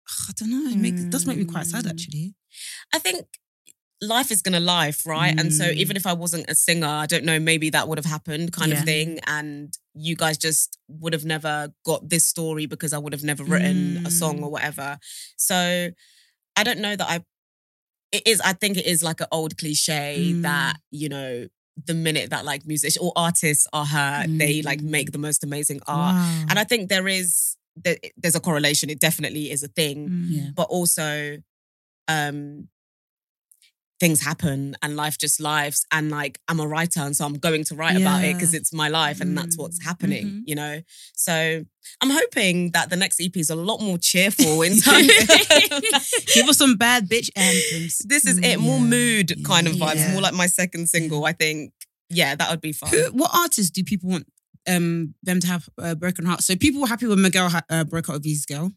I 0.29 0.31
don't 0.37 0.51
know. 0.51 0.69
It, 0.69 0.77
makes, 0.77 1.01
it 1.01 1.09
does 1.09 1.25
make 1.25 1.39
me 1.39 1.45
quite 1.45 1.65
sad 1.65 1.85
Mm. 1.85 1.89
actually. 1.89 2.35
I 2.93 2.99
think 2.99 3.25
life 4.01 4.31
is 4.31 4.41
gonna 4.41 4.59
life, 4.61 5.05
right? 5.05 5.37
And 5.37 5.53
so 5.53 5.65
Mm. 5.65 5.73
even 5.75 5.97
if 5.97 6.05
I 6.07 6.13
wasn't 6.13 6.49
a 6.49 6.55
singer, 6.55 6.87
I 6.87 7.05
don't 7.05 7.25
know, 7.25 7.37
maybe 7.39 7.69
that 7.71 7.87
would 7.89 7.97
have 7.97 8.05
happened, 8.05 8.53
kind 8.53 8.71
Yeah. 8.71 8.79
of 8.79 8.85
thing. 8.85 9.19
And 9.27 9.73
you 9.93 10.15
guys 10.15 10.37
just 10.37 10.77
would 10.87 11.11
have 11.11 11.25
never 11.25 11.73
got 11.85 12.07
this 12.09 12.25
story 12.25 12.65
because 12.65 12.93
I 12.93 12.97
would 12.97 13.11
have 13.11 13.23
never 13.25 13.43
written 13.43 14.05
a 14.05 14.11
song 14.11 14.39
Mm. 14.39 14.43
or 14.43 14.51
whatever. 14.51 14.99
So 15.35 15.89
I 16.55 16.63
don't 16.63 16.79
know 16.79 16.95
that 16.95 17.09
I. 17.09 17.19
It 18.11 18.23
is. 18.25 18.39
I 18.41 18.53
think 18.53 18.77
it 18.77 18.85
is 18.87 19.03
like 19.03 19.19
an 19.21 19.27
old 19.31 19.57
cliche 19.57 20.31
Mm. 20.33 20.41
that 20.43 20.79
you 20.91 21.09
know. 21.09 21.47
The 21.85 21.93
minute 21.93 22.29
that 22.31 22.43
like 22.43 22.65
musicians 22.65 22.97
or 22.97 23.13
artists 23.15 23.65
are 23.71 23.85
hurt, 23.85 24.27
they 24.37 24.61
like 24.61 24.81
Mm. 24.81 24.89
make 24.89 25.11
the 25.13 25.17
most 25.17 25.45
amazing 25.45 25.79
art. 25.87 26.13
Wow. 26.15 26.45
And 26.49 26.59
I 26.59 26.65
think 26.65 26.89
there 26.89 27.07
is 27.07 27.55
there, 27.81 27.97
there's 28.17 28.35
a 28.35 28.41
correlation. 28.41 28.89
It 28.89 28.99
definitely 28.99 29.49
is 29.49 29.63
a 29.63 29.69
thing 29.69 30.09
Mm. 30.09 30.25
Yeah. 30.29 30.49
but 30.57 30.67
also 30.69 31.37
um 32.09 32.67
things 33.99 34.21
happen 34.21 34.77
and 34.81 34.95
life 34.95 35.17
just 35.17 35.41
lives 35.41 35.85
and 35.91 36.09
like 36.09 36.39
I'm 36.47 36.61
a 36.61 36.67
writer 36.67 37.01
and 37.01 37.13
so 37.13 37.25
I'm 37.25 37.33
going 37.33 37.65
to 37.65 37.75
write 37.75 37.97
about 37.97 38.23
it 38.23 38.33
because 38.33 38.53
it's 38.53 38.71
my 38.73 38.87
life 38.87 39.19
and 39.19 39.37
that's 39.37 39.57
what's 39.57 39.77
Mm. 39.79 39.83
happening 39.83 40.25
Mhm. 40.25 40.41
you 40.45 40.55
know 40.55 40.81
so 41.15 41.65
I'm 42.01 42.09
hoping 42.09 42.71
that 42.71 42.89
the 42.89 42.95
next 42.95 43.19
EP 43.19 43.35
is 43.35 43.49
a 43.49 43.55
lot 43.55 43.81
more 43.81 43.97
cheerful 43.97 44.61
in 44.61 44.79
terms 44.87 45.07
Give 46.33 46.47
us 46.47 46.57
some 46.57 46.77
bad 46.77 47.09
bitch 47.09 47.29
anthems. 47.35 47.97
this 48.05 48.25
is 48.25 48.37
it 48.39 48.57
more 48.61 48.79
Yeah. 48.79 48.85
mood 48.85 49.27
kind 49.43 49.67
of 49.67 49.73
vibes 49.75 49.95
Yeah. 49.97 50.13
more 50.13 50.21
like 50.21 50.33
my 50.33 50.47
second 50.47 50.87
single 50.87 51.25
I 51.25 51.33
think 51.33 51.73
yeah 52.09 52.35
that 52.35 52.49
would 52.49 52.61
be 52.61 52.71
fun 52.71 52.89
Who, 52.91 53.03
what 53.11 53.31
artists 53.33 53.69
do 53.69 53.83
people 53.83 54.09
want 54.11 54.27
um 54.65 55.13
them 55.23 55.41
to 55.41 55.47
have 55.47 55.67
uh, 55.77 55.95
broken 55.95 56.25
hearts? 56.25 56.45
So 56.45 56.55
people 56.55 56.79
were 56.79 56.87
happy 56.87 57.05
when 57.07 57.21
Miguel 57.21 57.49
ha- 57.49 57.63
uh, 57.69 57.83
broke 57.83 58.07
up 58.07 58.15
with 58.15 58.25
his 58.25 58.45
girl. 58.45 58.71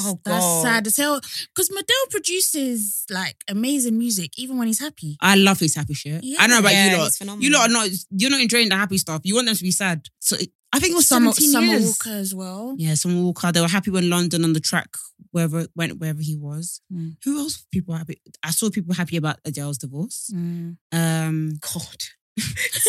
Oh 0.00 0.20
That's 0.24 0.44
god 0.44 0.62
sad 0.62 0.86
as 0.86 0.96
hell. 0.96 1.20
Because 1.54 1.70
Madele 1.70 2.10
produces 2.10 3.04
like 3.10 3.36
amazing 3.48 3.96
music, 3.98 4.32
even 4.38 4.58
when 4.58 4.66
he's 4.66 4.80
happy. 4.80 5.16
I 5.20 5.36
love 5.36 5.60
his 5.60 5.74
happy 5.74 5.94
shit. 5.94 6.24
I 6.38 6.46
don't 6.46 6.50
know 6.50 6.58
about 6.60 6.72
Yeah, 6.72 6.92
you 6.92 6.98
lot. 6.98 7.40
You 7.42 7.50
lot 7.50 7.70
are 7.70 7.72
not. 7.72 7.88
You're 8.10 8.30
not 8.30 8.40
enjoying 8.40 8.68
the 8.68 8.76
happy 8.76 8.98
stuff. 8.98 9.22
You 9.24 9.34
want 9.34 9.46
them 9.46 9.56
to 9.56 9.62
be 9.62 9.70
sad. 9.70 10.06
So 10.20 10.36
it, 10.36 10.50
I 10.72 10.80
think 10.80 10.92
it 10.92 10.96
was 10.96 11.08
Summer, 11.08 11.32
Summer 11.32 11.66
years. 11.66 11.86
Walker 11.86 12.10
as 12.16 12.34
well. 12.34 12.74
Yeah, 12.78 12.94
Summer 12.94 13.22
Walker. 13.22 13.50
They 13.52 13.60
were 13.60 13.68
happy 13.68 13.90
when 13.90 14.10
London 14.10 14.44
on 14.44 14.52
the 14.52 14.60
track 14.60 14.96
wherever 15.30 15.66
went 15.74 15.98
wherever 15.98 16.20
he 16.20 16.36
was. 16.36 16.80
Mm. 16.92 17.16
Who 17.24 17.38
else? 17.38 17.58
were 17.58 17.66
People 17.72 17.94
happy. 17.94 18.20
I 18.42 18.50
saw 18.50 18.68
people 18.70 18.94
happy 18.94 19.16
about 19.16 19.42
Adele's 19.44 19.78
divorce. 19.78 20.30
Mm. 20.34 20.76
Um, 20.92 21.52
god 21.60 22.02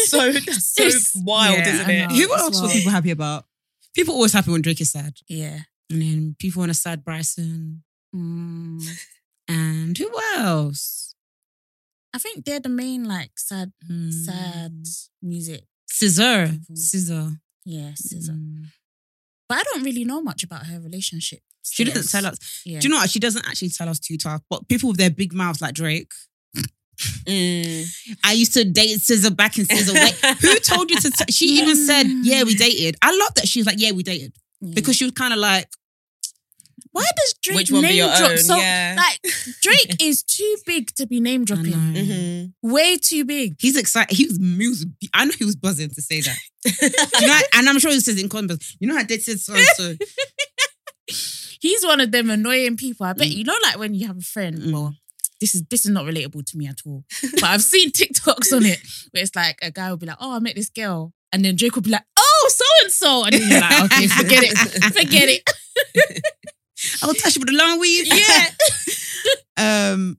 so 0.08 0.32
that's 0.34 0.76
so 0.76 0.84
It's- 0.84 1.12
wild 1.16 1.58
yeah, 1.58 1.74
isn't 1.74 1.90
it 1.90 2.12
who 2.12 2.24
it's 2.34 2.34
else 2.42 2.62
were 2.62 2.68
people 2.70 2.92
happy 2.92 3.12
about? 3.12 3.46
People 3.96 4.14
always 4.14 4.34
happy 4.34 4.52
when 4.52 4.62
Drake 4.62 4.82
is 4.82 4.92
sad, 4.92 5.14
Yeah. 5.28 5.60
And 5.90 6.02
then 6.02 6.36
people 6.40 6.60
want 6.62 6.72
a 6.72 6.76
sad 6.76 7.04
Bryson. 7.04 7.84
Mm. 8.16 8.84
And 9.48 9.98
who 9.98 10.10
else? 10.36 11.16
I 12.14 12.18
think 12.20 12.46
they're 12.46 12.60
the 12.60 12.70
main 12.70 13.04
like 13.06 13.32
sad, 13.38 13.72
Hmm. 13.88 14.12
sad 14.12 14.84
music. 15.22 15.66
SZA. 15.92 16.60
SZA. 16.74 17.40
Yeah, 17.66 17.92
SZA. 17.94 18.32
Mm. 18.32 18.66
But 19.48 19.60
I 19.60 19.64
don't 19.64 19.84
really 19.84 20.06
know 20.06 20.22
much 20.22 20.44
about 20.44 20.68
her 20.68 20.80
relationship. 20.80 21.40
She 21.64 21.84
doesn't 21.84 22.10
tell 22.10 22.26
us. 22.32 22.38
Yeah. 22.66 22.80
Do 22.80 22.88
you 22.88 22.92
know 22.92 22.98
what? 23.00 23.10
She 23.10 23.20
doesn't 23.20 23.48
actually 23.48 23.70
tell 23.70 23.90
us 23.90 24.00
too 24.00 24.18
tough. 24.18 24.42
But 24.50 24.68
people 24.68 24.90
with 24.90 24.98
their 24.98 25.10
big 25.12 25.34
mouths 25.34 25.62
like 25.62 25.74
Drake. 25.76 26.12
Mm. 27.26 27.86
I 28.26 28.34
used 28.34 28.54
to 28.54 28.66
date 28.66 28.98
SZA 29.00 29.36
back 29.36 29.58
in 29.58 29.66
Scissor. 29.66 29.98
Who 30.42 30.56
told 30.60 30.90
you 30.92 31.00
to? 31.00 31.12
T-? 31.12 31.32
She 31.32 31.46
even 31.62 31.76
said, 31.76 32.06
"Yeah, 32.24 32.44
we 32.44 32.56
dated." 32.56 32.98
I 33.02 33.16
love 33.16 33.34
that 33.36 33.48
she's 33.48 33.66
like, 33.66 33.80
"Yeah, 33.80 33.92
we 33.92 34.04
dated," 34.04 34.36
Yeah. 34.62 34.74
because 34.76 34.96
she 34.98 35.06
was 35.06 35.14
kind 35.14 35.32
of 35.34 35.40
like, 35.40 35.70
why 36.92 37.06
does 37.18 37.34
Drake 37.44 37.58
Which 37.58 37.72
one 37.72 37.82
be 37.82 37.88
name 37.90 37.98
your 37.98 38.08
drop 38.16 38.32
own? 38.32 38.38
so 38.40 38.56
Yeah. 38.58 38.96
like 38.98 39.20
Drake 39.62 39.96
is 40.02 40.24
too 40.24 40.56
big 40.66 40.94
to 40.96 41.06
be 41.08 41.20
name 41.20 41.46
dropping. 41.46 41.72
know. 41.72 42.00
Mhm. 42.02 42.54
Way 42.64 42.98
too 42.98 43.26
big. 43.26 43.56
He's 43.60 43.78
excited. 43.78 44.16
He 44.16 44.26
was, 44.26 44.38
he 44.38 44.68
was. 44.68 44.86
I 45.14 45.26
know 45.26 45.34
he 45.38 45.46
was 45.46 45.56
buzzing 45.56 45.90
to 45.92 46.02
say 46.02 46.22
that. 46.22 46.38
you 47.22 47.28
know, 47.28 47.40
and 47.56 47.70
I'm 47.70 47.80
sure 47.80 47.92
he 47.92 48.00
says 48.00 48.22
in 48.22 48.28
context. 48.30 48.76
You 48.80 48.88
know 48.88 48.96
how 48.98 49.04
they 49.04 49.18
said 49.20 49.40
so 49.40 49.54
and 49.54 49.66
so. 49.76 49.94
He's 51.62 51.84
one 51.86 52.00
of 52.00 52.12
them 52.12 52.30
annoying 52.30 52.78
people. 52.78 53.06
I 53.06 53.14
bet 53.14 53.28
Mm. 53.28 53.36
you 53.38 53.44
know, 53.44 53.56
like 53.64 53.78
when 53.78 53.94
you 53.94 54.08
have 54.08 54.18
a 54.18 54.22
friend 54.22 54.58
Mm. 54.60 54.78
or 54.78 54.92
this 55.42 55.54
is 55.56 55.64
this 55.70 55.86
is 55.86 55.92
not 55.92 56.06
relatable 56.06 56.46
to 56.46 56.58
me 56.58 56.68
at 56.68 56.80
all. 56.86 57.04
But 57.34 57.44
I've 57.44 57.64
seen 57.64 57.92
TikToks 57.92 58.56
on 58.56 58.66
it 58.66 58.80
where 59.12 59.24
it's 59.24 59.36
like 59.36 59.58
a 59.62 59.72
guy 59.72 59.90
will 59.90 59.98
be 59.98 60.06
like, 60.06 60.18
"Oh, 60.20 60.36
I 60.36 60.40
met 60.40 60.56
this 60.56 60.70
girl," 60.70 61.14
and 61.34 61.44
then 61.44 61.56
Drake 61.56 61.76
will 61.76 61.82
be 61.82 61.92
like, 61.92 62.06
"Oh, 62.18 62.50
so 62.50 62.66
and 62.84 62.92
so," 62.92 63.24
and 63.26 63.34
then 63.34 63.50
you're 63.50 63.60
like, 63.62 63.84
"Okay, 63.92 64.08
forget 64.08 64.44
it, 64.44 64.58
forget 64.94 65.30
it." 65.30 66.24
I'll 67.02 67.14
touch 67.14 67.36
it 67.36 67.40
with 67.40 67.50
a 67.50 67.58
long 67.58 67.80
weave. 67.80 68.08
Yeah. 68.08 68.46
um, 69.92 70.18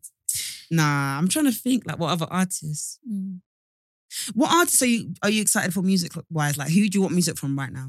nah, 0.70 1.18
I'm 1.18 1.28
trying 1.28 1.46
to 1.46 1.52
think 1.52 1.84
like 1.86 1.98
what 1.98 2.10
other 2.10 2.26
artists. 2.30 2.98
What 4.34 4.52
artists 4.52 4.82
are 4.82 4.86
you 4.86 5.14
are 5.22 5.30
you 5.30 5.40
excited 5.40 5.72
for 5.72 5.82
music 5.82 6.12
wise? 6.30 6.56
Like 6.58 6.68
who 6.68 6.88
do 6.88 6.98
you 6.98 7.02
want 7.02 7.14
music 7.14 7.38
from 7.38 7.58
right 7.58 7.72
now? 7.72 7.88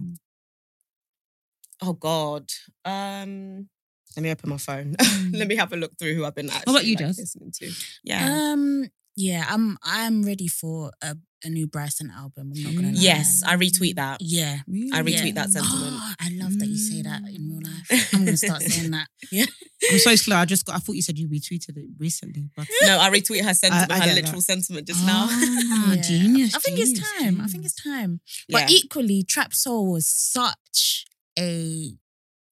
Oh 1.81 1.93
God. 1.93 2.45
Um, 2.85 3.67
let 4.15 4.23
me 4.23 4.31
open 4.31 4.49
my 4.49 4.57
phone. 4.57 4.95
Mm. 5.21 5.37
let 5.37 5.47
me 5.47 5.55
have 5.55 5.71
a 5.71 5.75
look 5.75 5.97
through 5.99 6.15
who 6.15 6.25
I've 6.25 6.35
been 6.35 6.49
actually 6.49 6.73
about 6.73 6.85
you, 6.85 6.95
like, 6.95 7.05
Jazz? 7.05 7.19
listening 7.19 7.51
to. 7.59 7.71
Yeah. 8.03 8.51
Um. 8.53 8.89
Yeah. 9.15 9.45
I'm. 9.47 9.77
I'm 9.83 10.23
ready 10.23 10.47
for 10.47 10.91
a, 11.01 11.15
a 11.43 11.49
new 11.49 11.67
Bryson 11.67 12.11
album. 12.15 12.51
I'm 12.55 12.63
not 12.63 12.75
gonna 12.75 12.87
lie. 12.87 12.93
yes, 13.01 13.43
I 13.45 13.55
retweet 13.55 13.95
that. 13.95 14.17
Yeah. 14.21 14.59
I 14.93 15.01
retweet 15.01 15.27
yeah. 15.27 15.31
that 15.33 15.49
sentiment. 15.49 15.93
Oh, 15.93 16.13
I 16.19 16.29
love 16.33 16.57
that 16.59 16.67
you 16.67 16.77
say 16.77 17.01
that 17.01 17.21
in 17.27 17.49
real 17.49 17.61
life. 17.63 18.13
I'm 18.13 18.25
gonna 18.25 18.37
start 18.37 18.61
saying 18.61 18.91
that. 18.91 19.07
Yeah. 19.31 19.45
I'm 19.91 19.97
so 19.99 20.15
slow. 20.15 20.35
I 20.35 20.45
just 20.45 20.65
got. 20.65 20.75
I 20.75 20.79
thought 20.79 20.93
you 20.95 21.01
said 21.01 21.17
you 21.17 21.27
retweeted 21.27 21.75
it 21.77 21.89
recently, 21.97 22.49
but 22.55 22.67
No, 22.83 22.99
I 22.99 23.09
retweet 23.09 23.43
her 23.43 23.53
sentiment, 23.53 23.91
I 23.91 23.99
her 24.07 24.13
literal 24.13 24.35
that. 24.35 24.41
sentiment 24.41 24.87
just 24.87 25.05
now. 25.05 25.27
Ah, 25.29 25.93
Yeah. 25.95 26.01
genius. 26.01 26.55
I 26.55 26.59
think 26.59 26.79
it's 26.79 26.91
genius, 26.91 27.11
time. 27.19 27.41
I 27.41 27.47
think 27.47 27.65
it's 27.65 27.81
time. 27.83 28.19
Yeah. 28.47 28.59
But 28.59 28.71
equally, 28.71 29.23
Trapsoul 29.23 29.91
was 29.91 30.07
such 30.07 31.05
a 31.39 31.93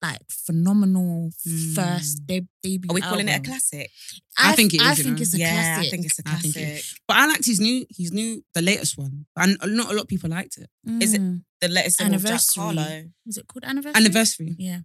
like 0.01 0.21
phenomenal 0.29 1.31
Mm. 1.47 1.75
first 1.75 2.25
de- 2.25 2.47
debut. 2.63 2.89
Are 2.89 2.93
we 2.93 3.01
calling 3.01 3.27
it 3.27 3.39
a 3.39 3.41
classic? 3.41 3.91
I 4.37 4.53
think 4.55 4.73
it 4.73 4.81
I 4.81 4.95
think 4.95 5.17
know. 5.17 5.21
it's 5.21 5.33
a 5.33 5.37
yeah, 5.39 5.51
classic. 5.53 5.87
I 5.87 5.89
think 5.91 6.05
it's 6.05 6.19
a 6.19 6.23
I 6.25 6.35
think 6.35 6.53
classic. 6.53 6.77
it 6.79 6.85
But 7.07 7.17
I 7.17 7.27
liked 7.27 7.45
his 7.45 7.59
new, 7.59 7.85
his 7.89 8.11
new, 8.13 8.43
the 8.53 8.61
latest 8.61 8.97
one. 8.97 9.25
And 9.35 9.57
not 9.65 9.91
a 9.91 9.93
lot 9.93 10.03
of 10.03 10.07
people 10.07 10.29
liked 10.29 10.57
it. 10.57 10.69
Is 11.03 11.13
it- 11.13 11.21
Mm. 11.21 11.43
the 11.61 11.67
latest 11.67 11.97
single 11.97 12.15
of 12.15 12.21
Jack 12.21 12.29
Anniversary. 12.31 12.63
Harlow. 12.63 13.03
Was 13.25 13.37
it 13.37 13.47
called 13.47 13.65
Anniversary? 13.65 13.99
Anniversary, 14.01 14.55
Yeah. 14.57 14.79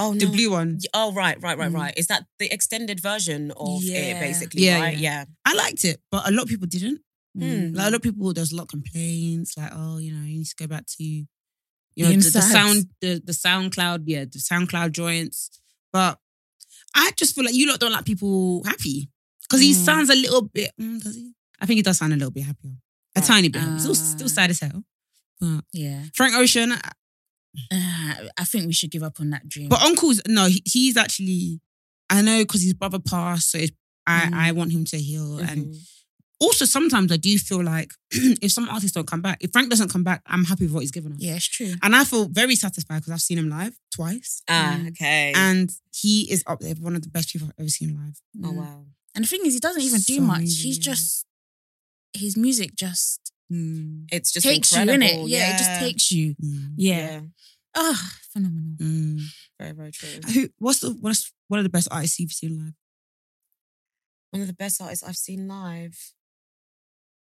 Oh 0.00 0.12
no. 0.12 0.18
the 0.18 0.26
blue 0.26 0.50
one. 0.50 0.78
Oh 0.92 1.12
right, 1.12 1.40
right, 1.40 1.56
right, 1.56 1.70
Mm. 1.70 1.74
right. 1.74 1.94
Is 1.96 2.08
that 2.08 2.26
the 2.40 2.52
extended 2.52 2.98
version 3.00 3.52
of 3.52 3.82
Yeah. 3.84 3.98
it, 4.16 4.20
basically? 4.20 4.64
Yeah, 4.64 4.80
right? 4.80 4.98
yeah. 4.98 5.20
Yeah. 5.20 5.24
I 5.44 5.54
liked 5.54 5.84
it, 5.84 6.00
but 6.10 6.26
a 6.28 6.32
lot 6.32 6.42
of 6.42 6.48
people 6.48 6.66
didn't. 6.66 7.00
Hmm. 7.38 7.72
Like 7.74 7.86
a 7.86 7.90
lot 7.90 7.94
of 7.94 8.02
people, 8.02 8.32
there's 8.34 8.50
a 8.50 8.56
lot 8.56 8.62
of 8.64 8.68
complaints. 8.68 9.56
Like, 9.56 9.70
oh, 9.72 9.98
you 9.98 10.12
know, 10.12 10.22
you 10.26 10.38
need 10.38 10.46
to 10.46 10.56
go 10.56 10.66
back 10.66 10.86
to, 10.98 11.24
you 12.08 12.16
The 12.16 12.16
know, 12.16 12.22
the, 12.22 12.30
the 12.30 12.42
sound, 12.42 12.86
the 13.00 13.22
the 13.24 13.32
SoundCloud, 13.32 14.02
yeah, 14.06 14.24
the 14.24 14.38
SoundCloud 14.38 14.92
joints. 14.92 15.50
But 15.92 16.18
I 16.94 17.10
just 17.16 17.34
feel 17.34 17.44
like 17.44 17.54
you 17.54 17.68
lot 17.68 17.80
don't 17.80 17.92
like 17.92 18.04
people 18.04 18.62
happy 18.64 19.10
because 19.42 19.60
he 19.60 19.72
Mm. 19.72 19.84
sounds 19.84 20.10
a 20.10 20.14
little 20.14 20.42
bit. 20.42 20.72
mm, 20.80 21.02
does 21.02 21.14
he? 21.16 21.32
I 21.60 21.66
think 21.66 21.76
he 21.76 21.82
does 21.82 21.98
sound 21.98 22.12
a 22.12 22.16
little 22.16 22.30
bit 22.30 22.44
happier, 22.44 22.72
a 23.16 23.20
Right. 23.20 23.26
tiny 23.26 23.48
bit. 23.48 23.62
still, 23.80 23.90
Ah. 23.92 23.94
still 23.94 24.28
sad 24.28 24.50
as 24.50 24.60
hell. 24.60 24.84
But 25.40 25.64
Yeah. 25.72 26.04
Frank 26.14 26.34
Ocean, 26.36 26.72
Uh, 26.72 26.80
I 28.38 28.44
think 28.44 28.66
we 28.66 28.72
should 28.72 28.90
give 28.92 29.02
up 29.02 29.20
on 29.20 29.30
that 29.30 29.48
dream. 29.48 29.68
but 29.68 29.82
Uncle's 29.82 30.20
no, 30.28 30.46
he, 30.46 30.62
he's 30.64 30.96
actually. 30.96 31.60
I 32.08 32.22
know 32.22 32.38
because 32.42 32.62
his 32.62 32.74
brother 32.74 32.98
passed, 32.98 33.50
so 33.50 33.58
it's, 33.58 33.72
I 34.06 34.26
Mm. 34.26 34.34
I 34.34 34.52
want 34.52 34.72
him 34.72 34.84
to 34.86 34.98
heal 34.98 35.38
and 35.38 35.66
Mhm. 35.74 35.86
Also 36.40 36.64
sometimes 36.64 37.12
I 37.12 37.16
do 37.16 37.36
feel 37.38 37.62
like 37.62 37.92
if 38.10 38.50
some 38.52 38.68
artists 38.68 38.92
don't 38.94 39.06
come 39.06 39.20
back, 39.22 39.38
if 39.44 39.52
Frank 39.52 39.68
doesn't 39.70 39.90
come 39.92 40.02
back, 40.04 40.22
I'm 40.26 40.44
happy 40.44 40.64
with 40.64 40.72
what 40.72 40.80
he's 40.80 40.90
given 40.90 41.12
us. 41.12 41.18
yeah, 41.20 41.34
it's 41.36 41.46
true. 41.48 41.74
And 41.82 41.94
I 41.94 42.04
feel 42.04 42.26
very 42.28 42.56
satisfied 42.56 42.96
because 43.00 43.12
I've 43.12 43.20
seen 43.20 43.38
him 43.38 43.50
live 43.50 43.76
twice. 43.94 44.42
Ah, 44.48 44.78
Mm. 44.80 44.88
okay. 44.90 45.32
And 45.36 45.70
he 45.92 46.30
is 46.32 46.42
up 46.46 46.60
there, 46.60 46.74
one 46.76 46.96
of 46.96 47.02
the 47.02 47.08
best 47.10 47.30
people 47.32 47.48
I've 47.48 47.60
ever 47.60 47.68
seen 47.68 47.94
live. 47.94 48.20
oh 48.44 48.52
Mm. 48.52 48.56
wow. 48.56 48.86
And 49.14 49.24
the 49.24 49.28
thing 49.28 49.40
is, 49.44 49.54
he 49.54 49.60
doesn't 49.60 49.82
even 49.82 50.00
do 50.00 50.20
much. 50.20 50.38
amazing, 50.38 50.64
He's 50.66 50.78
yeah. 50.78 50.92
just 50.92 51.26
his 52.14 52.36
music 52.36 52.74
just 52.74 53.32
It's 53.50 54.32
just 54.32 54.46
takes 54.46 54.72
you 54.72 54.80
incredible. 54.80 55.04
in 55.06 55.20
it. 55.24 55.28
Yeah, 55.28 55.54
it 55.54 55.58
just 55.58 55.80
takes 55.80 56.10
you. 56.12 56.34
Mm. 56.42 56.72
Yeah. 56.76 56.96
Yeah. 56.96 57.20
Oh, 57.74 58.10
phenomenal. 58.32 58.76
Mm. 58.78 59.20
Very, 59.60 59.72
very 59.72 59.90
true. 59.92 60.08
Who, 60.32 60.48
what's 60.58 60.80
the 60.80 60.90
what's 61.00 61.32
one 61.48 61.58
of 61.60 61.64
the 61.64 61.70
best 61.70 61.88
artists 61.90 62.18
you've 62.18 62.32
seen 62.32 62.56
live? 62.58 62.74
One 64.30 64.42
of 64.42 64.46
the 64.48 64.54
best 64.54 64.80
artists 64.80 65.04
I've 65.06 65.16
seen 65.16 65.46
live. 65.48 65.96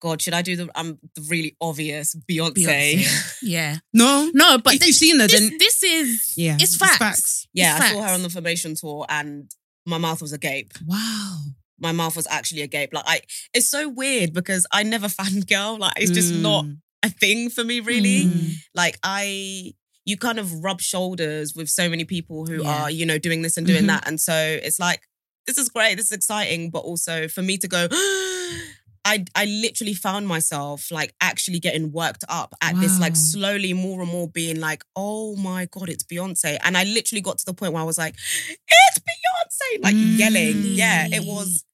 God, 0.01 0.20
should 0.22 0.34
I 0.34 0.42
do 0.42 0.57
the 0.57 0.70
I'm 0.74 0.86
um 0.90 0.98
the 1.14 1.22
really 1.28 1.57
obvious 1.61 2.14
Beyonce? 2.28 2.55
Beyonce. 2.55 3.36
Yeah. 3.42 3.76
No, 3.92 4.30
No, 4.34 4.59
but 4.59 4.74
if 4.74 4.80
this, 4.80 4.88
you've 4.88 4.96
seen 4.96 5.20
her, 5.20 5.26
this, 5.26 5.38
then 5.40 5.59
this 5.59 5.82
is 5.82 6.34
yeah, 6.36 6.57
it's 6.59 6.76
facts. 6.76 7.46
yeah, 7.53 7.76
It's 7.76 7.84
I 7.86 7.92
saw 7.92 8.03
her 8.03 8.14
on 8.14 8.22
the 8.22 8.30
Formation 8.30 8.74
tour 8.74 9.07
and 9.09 9.51
my 9.86 9.98
mouth 9.98 10.20
was 10.22 10.32
agape. 10.32 10.72
wow. 10.86 11.40
My 11.78 11.92
mouth 11.92 12.14
was 12.16 12.26
actually 12.28 12.61
agape. 12.62 12.92
Like 12.92 13.05
I 13.07 13.20
it's 13.55 13.68
so 13.70 13.88
weird 13.88 14.32
because 14.32 14.66
I 14.72 14.82
never 14.82 15.07
fangirl. 15.20 15.78
Like 15.78 15.94
it's 15.96 16.11
just 16.11 16.34
not 16.34 16.64
Mm. 16.66 16.78
a 17.03 17.09
thing 17.09 17.48
for 17.51 17.64
me, 17.64 17.80
really. 17.80 18.24
Mm. 18.26 18.53
Like 18.74 18.98
I 19.03 19.72
you 20.07 20.16
kind 20.16 20.38
of 20.38 20.53
rub 20.64 20.80
shoulders 20.80 21.55
with 21.55 21.68
so 21.68 21.88
many 21.88 22.05
people 22.05 22.44
who 22.46 22.62
Yeah. 22.62 22.82
are, 22.84 22.90
you 22.90 23.05
know, 23.07 23.18
doing 23.18 23.42
this 23.42 23.57
and 23.57 23.66
doing 23.66 23.84
Mhm. 23.84 23.88
that. 23.88 24.07
And 24.09 24.20
so 24.20 24.34
it's 24.34 24.78
like, 24.78 25.01
this 25.46 25.57
is 25.59 25.68
great, 25.68 25.96
this 25.96 26.07
is 26.07 26.12
exciting, 26.12 26.70
but 26.70 26.80
also 26.80 27.28
for 27.28 27.42
me 27.42 27.57
to 27.59 27.68
go, 27.68 27.86
I 29.05 29.24
I 29.34 29.46
literally 29.46 29.94
found 29.94 30.28
myself 30.28 30.90
like 30.90 31.14
actually 31.20 31.59
getting 31.59 31.90
worked 31.92 32.24
up 32.28 32.55
at 32.61 32.74
this, 32.80 33.01
like 33.01 33.16
slowly 33.16 33.72
more 33.72 34.01
and 34.03 34.11
more 34.11 34.28
being 34.28 34.61
like, 34.61 34.84
oh 34.94 35.36
my 35.36 35.66
God, 35.70 35.88
it's 35.88 36.05
Beyonce. 36.05 36.59
And 36.62 36.76
I 36.76 36.84
literally 36.84 37.22
got 37.22 37.38
to 37.38 37.46
the 37.46 37.55
point 37.55 37.72
where 37.72 37.82
I 37.82 37.86
was 37.86 37.98
like, 37.98 38.14
it's 38.14 38.98
Beyonce, 38.98 39.82
like 39.82 39.94
yelling. 39.96 40.62
Yeah, 40.64 41.07
it 41.11 41.24
was 41.24 41.64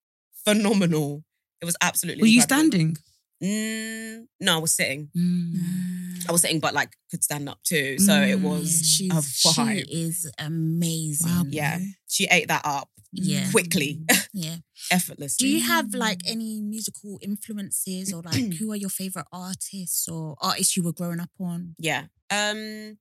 phenomenal. 0.44 1.24
It 1.60 1.64
was 1.64 1.76
absolutely 1.80 2.22
Were 2.22 2.28
you 2.28 2.42
standing? 2.42 2.96
Mm, 3.42 4.26
no, 4.40 4.54
I 4.54 4.58
was 4.58 4.72
sitting. 4.72 5.10
Mm. 5.16 6.28
I 6.28 6.32
was 6.32 6.40
sitting, 6.42 6.60
but 6.60 6.74
like 6.74 6.96
could 7.10 7.22
stand 7.24 7.48
up 7.48 7.58
too. 7.64 7.98
So 7.98 8.14
it 8.22 8.38
Mm. 8.38 8.42
was 8.42 9.00
Yeah, 9.00 9.18
a 9.18 9.22
she's, 9.22 9.42
vibe. 9.56 9.84
she 9.88 10.02
is 10.02 10.30
amazing. 10.38 11.30
Wow. 11.30 11.44
Yeah. 11.48 11.78
She 12.08 12.26
ate 12.30 12.48
that 12.48 12.62
up 12.64 12.88
Yeah. 13.16 13.50
quickly, 13.50 14.00
Yeah. 14.32 14.56
effortlessly. 14.90 15.46
Do 15.46 15.52
you 15.52 15.62
have 15.66 15.94
like 15.94 16.20
any 16.26 16.60
musical 16.60 17.18
influences 17.22 18.12
or 18.12 18.22
like 18.22 18.54
who 18.58 18.70
are 18.72 18.76
your 18.76 18.90
favorite 18.90 19.26
artists 19.32 20.08
or 20.08 20.36
artists 20.40 20.76
you 20.76 20.82
were 20.82 20.92
growing 20.92 21.20
up 21.20 21.30
on? 21.40 21.74
Yeah. 21.78 22.04
Um, 22.30 22.98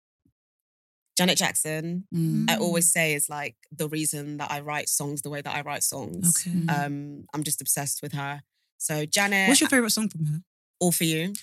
Janet 1.18 1.38
Jackson, 1.38 2.06
Mm. 2.14 2.50
I 2.50 2.58
always 2.58 2.92
say 2.92 3.14
is 3.14 3.30
like 3.30 3.56
the 3.72 3.88
reason 3.88 4.38
that 4.38 4.52
I 4.52 4.60
write 4.60 4.90
songs 4.90 5.22
the 5.22 5.30
way 5.30 5.42
that 5.42 5.56
I 5.56 5.62
write 5.62 5.84
songs. 5.84 6.46
Okay. 6.46 6.68
Um, 6.68 7.26
I'm 7.34 7.44
just 7.44 7.62
obsessed 7.62 8.02
with 8.02 8.12
her. 8.14 8.42
So 8.78 9.06
Janet, 9.06 9.48
What's 9.48 9.62
your 9.62 9.70
favorite 9.70 9.92
song 9.92 10.10
from 10.10 10.26
her? 10.26 10.40
all 10.82 10.92
for 10.92 11.06
you. 11.06 11.34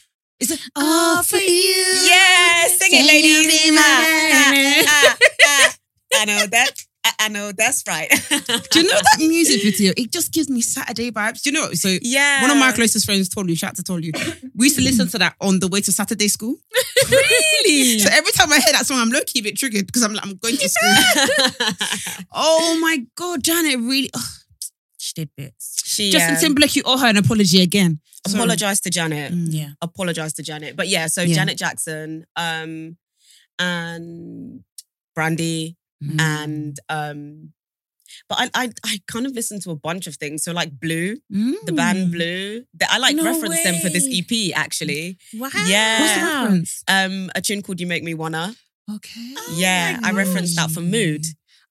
Is 0.41 0.51
it 0.51 0.61
All 0.77 1.23
for 1.23 1.37
you. 1.37 1.85
Yeah, 2.11 2.66
sing 2.66 2.91
it, 2.93 3.01
you 3.01 3.07
ladies. 3.07 3.47
be 3.47 3.70
my 3.70 3.81
Ah, 3.81 4.53
ah, 4.53 4.85
ah, 4.89 5.16
ah. 5.47 5.75
I 6.16 6.25
know 6.27 6.47
that. 6.47 6.70
I, 7.05 7.12
I 7.20 7.28
know 7.28 7.50
that's 7.53 7.82
right. 7.88 8.09
Do 8.70 8.80
you 8.80 8.86
know 8.88 8.94
that 8.94 9.16
music 9.18 9.62
video? 9.62 9.92
It 9.96 10.12
just 10.12 10.32
gives 10.32 10.48
me 10.48 10.61
Saturday 10.61 11.11
vibes. 11.11 11.42
Do 11.42 11.50
you 11.50 11.55
know 11.55 11.62
what? 11.62 11.76
So 11.78 11.96
Yeah. 12.00 12.42
one 12.42 12.50
of 12.50 12.57
my 12.59 12.72
closest 12.72 13.07
friends 13.07 13.28
told 13.28 13.46
me, 13.46 13.55
shout 13.55 13.70
out 13.70 13.76
to 13.76 13.82
told 13.82 14.05
you, 14.05 14.12
we 14.55 14.66
used 14.66 14.76
to 14.76 14.82
listen 14.82 15.09
to 15.09 15.18
that 15.18 15.34
on 15.40 15.59
the 15.59 15.68
way 15.68 15.80
to 15.80 15.90
Saturday 15.92 16.28
school. 16.28 16.57
really. 17.11 17.98
So 17.98 18.09
every 18.12 18.32
time 18.32 18.53
I 18.53 18.61
hear 18.61 18.72
that 18.72 18.86
song, 18.86 18.98
I'm 18.98 19.11
low 19.11 19.20
key 19.26 19.40
a 19.40 19.42
bit 19.42 19.57
triggered 19.57 19.86
because 19.86 20.03
I'm 20.03 20.12
like, 20.14 20.24
I'm 20.24 20.36
going 20.36 20.57
to 20.57 20.68
school. 20.68 22.26
oh 22.32 22.78
my 22.80 23.05
god, 23.16 23.42
Janet 23.42 23.78
really. 23.80 24.11
ugh. 24.14 24.22
She 24.98 25.14
did 25.14 25.30
bits. 25.36 25.82
she 25.84 26.12
Justin 26.12 26.36
um, 26.36 26.40
Timberlake, 26.40 26.76
you 26.76 26.82
owe 26.86 26.96
her 26.98 27.09
an 27.09 27.16
apology 27.16 27.61
again. 27.61 27.98
Sorry. 28.24 28.40
apologize 28.40 28.80
to 28.82 28.90
Janet. 28.90 29.32
Mm. 29.32 29.46
Yeah. 29.50 29.68
Apologize 29.80 30.32
to 30.34 30.42
Janet. 30.44 30.76
But 30.76 30.86
yeah, 30.86 31.09
so 31.09 31.22
Yeah. 31.22 31.34
Janet 31.34 31.59
Jackson, 31.59 32.24
um, 32.36 32.96
and 33.59 34.62
Brandy, 35.16 35.76
Mm. 36.03 36.20
and 36.20 36.80
um, 36.88 37.53
but 38.28 38.38
I, 38.40 38.50
I 38.64 38.70
I 38.84 38.98
kind 39.07 39.26
of 39.26 39.32
listened 39.32 39.62
to 39.62 39.70
a 39.70 39.76
bunch 39.76 40.07
of 40.07 40.16
things. 40.16 40.42
So 40.44 40.53
like 40.53 40.78
Blue, 40.78 41.16
Mm. 41.32 41.55
the 41.64 41.72
band 41.72 42.12
Blue. 42.12 42.64
I 42.90 42.98
like 42.98 43.16
No 43.16 43.24
reference 43.24 43.62
them 43.62 43.76
for 43.80 43.88
this. 43.88 44.07
EP 44.11 44.53
actually. 44.55 45.18
Wow. 45.34 45.48
Yeah. 45.66 46.00
What's 46.00 46.14
the 46.14 46.20
reference? 46.42 46.84
Um, 46.88 47.30
a 47.34 47.40
tune 47.40 47.62
called 47.62 47.80
"You 47.80 47.86
Make 47.86 48.03
Me 48.03 48.14
Wanna." 48.14 48.55
Okay. 48.92 49.34
Oh 49.36 49.55
yeah, 49.59 49.98
my 50.03 50.09
I 50.09 50.12
referenced 50.12 50.57
that 50.57 50.70
for 50.70 50.80
Mood. 50.80 51.24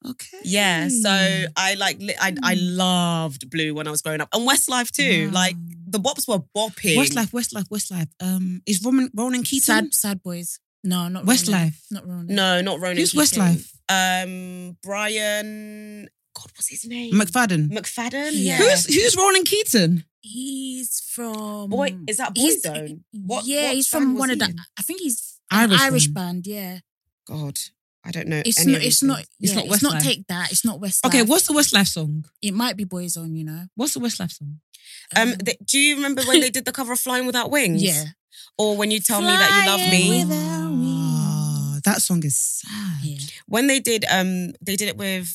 Okay. 0.04 0.38
Yeah, 0.44 0.88
so 0.88 1.12
I 1.56 1.76
like 1.76 2.00
li- 2.00 2.16
I 2.20 2.34
I 2.42 2.56
loved 2.56 3.50
Blue 3.52 3.76
when 3.76 3.86
I 3.88 3.92
was 3.92 4.02
growing 4.02 4.22
up, 4.22 4.30
and 4.34 4.48
Westlife 4.48 4.90
too. 4.92 5.28
Wow. 5.28 5.34
Like 5.34 5.56
the 5.88 6.00
bops 6.00 6.28
were 6.28 6.40
bopping. 6.58 6.96
Westlife, 6.98 7.32
Westlife, 7.32 7.68
Westlife. 7.70 8.08
Um, 8.20 8.64
is 8.66 8.82
Roman 8.84 9.12
Ronan 9.14 9.44
Keating? 9.44 9.62
Sad, 9.62 9.94
sad 9.94 10.24
boys. 10.24 10.60
No, 10.84 11.08
not 11.10 11.26
Westlife. 11.26 11.76
Ronan. 11.92 11.92
Not 11.92 12.08
Ronan. 12.08 12.36
No, 12.36 12.62
not 12.62 12.80
Ronan. 12.80 12.98
Who's 12.98 13.12
Keating. 13.12 13.44
Westlife? 13.44 13.72
Um, 13.92 14.78
Brian. 14.84 16.10
God, 16.34 16.46
what's 16.56 16.70
his 16.70 16.86
name? 16.88 17.14
McFadden. 17.14 17.70
McFadden. 17.70 18.32
Yeah. 18.34 18.58
Yeah. 18.58 18.58
Who's 18.58 18.86
who's 18.86 19.16
Ronan 19.18 19.44
Keating? 19.44 20.04
He's 20.22 21.02
from 21.14 21.70
Boy? 21.70 21.96
Is 22.08 22.18
that 22.18 22.32
he's- 22.38 22.62
Boyzone? 22.66 23.02
What- 23.12 23.46
yeah, 23.46 23.66
what 23.68 23.74
he's 23.76 23.88
from 23.88 24.14
was 24.14 24.20
one 24.20 24.30
of 24.32 24.40
the. 24.40 24.46
in? 24.46 24.56
I 24.78 24.82
think 24.82 25.02
he's 25.02 25.40
Irish 25.52 25.72
Irish, 25.72 25.82
Irish 25.82 26.08
one. 26.08 26.14
band. 26.14 26.48
Yeah. 26.48 26.80
God. 27.28 27.60
I 28.04 28.12
don't 28.12 28.28
know. 28.28 28.42
It's 28.46 28.60
any 28.60 28.72
not. 28.72 28.78
of 28.78 28.82
these 28.84 28.94
It's 28.94 29.04
not. 29.04 29.18
things. 29.18 29.28
It's 29.42 29.52
yeah, 29.52 29.56
not 29.58 29.66
It's 29.74 29.84
not 29.84 30.02
take 30.02 30.28
that. 30.28 30.52
It's 30.52 30.66
not 30.66 30.80
West. 30.80 31.06
Okay, 31.06 31.22
what's 31.22 31.46
the 31.48 31.54
Westlife 31.54 31.88
song? 31.88 32.26
It 32.42 32.54
might 32.54 32.76
be 32.78 32.84
Boys' 32.84 33.16
Boyzone. 33.16 33.38
You 33.38 33.44
know. 33.44 33.66
What's 33.76 33.94
the 33.94 34.00
Westlife 34.00 34.32
song? 34.32 34.60
Um, 35.16 35.36
th- 35.38 35.58
do 35.66 35.78
you 35.78 35.96
remember 35.98 36.24
when 36.24 36.40
they 36.40 36.50
did 36.58 36.66
the 36.66 36.72
cover 36.72 36.94
of 36.94 37.00
"Flying 37.00 37.26
Without 37.28 37.52
Wings"? 37.52 37.84
Yeah. 37.84 38.06
Or 38.58 38.76
when 38.78 38.90
you 38.90 39.00
tell 39.02 39.22
me 39.22 39.28
that 39.28 39.64
you 39.64 39.70
love 39.70 39.80
Flying 39.82 40.30
me. 40.30 41.01
That 41.86 42.02
song 42.02 42.24
is 42.24 42.36
sad. 42.38 43.04
Yeah. 43.04 43.18
When 43.48 43.68
they 43.68 43.80
did, 43.80 44.06
um, 44.10 44.54
they 44.62 44.76
did 44.76 44.88
it 44.90 44.98
with 44.98 45.30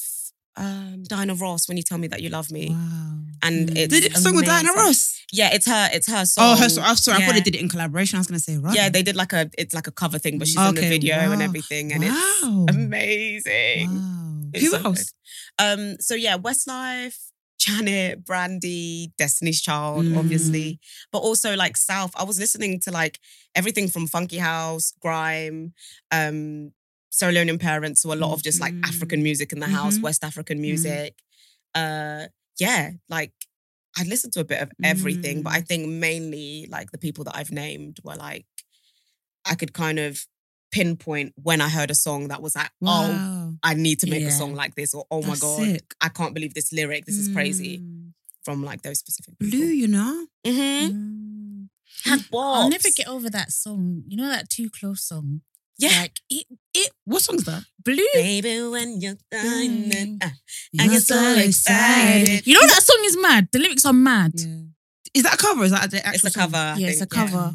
um 0.57 1.03
Diana 1.05 1.35
Ross. 1.35 1.69
When 1.69 1.77
you 1.77 1.83
tell 1.83 1.99
me 1.99 2.09
that 2.09 2.23
you 2.23 2.31
love 2.31 2.51
me, 2.51 2.71
Wow. 2.71 3.19
and 3.43 3.69
Mm. 3.71 3.77
it's 3.77 3.93
They 3.93 4.01
did 4.01 4.17
a 4.17 4.21
song 4.21 4.35
with 4.37 4.47
Diana. 4.47 4.73
Ross. 4.73 5.15
Yeah, 5.33 5.51
it's 5.53 5.67
her. 5.67 5.91
It's 5.93 6.07
her 6.09 6.25
song. 6.25 6.45
Oh, 6.53 6.57
her 6.63 6.69
song. 6.69 6.85
I'm 6.85 6.97
sorry. 6.97 7.17
I 7.17 7.21
thought 7.27 7.35
Yeah. 7.35 7.41
they 7.41 7.51
did 7.51 7.55
it 7.57 7.61
in 7.61 7.69
collaboration. 7.69 8.17
I 8.17 8.21
was 8.21 8.27
gonna 8.29 8.39
say, 8.39 8.57
right? 8.57 8.75
Yeah, 8.75 8.89
they 8.89 9.03
did 9.03 9.17
like 9.17 9.33
a. 9.33 9.51
It's 9.59 9.75
like 9.75 9.87
a 9.87 9.93
cover 9.93 10.19
thing, 10.19 10.39
but 10.39 10.47
she's 10.49 10.57
in 10.57 10.75
the 10.75 10.81
Okay, 10.81 10.89
video 10.89 11.17
and 11.33 11.43
everything, 11.43 11.93
and 11.93 12.05
Wow. 12.05 12.65
it's 12.69 12.77
amazing. 12.77 13.91
Wow. 13.95 14.51
It's 14.55 14.65
Who 14.65 14.71
so 14.71 14.79
else? 14.85 15.13
good. 15.59 15.65
Um, 15.65 15.97
so 16.01 16.15
yeah, 16.15 16.37
Westlife, 16.39 17.19
Janet, 17.67 18.25
Brandy, 18.25 19.13
Destiny's 19.19 19.61
Child, 19.61 20.07
Mm. 20.07 20.19
obviously, 20.19 20.79
but 21.13 21.19
also 21.19 21.57
like 21.57 21.77
South. 21.77 22.13
I 22.17 22.25
was 22.25 22.39
listening 22.39 22.79
to 22.81 22.91
like 22.93 23.19
everything 23.55 23.89
from 23.89 24.07
Funky 24.07 24.39
House, 24.39 24.93
Grime, 25.01 25.75
um, 26.13 26.73
Sierra 27.11 27.33
Leonean 27.35 27.59
parents, 27.61 28.03
so 28.03 28.13
a 28.13 28.15
lot 28.25 28.33
of 28.33 28.43
just 28.43 28.61
like 28.61 28.75
Mm. 28.75 28.89
African 28.89 29.23
music 29.23 29.53
in 29.53 29.59
the 29.61 29.67
house, 29.69 29.99
Mhm. 29.99 30.03
West 30.03 30.23
African 30.25 30.61
music. 30.61 31.15
Uh, 31.75 32.27
yeah, 32.59 32.93
like 33.09 33.33
I 33.99 34.03
listened 34.05 34.33
to 34.35 34.41
a 34.41 34.45
bit 34.45 34.61
of 34.63 34.71
everything, 34.83 35.43
but 35.43 35.53
I 35.55 35.61
Mm. 35.63 35.67
think 35.69 35.89
mainly 35.89 36.67
like 36.71 36.91
the 36.93 36.99
people 36.99 37.25
that 37.25 37.37
I've 37.37 37.51
named 37.53 37.99
were 38.05 38.17
like 38.17 38.47
I 39.45 39.55
could 39.55 39.73
kind 39.73 39.99
of 39.99 40.27
pinpoint 40.73 41.33
when 41.43 41.61
I 41.61 41.69
heard 41.69 41.91
a 41.91 41.95
song 41.95 42.29
that 42.29 42.43
was 42.43 42.55
like, 42.57 42.71
oh, 42.85 43.13
Wow. 43.13 43.36
I 43.63 43.75
need 43.75 43.99
to 44.01 44.11
make 44.11 44.23
a 44.25 44.31
song 44.31 44.55
like 44.55 44.75
this, 44.75 44.95
or 44.95 45.05
oh 45.11 45.23
my 45.23 45.29
That's 45.29 45.41
god, 45.41 45.61
sick. 45.65 45.95
I 46.01 46.09
can't 46.09 46.35
believe 46.35 46.55
this 46.55 46.73
lyric. 46.73 47.05
This 47.07 47.17
is 47.17 47.33
crazy. 47.35 47.79
Mm. 47.79 48.13
From 48.45 48.63
like 48.65 48.83
those 48.83 48.99
specific 48.99 49.35
Blue, 49.41 49.59
you 49.59 49.89
know. 49.89 50.27
Mm-hmm. 50.47 50.97
Mm. 50.97 51.69
Had 52.05 52.25
I'll 52.33 52.69
never 52.71 52.89
get 52.97 53.09
over 53.09 53.29
that 53.31 53.51
song. 53.51 54.03
You 54.07 54.17
know 54.19 54.29
that 54.29 54.49
Too 54.49 54.71
Close 54.71 55.03
song. 55.03 55.41
Yeah. 55.79 56.01
Like 56.03 56.21
it. 56.31 56.47
It 56.73 56.91
What 57.05 57.23
song's 57.23 57.45
that? 57.45 57.65
blue. 57.85 58.07
Baby, 58.15 58.63
when 58.69 59.01
you're 59.01 59.17
done, 59.31 59.91
Mm. 59.91 60.25
uh, 60.25 60.29
I 60.81 60.89
get 60.89 61.03
so 61.03 61.35
excited. 61.39 62.47
You 62.47 62.55
know 62.55 62.67
that 62.67 62.83
song 62.83 63.01
is 63.05 63.17
mad. 63.21 63.49
The 63.53 63.59
lyrics 63.59 63.85
are 63.85 63.93
mad. 63.93 64.33
Yeah. 64.37 64.57
Is 65.15 65.23
that 65.25 65.35
a 65.35 65.37
cover? 65.39 65.65
Is 65.65 65.71
that 65.73 65.91
the 65.91 66.07
actual 66.07 66.27
It's 66.29 66.37
a 66.37 66.39
cover. 66.39 66.57
I 66.57 66.77
Yeah, 66.77 66.89
it's 66.89 67.01
a 67.01 67.07
cover. 67.07 67.55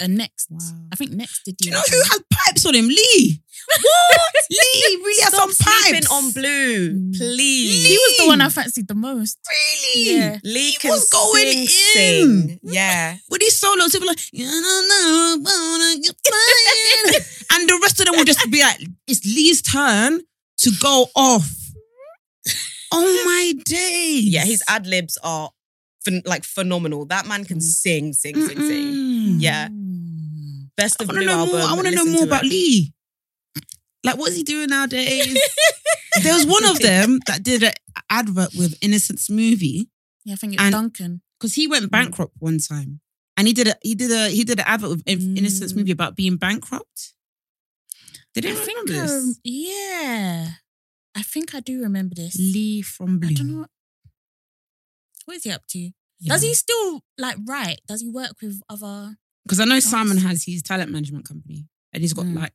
And 0.00 0.16
next, 0.16 0.46
Wow. 0.50 0.58
I 0.92 0.96
think 0.96 1.12
next 1.12 1.44
did 1.44 1.56
Do 1.58 1.68
you 1.68 1.72
know 1.74 1.82
who 1.88 1.96
one. 1.98 2.06
has 2.10 2.20
pipes 2.32 2.64
on 2.66 2.74
him? 2.74 2.88
Lee. 2.88 3.42
What? 3.68 4.34
Lee 4.50 4.96
really 5.04 5.22
has 5.22 5.34
some 5.34 5.50
pipes. 5.54 6.10
on 6.10 6.32
blue, 6.32 6.94
Mm. 6.94 7.16
please. 7.16 7.86
He 7.86 7.92
was 7.98 8.16
the 8.18 8.26
one 8.26 8.40
I 8.40 8.48
fancied 8.48 8.88
the 8.88 8.94
most. 8.94 9.38
Really? 9.48 10.16
Yeah. 10.16 10.38
Lee 10.42 10.70
He 10.70 10.76
can 10.78 10.90
was 10.90 11.08
going 11.10 11.66
sing, 11.68 12.22
in. 12.22 12.48
sing. 12.48 12.60
Yeah. 12.62 13.16
With 13.28 13.40
these 13.42 13.56
solos, 13.58 13.92
he'll 13.92 14.00
be 14.00 14.06
like, 14.08 14.20
you 14.32 14.46
don't 14.46 14.88
know, 14.88 15.36
wanna 15.44 15.94
and 17.52 17.68
the 17.68 17.78
rest 17.82 18.00
of 18.00 18.06
them 18.06 18.16
will 18.16 18.24
just 18.24 18.50
be 18.50 18.62
like, 18.62 18.80
it's 19.06 19.24
Lee's 19.24 19.60
turn 19.62 20.20
to 20.58 20.70
go 20.80 21.06
off. 21.14 21.48
Oh 22.92 23.22
my 23.24 23.52
days. 23.64 24.24
Yeah, 24.24 24.44
his 24.44 24.62
ad 24.68 24.86
libs 24.86 25.16
are 25.22 25.50
like 26.24 26.44
phenomenal. 26.44 27.04
That 27.04 27.26
man 27.26 27.44
can 27.44 27.58
Mm. 27.58 27.62
sing, 27.62 28.12
sing, 28.14 28.34
sing, 28.34 28.58
sing. 28.58 28.86
Mm-mm. 28.94 29.36
Yeah. 29.40 29.68
Mm. 30.80 30.84
Best 30.84 31.00
I 31.00 31.04
of 31.04 31.08
want 31.08 31.16
to 31.20 31.20
Blue 31.20 31.26
know 31.26 31.38
album. 31.40 31.58
more. 31.60 31.68
I 31.68 31.72
want 31.74 31.86
to 31.88 31.94
know 31.94 32.06
more 32.06 32.24
about 32.24 32.44
it. 32.44 32.48
Lee. 32.50 32.94
Like, 34.02 34.16
what's 34.16 34.34
he 34.36 34.42
doing 34.42 34.68
nowadays? 34.70 35.38
there 36.22 36.32
was 36.34 36.46
one 36.46 36.64
of 36.64 36.78
them 36.80 37.20
that 37.26 37.42
did 37.42 37.62
an 37.62 37.72
advert 38.08 38.54
with 38.56 38.74
Innocent 38.80 39.18
smoothie. 39.18 39.88
Yeah, 40.24 40.34
I 40.34 40.36
think 40.36 40.54
it's 40.54 40.62
And- 40.62 40.72
Duncan. 40.72 41.22
because 41.38 41.54
he 41.54 41.66
went 41.66 41.90
bankrupt 41.90 42.34
one 42.38 42.58
time, 42.58 43.00
and 43.36 43.46
he 43.46 43.52
did 43.52 43.68
a 43.68 43.74
he 43.82 43.94
did 43.94 44.10
a 44.10 44.28
he 44.30 44.42
did 44.44 44.58
an 44.58 44.64
advert 44.66 44.90
with 44.90 45.02
In- 45.06 45.36
Innocent 45.36 45.72
Mm. 45.74 45.90
About 45.90 46.16
being 46.16 46.36
bankrupt. 46.36 47.14
Did 48.34 48.46
I 48.46 48.54
think, 48.54 48.88
this? 48.88 49.10
um, 49.10 49.34
yeah, 49.44 50.48
I 51.16 51.22
think 51.22 51.54
I 51.54 51.60
do 51.60 51.82
remember 51.82 52.14
this. 52.14 52.36
Lee 52.38 52.80
from 52.80 53.18
Blue. 53.18 53.30
I 53.30 53.32
don't 53.34 53.48
know. 53.52 53.66
What 55.24 55.36
is 55.38 55.44
he 55.44 55.50
up 55.50 55.66
to? 55.70 55.90
Does 56.22 56.42
he 56.42 56.54
still 56.54 57.02
like 57.18 57.36
write? 57.46 57.80
Does 57.88 58.02
he 58.02 58.08
work 58.08 58.34
with 58.42 58.60
other? 58.68 59.16
Because 59.44 59.60
I 59.60 59.64
know 59.64 59.80
Simon 59.80 60.18
has 60.18 60.44
his 60.44 60.62
talent 60.62 60.90
management 60.90 61.24
company, 61.26 61.66
and 61.92 62.02
he's 62.02 62.12
got 62.12 62.26
Mm. 62.26 62.36
like 62.36 62.54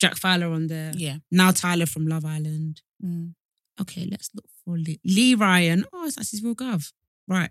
Jack 0.00 0.16
Fowler 0.16 0.52
on 0.52 0.66
there. 0.68 0.92
Yeah. 0.94 1.18
Now 1.30 1.50
Tyler 1.50 1.86
from 1.86 2.06
Love 2.06 2.24
Island. 2.24 2.82
Mm. 3.02 3.34
Okay, 3.80 4.06
let's 4.10 4.30
look 4.34 4.46
for 4.64 4.76
Lee, 4.78 5.00
Lee 5.04 5.34
Ryan. 5.34 5.84
Oh, 5.92 6.08
that's 6.10 6.30
his 6.30 6.42
real 6.42 6.54
gov. 6.54 6.92
Right. 7.26 7.50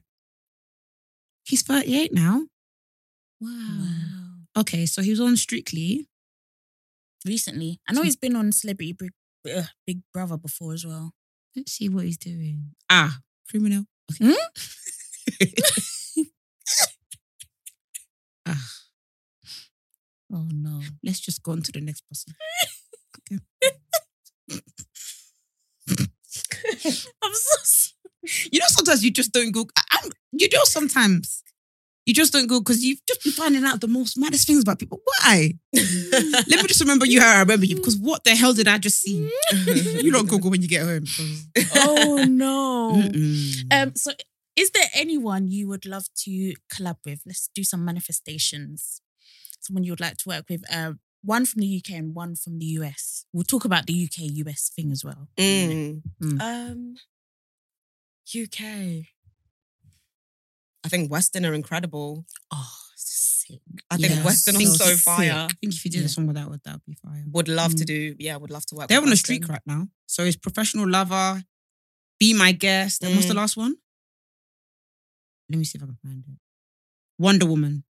He's 1.45 1.61
38 1.63 2.13
now. 2.13 2.47
Wow. 3.39 4.43
Okay, 4.57 4.85
so 4.85 5.01
he 5.01 5.11
was 5.11 5.19
on 5.21 5.37
Strictly. 5.37 6.07
Recently, 7.25 7.79
I 7.87 7.93
know 7.93 8.03
he's 8.03 8.15
been 8.15 8.35
on 8.35 8.51
Celebrity 8.51 8.93
Big, 8.93 9.11
uh, 9.53 9.63
Big 9.85 10.01
Brother 10.13 10.37
before 10.37 10.73
as 10.73 10.85
well. 10.85 11.13
Let's 11.55 11.73
see 11.73 11.89
what 11.89 12.05
he's 12.05 12.17
doing. 12.17 12.75
Ah, 12.89 13.19
criminal. 13.49 13.85
Okay. 14.11 14.33
ah, 18.45 18.67
Oh 20.33 20.47
no. 20.51 20.81
let's 21.03 21.19
just 21.19 21.41
go 21.41 21.53
on 21.53 21.61
to 21.61 21.71
the 21.71 21.81
next 21.81 22.01
person. 22.09 22.33
I'm 27.23 27.33
so 27.33 27.57
sorry. 27.63 28.49
You 28.51 28.59
know, 28.59 28.65
sometimes 28.67 29.03
you 29.03 29.11
just 29.11 29.31
don't 29.31 29.51
go. 29.51 29.65
I'm, 29.91 30.11
you 30.33 30.49
know, 30.53 30.63
sometimes 30.63 31.43
you 32.05 32.13
just 32.13 32.33
don't 32.33 32.47
go 32.47 32.59
because 32.59 32.83
you've 32.83 33.05
just 33.07 33.23
been 33.23 33.33
finding 33.33 33.63
out 33.65 33.81
the 33.81 33.87
most 33.87 34.17
maddest 34.17 34.47
things 34.47 34.63
about 34.63 34.79
people. 34.79 35.01
Why? 35.03 35.53
Let 35.73 36.47
me 36.47 36.67
just 36.67 36.81
remember 36.81 37.05
you 37.05 37.21
how 37.21 37.35
I 37.35 37.39
remember 37.39 37.65
you 37.65 37.75
because 37.75 37.97
what 37.97 38.23
the 38.23 38.35
hell 38.35 38.53
did 38.53 38.67
I 38.67 38.77
just 38.77 39.01
see? 39.01 39.29
you 40.01 40.11
don't 40.11 40.27
Google 40.27 40.49
when 40.49 40.61
you 40.61 40.67
get 40.67 40.83
home. 40.83 41.05
Oh 41.75 42.25
no. 42.27 42.93
Mm-mm. 42.95 43.73
Um. 43.73 43.95
So, 43.95 44.11
is 44.55 44.71
there 44.71 44.87
anyone 44.93 45.47
you 45.47 45.67
would 45.67 45.85
love 45.85 46.05
to 46.23 46.53
collab 46.73 46.97
with? 47.05 47.21
Let's 47.25 47.49
do 47.53 47.63
some 47.63 47.85
manifestations. 47.85 49.01
Someone 49.59 49.83
you 49.83 49.91
would 49.91 49.99
like 49.99 50.17
to 50.17 50.29
work 50.29 50.45
with. 50.49 50.63
Uh, 50.73 50.93
one 51.23 51.45
from 51.45 51.61
the 51.61 51.77
UK 51.83 51.95
and 51.97 52.15
one 52.15 52.35
from 52.35 52.59
the 52.59 52.65
US. 52.79 53.25
We'll 53.33 53.43
talk 53.43 53.65
about 53.65 53.85
the 53.87 53.93
UK 54.05 54.29
US 54.45 54.69
thing 54.75 54.91
as 54.91 55.03
well. 55.03 55.27
Mm. 55.37 56.01
Mm. 56.21 56.41
Um, 56.41 56.95
UK. 58.35 59.07
I 60.83 60.89
think 60.89 61.11
Western 61.11 61.45
are 61.45 61.53
incredible. 61.53 62.25
Oh, 62.51 62.73
sick. 62.95 63.59
I 63.91 63.97
think 63.97 64.13
Yeah, 64.13 64.23
Western 64.23 64.55
are 64.57 64.61
so 64.61 64.73
so 64.73 64.85
sick. 64.95 64.99
fire. 64.99 65.47
I 65.49 65.53
think 65.59 65.73
if 65.73 65.83
you 65.83 65.91
did 65.91 66.01
Yeah. 66.01 66.05
a 66.05 66.09
song 66.09 66.27
with 66.27 66.35
that, 66.37 66.49
would 66.49 66.63
that 66.63 66.73
would 66.73 66.85
be 66.85 66.93
fire. 66.95 67.25
Would 67.31 67.47
love 67.49 67.75
to 67.75 67.83
Mm. 67.83 67.87
do. 67.87 68.15
Yeah, 68.19 68.37
would 68.37 68.51
love 68.51 68.65
to 68.67 68.75
work. 68.75 68.87
They're 68.87 68.99
on 68.99 69.07
a 69.07 69.11
Western. 69.11 69.35
streak 69.37 69.49
right 69.49 69.65
now. 69.65 69.89
So 70.05 70.23
it's 70.23 70.37
professional 70.37 70.87
lover, 70.89 71.43
be 72.19 72.33
my 72.33 72.51
guest. 72.53 73.03
And 73.03 73.15
what's 73.15 73.27
the 73.27 73.33
Mm. 73.33 73.37
last 73.37 73.57
one? 73.57 73.75
Let 75.49 75.59
me 75.59 75.65
see 75.65 75.77
if 75.77 75.83
I 75.83 75.87
can 75.87 75.97
find 75.97 76.23
it. 76.27 76.39
Wonder 77.17 77.45
Woman. 77.47 77.83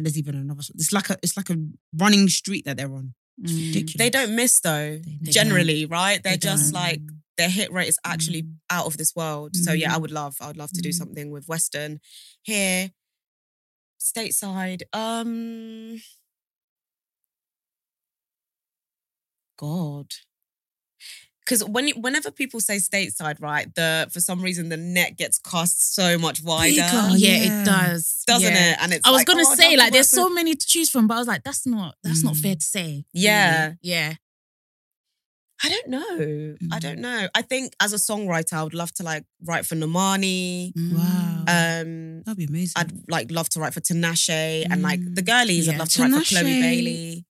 There's 0.00 0.18
even 0.18 0.34
another. 0.34 0.62
It's 0.74 0.92
like 0.92 1.10
a 1.10 1.18
it's 1.22 1.36
like 1.36 1.50
a 1.50 1.56
running 1.96 2.28
street 2.28 2.64
that 2.64 2.76
they're 2.76 2.92
on. 2.94 3.14
It's 3.42 3.52
Mm. 3.52 3.66
ridiculous. 3.68 3.98
They 3.98 4.10
don't 4.10 4.34
miss 4.36 4.60
though. 4.60 4.98
They- 4.98 5.18
they 5.22 5.30
generally, 5.30 5.86
right? 5.86 6.22
They're 6.22 6.32
They 6.34 6.38
just 6.38 6.72
don't. 6.72 6.82
like 6.82 7.00
their 7.38 7.48
hit 7.48 7.72
rate 7.72 7.88
is 7.88 7.98
actually 8.04 8.42
Mm. 8.42 8.56
out 8.70 8.86
of 8.86 8.96
this 8.96 9.14
world. 9.16 9.56
So 9.56 9.72
yeah, 9.72 9.94
I 9.94 9.98
Mhm. 9.98 10.02
would 10.02 10.10
love. 10.10 10.36
I 10.40 10.46
would 10.48 10.56
love 10.56 10.72
to 10.72 10.80
do 10.82 10.90
Mm. 10.90 10.94
something 10.94 11.30
with 11.30 11.48
Western 11.48 12.00
here, 12.42 12.92
stateside. 14.00 14.82
Um, 14.92 16.00
God. 19.56 20.06
Because 21.44 21.64
when 21.64 21.88
whenever 22.00 22.30
people 22.30 22.60
say 22.60 22.76
stateside, 22.76 23.40
right, 23.40 23.72
the 23.74 24.08
for 24.12 24.20
some 24.20 24.40
reason 24.40 24.68
the 24.68 24.76
net 24.76 25.16
gets 25.16 25.38
cast 25.40 25.94
so 25.94 26.16
much 26.16 26.40
wider, 26.42 26.74
Yeah, 26.76 27.14
Yeah. 27.16 27.62
it 27.62 27.64
does. 27.64 28.22
doesn't 28.28 28.52
Yeah. 28.52 28.72
it? 28.72 28.78
And 28.80 28.92
it's 28.92 29.06
I 29.06 29.10
was 29.10 29.20
like, 29.20 29.26
gonna 29.26 29.42
oh, 29.46 29.54
say 29.56 29.76
like 29.76 29.92
there's 29.92 30.12
work 30.12 30.28
so 30.28 30.28
many 30.30 30.54
to 30.54 30.66
choose 30.66 30.88
from, 30.88 31.08
but 31.08 31.14
I 31.14 31.18
was 31.18 31.26
like, 31.26 31.42
that's 31.42 31.66
not 31.66 31.96
that's 32.04 32.22
not 32.22 32.34
Mm. 32.34 32.42
fair 32.42 32.54
to 32.54 32.64
say. 32.64 33.04
Yeah. 33.12 33.62
really. 33.64 33.76
yeah. 33.82 34.14
I 35.64 35.68
don't 35.68 35.88
know. 35.88 36.56
I 36.72 36.78
Mm. 36.78 36.80
don't 36.80 36.98
know. 36.98 37.28
I 37.36 37.42
think 37.42 37.74
as 37.80 37.92
a 37.92 37.96
songwriter, 37.96 38.54
I 38.54 38.62
would 38.64 38.74
love 38.74 38.92
to 38.94 39.04
like 39.04 39.24
write 39.44 39.64
for 39.64 39.76
Normani. 39.76 40.72
Wow. 40.76 41.44
Um, 41.46 42.22
That'd 42.24 42.36
be 42.38 42.44
amazing. 42.44 42.74
I'd 42.76 42.92
like 43.08 43.30
love 43.30 43.48
to 43.50 43.60
write 43.60 43.72
for 43.74 43.80
Tinashe 43.80 44.66
and 44.70 44.82
like 44.82 45.00
the 45.14 45.22
Mm. 45.22 45.26
girlies. 45.26 45.68
I'd 45.68 45.72
Yeah. 45.72 45.78
love 45.78 45.88
to 45.90 46.02
write 46.02 46.26
for 46.26 46.34
Chloe 46.34 46.60
Bailey. 46.60 47.26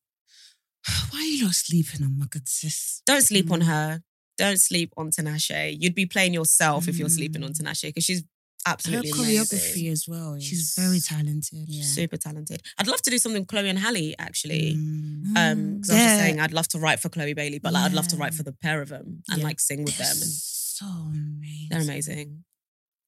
Why 1.10 1.18
are 1.20 1.22
you 1.22 1.44
not 1.44 1.54
sleeping 1.54 2.02
on 2.04 2.18
my 2.18 2.26
good 2.30 2.48
sis? 2.48 3.02
Don't 3.06 3.22
sleep 3.22 3.50
on 3.50 3.60
Mm. 3.60 3.66
her. 3.66 4.02
Don't 4.38 4.58
sleep 4.58 4.92
on 4.96 5.10
Tinashe. 5.10 5.76
You'd 5.78 5.94
be 5.94 6.06
playing 6.06 6.34
yourself 6.34 6.88
if 6.88 6.96
you're 6.98 7.08
sleeping 7.08 7.44
on 7.44 7.52
Mm. 7.52 7.60
Tinashe 7.60 7.82
because 7.88 8.04
she's 8.04 8.22
Absolutely 8.64 9.10
Her 9.10 9.16
amazing. 9.24 9.58
choreography 9.58 9.90
as 9.90 10.06
well. 10.06 10.38
She's 10.38 10.74
very 10.78 11.00
talented. 11.00 11.64
Yeah. 11.68 11.82
Super 11.82 12.16
talented. 12.16 12.62
I'd 12.78 12.86
love 12.86 13.02
to 13.02 13.10
do 13.10 13.18
something 13.18 13.42
with 13.42 13.48
Chloe 13.48 13.68
and 13.68 13.76
Halle 13.76 14.14
actually. 14.20 14.76
Mm. 14.76 15.36
Um, 15.36 15.80
'cause 15.80 15.90
I 15.90 15.94
was 15.94 16.02
just 16.04 16.16
saying 16.20 16.38
I'd 16.38 16.52
love 16.52 16.68
to 16.68 16.78
write 16.78 17.00
for 17.00 17.08
Chloe 17.08 17.34
Bailey, 17.34 17.58
but 17.58 17.72
like 17.72 17.82
I'd 17.86 17.92
love 17.92 18.06
to 18.08 18.16
write 18.16 18.34
for 18.34 18.44
the 18.44 18.52
pair 18.52 18.80
of 18.80 18.90
them 18.90 19.24
and 19.28 19.38
Yeah. 19.40 19.44
like 19.44 19.58
sing 19.58 19.82
with 19.82 19.98
They're 19.98 20.06
them. 20.06 20.22
And 20.22 20.30
so 20.30 20.86
amazing. 20.86 21.68
they're 21.70 21.80
amazing. 21.80 22.44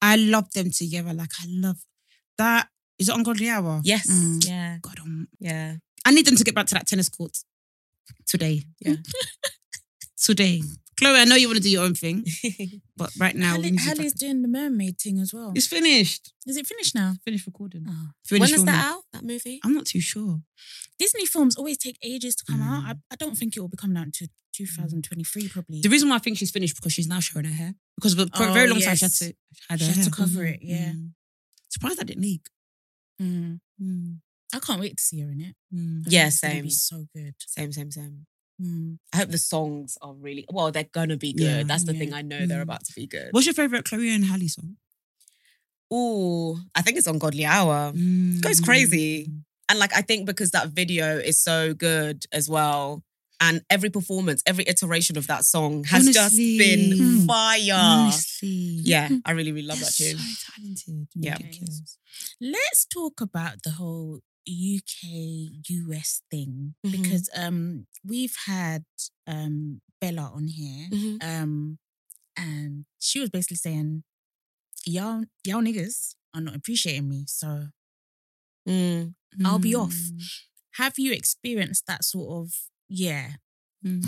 I 0.03 0.17
love 0.17 0.51
them 0.55 0.73
together. 0.73 1.15
Like 1.15 1.31
I 1.41 1.45
love 1.47 1.79
that. 2.39 2.69
Is 2.99 3.09
it 3.09 3.15
Ungodly 3.15 3.49
Hour? 3.49 3.81
Yes. 3.85 4.09
Mm. 4.11 4.45
Yeah. 4.45 4.79
God, 4.83 4.99
um, 4.99 5.29
Yeah. 5.39 5.77
I 6.05 6.11
need 6.11 6.27
them 6.27 6.35
to 6.35 6.43
get 6.43 6.57
back 6.57 6.67
to 6.67 6.75
that 6.75 6.89
tennis 6.89 7.09
court 7.09 7.39
today. 8.27 8.65
Yeah. 8.81 8.97
today. 10.17 10.63
Chloe, 10.97 11.19
I 11.19 11.25
know 11.25 11.35
you 11.35 11.49
want 11.49 11.57
to 11.57 11.63
do 11.63 11.71
your 11.71 11.83
own 11.83 11.95
thing, 11.95 12.25
but 12.97 13.11
right 13.19 13.35
now 13.35 13.57
need 13.57 13.77
to 13.79 14.11
doing 14.17 14.43
the 14.43 14.49
mermaid 14.49 14.97
thing 14.97 15.19
as 15.19 15.35
well. 15.35 15.53
it's 15.57 15.67
finished. 15.67 16.33
Is 16.47 16.57
it 16.57 16.67
finished 16.69 16.95
now? 16.95 17.15
Finished 17.25 17.47
recording. 17.47 17.85
Oh. 17.89 18.11
Finished 18.25 18.53
is 18.53 18.57
filming. 18.63 18.73
that 18.75 18.93
out? 18.93 19.03
That 19.13 19.25
movie? 19.25 19.61
I'm 19.65 19.75
not 19.75 19.87
too 19.87 20.01
sure. 20.01 20.41
Disney 20.97 21.27
films 21.27 21.57
always 21.57 21.79
take 21.79 21.99
ages 22.01 22.37
to 22.37 22.45
come 22.45 22.63
out. 22.63 22.85
Mm. 22.85 22.87
I, 22.91 22.95
I 23.11 23.17
don't 23.17 23.35
think 23.37 23.57
it 23.57 23.61
will 23.61 23.69
be 23.69 23.77
coming 23.77 23.97
out 23.97 24.07
until 24.07 24.29
2023 24.55 25.49
probably. 25.49 25.81
The 25.81 25.89
reason 25.89 26.09
why 26.09 26.15
I 26.15 26.19
think 26.21 26.39
she's 26.39 26.53
finished 26.53 26.77
because 26.77 26.93
she's 26.93 27.09
now 27.09 27.19
showing 27.19 27.47
her 27.47 27.53
hair. 27.53 27.75
Because 27.97 28.15
for 28.15 28.23
a 28.23 28.51
Oh, 28.51 28.53
very 28.53 28.69
long 28.69 28.79
time 28.79 28.95
she 28.95 29.05
had 29.05 29.11
yes. 29.11 29.19
to 29.19 29.35
had 29.69 29.81
She 29.81 29.87
her 29.87 29.93
had 29.95 30.05
to 30.05 30.11
cover 30.13 30.45
it, 30.45 30.61
yeah. 30.63 30.91
Mm. 30.93 31.11
Surprised 31.71 31.99
that 31.99 32.07
didn't 32.07 32.23
leak. 32.23 32.47
Mm. 33.21 33.59
Mm. 33.83 34.19
I 34.53 34.59
can't 34.61 34.81
wait 34.81 34.97
to 34.97 35.03
see 35.03 35.21
her 35.21 35.31
in 35.31 35.41
it. 35.41 35.55
Mm. 35.75 36.05
Yeah, 36.07 36.29
same. 36.29 36.65
Be 36.65 36.71
so 36.71 37.07
good. 37.15 37.35
Same, 37.47 37.73
same, 37.73 37.91
same. 37.91 38.27
Mm. 38.63 38.99
I 39.13 39.17
hope 39.19 39.31
the 39.31 39.39
songs 39.39 39.99
are 40.01 40.13
really 40.15 40.47
well, 40.51 40.71
they're 40.71 40.85
gonna 40.93 41.17
be 41.17 41.33
good. 41.33 41.43
Yeah. 41.45 41.63
That's 41.65 41.85
the 41.85 41.93
Yeah. 41.93 41.99
thing. 41.99 42.13
I 42.15 42.23
know 42.23 42.47
they're 42.47 42.61
Mm. 42.61 42.63
about 42.71 42.85
to 42.85 42.93
be 42.95 43.07
good. 43.07 43.29
What's 43.33 43.47
your 43.47 43.55
favorite 43.55 43.85
Chloe 43.85 44.11
and 44.11 44.25
Halle 44.27 44.47
song? 44.49 44.77
Oh, 45.91 46.61
I 46.75 46.83
think 46.83 46.97
it's 46.99 47.07
Ungodly 47.07 47.45
Hour. 47.45 47.93
Goes 48.41 48.61
crazy. 48.61 49.31
And 49.69 49.79
like 49.79 49.95
I 49.97 50.03
think 50.03 50.27
because 50.27 50.51
that 50.53 50.69
video 50.71 51.19
is 51.19 51.41
so 51.43 51.75
good 51.75 52.25
as 52.33 52.49
well. 52.49 53.03
And 53.41 53.63
every 53.69 53.91
performance, 53.91 54.43
every 54.47 54.65
iteration 54.67 55.19
of 55.19 55.27
that 55.27 55.45
song 55.45 55.85
has 55.85 56.09
just 56.09 56.37
been 56.37 56.93
Mm. 56.97 57.27
fire. 57.27 57.73
Honestly. 57.75 58.49
Yeah, 58.49 59.09
I 59.25 59.33
really, 59.33 59.53
really 59.53 59.67
love 59.67 59.81
that 59.81 59.93
They're 59.99 60.13
tune. 60.13 60.21
So 60.21 60.53
talented. 60.57 61.09
Yeah. 61.15 61.37
Ridiculous. 61.37 61.99
Let's 62.41 62.87
talk 62.87 63.21
about 63.21 63.63
the 63.65 63.73
whole 63.73 64.21
UK 64.47 65.63
US 65.69 66.23
thing 66.31 66.75
Mhm. 66.85 66.91
because 66.93 67.31
um 67.37 67.87
we've 68.05 68.37
had 68.47 68.85
um 69.27 69.81
Bella 70.01 70.31
on 70.35 70.49
here 70.49 70.89
Mhm. 70.91 71.23
um 71.23 71.79
and 72.37 72.85
she 72.99 73.21
was 73.21 73.31
basically 73.31 73.57
saying 73.57 74.03
y'all 74.85 75.25
y'all 75.45 75.63
niggas 75.63 76.15
are 76.35 76.41
not 76.43 76.57
appreciating 76.57 77.09
me 77.09 77.25
so 77.27 77.69
Mm. 78.67 79.15
I'll 79.45 79.59
be 79.59 79.75
off. 79.75 79.93
Mm. 79.95 80.23
have 80.77 80.99
you 80.99 81.13
experienced 81.13 81.87
that 81.87 82.03
sort 82.05 82.31
of 82.45 82.53
yeah 82.89 83.37
Mm. 83.85 84.01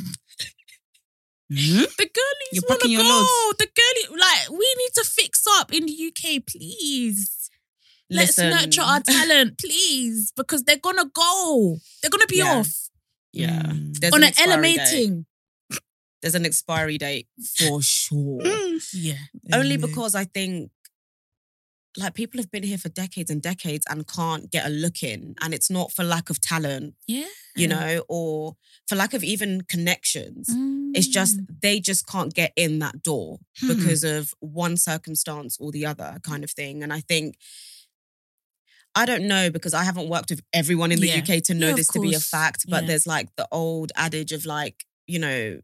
Mhm. 1.53 1.87
the 1.97 2.11
girlies 2.19 2.65
packing 2.67 2.91
your 2.91 3.03
go 3.03 3.53
the 3.59 3.69
girlie 3.73 4.19
like 4.19 4.51
we 4.51 4.75
need 4.79 4.93
to 4.95 5.05
fix 5.05 5.45
up 5.59 5.73
in 5.73 5.87
the 5.87 5.93
UK 5.93 6.41
please 6.41 7.51
let's 8.11 8.39
Listen. 8.39 8.51
nurture 8.51 8.83
our 8.83 9.01
talent 9.01 9.59
please 9.59 10.33
because 10.37 10.63
they're 10.65 10.79
gonna 10.79 11.11
go 11.13 11.79
they're 12.03 12.11
gonna 12.11 12.27
be 12.27 12.39
Yeah. 12.39 12.59
off 12.59 12.89
Yeah. 13.33 13.63
Mm. 13.63 13.99
There's 14.01 14.13
on 14.15 14.23
an 14.23 14.29
expiry 14.29 14.53
LMA 14.57 14.77
date. 14.77 14.89
thing 14.89 15.27
There's 16.23 16.35
an 16.35 16.47
expiry 16.47 16.99
date 16.99 17.29
for 17.59 17.83
sure. 17.83 18.43
yeah 18.95 19.19
Only 19.53 19.77
LMA. 19.77 19.81
because 19.87 20.15
I 20.15 20.25
think 20.25 20.71
like 21.99 22.13
people 22.13 22.39
have 22.39 22.51
been 22.51 22.63
here 22.63 22.77
for 22.77 22.91
decades 22.91 23.31
and 23.31 23.41
decades 23.41 23.87
and 23.89 24.07
can't 24.07 24.51
get 24.51 24.67
a 24.67 24.69
look 24.69 25.03
in. 25.03 25.35
And 25.41 25.55
it's 25.55 25.71
not 25.71 25.93
for 25.93 26.05
lack 26.05 26.29
of 26.29 26.41
talent, 26.43 26.95
yeah 27.07 27.25
you 27.55 27.67
know, 27.67 28.05
or 28.07 28.55
for 28.87 28.97
lack 28.97 29.15
of 29.15 29.25
even 29.25 29.63
connections. 29.63 30.51
It's 30.95 31.07
just 31.09 31.39
Mm. 31.39 31.61
they 31.63 31.81
just 31.81 32.07
can't 32.07 32.35
get 32.35 32.53
in 32.55 32.81
that 32.81 33.03
door 33.03 33.39
Hmm. 33.61 33.69
because 33.69 34.05
of 34.05 34.35
one 34.41 34.77
circumstance 34.77 35.57
or 35.59 35.73
the 35.73 35.87
other 35.87 36.19
kind 36.23 36.45
of 36.45 36.51
thing. 36.51 36.83
And 36.83 36.93
I 36.93 37.01
think 37.01 37.39
I 38.97 39.05
don't 39.05 39.29
know 39.29 39.51
because 39.51 39.75
I 39.75 39.85
haven't 39.85 40.09
worked 40.09 40.31
with 40.31 40.41
everyone 40.53 40.91
in 40.91 41.01
the 41.01 41.09
Yeah. 41.09 41.19
UK 41.19 41.41
to 41.45 41.55
know 41.55 41.75
this 41.75 41.87
to 41.89 42.01
be 42.01 42.15
a 42.15 42.21
fact. 42.21 42.65
But 42.69 42.83
Yeah. 42.83 42.89
there's 42.89 43.07
like 43.07 43.29
the 43.37 43.47
old 43.53 43.93
adage 43.95 44.33
of 44.33 44.47
like, 44.47 44.85
you 45.07 45.19
know, 45.19 45.61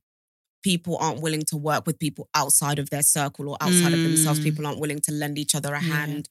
people 0.62 0.96
aren't 0.98 1.20
willing 1.22 1.42
to 1.46 1.56
work 1.56 1.86
with 1.86 1.98
people 1.98 2.28
outside 2.34 2.78
of 2.78 2.90
their 2.90 3.02
circle 3.02 3.48
or 3.48 3.56
outside 3.60 3.92
of 3.94 4.00
themselves. 4.02 4.38
Mm. 4.40 4.44
People 4.44 4.66
aren't 4.66 4.78
willing 4.80 5.00
to 5.00 5.12
lend 5.12 5.38
each 5.38 5.54
other 5.54 5.74
a 5.74 5.82
Yeah. 5.82 5.88
hand. 5.96 6.28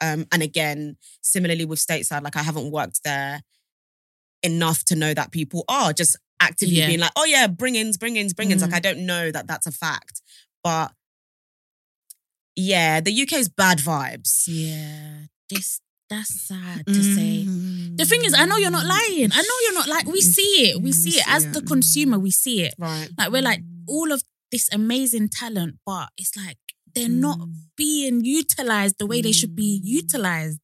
Um, 0.00 0.26
and 0.32 0.42
again, 0.42 0.96
similarly 1.20 1.64
with 1.64 1.78
stateside, 1.78 2.22
like 2.24 2.34
I 2.36 2.42
haven't 2.42 2.70
worked 2.72 3.02
there 3.04 3.42
enough 4.42 4.84
to 4.86 4.96
know 4.96 5.12
that 5.14 5.30
people 5.32 5.64
are 5.68 5.92
just 5.92 6.16
actively 6.40 6.76
Yeah. 6.76 6.86
being 6.86 7.00
like, 7.00 7.12
oh 7.16 7.24
yeah, 7.24 7.46
bring 7.46 7.74
ins, 7.74 7.96
bring 7.98 8.16
ins, 8.16 8.32
bring 8.32 8.50
ins. 8.50 8.62
Mm. 8.62 8.66
Like 8.66 8.74
I 8.74 8.80
don't 8.80 9.04
know 9.06 9.30
that 9.30 9.46
that's 9.46 9.66
a 9.66 9.72
fact. 9.72 10.22
But 10.64 10.92
yeah, 12.56 13.00
the 13.00 13.12
UK's 13.22 13.48
bad 13.48 13.78
vibes. 13.78 14.44
yeah 14.46 15.26
this 15.50 15.80
that's 16.10 16.40
sad 16.48 16.86
to 16.86 17.02
say 17.16 17.44
the 17.96 18.04
thing 18.06 18.24
is 18.24 18.34
I 18.34 18.46
know 18.46 18.56
you're 18.56 18.70
not 18.70 18.84
Mm. 18.86 18.88
lying 18.88 19.30
I 19.32 19.42
know 19.42 19.56
you're 19.64 19.74
not 19.74 19.88
like 19.88 20.06
we 20.06 20.20
see 20.20 20.70
it 20.70 20.80
we 20.82 20.90
Yeah, 20.90 20.94
see 20.96 21.10
we 21.10 21.16
it 21.18 21.24
see 21.24 21.30
as 21.36 21.44
it. 21.44 21.52
the 21.52 21.60
Mm. 21.60 21.66
consumer 21.68 22.18
we 22.18 22.30
see 22.30 22.62
it 22.62 22.74
Right. 22.78 23.08
like 23.18 23.30
we're 23.30 23.42
like 23.42 23.60
Mm. 23.60 23.84
all 23.86 24.12
of 24.12 24.22
this 24.50 24.68
amazing 24.72 25.28
talent 25.28 25.78
but 25.84 26.08
it's 26.16 26.34
like 26.36 26.56
they're 26.94 27.08
not 27.08 27.38
Mm. 27.38 27.54
being 27.76 28.24
utilized 28.24 28.96
the 28.98 29.06
way 29.06 29.20
they 29.20 29.32
should 29.32 29.54
be 29.54 29.80
Mm. 29.80 29.86
utilized 29.86 30.60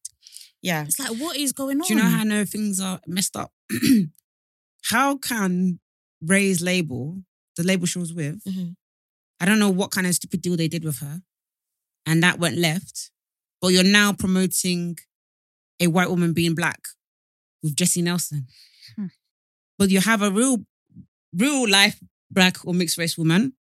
Yeah. 0.61 0.83
it's 0.85 0.97
like 0.99 1.15
what 1.19 1.37
is 1.37 1.51
going 1.53 1.79
on 1.81 1.87
Do 1.87 1.93
you 1.93 1.99
know 1.99 2.09
how 2.09 2.21
I 2.21 2.23
know 2.23 2.43
things 2.45 2.79
are 2.79 2.99
messed 3.07 3.35
up? 3.35 3.51
how 4.85 5.17
can 5.17 5.79
Raye's 6.21 6.61
label, 6.61 7.23
the 7.55 7.63
label 7.63 7.85
she 7.85 7.99
was 7.99 8.13
with, 8.13 8.43
Mhm. 8.45 8.75
I 9.39 9.45
don't 9.45 9.59
know 9.59 9.69
what 9.69 9.91
kind 9.91 10.07
of 10.07 10.15
stupid 10.15 10.41
deal 10.41 10.55
they 10.57 10.67
did 10.67 10.83
with 10.83 10.99
her, 10.99 11.21
and 12.05 12.23
that 12.23 12.39
went 12.39 12.57
left, 12.57 13.11
but 13.61 13.67
you're 13.73 13.83
now 13.83 14.13
promoting 14.13 14.97
a 15.79 15.87
white 15.87 16.09
woman 16.09 16.33
being 16.33 16.55
black 16.55 16.79
with 17.63 17.75
Jesy 17.75 18.01
Nelson. 18.01 18.47
Hmm. 18.95 19.07
But 19.77 19.89
you 19.89 19.99
have 19.99 20.21
a 20.21 20.31
real, 20.31 20.59
real 21.35 21.69
life 21.69 21.99
black 22.31 22.65
or 22.65 22.73
mixed 22.73 22.97
race 22.97 23.17
woman, 23.17 23.53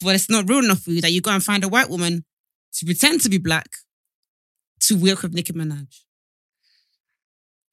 but 0.00 0.14
it's 0.14 0.30
not 0.30 0.48
real 0.48 0.60
enough 0.64 0.82
for 0.82 0.90
you 0.90 1.00
that 1.00 1.12
you 1.12 1.20
go 1.20 1.30
and 1.30 1.42
find 1.42 1.64
a 1.64 1.68
white 1.68 1.90
woman 1.90 2.24
to 2.74 2.84
pretend 2.86 3.20
to 3.22 3.28
be 3.28 3.38
black 3.38 3.68
to 4.80 4.96
work 4.96 5.22
with 5.22 5.34
Nicki 5.34 5.52
Minaj. 5.52 5.88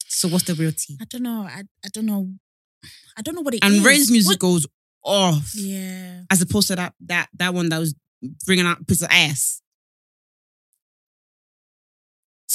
So 0.08 0.28
what's 0.30 0.46
the 0.46 0.56
real 0.56 0.72
tea? 0.72 0.98
I 1.02 1.06
don't 1.06 1.24
know 1.24 1.42
I, 1.50 1.64
I 1.86 1.90
don't 1.94 2.06
know 2.06 2.30
I 3.18 3.22
don't 3.22 3.36
know 3.36 3.42
what 3.42 3.54
it 3.54 3.64
And 3.64 3.76
is. 3.76 3.86
Raye's 3.86 4.12
music 4.12 4.32
What- 4.32 4.40
goes 4.40 4.66
off 5.04 5.52
yeah 5.56 6.22
as 6.30 6.42
opposed 6.42 6.68
to 6.68 6.76
that 6.76 6.94
that 7.06 7.30
that 7.36 7.54
one 7.54 7.70
that 7.70 7.78
was 7.80 7.96
bringing 8.46 8.66
out 8.66 8.86
piece 8.88 9.02
of 9.02 9.10
ass. 9.12 9.62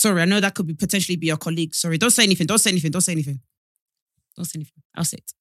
Sorry, 0.02 0.20
I 0.20 0.24
know 0.24 0.40
that 0.40 0.56
could 0.56 0.66
be 0.66 0.74
potentially 0.74 1.14
be 1.14 1.28
your 1.28 1.36
colleague. 1.36 1.76
Sorry, 1.76 1.96
don't 1.96 2.10
say 2.10 2.24
anything. 2.24 2.48
Don't 2.48 2.58
say 2.58 2.70
anything. 2.70 2.90
Don't 2.90 3.02
say 3.02 3.12
anything. 3.12 3.38
Don't 4.36 4.44
say 4.44 4.56
anything. 4.56 4.82
I'll 4.96 5.04
say 5.04 5.18
it. 5.18 5.32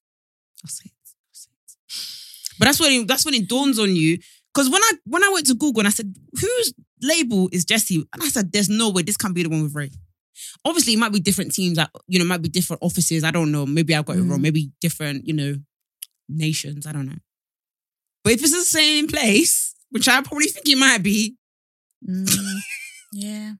I'll 0.62 0.70
say 0.70 0.84
it. 0.86 0.92
I'll 1.02 1.34
say 1.34 1.50
it. 1.50 2.54
But 2.60 2.66
that's 2.66 2.78
when 2.78 2.92
it, 2.92 3.08
that's 3.08 3.24
when 3.24 3.34
it 3.34 3.48
dawns 3.48 3.80
on 3.80 3.96
you. 3.96 4.18
Because 4.54 4.70
when 4.70 4.80
I 4.80 4.92
when 5.04 5.24
I 5.24 5.30
went 5.32 5.46
to 5.46 5.54
Google 5.54 5.80
and 5.80 5.88
I 5.88 5.90
said, 5.90 6.14
whose 6.40 6.74
label 7.02 7.48
is 7.50 7.64
Jesy? 7.64 8.06
And 8.12 8.22
I 8.22 8.28
said, 8.28 8.52
there's 8.52 8.68
no 8.68 8.90
way 8.90 9.02
this 9.02 9.16
can 9.16 9.32
be 9.32 9.42
the 9.42 9.48
one 9.48 9.64
with 9.64 9.74
Raye. 9.74 9.90
Obviously, 10.64 10.92
it 10.92 10.98
might 11.00 11.12
be 11.12 11.18
different 11.18 11.52
teams. 11.52 11.76
That 11.76 11.90
you 12.06 12.20
know, 12.20 12.24
it 12.24 12.28
might 12.28 12.42
be 12.42 12.48
different 12.48 12.82
offices. 12.84 13.24
I 13.24 13.32
don't 13.32 13.50
know. 13.50 13.66
Maybe 13.66 13.96
I 13.96 14.02
got 14.02 14.14
it 14.16 14.20
wrong. 14.22 14.38
Mm. 14.38 14.42
Maybe 14.42 14.70
different, 14.80 15.26
you 15.26 15.34
know, 15.34 15.56
nations. 16.28 16.86
I 16.86 16.92
don't 16.92 17.06
know. 17.06 17.18
But 18.22 18.34
if 18.34 18.42
it's 18.42 18.52
the 18.56 18.60
same 18.60 19.08
place, 19.08 19.74
which 19.90 20.06
I 20.06 20.22
probably 20.22 20.46
think 20.46 20.68
it 20.68 20.78
might 20.78 21.02
be, 21.02 21.34
Mm, 22.08 22.28
yeah 23.12 23.52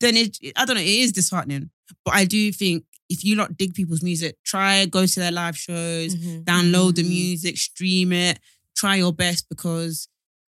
then 0.00 0.16
it 0.16 0.38
I 0.56 0.64
don't 0.64 0.76
know, 0.76 0.82
it 0.82 0.88
is 0.88 1.12
disheartening. 1.12 1.70
But 2.04 2.14
I 2.14 2.24
do 2.24 2.52
think 2.52 2.84
if 3.08 3.24
you 3.24 3.36
lot 3.36 3.56
dig 3.56 3.74
people's 3.74 4.02
music, 4.02 4.36
try 4.44 4.86
go 4.86 5.04
to 5.06 5.20
their 5.20 5.30
live 5.32 5.56
shows, 5.56 6.14
Mhm. 6.14 6.44
download 6.44 6.94
the 6.94 7.02
Mm. 7.02 7.08
music, 7.08 7.58
stream 7.58 8.12
it, 8.12 8.38
try 8.76 8.96
your 8.96 9.12
best 9.12 9.48
because 9.50 10.08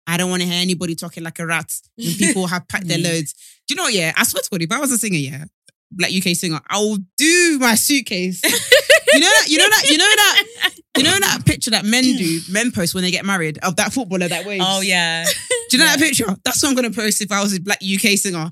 I 0.07 0.17
don't 0.17 0.31
want 0.31 0.43
to 0.43 0.49
hear 0.49 0.61
anybody 0.61 0.95
talking 0.95 1.23
like 1.23 1.39
a 1.39 1.47
rat 1.47 1.71
when 1.97 2.15
people 2.17 2.47
have 2.49 2.67
packed 2.69 2.89
their 2.89 2.99
loads. 2.99 3.35
Do 3.67 3.75
you 3.75 3.77
know 3.77 3.85
what? 3.85 3.95
Yeah, 3.95 4.13
I 4.17 4.25
swear 4.25 4.43
to 4.43 4.49
God, 4.51 4.63
if 4.63 4.73
I 4.73 4.79
was 4.81 4.91
a 4.91 4.99
singer, 4.99 5.19
yeah, 5.19 5.45
black 5.93 6.11
UK 6.13 6.35
singer, 6.35 6.61
I 6.69 6.79
will 6.79 6.99
do 7.17 7.59
my 7.61 7.75
suitcase. 7.75 8.41
you 8.45 9.21
know 9.21 9.31
that, 9.39 9.47
you 9.49 9.59
know 9.59 9.69
that, 9.69 9.85
you 9.89 9.99
know 9.99 10.05
that, 10.17 10.45
you 10.99 11.05
know 11.05 11.19
that 11.21 11.43
picture 11.47 11.71
that 11.71 11.85
men 11.85 12.03
do, 12.05 12.41
men 12.51 12.71
post 12.73 12.95
when 12.95 13.03
they 13.03 13.11
get 13.11 13.25
married 13.25 13.59
of 13.63 13.77
that 13.77 13.93
footballer 13.93 14.29
that 14.29 14.45
waves. 14.45 14.65
Oh 14.67 14.81
yeah. 14.81 15.25
Do 15.71 15.77
you 15.77 15.79
know 15.79 15.89
that 15.91 15.99
picture? 15.99 16.27
That's 16.45 16.63
what 16.63 16.69
I'm 16.71 16.75
gonna 16.75 16.91
post 16.91 17.21
if 17.21 17.31
I 17.33 17.43
was 17.43 17.55
a 17.57 17.61
black 17.61 17.79
UK 17.83 18.17
singer. 18.19 18.39
On 18.49 18.51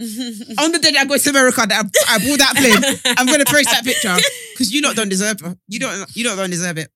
the 0.72 0.78
day 0.80 0.92
that 0.92 1.00
I 1.02 1.04
go 1.06 1.16
to 1.16 1.30
America, 1.30 1.64
that 1.68 1.84
I, 2.08 2.14
I 2.14 2.18
bought 2.18 2.38
that 2.38 2.54
plane, 2.56 3.14
I'm 3.18 3.26
gonna 3.26 3.44
post 3.46 3.70
that 3.70 3.84
picture 3.84 4.14
because 4.52 4.72
you 4.72 4.82
lot 4.82 4.96
don't 4.96 5.08
deserve 5.08 5.38
it. 5.42 5.58
You 5.68 5.78
don't. 5.80 6.06
You 6.16 6.28
lot 6.28 6.36
don't 6.36 6.50
deserve 6.50 6.78
it. 6.78 6.88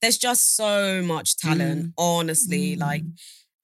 There's 0.00 0.18
just 0.18 0.56
so 0.56 1.02
much 1.02 1.36
talent, 1.36 1.92
honestly. 1.96 2.76
Mm. 2.76 2.80
Like, 2.80 3.02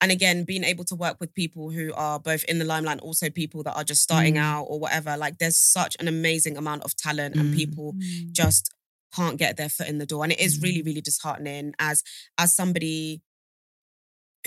and 0.01 0.11
again, 0.11 0.43
being 0.43 0.63
able 0.63 0.83
to 0.85 0.95
work 0.95 1.17
with 1.19 1.33
people 1.35 1.69
who 1.69 1.93
are 1.93 2.19
both 2.19 2.43
in 2.45 2.57
the 2.57 2.65
limelight, 2.65 2.93
and 2.93 3.01
also 3.01 3.29
people 3.29 3.61
that 3.63 3.75
are 3.75 3.83
just 3.83 4.01
starting 4.01 4.35
Mm. 4.35 4.39
out 4.41 4.63
or 4.63 4.79
whatever. 4.79 5.15
Like, 5.17 5.37
there's 5.37 5.57
such 5.57 5.95
an 5.99 6.07
amazing 6.07 6.57
amount 6.57 6.83
of 6.83 6.95
talent, 6.95 7.35
and 7.35 7.53
Mm. 7.53 7.55
people 7.57 7.93
Mm. 7.93 8.31
just 8.31 8.71
can't 9.13 9.37
get 9.37 9.57
their 9.57 9.69
foot 9.69 9.87
in 9.87 9.97
the 9.97 10.05
door, 10.05 10.23
and 10.23 10.31
it 10.33 10.39
is 10.39 10.57
Mm. 10.57 10.63
really, 10.63 10.81
really 10.81 11.01
disheartening 11.01 11.73
as 11.79 12.03
as 12.37 12.55
somebody 12.55 13.21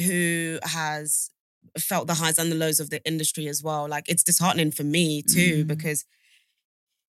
who 0.01 0.59
has 0.63 1.31
felt 1.79 2.07
the 2.07 2.15
highs 2.15 2.39
and 2.39 2.51
the 2.51 2.57
lows 2.57 2.81
of 2.81 2.91
the 2.91 3.05
industry 3.07 3.47
as 3.49 3.63
well. 3.63 3.89
Like, 3.89 4.09
it's 4.09 4.23
disheartening 4.25 4.71
for 4.73 4.85
me 4.85 5.23
too 5.23 5.65
Mm. 5.65 5.69
because, 5.69 6.05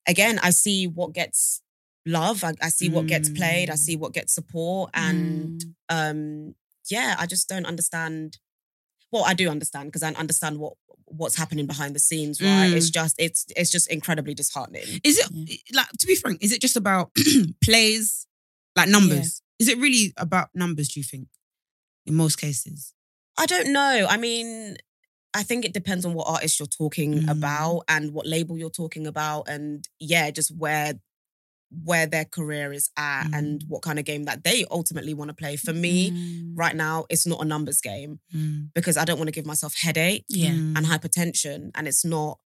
again, 0.07 0.39
I 0.43 0.49
see 0.51 0.87
what 0.87 1.13
gets 1.13 1.61
love, 2.05 2.43
I, 2.43 2.53
I 2.61 2.69
see 2.69 2.89
what 2.89 3.07
gets 3.07 3.29
played, 3.29 3.69
I 3.69 3.73
Mm. 3.73 3.77
see 3.77 3.95
what 3.95 4.13
gets 4.13 4.33
support, 4.33 4.91
and 4.93 5.53
Mm. 5.53 5.75
um 5.89 6.55
yeah 6.89 7.15
i 7.19 7.25
just 7.25 7.47
don't 7.49 7.65
understand 7.65 8.39
well 9.13 9.23
i 9.31 9.33
do 9.33 9.45
understand 9.49 9.85
because 9.87 10.03
i 10.03 10.09
understand 10.23 10.57
what 10.59 10.73
what's 11.19 11.37
happening 11.37 11.67
behind 11.73 11.95
the 11.95 11.99
scenes 12.09 12.41
right 12.41 12.71
Mm. 12.71 12.75
it's 12.77 12.89
just 12.89 13.15
it's 13.25 13.45
it's 13.55 13.71
just 13.75 13.87
incredibly 13.97 14.33
disheartening 14.33 14.83
Is 15.09 15.15
it 15.21 15.27
like 15.79 15.87
to 16.01 16.07
be 16.07 16.15
frank? 16.15 16.43
Is 16.43 16.51
it 16.51 16.59
just 16.61 16.75
about 16.83 17.05
plays, 17.63 18.25
like 18.75 18.89
numbers? 18.89 19.41
Is 19.59 19.67
it 19.69 19.77
really 19.77 20.11
about 20.17 20.47
numbers? 20.55 20.87
Do 20.89 20.99
you 20.99 21.03
think, 21.03 21.27
in 22.07 22.15
most 22.15 22.37
cases? 22.45 22.93
i 23.37 23.45
don't 23.53 23.71
know 23.79 23.95
i 24.09 24.17
mean 24.25 24.75
i 25.33 25.41
think 25.47 25.65
it 25.65 25.73
depends 25.73 26.05
on 26.05 26.13
what 26.13 26.27
artist 26.35 26.59
you're 26.59 26.67
talking 26.83 27.11
Mm. 27.23 27.29
about 27.37 27.81
and 27.93 28.13
what 28.15 28.25
label 28.35 28.55
you're 28.59 28.77
talking 28.81 29.05
about 29.07 29.41
and 29.53 29.87
yeah 29.99 30.29
just 30.31 30.51
where 30.63 30.93
where 31.83 32.05
their 32.05 32.25
career 32.25 32.71
is 32.73 32.89
at 32.97 33.25
and 33.33 33.61
Mm. 33.61 33.67
what 33.67 33.81
kind 33.81 33.99
of 33.99 34.05
game 34.05 34.25
that 34.25 34.43
they 34.43 34.65
ultimately 34.69 35.13
want 35.13 35.29
to 35.29 35.33
play 35.35 35.55
for 35.55 35.73
me 35.73 36.11
Mm. 36.11 36.51
right 36.55 36.75
now 36.75 37.05
it's 37.09 37.25
not 37.25 37.41
a 37.41 37.45
numbers 37.45 37.81
game 37.81 38.19
Mm. 38.33 38.69
because 38.73 38.97
i 38.97 39.05
don't 39.05 39.17
want 39.17 39.27
to 39.27 39.31
give 39.31 39.45
myself 39.45 39.73
headache 39.75 40.25
Yeah. 40.29 40.51
Mm. 40.51 40.77
and 40.77 40.85
hypertension 40.85 41.71
and 41.75 41.87
it's 41.87 42.05
not 42.05 42.39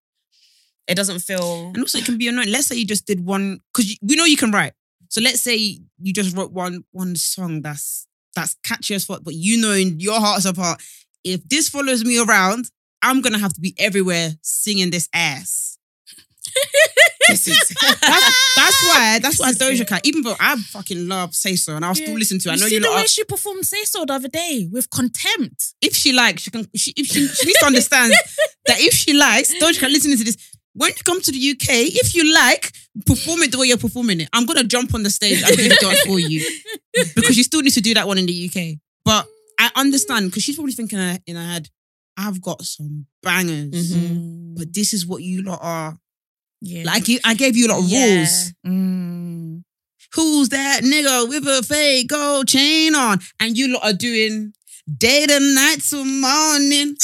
it 0.88 0.96
doesn't 0.96 1.20
feel 1.20 1.68
And 1.76 1.80
also, 1.80 1.98
it 1.98 2.06
can 2.06 2.18
be 2.18 2.30
annoying. 2.30 2.48
Let's 2.50 2.68
say 2.68 2.78
you 2.78 2.86
just 2.86 3.06
did 3.06 3.26
one 3.26 3.60
because 3.74 3.98
we 4.02 4.16
know 4.16 4.24
you 4.24 4.38
can 4.38 4.52
write. 4.52 4.72
So 5.10 5.20
let's 5.20 5.42
say 5.42 5.56
you 6.02 6.14
just 6.14 6.34
wrote 6.36 6.54
one 6.54 6.86
one 6.92 7.18
song 7.18 7.62
that's 7.62 8.08
that's 8.36 8.56
catchy 8.64 8.96
as 8.96 9.04
fuck, 9.04 9.22
but 9.24 9.34
you 9.34 9.60
know 9.60 9.74
in 9.74 10.00
your 10.00 10.20
hearts 10.22 10.46
apart, 10.46 10.82
if 11.26 11.44
this 11.50 11.68
follows 11.68 12.06
me 12.06 12.18
around, 12.20 12.72
I'm 13.02 13.20
gonna 13.22 13.38
have 13.38 13.52
to 13.56 13.60
be 13.62 13.74
everywhere 13.78 14.36
singing 14.42 14.90
this 14.92 15.10
ass. 15.14 15.78
is 17.46 17.58
That's, 17.82 18.56
that's 18.56 18.84
why. 18.88 19.20
That's 19.22 19.40
why 19.40 19.52
Doja 19.52 19.86
Cat. 19.86 20.02
Even 20.06 20.22
though 20.22 20.36
I 20.40 20.56
fucking 20.56 21.08
love 21.10 21.36
Say 21.36 21.58
So, 21.58 21.76
and 21.76 21.84
I'll 21.84 21.94
still 21.94 22.16
listen 22.16 22.40
to. 22.40 22.50
it. 22.50 22.52
I 22.52 22.56
You 22.56 22.62
know 22.62 22.68
see 22.68 22.76
you 22.76 22.82
the 22.82 22.90
way 22.90 23.02
are- 23.04 23.08
she 23.08 23.24
performed 23.26 23.66
"Say 23.66 23.84
So" 23.84 24.06
the 24.06 24.14
other 24.14 24.30
day 24.30 24.68
with 24.72 24.90
contempt. 24.90 25.74
if 25.82 25.94
she 25.96 26.14
likes, 26.14 26.44
she 26.44 26.52
can. 26.52 26.66
She, 26.76 26.94
if 26.96 27.08
she, 27.08 27.28
she 27.28 27.46
needs 27.46 27.60
to 27.60 27.66
understand 27.66 28.14
that 28.68 28.80
if 28.80 28.94
she 28.94 29.14
likes, 29.14 29.54
Doja 29.56 29.80
Cat 29.80 29.92
listening 29.92 30.18
to 30.18 30.24
this. 30.24 30.38
When 30.74 30.90
you 30.90 31.04
come 31.04 31.20
to 31.22 31.32
the 31.32 31.50
UK, 31.52 31.68
if 32.02 32.14
you 32.14 32.32
like, 32.36 32.72
perform 33.08 33.42
it 33.42 33.52
the 33.52 33.58
way 33.58 33.66
you're 33.66 33.78
performing 33.80 34.22
it. 34.22 34.30
I'm 34.32 34.46
gonna 34.46 34.64
jump 34.64 34.94
on 34.94 35.02
the 35.02 35.10
stage 35.10 35.42
and 35.44 35.58
do 35.58 35.70
dance 35.70 36.02
for 36.02 36.20
you 36.20 36.48
because 37.16 37.36
you 37.36 37.42
still 37.44 37.62
need 37.62 37.74
to 37.74 37.82
do 37.82 37.96
that 37.96 38.06
one 38.08 38.20
in 38.20 38.28
the 38.28 38.46
UK. 38.48 38.78
But 39.04 39.26
I 39.60 39.72
understand 39.76 40.30
because 40.30 40.44
she's 40.44 40.56
probably 40.56 40.74
thinking 40.74 41.00
in 41.26 41.36
her- 41.36 41.42
head, 41.54 41.70
"I've 42.16 42.40
got 42.42 42.64
some 42.64 43.08
bangers, 43.24 43.96
Mhm. 43.96 44.56
but 44.56 44.72
this 44.72 44.94
is 44.94 45.04
what 45.08 45.24
you 45.24 45.42
lot 45.42 45.60
are." 45.64 45.98
Yeah, 46.62 46.84
Like 46.86 47.04
I 47.24 47.34
gave 47.34 47.56
you 47.56 47.68
a 47.68 47.70
lot 47.70 47.80
of 47.80 47.86
Yeah. 47.86 48.16
rules. 48.18 48.54
Mm. 48.66 49.64
Who's 50.16 50.50
that 50.50 50.82
nigga 50.84 51.28
with 51.30 51.46
a 51.48 51.62
fake 51.64 52.08
gold 52.10 52.48
chain 52.48 52.96
on? 52.96 53.20
And 53.40 53.58
you 53.58 53.74
lot 53.74 53.84
are 53.84 53.94
doing 53.94 54.54
day 54.98 55.26
to 55.28 55.40
night 55.56 55.82
to 55.90 56.04
morning. 56.04 56.96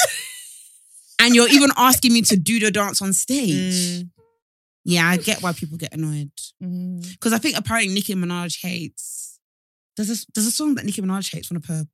and 1.19 1.35
you're 1.35 1.49
even 1.49 1.69
asking 1.77 2.13
me 2.13 2.21
to 2.23 2.35
do 2.35 2.59
the 2.59 2.71
dance 2.71 3.01
on 3.01 3.13
stage. 3.13 4.01
Mm. 4.03 4.09
Yeah, 4.85 5.07
I 5.07 5.17
get 5.17 5.41
why 5.41 5.53
people 5.53 5.77
get 5.77 5.93
annoyed. 5.93 6.31
Mm. 6.61 7.07
Because 7.11 7.33
I 7.33 7.37
think 7.37 7.57
apparently 7.57 7.93
Nicki 7.93 8.15
Minaj 8.15 8.59
hates. 8.61 9.39
There's 9.95 10.09
a, 10.09 10.25
there's 10.33 10.47
a 10.47 10.51
song 10.51 10.75
that 10.75 10.85
Nicki 10.85 11.01
Minaj 11.01 11.31
hates, 11.33 11.51
one 11.51 11.57
of 11.57 11.65
her 11.65 11.85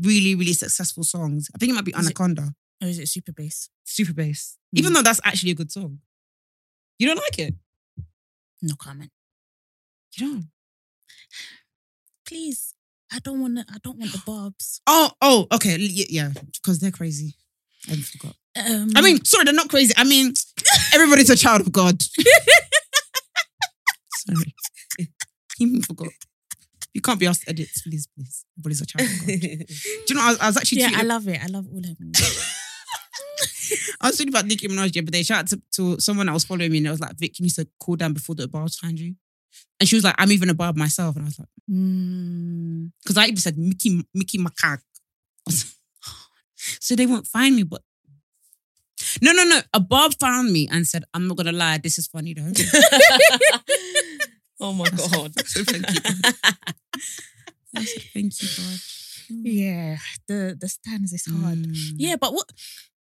really, 0.00 0.34
really 0.34 0.52
successful 0.52 1.02
songs. 1.02 1.48
I 1.54 1.58
think 1.58 1.70
it 1.70 1.74
might 1.74 1.84
be 1.84 1.92
Is 1.92 1.98
it- 1.98 2.04
Anaconda, 2.04 2.52
Or 2.82 2.88
is 2.88 2.98
it 2.98 3.08
super 3.08 3.32
bass? 3.32 3.70
Super 3.84 4.12
Bass. 4.12 4.58
Mm. 4.74 4.78
Even 4.80 4.92
though 4.92 5.02
that's 5.02 5.20
actually 5.24 5.52
a 5.52 5.54
good 5.54 5.72
song. 5.72 5.98
You 6.98 7.06
don't 7.06 7.18
like 7.18 7.38
it? 7.38 7.54
No 8.62 8.74
comment. 8.76 9.10
You 10.16 10.26
don't? 10.26 10.44
Please, 12.26 12.74
I 13.12 13.20
don't 13.20 13.40
want 13.40 13.58
to. 13.58 13.64
I 13.72 13.76
don't 13.82 13.98
want 13.98 14.12
the 14.12 14.22
bobs. 14.26 14.80
Oh, 14.86 15.10
oh, 15.22 15.46
okay. 15.52 15.76
Yeah, 15.78 16.30
because 16.52 16.80
they're 16.80 16.90
crazy. 16.90 17.36
I 17.88 17.94
forgot. 17.96 18.34
Um, 18.56 18.90
I 18.96 19.02
mean, 19.02 19.24
sorry, 19.24 19.44
they're 19.44 19.54
not 19.54 19.68
crazy. 19.68 19.94
I 19.96 20.04
mean, 20.04 20.32
everybody's 20.92 21.30
a 21.30 21.36
child 21.36 21.60
of 21.60 21.70
God. 21.70 22.02
sorry. 24.12 24.54
Even 25.60 25.80
forgot. 25.82 26.08
You 26.92 27.00
can't 27.00 27.20
be 27.20 27.26
asked 27.26 27.42
to 27.42 27.50
edit, 27.50 27.68
please, 27.84 28.08
please. 28.08 28.44
Everybody's 28.58 28.82
a 28.82 28.86
child 28.86 29.08
of 29.08 29.18
God. 29.20 29.26
Do 29.26 29.32
you 30.08 30.14
know, 30.14 30.22
I 30.22 30.30
was, 30.30 30.40
I 30.40 30.46
was 30.48 30.56
actually 30.56 30.80
yeah, 30.80 30.90
I 30.94 31.02
love 31.02 31.28
it. 31.28 31.40
I 31.42 31.46
love 31.46 31.66
all 31.70 31.78
of 31.78 31.98
them. 31.98 32.12
I 34.00 34.08
was 34.08 34.18
tweeting 34.18 34.28
about 34.28 34.46
Nicki 34.46 34.68
Minaj 34.68 34.92
the 34.92 35.00
other 35.00 35.10
day. 35.10 35.22
Shout 35.22 35.40
out 35.40 35.46
to, 35.48 35.62
to 35.72 36.00
someone 36.00 36.26
that 36.26 36.32
was 36.32 36.44
following 36.44 36.70
me 36.72 36.78
and 36.78 36.86
it 36.86 36.90
was 36.90 37.00
like, 37.00 37.16
Vic, 37.18 37.38
you 37.38 37.44
need 37.44 37.54
to 37.54 37.66
cool 37.80 37.96
down 37.96 38.12
before 38.12 38.34
the 38.34 38.48
barbs 38.48 38.78
find 38.78 38.98
you. 38.98 39.14
And 39.80 39.88
she 39.88 39.96
was 39.96 40.04
like, 40.04 40.14
I'm 40.18 40.32
even 40.32 40.50
a 40.50 40.54
barb 40.54 40.76
myself. 40.76 41.16
And 41.16 41.24
I 41.24 41.28
was 41.28 41.38
like, 41.38 41.48
Mm. 41.70 42.92
because 43.02 43.18
I 43.18 43.24
even 43.24 43.36
said 43.36 43.58
Mickey, 43.58 44.02
Mickey 44.14 44.38
Macaque. 44.38 44.80
so 46.56 46.96
they 46.96 47.06
won't 47.06 47.26
find 47.26 47.54
me, 47.54 47.62
but 47.62 47.82
no, 49.20 49.32
no, 49.32 49.44
no. 49.44 49.60
A 49.74 49.80
barb 49.80 50.14
found 50.18 50.50
me 50.52 50.68
and 50.70 50.86
said, 50.86 51.04
I'm 51.12 51.28
not 51.28 51.36
gonna 51.36 51.52
lie, 51.52 51.78
this 51.78 51.98
is 51.98 52.06
funny 52.06 52.34
though. 52.34 52.52
oh 54.60 54.72
my 54.72 54.88
god. 54.90 55.32
So 55.46 55.64
thank 55.64 55.90
you. 55.90 56.00
I 57.76 57.84
said, 57.84 58.02
thank 58.14 58.42
you, 58.42 58.48
God. 58.56 58.78
Yeah, 59.30 59.98
the 60.26 60.56
the 60.58 60.68
stands 60.68 61.12
is 61.12 61.26
hard. 61.26 61.58
Mm. 61.58 61.76
Yeah, 61.96 62.16
but 62.16 62.32
what 62.32 62.50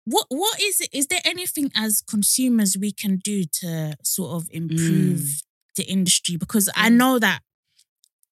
what 0.05 0.27
what 0.29 0.61
is 0.61 0.81
it? 0.81 0.91
Is 0.93 1.07
there 1.09 1.21
anything 1.25 1.71
as 1.75 2.03
consumers 2.03 2.77
we 2.79 2.93
can 2.93 3.17
do 3.17 3.45
to 3.61 3.97
sort 4.03 4.33
of 4.43 4.49
improve 4.51 5.21
Mm. 5.21 5.43
the 5.77 5.85
industry? 5.85 6.37
Because 6.37 6.69
I 6.75 6.89
know 6.91 7.19
that 7.19 7.41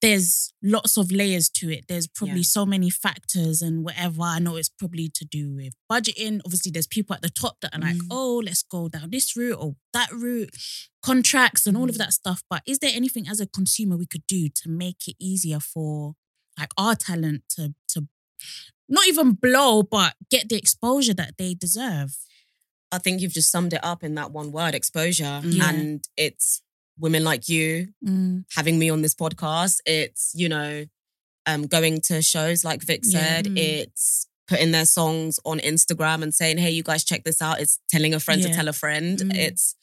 there's 0.00 0.52
lots 0.60 0.96
of 0.96 1.12
layers 1.12 1.48
to 1.48 1.70
it. 1.70 1.84
There's 1.86 2.08
probably 2.08 2.38
Yeah. 2.40 2.56
so 2.58 2.66
many 2.66 2.90
factors 2.90 3.62
and 3.62 3.84
whatever. 3.84 4.22
I 4.22 4.40
know 4.40 4.56
it's 4.56 4.68
probably 4.68 5.08
to 5.10 5.24
do 5.24 5.54
with 5.54 5.74
budgeting. 5.90 6.40
Obviously, 6.44 6.72
there's 6.72 6.88
people 6.88 7.14
at 7.14 7.22
the 7.22 7.30
top 7.30 7.60
that 7.60 7.72
are 7.74 7.80
like, 7.80 7.96
Mm. 7.96 8.08
oh, 8.10 8.38
let's 8.44 8.64
go 8.64 8.88
down 8.88 9.10
this 9.10 9.36
route 9.36 9.54
or 9.60 9.76
that 9.92 10.10
route, 10.12 10.50
contracts 11.02 11.68
and 11.68 11.76
all 11.76 11.88
of 11.88 11.94
Mm. 11.94 11.98
that 11.98 12.12
stuff. 12.14 12.42
But 12.50 12.64
is 12.66 12.80
there 12.80 12.90
anything 12.92 13.28
as 13.28 13.38
a 13.38 13.46
consumer 13.46 13.96
we 13.96 14.06
could 14.06 14.26
do 14.26 14.48
to 14.48 14.68
make 14.68 15.06
it 15.06 15.14
easier 15.20 15.60
for 15.60 16.16
like 16.58 16.72
our 16.76 16.96
talent 16.96 17.44
to 17.50 17.74
to 17.90 18.08
not 18.92 19.06
even 19.08 19.32
blow, 19.32 19.82
but 19.82 20.14
get 20.30 20.48
the 20.48 20.56
exposure 20.56 21.14
that 21.14 21.34
they 21.38 21.54
deserve. 21.54 22.14
I 22.92 22.98
think 22.98 23.20
you've 23.20 23.32
just 23.32 23.50
summed 23.50 23.72
it 23.72 23.80
up 23.82 24.04
in 24.04 24.14
that 24.16 24.32
one 24.32 24.52
word, 24.52 24.74
exposure. 24.74 25.40
Yeah. 25.44 25.70
And 25.70 26.04
it's 26.16 26.60
women 26.98 27.24
like 27.24 27.48
you 27.48 27.88
Mm. 28.04 28.44
having 28.54 28.78
me 28.78 28.90
on 28.90 29.00
this 29.02 29.14
podcast. 29.14 29.76
It's, 29.86 30.32
you 30.34 30.48
know, 30.48 30.84
um, 31.46 31.66
going 31.66 32.00
to 32.08 32.20
shows 32.22 32.64
like 32.64 32.82
Vic 32.82 33.00
Yeah. 33.04 33.18
said. 33.18 33.44
Mm. 33.46 33.58
It's 33.58 34.26
putting 34.46 34.72
their 34.72 34.84
songs 34.84 35.40
on 35.44 35.58
Instagram 35.60 36.22
and 36.22 36.34
saying, 36.34 36.58
hey, 36.58 36.70
you 36.70 36.82
guys 36.82 37.02
check 37.02 37.24
this 37.24 37.40
out. 37.40 37.60
It's 37.60 37.78
telling 37.88 38.12
a 38.12 38.20
friend 38.20 38.42
to 38.42 38.52
tell 38.52 38.68
a 38.68 38.72
friend. 38.74 39.18
Mm. 39.18 39.34
It's, 39.36 39.74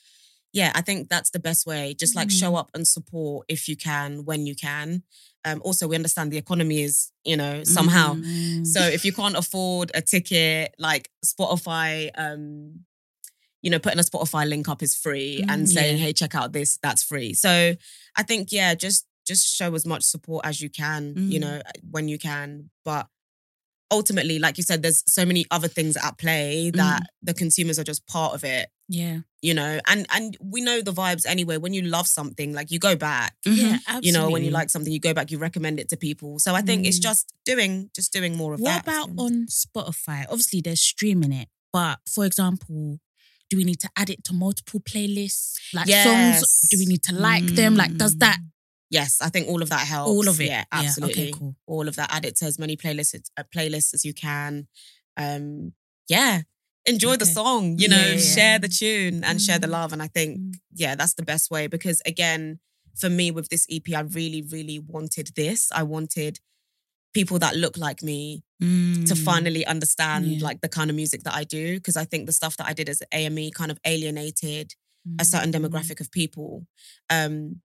yeah, 0.54 0.72
I 0.76 0.82
think 0.82 1.10
that's 1.10 1.32
the 1.32 1.40
best 1.40 1.66
way. 1.66 1.96
Just 1.96 2.16
like 2.16 2.28
Mm. 2.28 2.40
show 2.40 2.56
up 2.56 2.70
and 2.76 2.88
support 2.88 3.46
if 3.50 3.68
you 3.68 3.76
can, 3.76 4.24
when 4.26 4.46
you 4.46 4.56
can. 4.56 5.02
Um, 5.46 5.62
also, 5.64 5.88
we 5.88 5.96
understand 5.96 6.32
the 6.32 6.38
economy 6.38 6.82
is, 6.82 7.12
you 7.24 7.38
know, 7.38 7.64
somehow. 7.64 8.16
Mm. 8.16 8.68
So 8.68 8.82
if 8.82 9.06
you 9.06 9.14
can't 9.14 9.38
afford 9.38 9.92
a 9.94 10.02
ticket, 10.02 10.76
like 10.78 11.10
Spotify, 11.26 12.10
um, 12.16 12.82
you 13.62 13.70
know, 13.70 13.80
putting 13.80 14.00
a 14.00 14.04
Spotify 14.04 14.48
link 14.48 14.68
up 14.70 14.82
is 14.84 14.96
free 14.96 15.44
and 15.48 15.64
Mm, 15.66 15.68
saying, 15.74 15.98
yeah. 15.98 16.04
hey, 16.06 16.14
check 16.14 16.36
out 16.36 16.54
this, 16.54 16.78
that's 16.82 17.04
free. 17.04 17.34
So 17.34 17.76
I 18.16 18.24
think, 18.24 18.52
yeah, 18.52 18.76
just 18.76 19.06
just 19.28 19.56
show 19.56 19.76
as 19.76 19.86
much 19.86 20.04
support 20.04 20.44
as 20.46 20.60
you 20.60 20.70
can, 20.70 21.14
you 21.16 21.40
Mm. 21.40 21.42
know, 21.42 21.62
when 21.92 22.08
you 22.08 22.18
can. 22.18 22.70
But 22.84 23.08
ultimately, 23.92 24.40
like 24.40 24.58
you 24.58 24.64
said, 24.64 24.82
there's 24.84 25.04
so 25.12 25.26
many 25.26 25.46
other 25.52 25.68
things 25.68 25.98
at 25.98 26.18
play 26.18 26.72
that 26.76 27.04
the 27.24 27.34
consumers 27.34 27.80
are 27.80 27.84
just 27.84 28.06
part 28.08 28.34
of 28.34 28.44
it. 28.44 28.70
yeah, 28.88 29.20
You 29.42 29.54
know, 29.54 29.80
and 29.88 30.06
and 30.12 30.38
we 30.42 30.62
know 30.62 30.82
the 30.82 30.92
vibes 30.94 31.26
anyway. 31.26 31.58
When 31.58 31.74
you 31.74 31.82
love 31.84 32.08
something, 32.08 32.54
like 32.54 32.72
you 32.72 32.80
go 32.80 32.96
back. 32.96 33.36
Yeah, 33.46 33.78
absolutely. 33.88 34.08
You 34.08 34.14
know, 34.14 34.30
when 34.30 34.44
you 34.44 34.52
like 34.52 34.70
something, 34.70 34.92
you 34.92 35.00
go 35.00 35.14
back, 35.14 35.32
you 35.32 35.38
recommend 35.38 35.80
it 35.80 35.90
to 35.90 35.98
people. 35.98 36.40
So 36.40 36.54
I 36.56 36.62
think 36.62 36.86
it's 36.88 37.00
Mm. 37.00 37.04
just 37.04 37.34
doing, 37.46 37.90
just 37.96 38.12
doing 38.14 38.36
more 38.36 38.54
of 38.54 38.60
What 38.60 38.86
that. 38.86 38.86
What 38.88 39.10
about 39.10 39.24
on 39.26 39.48
Spotify? 39.48 40.26
Obviously, 40.30 40.62
they're 40.62 40.76
streaming 40.76 41.32
it, 41.32 41.48
but 41.74 42.00
for 42.08 42.26
example, 42.26 43.00
do 43.50 43.58
we 43.58 43.64
need 43.64 43.80
to 43.80 43.90
add 43.96 44.10
it 44.12 44.24
to 44.26 44.34
multiple 44.34 44.80
playlists? 44.80 45.54
Like 45.74 45.88
songs, 45.90 46.68
do 46.70 46.78
we 46.78 46.86
need 46.86 47.02
to 47.04 47.14
like 47.16 47.46
them? 47.48 47.76
Like, 47.76 47.98
does 47.98 48.16
that 48.18 48.38
Yes, 48.90 49.22
I 49.22 49.30
think 49.30 49.48
all 49.48 49.62
of 49.62 49.70
that 49.70 49.86
helps. 49.88 50.10
all 50.10 50.28
of 50.28 50.42
it? 50.42 50.46
Yeah, 50.48 50.64
absolutely. 50.72 51.24
okay, 51.30 51.32
cool. 51.32 51.56
All 51.68 51.88
of 51.88 51.96
that. 51.98 52.12
Add 52.12 52.26
it 52.26 52.36
to 52.38 52.46
as 52.46 52.58
many 52.58 52.76
playlists 52.76 53.30
uh, 53.38 53.44
playlists 53.56 53.94
as 53.94 54.04
you 54.06 54.14
can. 54.14 54.68
um, 55.18 55.74
yeah, 56.08 56.42
enjoy 56.86 57.16
the 57.18 57.26
song. 57.26 57.78
You 57.78 57.88
know, 57.90 57.98
Yeah, 57.98 58.06
yeah, 58.08 58.14
yeah. 58.14 58.36
share 58.36 58.60
the 58.60 58.70
tune 58.70 59.24
and 59.24 59.42
share 59.42 59.60
the 59.60 59.68
Mm. 59.68 59.72
love. 59.72 59.94
And 59.94 60.02
I 60.02 60.08
think, 60.08 60.40
Mm. 60.40 60.54
yeah, 60.74 60.96
that's 60.96 61.14
the 61.14 61.24
best 61.24 61.52
way 61.52 61.68
because 61.68 62.02
again, 62.06 62.60
for 62.96 63.10
me 63.10 63.30
with 63.30 63.50
this 63.50 63.66
EP, 63.70 63.94
I 63.94 64.00
really, 64.02 64.42
really 64.42 64.80
wanted 64.80 65.28
this. 65.36 65.72
I 65.74 65.84
wanted 65.84 66.40
people 67.14 67.38
that 67.40 67.56
look 67.56 67.76
like 67.78 68.02
me 68.02 68.44
to 69.08 69.16
finally 69.16 69.66
understand 69.66 70.26
Mm. 70.26 70.40
Yeah. 70.40 70.44
like 70.48 70.62
the 70.62 70.70
kind 70.70 70.90
of 70.90 70.96
music 70.96 71.24
that 71.24 71.34
I 71.36 71.44
do 71.44 71.76
because 71.76 71.98
I 71.98 72.06
think 72.06 72.26
the 72.26 72.34
stuff 72.34 72.56
that 72.58 72.68
I 72.68 72.74
did 72.74 72.88
as 72.90 73.02
AME 73.12 73.52
kind 73.52 73.72
of 73.72 73.80
alienated 73.86 74.76
a 75.20 75.26
certain 75.26 75.52
Mm. 75.52 75.58
demographic 75.58 76.00
of 76.02 76.12
people 76.12 76.66
um 77.10 77.62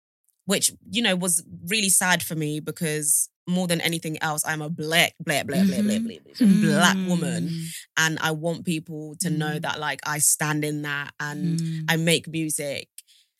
which 0.51 0.71
you 0.95 1.01
know 1.05 1.15
was 1.15 1.43
really 1.73 1.89
sad 2.01 2.19
for 2.23 2.35
me 2.43 2.59
because 2.59 3.29
more 3.47 3.67
than 3.71 3.81
anything 3.89 4.15
else 4.27 4.41
I'm 4.51 4.61
a 4.61 4.69
black 4.69 5.11
black 5.27 5.43
black 5.47 5.65
black 5.67 5.83
black, 5.87 6.01
black, 6.03 6.21
black, 6.23 6.61
black 6.61 6.97
woman 7.11 7.41
Mm. 7.49 7.65
and 8.03 8.13
I 8.27 8.31
want 8.45 8.65
people 8.73 9.03
to 9.23 9.29
know 9.41 9.55
Mm. 9.57 9.61
that 9.65 9.79
like 9.87 10.01
I 10.15 10.17
stand 10.19 10.61
in 10.71 10.77
that 10.89 11.09
and 11.19 11.59
Mm. 11.59 11.85
I 11.91 11.95
make 12.11 12.25
music 12.39 12.87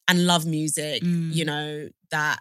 and 0.07 0.26
love 0.32 0.45
music 0.57 1.01
you 1.38 1.45
know 1.51 1.68
that 2.16 2.38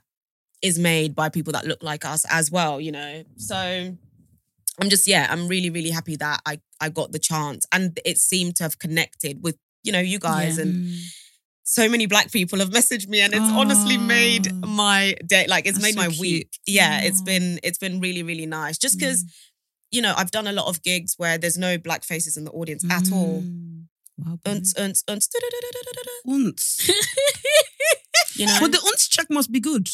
is 0.68 0.76
made 0.78 1.10
by 1.20 1.28
people 1.36 1.52
that 1.56 1.66
look 1.70 1.82
like 1.90 2.04
us 2.14 2.22
as 2.38 2.46
well 2.56 2.74
you 2.86 2.92
know 2.98 3.12
so 3.36 3.56
I'm 4.80 4.88
just 4.94 5.06
yeah 5.12 5.24
I'm 5.32 5.44
really 5.54 5.70
really 5.70 5.90
happy 5.98 6.16
that 6.16 6.38
I 6.50 6.54
I 6.84 6.88
got 7.00 7.08
the 7.12 7.18
chance 7.30 7.62
and 7.74 7.98
it 8.10 8.18
seemed 8.18 8.54
to 8.56 8.62
have 8.66 8.76
connected 8.84 9.34
with 9.42 9.56
you 9.84 9.92
know 9.94 10.00
you 10.12 10.18
guys 10.30 10.56
Yeah. 10.56 10.64
and. 10.64 10.74
So 11.70 11.86
many 11.86 12.06
black 12.06 12.32
people 12.32 12.60
have 12.60 12.70
messaged 12.70 13.08
me 13.08 13.20
and 13.20 13.34
it's 13.34 13.52
honestly 13.52 13.98
made 13.98 14.48
Oh. 14.50 14.66
my 14.66 15.14
day 15.26 15.44
like 15.48 15.66
it's 15.66 15.76
That's 15.78 15.94
made 15.96 16.00
so 16.00 16.00
my 16.00 16.08
cute. 16.08 16.20
week 16.20 16.58
yeah 16.66 17.02
it's 17.02 17.20
been 17.20 17.60
it's 17.62 17.76
been 17.78 18.00
really 18.00 18.22
really 18.22 18.46
nice 18.46 18.78
just 18.78 18.98
because 18.98 19.22
Mm. 19.24 19.28
you 19.90 20.00
know 20.02 20.14
i've 20.16 20.30
done 20.30 20.46
a 20.46 20.52
lot 20.52 20.66
of 20.68 20.82
gigs 20.82 21.14
where 21.18 21.36
there's 21.36 21.58
no 21.58 21.76
black 21.76 22.04
faces 22.04 22.36
in 22.38 22.44
the 22.44 22.50
audience 22.52 22.84
at 22.90 23.12
all 23.12 23.42
Mm. 23.42 23.84
Wow, 24.20 24.38
Unts, 24.46 24.72
unts, 24.82 25.04
unts. 25.12 25.28
Unts. 26.26 26.88
you 28.38 28.46
know 28.46 28.58
But 28.62 28.72
the 28.72 28.78
unts 28.78 29.08
check 29.08 29.26
must 29.30 29.52
be 29.52 29.60
good. 29.60 29.88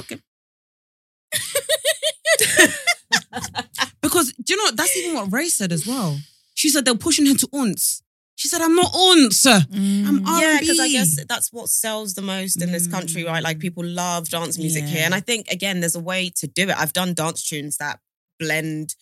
Okay. 0.00 0.18
because 4.02 4.32
do 4.32 4.54
you 4.54 4.64
know 4.64 4.70
that's 4.74 4.96
even 4.96 5.14
what 5.16 5.32
Raye 5.32 5.48
said 5.48 5.72
as 5.72 5.86
well. 5.86 6.18
She 6.54 6.68
said 6.68 6.84
they're 6.84 6.94
pushing 6.96 7.26
her 7.26 7.34
to 7.34 7.46
unts. 7.48 8.02
She 8.34 8.48
said, 8.48 8.60
"I'm 8.62 8.74
not 8.74 8.92
unts. 8.92 9.46
I'm 9.46 10.20
Mm. 10.20 10.26
R&B." 10.26 10.40
yeah 10.42 10.58
because 10.60 10.80
i 10.80 10.88
guess 10.88 11.16
that's 11.28 11.52
what 11.52 11.68
sells 11.68 12.14
the 12.14 12.22
most 12.22 12.60
in 12.62 12.72
this 12.72 12.86
country 12.86 13.24
right 13.24 13.42
like 13.42 13.58
Mm. 13.58 13.60
people 13.60 13.84
love 13.84 14.28
dance 14.30 14.58
music 14.58 14.84
here 14.84 15.02
and 15.04 15.14
i 15.14 15.20
think 15.20 15.48
again 15.48 15.80
there's 15.80 15.94
a 15.94 16.00
way 16.00 16.30
to 16.40 16.46
do 16.46 16.62
it 16.70 16.76
i've 16.76 16.92
done 16.92 17.14
dance 17.14 17.42
tunes 17.48 17.76
that 17.76 18.00
blend 18.40 18.94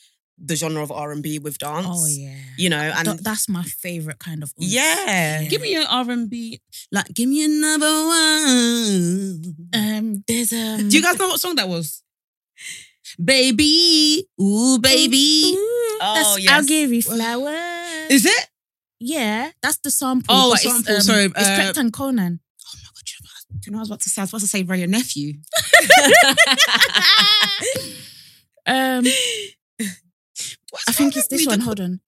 the 0.42 0.56
genre 0.56 0.82
of 0.82 0.90
r&b 0.90 1.38
with 1.38 1.58
dance 1.58 1.86
Oh 1.88 2.06
yeah. 2.06 2.34
you 2.58 2.68
know 2.70 2.78
and 2.96 3.04
Th- 3.06 3.20
that's 3.20 3.48
my 3.48 3.62
favorite 3.62 4.18
kind 4.18 4.42
of. 4.42 4.52
oomph. 4.60 4.70
Yeah. 4.70 5.44
Give 5.44 5.60
me 5.62 5.74
an 5.76 5.86
R 5.88 6.10
and 6.10 6.28
B, 6.30 6.60
like 6.90 7.08
give 7.14 7.28
me 7.28 7.44
another 7.44 7.92
one. 8.16 9.56
Um, 9.72 10.24
there's 10.26 10.52
um. 10.52 10.88
Do 10.88 10.96
you 10.96 11.02
guys 11.02 11.18
know 11.18 11.28
what 11.28 11.40
song 11.40 11.54
that 11.56 11.68
was? 11.68 12.02
Baby, 13.22 14.26
ooh 14.40 14.78
baby, 14.78 15.54
Ooh, 15.56 15.98
Oh, 16.02 16.14
that's 16.14 16.38
yes. 16.42 16.52
I'll 16.52 16.64
give 16.64 16.92
you 16.92 17.02
flowers. 17.02 18.10
is 18.10 18.24
it? 18.24 18.49
Yeah, 19.00 19.50
that's 19.62 19.78
the 19.78 19.90
sample. 19.90 20.26
Oh, 20.28 20.50
but 20.50 20.60
sample, 20.60 20.94
It's, 20.94 21.08
um, 21.08 21.14
sorry, 21.14 21.24
it's 21.24 21.38
uh, 21.38 21.56
Captain 21.56 21.90
Conan. 21.90 22.40
Oh 22.66 22.72
my 22.74 22.80
god, 22.82 23.08
you 23.08 23.16
know 23.24 23.30
you 23.66 23.72
know 23.72 23.78
I 23.78 23.80
was 23.80 23.88
about 23.88 24.00
to 24.00 24.10
say? 24.10 24.20
I 24.20 24.24
was 24.24 24.30
about 24.30 24.40
to 24.40 24.46
say 24.46 24.62
Raye, 24.62 24.78
your 24.80 24.88
nephew. 24.88 25.34
um, 28.66 29.04
What's 30.70 30.88
I 30.88 30.92
think 30.92 31.16
it's 31.16 31.28
this 31.28 31.46
one. 31.46 31.60
Hold 31.60 31.80
on. 31.80 32.00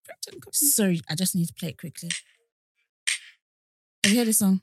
Sorry, 0.52 1.00
I 1.08 1.14
just 1.14 1.34
need 1.34 1.48
to 1.48 1.54
play 1.54 1.70
it 1.70 1.78
quickly. 1.78 2.10
Have 4.04 4.12
you 4.12 4.18
heard 4.18 4.28
this 4.28 4.38
song? 4.38 4.60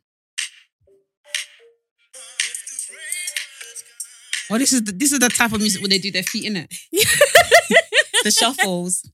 Oh, 4.51 4.57
this 4.57 4.73
is 4.73 4.83
the, 4.83 4.91
this 4.91 5.11
is 5.11 5.19
the 5.19 5.29
type 5.29 5.51
of 5.51 5.59
music 5.59 5.81
where 5.81 5.89
they 5.89 5.99
do 5.99 6.11
their 6.11 6.23
feet 6.23 6.45
in 6.45 6.55
it. 6.55 6.73
the 8.23 8.31
shuffles. 8.31 9.07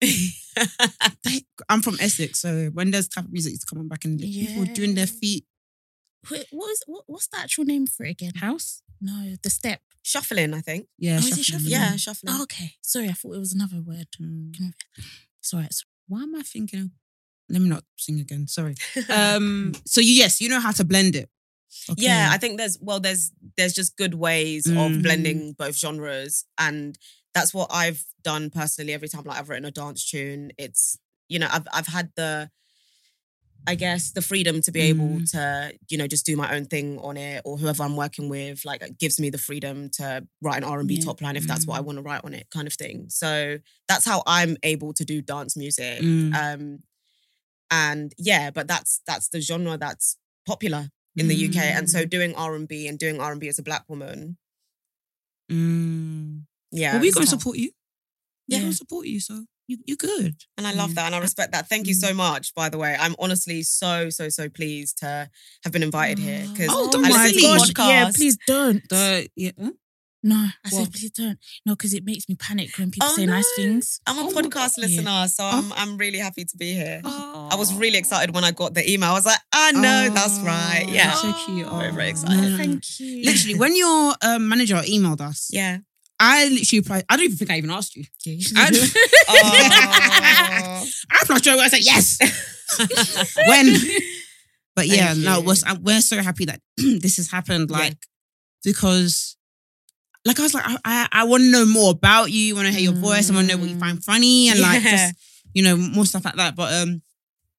I'm 1.68 1.82
from 1.82 1.96
Essex, 2.00 2.40
so 2.40 2.66
when 2.72 2.90
there's 2.90 3.08
type 3.08 3.24
of 3.24 3.32
music 3.32 3.52
is 3.54 3.64
coming 3.64 3.88
back 3.88 4.04
and 4.04 4.18
people 4.18 4.64
Yeah. 4.64 4.72
doing 4.74 4.94
their 4.94 5.06
feet 5.06 5.44
Wait, 6.30 6.46
what 6.50 6.68
is 6.70 6.82
what, 6.86 7.04
what's 7.06 7.28
the 7.28 7.38
actual 7.38 7.64
name 7.64 7.86
for 7.86 8.04
it 8.04 8.10
again? 8.10 8.32
house. 8.36 8.82
No, 9.00 9.34
the 9.42 9.50
step. 9.50 9.80
Shuffling, 10.02 10.52
I 10.52 10.60
think. 10.60 10.88
Yeah, 10.98 11.14
Oh, 11.22 11.26
is 11.26 11.38
it 11.38 11.44
shuffling. 11.44 11.70
shuffling? 11.70 11.70
Yeah, 11.70 11.96
shuffling. 11.96 12.34
Oh, 12.36 12.42
okay. 12.42 12.72
Sorry, 12.82 13.08
I 13.08 13.12
thought 13.12 13.34
it 13.36 13.38
was 13.38 13.52
another 13.52 13.80
word. 13.80 14.08
Mm. 14.20 14.72
Sorry. 15.40 15.62
it's- 15.64 15.84
Why 16.08 16.22
am 16.24 16.34
I 16.34 16.42
thinking? 16.42 16.80
Of, 16.80 16.90
let 17.48 17.62
me 17.62 17.68
not 17.68 17.84
sing 17.96 18.18
again. 18.20 18.48
Sorry. 18.48 18.74
Um. 19.08 19.72
So 19.86 20.00
you 20.00 20.12
yes, 20.12 20.40
you 20.40 20.48
know 20.48 20.60
how 20.60 20.72
to 20.72 20.84
blend 20.84 21.14
it. 21.14 21.30
Okay. 21.90 22.02
Yeah, 22.02 22.28
I 22.32 22.38
think 22.38 22.58
there's 22.58 22.78
well, 22.80 22.98
there's 22.98 23.30
there's 23.56 23.72
just 23.74 23.96
good 23.96 24.14
ways 24.14 24.64
Mhm. 24.66 24.96
of 24.96 25.02
blending 25.02 25.52
both 25.52 25.76
genres, 25.76 26.44
and 26.58 26.98
that's 27.34 27.54
what 27.54 27.70
I've 27.72 28.04
done 28.30 28.50
personally. 28.50 28.92
Every 28.92 29.08
time 29.08 29.24
like 29.24 29.38
I've 29.38 29.48
written 29.50 29.64
a 29.64 29.70
dance 29.82 30.00
tune, 30.10 30.42
it's 30.64 30.82
you 31.32 31.38
know 31.40 31.48
I've 31.56 31.66
I've 31.78 31.86
had 31.98 32.06
the, 32.20 32.50
I 33.66 33.74
guess 33.84 34.12
the 34.12 34.22
freedom 34.30 34.60
to 34.66 34.70
be 34.76 34.80
able 34.92 35.08
Mm. 35.18 35.30
to 35.34 35.42
you 35.90 35.96
know 35.98 36.06
just 36.14 36.26
do 36.30 36.34
my 36.42 36.48
own 36.56 36.64
thing 36.74 36.98
on 37.08 37.16
it, 37.16 37.38
or 37.46 37.56
whoever 37.60 37.82
I'm 37.86 37.96
working 38.04 38.28
with, 38.28 38.64
like 38.70 38.82
it 38.82 38.98
gives 38.98 39.16
me 39.22 39.28
the 39.30 39.38
freedom 39.48 39.76
to 39.98 40.06
write 40.44 40.58
an 40.62 40.64
R 40.64 40.78
and 40.80 40.88
B 40.88 40.94
Yeah. 40.94 41.04
top 41.08 41.18
line 41.22 41.36
if 41.36 41.46
that's 41.50 41.66
what 41.66 41.76
I 41.78 41.82
Mm. 41.82 41.86
want 41.88 41.96
to 41.98 42.02
write 42.08 42.24
on 42.28 42.34
it, 42.34 42.46
kind 42.56 42.66
of 42.70 42.74
thing. 42.82 42.98
So 43.08 43.58
that's 43.90 44.04
how 44.10 44.22
I'm 44.26 44.56
able 44.62 44.92
to 44.98 45.04
do 45.12 45.16
dance 45.22 45.56
music. 45.56 46.00
Mm. 46.02 46.34
Um, 46.42 46.62
and 47.70 48.08
yeah, 48.30 48.50
but 48.56 48.66
that's 48.72 48.92
that's 49.06 49.28
the 49.34 49.40
genre 49.48 49.76
that's 49.84 50.16
popular 50.46 50.82
in 51.20 51.26
the 51.28 51.38
UK. 51.46 51.58
And 51.76 51.86
so 51.94 52.04
doing 52.16 52.32
R 52.46 52.54
and 52.54 52.68
B 52.72 52.86
and 52.88 52.98
doing 52.98 53.20
R 53.20 53.32
and 53.32 53.40
B 53.40 53.48
as 53.48 53.58
a 53.58 53.62
black 53.70 53.84
woman, 53.88 54.38
Mm. 55.50 56.44
yeah, 56.70 56.92
well, 56.92 57.00
we're 57.02 57.12
going 57.12 57.24
to 57.26 57.30
support 57.36 57.56
you. 57.58 57.70
Yeah, 58.48 58.58
Yeah. 58.58 58.64
we'll 58.64 58.72
support 58.72 59.06
you. 59.06 59.20
So 59.20 59.44
you 59.68 59.76
you're 59.86 59.96
good. 59.98 60.34
and 60.56 60.66
I 60.66 60.72
love 60.72 60.90
Mm. 60.90 60.94
that 60.94 61.06
and 61.06 61.14
I 61.14 61.18
respect 61.18 61.52
that. 61.52 61.68
Thank 61.68 61.86
you 61.86 61.94
Mm. 61.94 62.00
so 62.00 62.14
much. 62.14 62.54
By 62.54 62.68
the 62.70 62.78
way, 62.78 62.96
I'm 62.98 63.14
honestly 63.18 63.62
so 63.62 64.08
so 64.10 64.28
so 64.30 64.48
pleased 64.48 64.98
to 64.98 65.28
have 65.64 65.72
been 65.72 65.82
invited 65.82 66.18
here 66.18 66.46
because 66.50 66.68
Oh, 66.70 66.90
don't 66.90 67.04
I 67.04 67.10
worry. 67.10 67.32
listen 67.32 67.42
to 67.42 67.58
Gosh, 67.58 67.70
podcasts. 67.70 67.88
Yeah, 67.88 68.10
please 68.14 68.36
don't. 68.46 68.88
The 68.88 69.28
yeah. 69.36 69.50
huh? 69.62 69.72
No, 70.20 70.48
I 70.64 70.68
said 70.70 70.92
please 70.92 71.12
don't. 71.12 71.38
No, 71.64 71.76
because 71.76 71.94
it 71.94 72.04
makes 72.04 72.28
me 72.28 72.34
panic 72.34 72.76
when 72.76 72.90
people 72.90 73.08
Oh, 73.08 73.14
say 73.14 73.24
nice 73.26 73.46
things. 73.54 74.00
I'm 74.04 74.18
a 74.18 74.22
Oh 74.22 74.32
podcast 74.32 74.74
God. 74.74 74.78
listener, 74.78 75.28
so 75.28 75.44
Oh. 75.44 75.50
I'm 75.58 75.72
I'm 75.74 75.96
really 75.96 76.18
happy 76.18 76.44
to 76.44 76.56
be 76.56 76.72
here. 76.74 77.00
I 77.04 77.54
was 77.56 77.72
really 77.74 77.98
excited 77.98 78.34
when 78.34 78.42
I 78.44 78.50
got 78.50 78.74
the 78.74 78.90
email. 78.90 79.10
I 79.10 79.12
was 79.12 79.26
like, 79.26 79.38
I 79.52 79.70
know 79.72 80.08
that's 80.12 80.38
right. 80.40 80.86
Oh, 80.88 80.92
Yeah, 80.92 81.14
so 81.14 81.32
cute. 81.46 81.68
Very, 81.68 81.92
very 81.92 82.06
Oh, 82.06 82.10
excited. 82.10 82.36
no, 82.36 82.42
no, 82.42 82.48
no. 82.50 82.56
Thank 82.56 82.82
you. 83.00 83.22
Literally, 83.26 83.54
when 83.58 83.76
your 83.76 84.14
um, 84.22 84.48
manager 84.48 84.76
emailed 84.76 85.20
us, 85.20 85.48
yeah. 85.52 85.78
I 86.20 86.48
literally 86.48 86.80
replied. 86.80 87.04
I 87.08 87.16
don't 87.16 87.24
even 87.26 87.36
think 87.36 87.50
I 87.50 87.58
even 87.58 87.70
asked 87.70 87.94
you. 87.96 88.04
I, 88.56 88.70
Oh. 89.28 90.84
I 91.10 91.24
flushed 91.26 91.46
over. 91.46 91.62
I 91.62 91.68
said 91.68 91.84
yes. 91.84 92.18
when, 93.46 93.74
but 94.74 94.86
yeah, 94.88 95.12
Thank 95.14 95.24
no, 95.24 95.38
you. 95.38 95.44
was, 95.44 95.64
we're 95.80 96.00
so 96.00 96.20
happy 96.22 96.44
that 96.46 96.60
this 96.76 97.16
has 97.16 97.30
happened. 97.30 97.70
Yeah. 97.70 97.78
Like 97.78 97.98
because, 98.64 99.36
like 100.24 100.38
I 100.38 100.42
was 100.42 100.54
like, 100.54 100.64
I 100.66 100.76
I, 100.84 101.08
I 101.12 101.24
want 101.24 101.42
to 101.44 101.50
know 101.50 101.64
more 101.66 101.92
about 101.92 102.30
you. 102.32 102.54
Want 102.56 102.66
to 102.66 102.72
hear 102.72 102.82
your 102.92 103.00
voice. 103.00 103.30
I 103.30 103.34
want 103.34 103.48
to 103.48 103.54
know 103.56 103.60
what 103.60 103.70
you 103.70 103.78
find 103.78 104.02
funny 104.02 104.48
and 104.48 104.60
like 104.60 104.82
just 104.82 105.14
you 105.54 105.62
know 105.62 105.76
more 105.76 106.04
stuff 106.04 106.24
like 106.24 106.34
that. 106.36 106.56
But 106.56 106.72
um, 106.82 107.02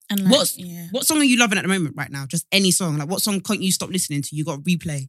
and 0.10 0.24
like, 0.26 0.32
What's- 0.34 0.58
yeah. 0.58 0.88
what 0.92 1.06
song 1.06 1.20
are 1.20 1.24
you 1.24 1.38
loving 1.38 1.58
at 1.58 1.62
the 1.62 1.68
moment 1.70 1.96
right 1.98 2.12
now? 2.12 2.26
Just 2.26 2.46
any 2.52 2.72
song. 2.72 2.98
Like 2.98 3.10
what 3.10 3.22
song 3.22 3.40
can't 3.42 3.62
you 3.62 3.72
stop 3.72 3.90
listening 3.90 4.22
to? 4.24 4.36
You 4.36 4.44
got 4.46 4.58
to 4.58 4.62
replay. 4.62 5.08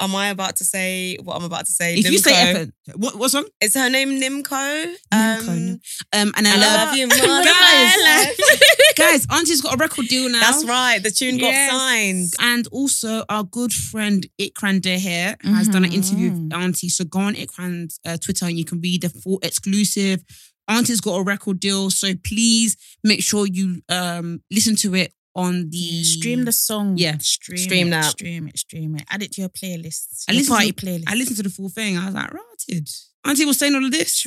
Am 0.00 0.14
I 0.14 0.28
about 0.28 0.56
to 0.56 0.64
say 0.64 1.16
what 1.22 1.36
I'm 1.36 1.44
about 1.44 1.66
to 1.66 1.72
say? 1.72 1.96
If 1.96 2.10
you 2.10 2.18
say 2.18 2.32
Nimco. 2.32 2.50
Evan, 2.54 2.72
what 2.96 3.16
what 3.16 3.30
song? 3.30 3.46
Is 3.60 3.74
her 3.74 3.90
name 3.90 4.20
Nimco? 4.20 4.94
Nimco, 5.12 5.48
Um, 5.48 5.80
Um, 6.12 6.32
and 6.36 6.46
I, 6.46 6.54
I 6.54 6.56
love, 6.56 6.88
love 6.88 6.96
you 6.96 7.06
more 7.08 7.42
Guys. 7.44 8.36
guys. 8.96 9.26
Auntie's 9.30 9.60
got 9.60 9.74
a 9.74 9.76
record 9.76 10.06
deal 10.06 10.28
now. 10.30 10.40
That's 10.40 10.64
right. 10.64 11.02
The 11.02 11.10
tune 11.10 11.38
Yes. 11.38 11.70
got 11.70 11.78
signed. 11.78 12.32
And 12.40 12.66
also, 12.72 13.24
our 13.28 13.44
good 13.44 13.72
friend 13.72 14.26
Ikran 14.40 14.84
here 14.84 15.36
has 15.44 15.68
done 15.68 15.84
an 15.84 15.92
interview 15.92 16.30
with 16.30 16.50
Mhm. 16.50 16.54
Auntie. 16.54 16.88
So 16.88 17.04
go 17.04 17.20
on 17.20 17.34
Ikran's 17.34 17.98
uh, 18.06 18.16
Twitter 18.18 18.46
and 18.46 18.58
you 18.58 18.64
can 18.64 18.80
read 18.80 19.02
the 19.02 19.08
full 19.10 19.38
exclusive. 19.42 20.22
Auntie's 20.68 21.00
got 21.00 21.16
a 21.16 21.22
record 21.22 21.60
deal, 21.60 21.90
so 21.90 22.12
please 22.24 22.76
make 23.02 23.22
sure 23.22 23.46
you 23.46 23.80
um 23.88 24.42
listen 24.50 24.76
to 24.76 24.94
it 24.94 25.12
on 25.34 25.70
the 25.70 26.02
stream 26.04 26.44
the 26.44 26.52
song. 26.52 26.96
Yeah, 26.98 27.18
stream, 27.18 27.58
stream 27.58 27.86
it, 27.88 27.90
that. 27.90 28.04
Stream 28.06 28.48
it, 28.48 28.58
stream 28.58 28.96
it. 28.96 29.04
Add 29.10 29.22
it 29.22 29.32
to 29.32 29.40
your 29.42 29.50
playlist. 29.50 30.24
I 30.28 30.32
Your 30.32 30.40
listened 30.40 30.56
party 30.56 30.72
to- 30.72 30.86
playlist. 30.86 31.04
I 31.06 31.14
listened 31.14 31.36
to 31.38 31.42
the 31.44 31.50
full 31.50 31.68
thing. 31.68 31.96
I 31.96 32.06
was 32.06 32.14
like, 32.14 32.32
rotted. 32.32 32.88
Auntie 33.26 33.44
was 33.44 33.58
saying 33.58 33.74
all 33.74 33.84
of 33.84 33.90
this. 33.92 34.24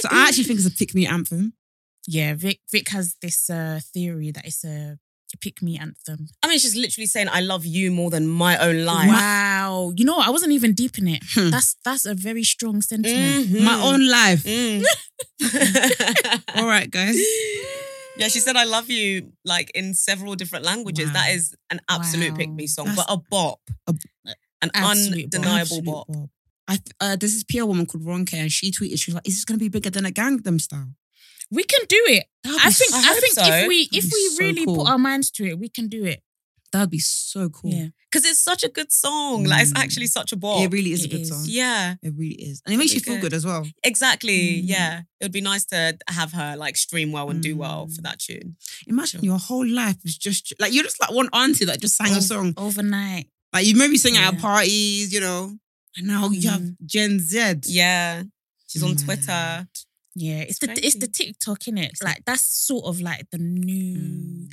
So 0.00 0.08
I 0.10 0.28
actually 0.28 0.44
think 0.44 0.58
it's 0.58 0.68
a 0.68 0.70
pick 0.70 0.94
me 0.94 1.06
anthem. 1.06 1.54
yeah, 2.06 2.34
Vic. 2.34 2.60
Vic 2.70 2.88
has 2.90 3.16
this 3.22 3.50
uh, 3.50 3.80
theory 3.92 4.30
that 4.30 4.44
it's 4.46 4.64
a 4.64 4.98
pick 5.40 5.60
me 5.62 5.76
anthem. 5.78 6.28
I 6.42 6.48
mean, 6.48 6.58
she's 6.58 6.74
literally 6.76 7.06
saying, 7.06 7.28
"I 7.30 7.40
love 7.40 7.66
you 7.66 7.90
more 7.90 8.10
than 8.10 8.26
my 8.28 8.56
own 8.58 8.84
life." 8.84 9.08
Wow. 9.08 9.92
You 9.96 10.04
know. 10.04 10.18
I 10.18 10.30
wasn't 10.30 10.52
even 10.52 10.72
deep 10.74 10.98
in 10.98 11.08
it. 11.08 11.22
Hmm. 11.34 11.50
That's 11.50 11.76
that's 11.84 12.06
a 12.06 12.14
very 12.14 12.44
strong 12.44 12.80
sentiment. 12.82 13.48
Mhm. 13.48 13.62
My 13.62 13.80
own 13.82 14.08
life. 14.08 14.44
Mm. 14.44 14.84
All 16.56 16.66
right, 16.66 16.90
guys. 16.90 17.18
Yeah, 18.18 18.28
she 18.28 18.40
said 18.40 18.56
I 18.56 18.64
love 18.64 18.90
you 18.90 19.32
like 19.44 19.70
in 19.74 19.94
several 19.94 20.34
different 20.34 20.64
languages. 20.64 21.06
Wow. 21.06 21.12
That 21.14 21.30
is 21.32 21.54
an 21.70 21.80
absolute 21.88 22.32
Wow. 22.32 22.36
pick 22.36 22.50
me 22.50 22.66
song, 22.66 22.86
That's- 22.86 23.06
but 23.06 23.12
a 23.14 23.18
bop. 23.30 23.60
A- 23.86 23.94
an 24.62 24.70
bop. 24.74 24.96
undeniable 24.96 25.82
bop. 25.82 26.06
bop. 26.08 26.30
I 26.66 26.72
th- 26.76 26.82
uh, 27.00 27.16
there's 27.16 27.32
this 27.32 27.44
PR 27.44 27.64
woman 27.64 27.86
called 27.86 28.04
Ronke, 28.04 28.34
and 28.34 28.52
she 28.52 28.70
tweeted, 28.70 28.98
she 29.00 29.10
was 29.10 29.14
like, 29.14 29.26
"Is 29.28 29.36
this 29.36 29.44
going 29.44 29.58
to 29.58 29.64
be 29.64 29.68
bigger 29.68 29.88
than 29.90 30.04
a 30.04 30.10
Gangnam 30.10 30.60
Style?" 30.60 30.92
We 31.50 31.62
can 31.62 31.80
do 31.88 32.02
it. 32.08 32.26
I 32.44 32.70
think 32.70 32.92
I 32.92 32.98
I, 33.16 33.20
think 33.20 33.34
so. 33.34 33.42
if 33.46 33.68
we 33.68 33.88
if 33.92 34.04
we 34.04 34.28
so 34.30 34.36
really 34.44 34.64
cool. 34.66 34.76
put 34.78 34.88
our 34.88 34.98
minds 34.98 35.30
to 35.32 35.46
it, 35.46 35.58
we 35.58 35.68
can 35.70 35.88
do 35.88 36.04
it. 36.04 36.22
That'd 36.72 36.90
be 36.90 36.98
so 36.98 37.48
cool. 37.48 37.70
Yeah. 37.72 37.88
Because 38.10 38.28
it's 38.28 38.40
such 38.40 38.62
a 38.62 38.68
good 38.68 38.92
song. 38.92 39.44
Like 39.44 39.62
it's 39.62 39.72
Mm. 39.72 39.78
actually 39.84 40.06
such 40.06 40.32
a 40.32 40.36
ball. 40.36 40.62
It 40.62 40.70
really 40.70 40.92
is 40.92 41.04
a 41.04 41.08
good 41.08 41.20
is. 41.22 41.28
song. 41.30 41.44
yeah, 41.46 41.94
It 42.02 42.12
really 42.16 42.34
is, 42.34 42.60
and 42.64 42.74
it 42.74 42.78
makes 42.78 42.90
Really 42.90 42.96
you 42.96 43.00
feel 43.04 43.14
good. 43.14 43.22
good 43.30 43.34
as 43.34 43.44
well. 43.46 43.66
exactly. 43.82 44.62
Mm. 44.62 44.68
Yeah. 44.68 45.00
It 45.20 45.24
would 45.24 45.32
be 45.32 45.40
nice 45.40 45.64
to 45.66 45.96
have 46.08 46.32
her 46.32 46.56
like 46.56 46.76
stream 46.76 47.10
well 47.12 47.30
and 47.30 47.42
do 47.42 47.56
well 47.56 47.86
Mm. 47.86 47.96
for 47.96 48.02
that 48.02 48.18
tune. 48.18 48.56
Imagine 48.86 49.24
your 49.24 49.38
whole 49.38 49.66
life 49.66 49.96
is 50.04 50.16
just 50.18 50.52
like 50.58 50.72
you're 50.74 50.84
just 50.84 51.00
like 51.00 51.10
one 51.12 51.28
auntie 51.32 51.64
that 51.64 51.80
just 51.80 51.96
sang 51.96 52.12
a 52.12 52.20
song. 52.22 52.54
overnight. 52.56 53.28
Like 53.52 53.64
you 53.66 53.74
maybe 53.76 53.96
sing 53.96 54.16
at 54.16 54.38
parties, 54.38 55.12
you 55.12 55.20
know, 55.20 55.58
and 55.96 56.06
now 56.06 56.28
you 56.28 56.48
have 56.50 56.60
Mm. 56.60 56.76
Gen 56.84 57.18
Z. 57.20 57.60
Yeah. 57.64 58.24
She's 58.66 58.82
on. 58.82 58.94
Twitter. 58.96 59.66
Yeah, 60.14 60.40
it's, 60.40 60.58
It's 60.62 60.74
the 60.80 60.86
it's 60.86 60.96
the. 60.96 61.06
TikTok 61.06 61.68
in 61.68 61.78
it. 61.78 61.92
Like 62.02 62.24
that's 62.26 62.42
sort 62.44 62.84
of 62.86 63.00
like 63.00 63.30
the 63.30 63.38
new. 63.38 64.48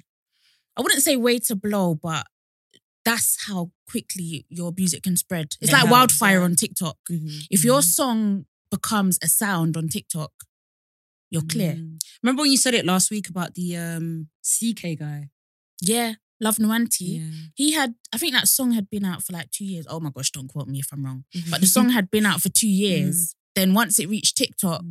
Mm. 0.75 0.79
I 0.79 0.81
wouldn't 0.81 1.03
say 1.03 1.15
way 1.15 1.39
to 1.39 1.55
blow, 1.55 1.95
but 1.95 2.25
that's 3.03 3.45
how 3.47 3.71
quickly 3.89 4.45
your 4.49 4.73
music 4.75 5.03
can 5.03 5.15
spread. 5.17 5.55
It's 5.61 5.71
Yeah. 5.71 5.81
like 5.83 5.91
wildfire 5.91 6.39
Yeah. 6.39 6.43
on 6.45 6.55
TikTok. 6.55 6.97
If 7.09 7.63
your 7.63 7.81
song 7.81 8.45
becomes 8.71 9.19
a 9.21 9.27
sound 9.27 9.77
on 9.77 9.89
TikTok, 9.89 10.31
you're 11.29 11.43
clear. 11.43 11.73
Mm. 11.75 11.99
Remember 12.23 12.41
when 12.41 12.51
you 12.51 12.57
said 12.57 12.73
it 12.73 12.85
last 12.85 13.11
week 13.11 13.29
about 13.29 13.53
the 13.55 13.77
um 13.77 14.29
CKay 14.43 14.97
guy? 14.97 15.29
Yeah, 15.81 16.13
Love 16.39 16.57
Nwantiti. 16.57 17.19
Yeah. 17.19 17.31
He 17.55 17.71
had, 17.73 17.95
I 18.13 18.17
think 18.17 18.33
that 18.33 18.47
song 18.47 18.71
had 18.71 18.89
been 18.89 19.05
out 19.05 19.23
for 19.23 19.33
like 19.33 19.51
two 19.51 19.65
years. 19.65 19.85
Oh 19.89 19.99
my 19.99 20.09
gosh, 20.09 20.31
don't 20.31 20.47
quote 20.47 20.67
me 20.67 20.79
if 20.79 20.87
I'm 20.91 21.05
wrong. 21.05 21.25
Mm-hmm. 21.35 21.51
But 21.51 21.61
the 21.61 21.67
song 21.67 21.89
had 21.89 22.09
been 22.09 22.25
out 22.25 22.41
for 22.41 22.49
two 22.49 22.67
years. 22.85 23.35
Then 23.55 23.73
once 23.73 23.99
it 23.99 24.09
reached 24.09 24.35
TikTok, 24.37 24.83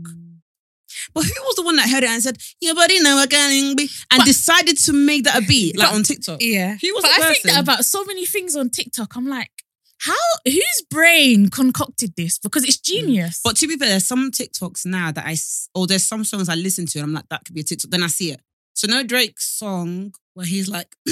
But 1.13 1.25
who 1.25 1.43
was 1.43 1.57
the 1.57 1.63
one 1.63 1.77
that 1.77 1.89
heard 1.89 2.05
it 2.05 2.11
and 2.11 2.23
said, 2.23 2.39
"Your 2.61 2.75
body 2.75 3.01
now 3.01 3.25
be," 3.27 3.91
and 4.11 4.19
But- 4.19 4.27
decided 4.27 4.79
to 4.79 4.93
make 4.93 5.25
that 5.25 5.43
a 5.43 5.47
beat 5.47 5.77
like 5.77 5.89
But- 5.91 5.95
on 5.97 6.03
TikTok? 6.03 6.39
yeah. 6.41 6.77
Who 6.81 6.95
was 6.95 7.03
But 7.03 7.13
I 7.13 7.33
think 7.33 7.45
that 7.45 7.61
about 7.61 7.85
so 7.85 8.05
many 8.05 8.27
things 8.27 8.57
on 8.57 8.71
TikTok. 8.71 9.17
I'm 9.17 9.27
like, 9.27 9.51
how, 9.99 10.15
whose 10.45 10.83
brain 10.91 11.49
concocted 11.49 12.15
this? 12.17 12.39
Because 12.39 12.65
it's 12.65 12.79
genius. 12.79 13.41
But 13.43 13.57
to 13.57 13.67
be 13.67 13.77
fair, 13.77 13.89
there's 13.89 14.07
some 14.07 14.31
TikToks 14.31 14.85
now 14.85 15.11
that 15.13 15.25
I 15.27 15.37
or 15.75 15.87
there's 15.87 16.05
some 16.07 16.25
songs 16.25 16.49
I 16.49 16.55
listen 16.57 16.87
to 16.87 16.99
and 16.99 17.07
I'm 17.07 17.13
like, 17.15 17.29
that 17.31 17.45
could 17.45 17.55
be 17.55 17.63
a 17.63 17.65
TikTok. 17.65 17.91
Then 17.91 18.03
I 18.03 18.09
see 18.09 18.31
it. 18.33 18.41
So 18.75 18.87
no 18.89 19.03
Drake's 19.03 19.47
song 19.49 20.13
where 20.35 20.45
he's 20.47 20.69
like, 20.69 20.95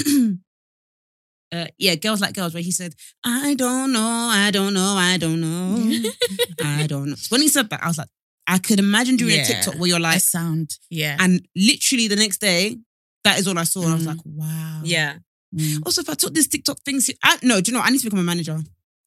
uh, 1.51 1.67
yeah, 1.77 1.95
girls 1.95 2.21
like 2.21 2.33
girls, 2.33 2.53
where 2.53 2.63
he 2.63 2.71
said, 2.71 2.93
I 3.23 3.55
don't 3.55 3.93
know, 3.93 4.01
I 4.31 4.51
don't 4.51 4.73
know, 4.73 4.95
I 4.97 5.17
don't 5.17 5.39
know, 5.41 6.09
I 6.63 6.87
don't 6.87 7.09
know. 7.09 7.15
When 7.29 7.41
he 7.41 7.47
said 7.47 7.69
that, 7.69 7.83
I 7.83 7.87
was 7.87 7.97
like, 7.97 8.09
I 8.47 8.57
could 8.57 8.79
imagine 8.79 9.15
doing 9.15 9.39
a 9.39 9.43
TikTok 9.45 9.75
where 9.75 9.87
you're 9.89 9.99
like, 9.99 10.19
sound, 10.21 10.71
yeah. 10.89 11.15
and 11.19 11.45
literally 11.55 12.07
the 12.07 12.15
next 12.17 12.39
day, 12.41 12.77
that 13.23 13.39
is 13.39 13.47
all 13.47 13.57
I 13.57 13.63
saw. 13.63 13.83
And 13.83 13.91
I 13.91 13.95
was 13.95 14.03
Mm. 14.03 14.07
like, 14.07 14.17
wow. 14.25 14.81
Yeah. 14.83 15.17
Mm. 15.55 15.81
Also, 15.85 16.01
if 16.01 16.09
I 16.09 16.13
took 16.15 16.33
this 16.33 16.47
TikTok 16.47 16.79
thing, 16.83 16.99
I, 17.23 17.37
no, 17.43 17.61
do 17.61 17.71
you 17.71 17.73
know? 17.73 17.79
what? 17.79 17.87
I 17.87 17.91
need 17.91 17.99
to 17.99 18.05
become 18.05 18.19
a 18.19 18.23
manager. 18.23 18.59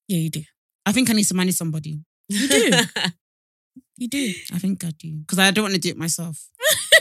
Yeah, 0.08 0.18
you 0.18 0.30
do. 0.30 0.42
I 0.86 0.92
think 0.92 1.10
I 1.10 1.12
need 1.12 1.24
to 1.24 1.34
manage 1.34 1.56
somebody. 1.56 2.00
You 2.28 2.48
do. 2.48 2.70
You 3.98 4.08
do. 4.08 4.32
I 4.52 4.58
think 4.58 4.84
I 4.84 4.90
do 4.98 5.10
because 5.20 5.38
I 5.38 5.50
don't 5.50 5.62
want 5.64 5.74
to 5.74 5.80
do 5.80 5.88
it 5.88 5.96
myself. 5.96 6.38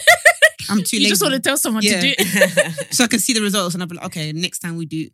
I'm 0.70 0.82
too 0.82 0.96
You 0.98 1.04
lazy. 1.04 1.10
just 1.10 1.22
want 1.22 1.34
to 1.34 1.40
tell 1.42 1.58
someone 1.58 1.84
Yeah. 1.84 2.00
to 2.00 2.08
do 2.08 2.14
it. 2.18 2.88
so 2.94 3.04
I 3.04 3.08
can 3.08 3.20
see 3.20 3.34
the 3.34 3.42
results 3.42 3.76
and 3.76 3.84
I'll 3.84 3.88
be 3.90 3.96
like, 3.98 4.06
okay, 4.06 4.32
next 4.32 4.60
time 4.60 4.78
we 4.78 4.86
do. 4.86 5.10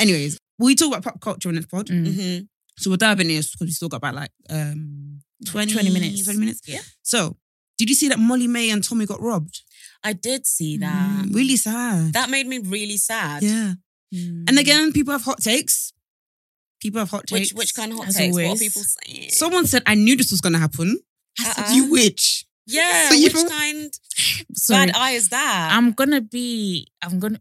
Anyways, 0.00 0.38
we 0.58 0.74
talk 0.74 0.88
about 0.88 1.04
pop 1.04 1.20
culture 1.20 1.48
in 1.48 1.54
this 1.54 1.66
pod. 1.66 1.86
Mm. 1.86 2.06
Mhm. 2.06 2.48
So 2.78 2.90
we're 2.90 2.96
diving 2.96 3.30
in 3.30 3.36
because 3.40 3.60
we 3.60 3.70
still 3.70 3.88
got 3.88 3.98
about 3.98 4.14
like 4.16 4.30
um 4.50 5.20
20, 5.46 5.72
20 5.72 5.90
minutes. 5.90 6.24
20 6.24 6.38
minutes. 6.38 6.60
Yeah. 6.66 6.80
So 7.02 7.36
did 7.78 7.88
you 7.88 7.94
see 7.94 8.08
that 8.08 8.18
Molly-Mae 8.18 8.70
and 8.70 8.82
Tommy 8.84 9.06
got 9.06 9.20
robbed? 9.20 9.62
I 10.04 10.12
did 10.12 10.46
see 10.46 10.76
that. 10.78 11.24
Mm, 11.26 11.34
really 11.34 11.56
sad. 11.56 12.12
That 12.14 12.28
made 12.30 12.46
me 12.46 12.58
really 12.58 12.96
sad. 12.96 13.42
yeah. 13.42 13.74
Mm. 14.14 14.48
And 14.48 14.58
again, 14.58 14.92
people 14.92 15.12
have 15.12 15.22
hot 15.22 15.40
takes. 15.40 15.92
People 16.80 16.98
have 16.98 17.10
hot 17.10 17.26
takes. 17.26 17.52
Which 17.52 17.58
which 17.58 17.74
kind 17.74 17.92
of 17.92 17.98
hot 17.98 18.08
As 18.08 18.16
takes? 18.16 18.34
What 18.34 18.44
are 18.44 18.56
people 18.56 18.82
saying? 18.82 19.30
Someone 19.30 19.66
said, 19.66 19.82
I 19.86 19.94
knew 19.94 20.16
this 20.16 20.30
was 20.30 20.40
going 20.40 20.52
to 20.54 20.58
happen. 20.58 20.98
I 21.38 21.44
said, 21.44 21.64
Uh-uh. 21.64 21.72
you 21.74 21.90
witch. 21.90 22.44
yeah, 22.66 23.08
So 23.08 23.14
you 23.14 23.30
which 23.32 23.48
kind 23.48 23.90
Sorry. 24.54 24.86
bad 24.86 24.96
eye 24.96 25.12
is 25.12 25.28
that? 25.30 25.70
I'm 25.72 25.92
gonna 25.92 26.20
be. 26.20 26.88
I'm 27.02 27.18
gonna. 27.20 27.40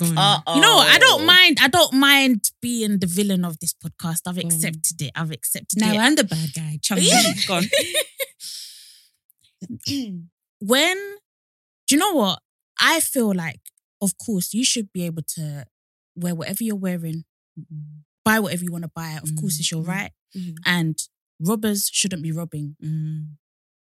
Uh-oh. 0.00 0.54
You 0.54 0.60
know. 0.60 0.78
I 0.78 0.98
don't 0.98 1.26
mind. 1.26 1.58
I 1.60 1.68
don't 1.68 1.94
mind 1.94 2.50
being 2.62 2.98
the 2.98 3.06
villain 3.06 3.44
of 3.44 3.58
this 3.60 3.74
podcast. 3.74 4.20
I've 4.26 4.38
accepted 4.38 5.02
it. 5.02 5.10
I've 5.14 5.30
accepted 5.32 5.80
now 5.80 5.92
it. 5.92 5.98
I'm 5.98 6.14
the 6.14 6.24
bad 6.24 6.50
guy. 6.54 6.78
Chunky. 6.82 7.06
Yeah. 7.06 7.22
Go 7.46 7.54
on. 7.54 7.64
when 10.60 10.96
do 11.86 11.94
you 11.94 11.98
know 11.98 12.12
what 12.14 12.40
I 12.80 13.00
feel 13.00 13.34
like? 13.34 13.60
Of 14.00 14.16
course, 14.18 14.54
you 14.54 14.64
should 14.64 14.92
be 14.92 15.04
able 15.06 15.22
to 15.34 15.64
wear 16.14 16.34
whatever 16.34 16.62
you're 16.62 16.76
wearing, 16.76 17.24
buy 18.24 18.38
whatever 18.38 18.62
you 18.64 18.72
want 18.72 18.84
to 18.84 18.90
buy. 18.94 19.18
Of 19.22 19.30
course, 19.40 19.58
it's 19.58 19.70
your 19.70 19.82
Mhm. 19.82 19.88
right, 19.88 20.12
Mhm. 20.36 20.56
and 20.64 20.98
robbers 21.40 21.90
shouldn't 21.92 22.22
be 22.22 22.32
robbing. 22.32 22.76
Mm. 22.82 23.36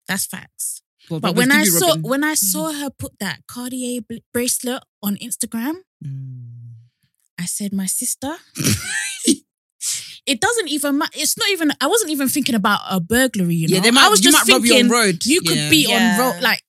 That's 0.08 0.26
facts. 0.26 0.82
Well, 1.10 1.20
But 1.20 1.36
when 1.36 1.52
I 1.52 1.64
be 1.64 1.70
saw 1.70 1.96
when 1.98 2.24
I 2.24 2.34
saw 2.36 2.72
her 2.72 2.90
put 2.90 3.20
that 3.20 3.42
Cartier 3.48 4.02
bl- 4.02 4.16
bracelet 4.34 4.84
on 5.04 5.18
Instagram, 5.18 5.76
Mm. 6.04 6.50
I 7.40 7.46
said, 7.46 7.74
"My 7.74 7.86
sister." 7.86 8.36
it 10.26 10.40
doesn't 10.42 10.68
even 10.70 10.98
matter. 10.98 11.12
It's 11.16 11.38
not 11.38 11.50
even. 11.50 11.72
I 11.82 11.88
wasn't 11.88 12.12
even 12.12 12.28
thinking 12.30 12.56
about 12.56 12.80
a 12.90 13.00
burglary. 13.00 13.56
You 13.56 13.68
know, 13.68 13.76
Yeah, 13.76 13.82
they 13.82 13.92
might, 13.92 14.06
I 14.06 14.10
was 14.10 14.20
you 14.24 14.32
just 14.32 14.48
might 14.48 14.54
rob 14.54 14.62
thinking 14.64 14.78
you 14.78 14.84
on 14.86 14.90
road. 14.90 15.26
you 15.26 15.42
could 15.42 15.58
Yeah. 15.58 15.70
be 15.70 15.86
Yeah. 15.88 16.18
on 16.18 16.20
road. 16.34 16.42
Like 16.44 16.62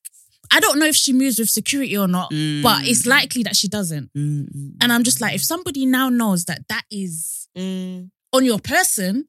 I 0.50 0.60
don't 0.60 0.78
know 0.78 0.86
if 0.86 0.94
she 0.96 1.12
moves 1.12 1.38
with 1.38 1.50
security 1.50 1.96
or 1.96 2.06
not, 2.06 2.30
but 2.30 2.86
it's 2.86 3.02
Mm. 3.02 3.06
likely 3.06 3.42
that 3.44 3.56
she 3.56 3.66
doesn't. 3.68 4.12
Mm, 4.14 4.48
mm, 4.54 4.72
And 4.80 4.92
I'm 4.92 5.02
just 5.02 5.18
mm. 5.18 5.22
like, 5.22 5.34
if 5.34 5.42
somebody 5.42 5.86
now 5.86 6.08
knows 6.08 6.44
that 6.44 6.68
that 6.68 6.84
is 6.90 7.48
Mm. 7.58 8.10
on 8.32 8.44
your 8.44 8.60
person, 8.60 9.26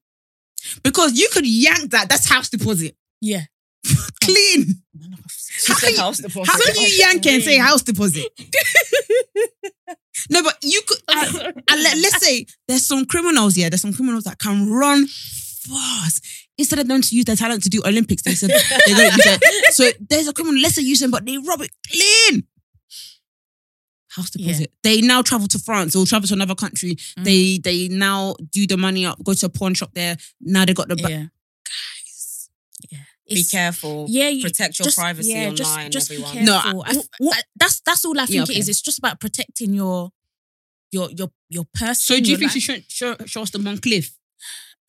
because 0.83 1.13
you 1.17 1.27
could 1.31 1.45
yank 1.47 1.89
that. 1.91 2.07
That's 2.09 2.27
house 2.27 2.49
deposit. 2.49 2.95
yeah. 3.21 3.45
Clean. 4.23 4.81
She 5.29 5.71
How 5.73 5.79
said 5.79 5.87
can 5.87 5.95
you- 5.95 6.01
house 6.01 6.17
deposit. 6.19 6.51
How 6.51 6.57
can 6.59 6.75
you 6.75 6.87
yank 6.97 7.25
it 7.25 7.33
and 7.33 7.43
say 7.43 7.57
house 7.57 7.81
deposit? 7.83 8.25
no, 10.29 10.43
but 10.43 10.57
you 10.63 10.81
could. 10.87 10.97
I'm 11.07 11.25
And, 11.27 11.35
sorry. 11.35 11.53
and 11.69 11.83
let, 11.83 11.97
let's 11.97 12.25
say 12.25 12.45
there's 12.67 12.85
some 12.85 13.05
criminals 13.05 13.55
here. 13.55 13.69
There's 13.69 13.81
some 13.81 13.93
criminals 13.93 14.23
that 14.25 14.39
can 14.39 14.69
run 14.69 15.07
fast. 15.07 16.25
Instead 16.59 16.79
of 16.79 16.87
them 16.87 17.01
to 17.01 17.15
use 17.15 17.25
their 17.25 17.35
talent 17.35 17.63
to 17.63 17.69
do 17.69 17.81
Olympics, 17.85 18.23
they 18.23 18.33
said 18.33 18.49
they 18.87 18.93
don't 18.93 19.13
use 19.15 19.25
it. 19.25 19.73
So 19.73 19.89
there's 20.09 20.27
a 20.27 20.33
criminal. 20.33 20.59
Let's 20.61 20.75
say 20.75 20.81
use 20.81 20.99
them, 20.99 21.11
but 21.11 21.25
they 21.25 21.37
rob 21.37 21.61
it 21.61 21.71
clean. 21.89 22.43
House 24.09 24.31
Yeah. 24.35 24.47
deposit. 24.47 24.71
They 24.83 25.01
now 25.01 25.21
travel 25.21 25.47
to 25.49 25.59
France 25.59 25.95
or 25.95 26.05
travel 26.05 26.27
to 26.27 26.33
another 26.33 26.55
country. 26.55 26.95
Mm. 27.19 27.23
They 27.23 27.57
they 27.59 27.87
now 27.89 28.35
do 28.51 28.65
the 28.65 28.77
money 28.77 29.05
up, 29.05 29.23
go 29.23 29.33
to 29.33 29.45
a 29.45 29.49
pawn 29.49 29.75
shop 29.75 29.91
there. 29.93 30.17
Now 30.41 30.65
they 30.65 30.73
got 30.73 30.87
the 30.87 30.95
ba- 30.95 31.09
yeah. 31.11 31.25
guys. 31.63 32.49
Yeah. 32.89 32.97
Be 33.29 33.43
careful. 33.43 34.05
Yeah, 34.09 34.29
you, 34.29 34.41
Protect 34.43 34.79
your 34.79 34.85
just- 34.85 34.97
privacy 34.97 35.29
yeah, 35.29 35.49
online, 35.49 35.91
Just, 35.91 36.09
just 36.09 36.11
everyone. 36.11 36.35
be 36.37 36.43
No, 36.43 36.59
careful. 36.61 36.83
I- 36.83 36.87
I 36.87 36.91
f- 36.91 37.05
what- 37.19 37.37
I- 37.37 37.41
that's 37.57 37.81
that's 37.85 38.05
all 38.05 38.17
I 38.19 38.25
think 38.25 38.35
Yeah, 38.35 38.43
okay. 38.43 38.57
is. 38.59 38.69
It's 38.69 38.81
just 38.81 38.97
about 38.99 39.19
protecting 39.19 39.73
your 39.73 40.11
your 40.91 41.09
your 41.11 41.29
your 41.49 41.65
person. 41.73 41.95
So 41.95 42.15
do 42.15 42.21
you 42.23 42.29
your 42.37 42.39
think 42.39 42.51
she 42.51 42.59
life. 42.59 42.83
should 42.83 42.91
show, 42.91 43.15
show 43.25 43.41
us 43.41 43.49
the 43.51 43.59
Moncliffe? 43.59 44.17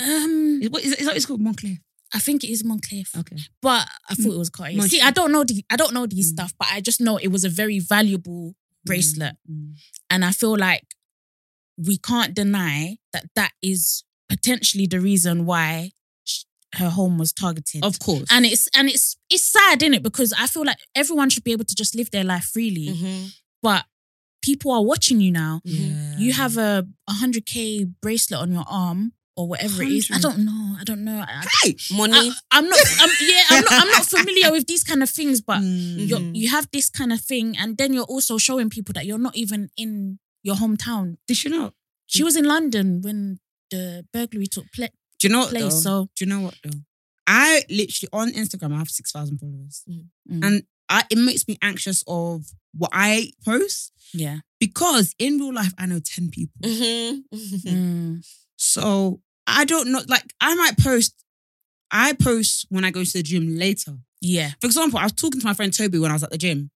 Um, 0.01 0.61
Is, 0.63 0.71
what, 0.71 0.85
is, 0.85 0.91
that- 0.91 1.01
is 1.01 1.07
that 1.07 1.17
it's 1.17 1.27
called? 1.27 1.41
Moncliffe. 1.41 1.79
I 2.15 2.21
think 2.21 2.43
it 2.45 2.49
is 2.51 2.65
Moncliffe, 2.65 3.11
Okay. 3.17 3.37
but 3.61 3.87
I 4.09 4.15
thought 4.15 4.33
it 4.33 4.39
was 4.39 4.49
Cartier. 4.49 4.79
Mon- 4.79 4.89
See, 4.89 5.01
I 5.01 5.11
don't 5.11 5.31
know 5.33 5.45
the 5.45 5.63
I 5.69 5.77
don't 5.77 5.93
know 5.93 6.07
these 6.07 6.29
Mm. 6.31 6.35
stuff, 6.37 6.55
but 6.59 6.69
I 6.71 6.81
just 6.81 7.01
know 7.01 7.17
it 7.19 7.29
was 7.29 7.45
a 7.45 7.49
very 7.51 7.81
valuable 7.81 8.55
bracelet. 8.85 9.35
Mm, 9.51 9.75
And 10.09 10.25
I 10.25 10.33
feel 10.33 10.57
like 10.57 10.85
we 11.77 11.99
can't 11.99 12.33
deny 12.35 12.97
that 13.13 13.27
that 13.35 13.53
is 13.63 14.05
potentially 14.29 14.87
the 14.87 15.01
reason 15.01 15.45
why 15.45 15.91
sh- 15.91 15.98
her 16.75 16.91
home 16.91 17.19
was 17.19 17.33
targeted. 17.33 17.85
Of 17.85 17.99
course. 17.99 18.27
and 18.31 18.45
it's 18.47 18.69
and 18.75 18.89
it's 18.89 19.17
it's 19.31 19.45
sad, 19.45 19.83
in 19.83 19.95
it? 19.95 20.03
Because 20.03 20.33
I 20.33 20.47
feel 20.47 20.65
like 20.65 20.79
everyone 20.95 21.31
should 21.31 21.45
be 21.45 21.53
able 21.53 21.65
to 21.65 21.75
just 21.75 21.95
live 21.95 22.11
their 22.11 22.25
life 22.25 22.45
freely, 22.45 22.89
Mhm. 22.89 23.33
but 23.63 23.85
people 24.43 24.71
are 24.73 24.85
watching 24.85 25.21
you 25.21 25.33
now. 25.33 25.61
yeah. 25.65 26.17
You 26.19 26.33
have 26.33 26.57
a 26.57 26.87
100k 27.11 27.85
bracelet 28.01 28.41
on 28.41 28.53
your 28.53 28.65
arm 28.69 29.13
or 29.37 29.47
whatever 29.49 29.83
it 29.83 29.89
is. 29.93 30.11
I 30.13 30.19
don't 30.19 30.39
know. 30.45 30.77
I 30.81 30.85
don't 30.85 31.05
know. 31.05 31.21
I, 31.27 31.45
Hey, 31.63 31.77
Money. 31.97 32.33
I, 32.51 32.59
am 32.59 32.69
not. 32.69 32.79
I'm, 33.01 33.11
yeah, 33.23 33.43
I'm 33.51 33.65
not. 33.65 33.73
I'm 33.83 33.91
not 33.91 34.05
familiar 34.07 34.51
with 34.53 34.67
these 34.67 34.83
kind 34.85 35.03
of 35.03 35.11
things, 35.11 35.41
but 35.41 35.59
Mm. 35.61 36.09
Mhm. 36.09 36.37
you 36.37 36.49
have 36.51 36.69
this 36.73 36.91
kind 36.91 37.13
of 37.13 37.21
thing, 37.21 37.57
and 37.57 37.77
then 37.79 37.93
you're 37.93 38.05
also 38.15 38.37
showing 38.39 38.69
people 38.71 38.93
that 38.95 39.07
you're 39.07 39.19
not 39.19 39.37
even 39.37 39.71
in 39.77 40.19
your 40.43 40.57
hometown. 40.57 41.17
did 41.27 41.43
you 41.45 41.51
know? 41.51 41.73
She 42.07 42.23
was 42.25 42.37
in 42.37 42.45
London 42.45 43.01
when 43.03 43.39
the 43.71 44.07
burglary 44.13 44.47
took 44.47 44.71
place. 44.73 44.91
Do 45.19 45.27
you 45.29 45.33
know 45.33 45.41
what? 45.41 45.51
Place, 45.51 45.63
though? 45.75 45.81
so- 45.81 46.11
do 46.17 46.25
you 46.25 46.29
know 46.31 46.41
what 46.41 46.55
though? 46.65 46.79
I 47.27 47.63
literally 47.69 48.09
on 48.13 48.33
Instagram 48.33 48.75
I 48.75 48.79
have 48.79 48.89
six 48.89 49.13
thousand 49.13 49.39
followers, 49.39 49.85
Mm. 49.89 50.45
and 50.45 50.63
I, 50.89 51.05
it 51.11 51.19
makes 51.19 51.47
me 51.47 51.59
anxious 51.61 52.03
of 52.07 52.47
what 52.73 52.91
I 52.95 53.33
post 53.45 53.93
Yeah. 54.15 54.39
because 54.59 55.15
in 55.19 55.39
real 55.39 55.53
life 55.53 55.75
I 55.77 55.85
know 55.87 56.01
ten 56.01 56.31
people. 56.31 56.61
Mhm. 56.63 57.23
Mm. 57.35 58.27
So 58.57 59.21
I 59.47 59.65
don't 59.67 59.91
know. 59.93 60.01
Like 60.09 60.33
I 60.41 60.55
might 60.55 60.79
post. 60.79 61.15
I 61.91 62.13
post 62.15 62.67
when 62.71 62.85
I 62.85 62.91
go 62.91 63.05
to 63.05 63.13
the 63.13 63.23
gym 63.23 63.57
later. 63.57 63.99
Yeah. 64.21 64.51
For 64.61 64.67
example, 64.67 64.99
I 64.99 65.05
was 65.05 65.13
talking 65.13 65.41
to 65.41 65.47
my 65.47 65.55
friend 65.55 65.73
Toby 65.73 65.99
when 65.99 66.11
I 66.11 66.15
was 66.15 66.23
at 66.23 66.31
the 66.31 66.39
gym. 66.39 66.71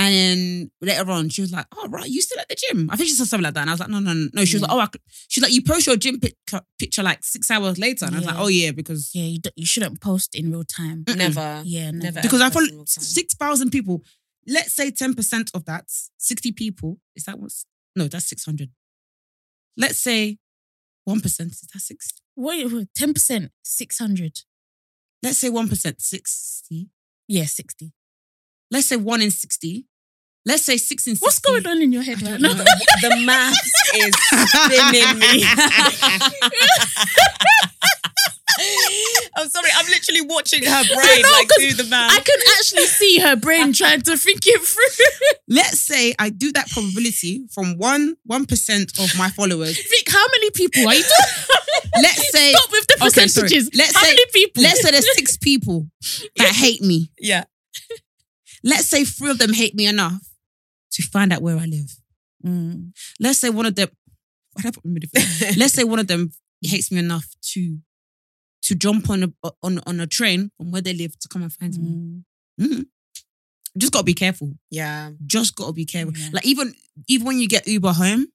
And 0.00 0.14
then 0.14 0.70
later 0.80 1.10
on, 1.10 1.28
she 1.28 1.40
was 1.40 1.50
like, 1.52 1.66
"Oh, 1.76 1.88
right, 1.88 2.08
you 2.08 2.22
still 2.22 2.38
at 2.38 2.48
the 2.48 2.54
gym?" 2.54 2.88
I 2.88 2.94
think 2.94 3.08
she 3.08 3.16
said 3.16 3.26
something 3.26 3.42
like 3.42 3.54
that, 3.54 3.62
and 3.62 3.70
I 3.70 3.72
was 3.72 3.80
like, 3.80 3.88
"No, 3.88 3.98
no, 3.98 4.12
no." 4.12 4.28
no. 4.32 4.44
She 4.44 4.54
was 4.54 4.62
Yeah. 4.62 4.68
like, 4.68 4.76
"Oh, 4.76 4.78
I, 4.78 4.86
c-" 4.86 5.00
she's 5.26 5.42
like, 5.42 5.52
you 5.52 5.60
post 5.62 5.88
your 5.88 5.96
gym 5.96 6.20
picture, 6.20 6.58
uh, 6.58 6.60
picture 6.78 7.02
like 7.02 7.24
six 7.24 7.50
hours 7.50 7.78
later," 7.78 8.04
and 8.06 8.14
I 8.14 8.18
was 8.20 8.26
like, 8.26 8.38
"Oh 8.38 8.46
yeah, 8.46 8.70
because 8.70 9.10
Yeah. 9.12 9.24
You, 9.24 9.40
d- 9.40 9.50
you 9.56 9.66
shouldn't 9.66 10.00
post 10.00 10.36
in 10.36 10.52
real 10.52 10.62
time. 10.62 11.02
Never. 11.08 11.62
Yeah. 11.64 11.90
Never. 11.90 12.04
Never. 12.04 12.20
because 12.22 12.40
I 12.40 12.46
ever 12.46 12.54
follow 12.54 12.84
six 12.86 13.34
thousand 13.34 13.70
people. 13.70 14.04
Let's 14.46 14.72
say 14.72 14.92
ten 14.92 15.14
percent 15.14 15.50
of 15.52 15.64
that, 15.64 15.86
sixty 16.16 16.52
people. 16.52 17.00
Is 17.16 17.24
that 17.24 17.40
what's 17.40 17.66
no? 17.96 18.06
That's 18.06 18.28
six 18.28 18.44
hundred. 18.44 18.70
Let's 19.76 19.98
say 20.00 20.38
one 21.06 21.20
percent. 21.20 21.50
Is 21.52 21.62
that 21.72 21.80
six? 21.80 22.12
What? 22.36 22.86
Ten 22.94 23.14
percent. 23.14 23.50
Six 23.64 23.98
hundred. 23.98 24.38
Let's 25.24 25.38
say 25.38 25.48
one 25.50 25.68
percent, 25.68 26.00
sixty. 26.00 26.88
Yeah. 27.26 27.46
Sixty. 27.46 27.92
Let's 28.70 28.86
say 28.86 28.96
one 28.96 29.22
in 29.22 29.32
sixty. 29.32 29.86
Let's 30.48 30.62
say 30.62 30.78
six 30.78 31.06
in 31.06 31.14
60. 31.14 31.24
What's 31.24 31.38
going 31.40 31.66
on 31.66 31.82
in 31.82 31.92
your 31.92 32.02
head 32.02 32.22
right 32.22 32.40
now? 32.40 32.54
the 32.54 33.22
maths 33.26 33.72
is 33.94 34.14
spinning 34.48 35.18
me. 35.18 35.44
I'm 39.36 39.48
sorry, 39.50 39.68
I'm 39.76 39.86
literally 39.86 40.22
watching 40.22 40.64
her 40.64 40.84
brain 40.84 41.22
know, 41.22 41.30
like 41.32 41.48
'cause 41.48 41.58
do 41.58 41.72
the 41.74 41.84
math. 41.84 42.10
I 42.12 42.20
can 42.20 42.40
actually 42.58 42.86
see 42.86 43.18
her 43.20 43.36
brain 43.36 43.72
trying 43.72 44.00
to 44.02 44.16
think 44.16 44.40
it 44.46 44.60
through. 44.62 45.36
Let's 45.48 45.80
say 45.80 46.14
I 46.18 46.30
do 46.30 46.50
that 46.52 46.68
probability 46.70 47.44
from 47.52 47.76
one 47.78 48.16
one 48.24 48.46
percent 48.46 48.98
of 48.98 49.16
my 49.16 49.30
followers. 49.30 49.76
Vic, 49.76 50.08
how 50.10 50.26
many 50.32 50.50
people 50.50 50.88
are 50.88 50.94
you 50.94 51.04
talking? 51.04 51.90
Let's 52.02 52.32
say 52.32 52.52
Stop 52.52 52.70
with 52.72 52.86
the 52.88 52.94
Okay, 52.94 53.04
percentages. 53.04 53.70
Let's 53.74 53.94
how 53.94 54.02
say- 54.02 54.08
many 54.10 54.24
people? 54.32 54.62
let's 54.64 54.82
say 54.82 54.90
there's 54.90 55.14
six 55.14 55.36
people 55.36 55.86
that 56.36 56.52
hate 56.54 56.82
me. 56.82 57.10
yeah. 57.20 57.44
Let's 58.64 58.86
say 58.88 59.04
three 59.04 59.30
of 59.30 59.38
them 59.38 59.52
hate 59.52 59.74
me 59.76 59.86
enough 59.86 60.20
to 60.98 61.02
find 61.08 61.32
out 61.32 61.42
where 61.42 61.56
I 61.56 61.66
live. 61.66 61.90
Mm. 62.44 62.92
Let's 63.20 63.38
say 63.38 63.50
one 63.50 63.66
of 63.66 63.74
them. 63.74 63.88
Why 64.52 64.62
did 64.62 64.68
I 64.68 64.70
put 64.72 64.82
them 64.82 64.96
in 64.96 65.00
different- 65.00 65.56
Let's 65.60 65.74
say 65.74 65.84
one 65.84 65.98
of 65.98 66.06
them 66.08 66.30
hates 66.62 66.90
me 66.92 66.98
enough 66.98 67.26
to 67.52 67.78
to 68.62 68.74
jump 68.74 69.08
on 69.08 69.22
a 69.22 69.50
on 69.62 69.80
on 69.86 70.00
a 70.00 70.06
train 70.06 70.50
from 70.56 70.70
where 70.72 70.82
they 70.82 70.92
live 70.94 71.18
to 71.20 71.28
come 71.28 71.42
and 71.42 71.52
find 71.52 71.78
me. 71.78 71.90
Mm. 71.90 72.24
Mhm. 72.60 72.86
Just 73.76 73.92
gotta 73.92 74.04
be 74.04 74.14
careful. 74.14 74.54
Yeah. 74.70 75.12
Just 75.26 75.54
gotta 75.54 75.72
be 75.72 75.84
careful. 75.84 76.14
Yeah. 76.16 76.30
Like 76.32 76.46
even 76.46 76.74
even 77.06 77.26
when 77.26 77.38
you 77.38 77.48
get 77.48 77.66
Uber 77.68 77.92
home, 77.92 78.26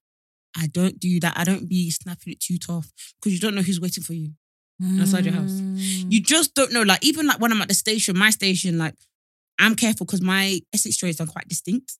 I 0.56 0.68
don't 0.68 1.00
do 1.00 1.20
that. 1.20 1.38
I 1.38 1.44
don't 1.44 1.68
be 1.68 1.92
snapping 1.92 2.34
it 2.34 2.40
too 2.40 2.58
tough 2.58 2.92
because 3.20 3.34
you 3.34 3.40
don't 3.40 3.56
know 3.56 3.62
who's 3.62 3.82
waiting 3.82 4.04
for 4.04 4.14
you. 4.14 4.32
Outside 5.00 5.24
your 5.26 5.34
house. 5.36 5.52
Mm. 5.52 6.12
You 6.12 6.20
just 6.22 6.56
don't 6.56 6.74
know. 6.74 6.82
Like 6.84 7.04
even 7.06 7.26
like 7.28 7.40
when 7.40 7.52
I'm 7.54 7.62
at 7.62 7.68
the 7.70 7.74
station, 7.74 8.18
my 8.18 8.32
station, 8.32 8.78
like 8.78 8.96
I'm 9.60 9.76
careful 9.76 10.06
because 10.06 10.22
my 10.22 10.60
Essex 10.74 10.98
trains 10.98 11.22
are 11.22 11.28
quite 11.28 11.48
distinct. 11.48 11.98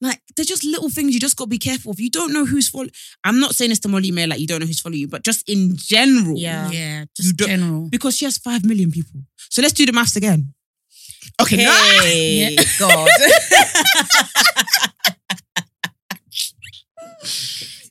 Like 0.00 0.20
they're 0.36 0.44
just 0.44 0.64
little 0.64 0.90
things 0.90 1.14
you 1.14 1.20
just 1.20 1.36
gotta 1.36 1.48
be 1.48 1.58
careful 1.58 1.92
of. 1.92 2.00
You 2.00 2.10
don't 2.10 2.32
know 2.32 2.44
who's 2.44 2.68
following. 2.68 2.90
I'm 3.24 3.40
not 3.40 3.54
saying 3.54 3.70
this 3.70 3.78
to 3.80 3.88
Molly-Mae, 3.88 4.26
like 4.26 4.40
you 4.40 4.46
don't 4.46 4.60
know 4.60 4.66
who's 4.66 4.80
following 4.80 5.00
you, 5.00 5.08
but 5.08 5.22
just 5.24 5.48
in 5.48 5.72
general. 5.76 6.36
Yeah. 6.38 6.70
yeah, 6.70 7.04
just 7.16 7.36
don't- 7.36 7.48
general. 7.48 7.88
Because 7.88 8.16
she 8.16 8.24
has 8.26 8.36
five 8.38 8.64
million 8.64 8.90
people. 8.90 9.22
So 9.50 9.62
let's 9.62 9.72
do 9.74 9.86
the 9.86 9.92
maths 9.92 10.16
again. 10.16 10.52
Okay. 11.40 11.56
no. 11.64 11.72
Hey, 12.02 12.50
Yeah. 12.56 12.62
God. 12.78 13.08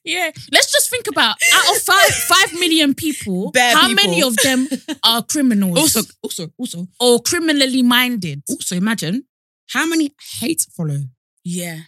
Yeah, 0.03 0.29
let's 0.51 0.71
just 0.71 0.91
think 0.91 1.07
about 1.07 1.35
out 1.53 1.75
of 1.75 1.81
five 1.81 2.07
five 2.09 2.53
million 2.53 2.93
people, 2.93 3.49
Bare 3.51 3.73
how 3.73 3.87
people. 3.87 4.03
many 4.03 4.21
of 4.21 4.35
them 4.37 4.67
are 5.03 5.23
criminals 5.23 5.79
Also, 5.79 6.01
also, 6.21 6.47
also, 6.59 6.87
or 6.99 7.19
criminally 7.21 7.81
minded? 7.81 8.43
also 8.47 8.75
imagine 8.75 9.23
how 9.69 9.87
many 9.87 10.11
hate 10.39 10.63
follow. 10.77 10.99
Yeah, 11.43 11.79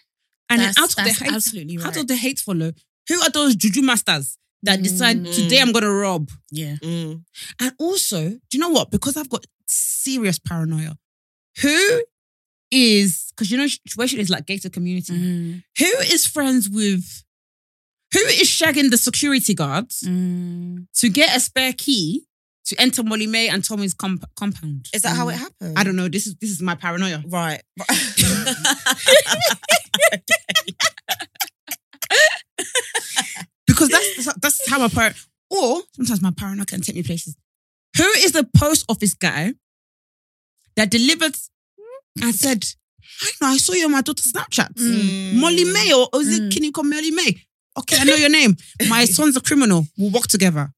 And 0.49 0.61
That's- 0.61 0.75
then 0.75 0.83
out 0.83 0.89
of 0.89 0.95
the 1.17 1.25
hate, 1.25 1.33
absolutely 1.33 1.77
out 1.83 1.97
of 1.97 2.07
the 2.07 2.15
hate 2.15 2.39
follow, 2.39 2.71
who 3.07 3.21
are 3.21 3.29
those 3.29 3.55
juju 3.55 3.81
masters 3.81 4.37
that 4.63 4.81
decide 4.81 5.23
Mm. 5.23 5.35
today 5.35 5.59
I'm 5.59 5.71
gonna 5.71 5.91
rob? 5.91 6.29
yeah. 6.51 6.75
Mm. 6.81 7.23
And 7.59 7.71
also, 7.79 8.29
do 8.29 8.39
you 8.53 8.59
know 8.59 8.69
what? 8.69 8.91
Because 8.91 9.17
I've 9.17 9.29
got 9.29 9.45
serious 9.67 10.39
paranoia. 10.39 10.97
Who 11.61 12.03
is 12.71 13.27
because 13.29 13.49
you 13.51 13.57
know 13.57 13.67
situation 13.67 14.19
is 14.19 14.29
like 14.29 14.45
gated 14.45 14.73
community. 14.73 15.13
Mm, 15.13 15.63
Who 15.79 15.85
is 16.13 16.25
friends 16.25 16.69
with? 16.69 17.23
Who 18.13 18.19
is 18.19 18.47
shagging 18.47 18.89
the 18.89 18.97
security 18.97 19.53
guards 19.53 20.03
mm. 20.05 20.85
to 20.95 21.09
get 21.09 21.35
a 21.35 21.39
spare 21.39 21.73
key 21.73 22.23
to 22.67 22.81
enter 22.81 23.03
Molly-Mae 23.03 23.47
and 23.49 23.63
Tommy's 23.63 23.93
comp- 23.93 24.29
compound? 24.35 24.87
Is 24.93 25.01
that 25.03 25.15
how 25.15 25.29
it 25.29 25.35
happened? 25.35 25.77
I 25.77 25.83
don't 25.83 25.95
know. 25.95 26.07
This 26.09 26.27
is 26.27 26.35
this 26.35 26.49
is 26.51 26.61
my 26.61 26.75
paranoia. 26.75 27.23
Right. 27.27 27.61
because 33.67 33.89
that's 33.89 34.33
that's 34.41 34.69
how 34.69 34.79
my 34.79 34.87
parent. 34.89 35.15
Or 35.49 35.81
sometimes 35.95 36.21
my 36.21 36.31
paranoia 36.31 36.65
can 36.65 36.81
take 36.81 36.95
me 36.95 37.03
places. 37.03 37.35
Who 37.97 38.03
is 38.17 38.33
the 38.33 38.47
post 38.57 38.85
office 38.89 39.13
guy 39.13 39.53
that 40.75 40.89
delivered 40.91 41.35
and 42.21 42.35
said, 42.35 42.65
"I 43.21 43.31
know, 43.41 43.47
I 43.47 43.57
saw 43.57 43.73
you 43.73 43.85
on 43.85 43.91
my 43.91 44.01
daughter's 44.01 44.31
Snapchat, 44.31 44.73
Mm. 44.73 45.35
Molly-Mae, 45.35 45.93
or 45.93 46.09
is 46.21 46.37
it 46.37 46.43
Mm. 46.43 46.51
can 46.53 46.63
you 46.63 46.71
call 46.71 46.83
Molly-Mae? 46.83 47.43
Okay, 47.79 47.97
I 47.99 48.03
know 48.03 48.15
your 48.15 48.29
name. 48.29 48.55
My 48.89 49.05
son's 49.05 49.37
a 49.37 49.41
criminal. 49.41 49.87
We'll 49.97 50.11
work 50.11 50.27
together. 50.27 50.73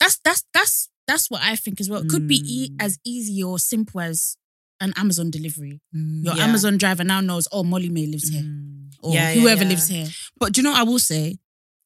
That's 0.00 0.18
that's 0.24 0.44
that's 0.54 0.88
that's 1.06 1.30
what 1.30 1.42
I 1.42 1.56
think 1.56 1.80
as 1.80 1.88
well. 1.90 2.02
It 2.02 2.08
could 2.08 2.26
be 2.26 2.36
e- 2.44 2.70
Mm. 2.70 2.76
as 2.82 2.98
easy 3.04 3.42
or 3.42 3.58
simple 3.58 4.00
as 4.00 4.36
an 4.80 4.92
Amazon 4.96 5.30
delivery. 5.30 5.80
Your 5.92 6.36
Yeah. 6.36 6.44
Amazon 6.44 6.78
driver 6.78 7.04
now 7.04 7.20
knows, 7.20 7.46
oh, 7.52 7.62
Molly-Mae 7.64 8.06
lives 8.06 8.28
here, 8.30 8.42
Mm. 8.42 8.92
or 9.00 9.12
Yeah, 9.14 9.32
yeah, 9.32 9.40
whoever 9.40 9.62
yeah. 9.64 9.68
lives 9.70 9.88
here. 9.88 10.08
But 10.38 10.52
do 10.54 10.60
you 10.60 10.62
know, 10.64 10.70
what 10.70 10.80
I 10.80 10.84
will 10.84 10.98
say, 10.98 11.36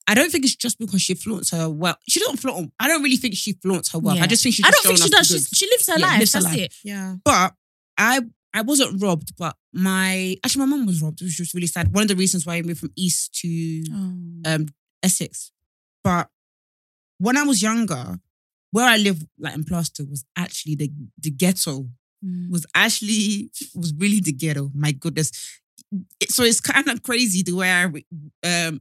I 0.06 0.14
don't 0.14 0.30
think 0.30 0.44
it's 0.44 0.54
just 0.54 0.78
because 0.78 1.00
she 1.02 1.14
flaunts 1.14 1.50
her 1.50 1.68
well. 1.68 1.96
She 2.08 2.20
doesn't 2.20 2.36
flaunt. 2.36 2.72
I 2.78 2.86
don't 2.86 3.02
really 3.02 3.16
think 3.16 3.34
she 3.36 3.54
flaunts 3.54 3.90
her 3.92 3.98
wealth. 3.98 4.18
Yeah. 4.18 4.24
I 4.24 4.26
just 4.26 4.42
think 4.42 4.54
she's. 4.54 4.64
I 4.66 4.70
don't 4.70 4.84
think 4.84 4.98
she 5.02 5.08
does. 5.10 5.28
the 5.28 5.34
She's, 5.38 5.48
she 5.52 5.66
lives 5.66 5.86
her 5.88 5.98
Yeah, 5.98 6.06
life. 6.06 6.18
lives 6.20 6.32
her 6.34 6.40
That's 6.42 6.54
life. 6.54 6.60
it. 6.64 6.74
yeah. 6.84 7.16
But 7.24 7.54
I 7.98 8.20
I 8.52 8.60
wasn't 8.60 9.02
robbed, 9.02 9.34
but 9.36 9.56
my 9.72 10.36
actually 10.44 10.60
my 10.60 10.66
mum 10.76 10.86
was 10.86 11.00
robbed, 11.02 11.20
which 11.22 11.38
was 11.40 11.52
really 11.54 11.66
sad. 11.66 11.92
One 11.92 12.02
of 12.02 12.08
the 12.08 12.14
reasons 12.16 12.44
why 12.46 12.56
I 12.56 12.62
moved 12.62 12.80
from 12.80 12.92
East 12.94 13.34
to 13.40 13.84
Oh. 13.92 14.14
um 14.44 14.66
Essex. 15.02 15.50
But 16.04 16.28
when 17.18 17.36
I 17.36 17.42
was 17.44 17.62
younger, 17.62 18.18
where 18.70 18.86
I 18.88 18.96
live, 18.96 19.24
like 19.38 19.54
in 19.54 19.64
Plaistow, 19.64 20.08
was 20.08 20.24
actually 20.36 20.74
the 20.76 20.90
the 21.18 21.30
ghetto. 21.30 21.88
Mm. 22.24 22.50
Was 22.50 22.66
actually 22.74 23.50
was 23.74 23.92
really 23.96 24.20
the 24.20 24.32
ghetto. 24.32 24.70
My 24.74 24.92
goodness. 24.92 25.30
It- 26.20 26.30
so 26.32 26.42
it's 26.42 26.60
kind 26.60 26.88
of 26.88 27.02
crazy 27.02 27.42
the 27.42 27.52
way 27.52 27.70
I 27.70 27.84
um 28.46 28.80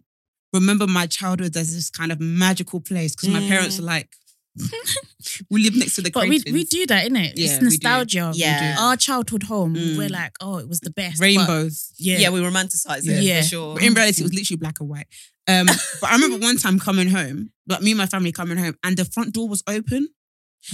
remember 0.53 0.87
my 0.87 1.07
childhood 1.07 1.55
as 1.57 1.73
this 1.73 1.89
kind 1.89 2.11
of 2.11 2.19
magical 2.19 2.79
place 2.79 3.15
because 3.15 3.29
my 3.29 3.41
Mm. 3.41 3.47
parents 3.49 3.79
were 3.79 3.85
like, 3.85 4.15
we 5.49 5.63
live 5.63 5.75
next 5.75 5.95
to 5.95 6.01
the. 6.01 6.11
But 6.11 6.27
we, 6.29 6.41
we 6.51 6.63
do 6.63 6.85
that, 6.87 7.09
innit? 7.09 7.33
Yeah, 7.35 7.45
it's 7.45 7.53
we 7.53 7.59
do. 7.59 7.65
nostalgia. 7.65 8.31
Yeah. 8.35 8.75
Our 8.79 8.97
childhood 8.97 9.43
home, 9.43 9.75
Mm. 9.75 9.97
we're 9.97 10.09
like, 10.09 10.33
oh, 10.41 10.57
it 10.57 10.67
was 10.69 10.79
the 10.81 10.91
best. 10.91 11.17
but- 11.19 11.23
rainbows. 11.25 11.91
yeah. 11.97 12.17
Yeah. 12.19 12.29
we 12.29 12.39
romanticize 12.41 13.07
it 13.07 13.23
Yeah. 13.23 13.41
for 13.41 13.47
sure. 13.47 13.73
But 13.75 13.83
in 13.83 13.93
reality, 13.93 14.21
it 14.21 14.25
was 14.25 14.33
literally 14.33 14.57
black 14.57 14.79
and 14.79 14.89
white. 14.89 15.07
Um, 15.47 15.65
but 16.01 16.09
I 16.09 16.13
remember 16.15 16.37
one 16.37 16.57
time 16.57 16.79
coming 16.79 17.09
home, 17.09 17.51
like 17.67 17.81
me 17.81 17.91
and 17.91 17.97
my 17.97 18.05
family 18.05 18.31
coming 18.31 18.57
home, 18.57 18.75
and 18.83 18.95
the 18.97 19.05
front 19.05 19.33
door 19.33 19.47
was 19.49 19.63
open. 19.67 20.07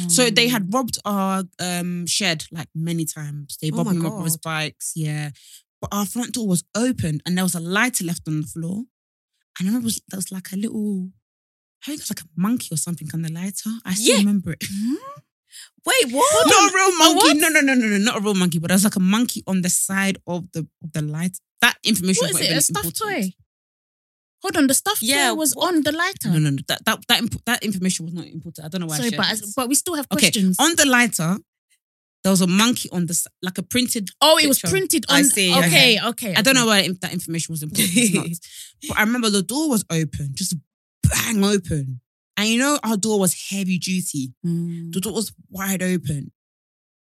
So 0.07 0.29
they 0.29 0.47
Mm. 0.47 0.51
had 0.51 0.73
robbed 0.73 0.99
our 1.03 1.43
um, 1.59 2.05
shed 2.05 2.45
like 2.51 2.67
many 2.75 3.05
times. 3.05 3.57
They 3.59 3.71
Oh 3.73 3.77
robbed 3.77 3.87
my 3.87 3.93
me 3.93 3.99
with 3.99 4.03
my 4.03 4.09
brother's 4.17 4.37
bikes, 4.37 4.91
yeah. 4.95 5.31
But 5.81 5.89
our 5.93 6.05
front 6.05 6.33
door 6.33 6.47
was 6.47 6.63
open, 6.75 7.21
and 7.25 7.35
there 7.37 7.45
was 7.45 7.55
a 7.55 7.59
lighter 7.59 8.03
left 8.05 8.27
on 8.27 8.41
the 8.41 8.47
floor. 8.47 8.83
And 9.57 9.67
I 9.67 9.71
remember 9.71 9.85
was, 9.85 10.01
there 10.09 10.17
was 10.17 10.31
like 10.31 10.51
a 10.51 10.57
little, 10.57 11.09
I 11.83 11.85
think 11.87 11.99
it 11.99 12.03
was 12.03 12.11
like 12.11 12.21
a 12.21 12.29
monkey 12.35 12.69
or 12.71 12.77
something 12.77 13.07
on 13.13 13.21
the 13.21 13.31
lighter. 13.31 13.69
I 13.85 13.93
still 13.93 14.13
Yeah. 14.15 14.19
remember 14.19 14.51
it. 14.53 14.63
Hmm? 14.69 14.95
Wait, 15.85 16.11
what? 16.13 16.47
Not 16.47 16.71
a 16.71 16.75
real 16.75 16.97
monkey. 16.97 17.39
No, 17.39 17.47
no, 17.49 17.61
no, 17.61 17.73
no, 17.73 17.87
no, 17.87 17.97
not 17.97 18.17
a 18.17 18.21
real 18.21 18.33
monkey. 18.35 18.59
But 18.59 18.67
there 18.67 18.75
was 18.75 18.83
like 18.83 18.95
a 18.97 18.99
monkey 18.99 19.43
on 19.47 19.61
the 19.61 19.69
side 19.69 20.17
of 20.27 20.51
the 20.51 20.67
of 20.83 20.91
the 20.91 21.01
light. 21.01 21.37
That 21.61 21.77
information 21.83 22.27
What 22.31 22.41
is 22.41 22.49
it? 22.49 22.57
A 22.57 22.61
stuffed 22.61 22.97
toy? 22.97 23.33
Hold 24.41 24.55
on, 24.57 24.67
the 24.67 24.73
stuff 24.73 25.01
Yeah, 25.01 25.15
yeah 25.15 25.31
was 25.31 25.53
on 25.55 25.83
the 25.83 25.91
lighter. 25.91 26.29
No, 26.29 26.39
no, 26.39 26.49
no. 26.51 26.57
That 26.67 26.85
that 26.85 26.99
that, 27.07 27.19
imp- 27.19 27.43
that 27.45 27.63
information 27.63 28.05
was 28.05 28.13
not 28.13 28.25
important. 28.25 28.65
I 28.65 28.69
don't 28.69 28.81
know 28.81 28.87
why. 28.87 28.95
I 28.95 28.97
Sorry, 28.97 29.09
shared 29.09 29.17
but 29.21 29.29
this. 29.39 29.53
but 29.53 29.69
we 29.69 29.75
still 29.75 29.95
have 29.95 30.07
okay, 30.13 30.27
questions. 30.31 30.55
on 30.59 30.75
the 30.75 30.85
lighter, 30.85 31.37
there 32.23 32.31
was 32.31 32.41
a 32.41 32.47
monkey 32.47 32.89
on 32.91 33.05
the 33.07 33.11
s- 33.13 33.27
like 33.41 33.57
a 33.57 33.63
printed. 33.63 34.09
oh, 34.21 34.37
it 34.37 34.47
was 34.47 34.59
picture. 34.59 34.71
printed 34.75 35.05
on. 35.09 35.15
I 35.17 35.21
see, 35.23 35.53
Okay, 35.57 35.99
okay. 36.11 36.33
I 36.35 36.41
don't 36.41 36.55
know 36.55 36.65
why 36.67 36.87
that 37.01 37.11
information 37.13 37.51
was 37.53 37.63
important. 37.63 37.89
It's 37.95 38.13
not. 38.13 38.27
but 38.89 38.97
I 38.97 39.01
remember 39.03 39.29
the 39.29 39.41
door 39.41 39.69
was 39.69 39.83
open, 39.89 40.31
just 40.35 40.55
bang 41.03 41.43
open, 41.43 42.01
and 42.37 42.47
you 42.49 42.57
know 42.59 42.79
our 42.83 42.97
door 42.97 43.19
was 43.19 43.49
heavy 43.49 43.77
duty. 43.77 44.33
Mm. 44.45 44.91
The 44.93 44.99
door 45.01 45.13
was 45.13 45.31
wide 45.49 45.81
open. 45.83 46.31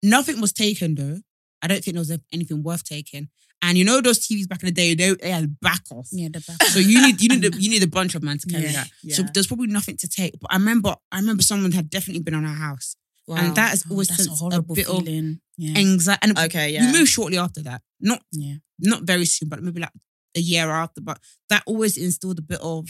Nothing 0.01 0.41
was 0.41 0.51
taken 0.53 0.95
though. 0.95 1.19
I 1.61 1.67
don't 1.67 1.83
think 1.83 1.95
there 1.95 2.01
was 2.01 2.17
anything 2.33 2.61
worth 2.63 2.83
taking. 2.83 3.29
And 3.61 3.77
you 3.77 3.85
know 3.85 4.01
those 4.01 4.19
TVs 4.19 4.49
back 4.49 4.61
in 4.61 4.65
the 4.65 4.73
day, 4.73 4.93
they, 4.93 5.13
they 5.15 5.31
had 5.31 5.57
back 5.61 5.83
off. 5.89 6.09
Yeah, 6.11 6.27
the 6.33 6.41
back. 6.45 6.61
So 6.63 6.79
you 6.79 7.01
need 7.01 7.21
you 7.21 7.29
need 7.29 7.45
a, 7.45 7.57
you 7.57 7.69
need 7.69 7.81
a 7.83 7.87
bunch 7.87 8.13
of 8.13 8.21
man 8.21 8.37
to 8.39 8.47
carry 8.47 8.65
Yeah, 8.65 8.83
that. 9.03 9.11
So 9.13 9.23
there's 9.33 9.47
probably 9.47 9.67
nothing 9.67 9.95
to 9.97 10.07
take. 10.09 10.37
But 10.41 10.51
I 10.51 10.57
remember 10.57 10.95
I 11.11 11.19
remember 11.19 11.43
someone 11.43 11.71
had 11.71 11.89
definitely 11.89 12.21
been 12.23 12.33
on 12.35 12.45
our 12.45 12.53
house, 12.55 12.97
Wow. 13.25 13.37
and 13.37 13.55
that 13.55 13.69
has 13.69 13.85
Oh, 13.87 13.91
always 13.91 14.09
that's 14.09 14.19
a 14.19 14.23
sent 14.25 14.35
a, 14.35 14.39
horrible 14.39 14.75
bit 14.75 14.89
of. 14.89 15.07
Yeah, 15.07 15.77
anxiety. 15.79 16.19
And 16.23 16.37
Okay, 16.39 16.71
yeah. 16.73 16.91
we 16.91 16.97
moved 16.99 17.09
shortly 17.11 17.37
after 17.37 17.61
that. 17.61 17.81
Not 18.01 18.21
yeah. 18.33 18.55
not 18.79 19.03
very 19.03 19.23
soon, 19.23 19.47
but 19.47 19.63
maybe 19.63 19.79
like 19.79 19.91
a 20.35 20.41
year 20.41 20.69
after. 20.69 20.99
But 20.99 21.19
that 21.49 21.63
always 21.65 21.95
instilled 21.95 22.39
a 22.39 22.41
bit 22.41 22.59
of 22.59 22.89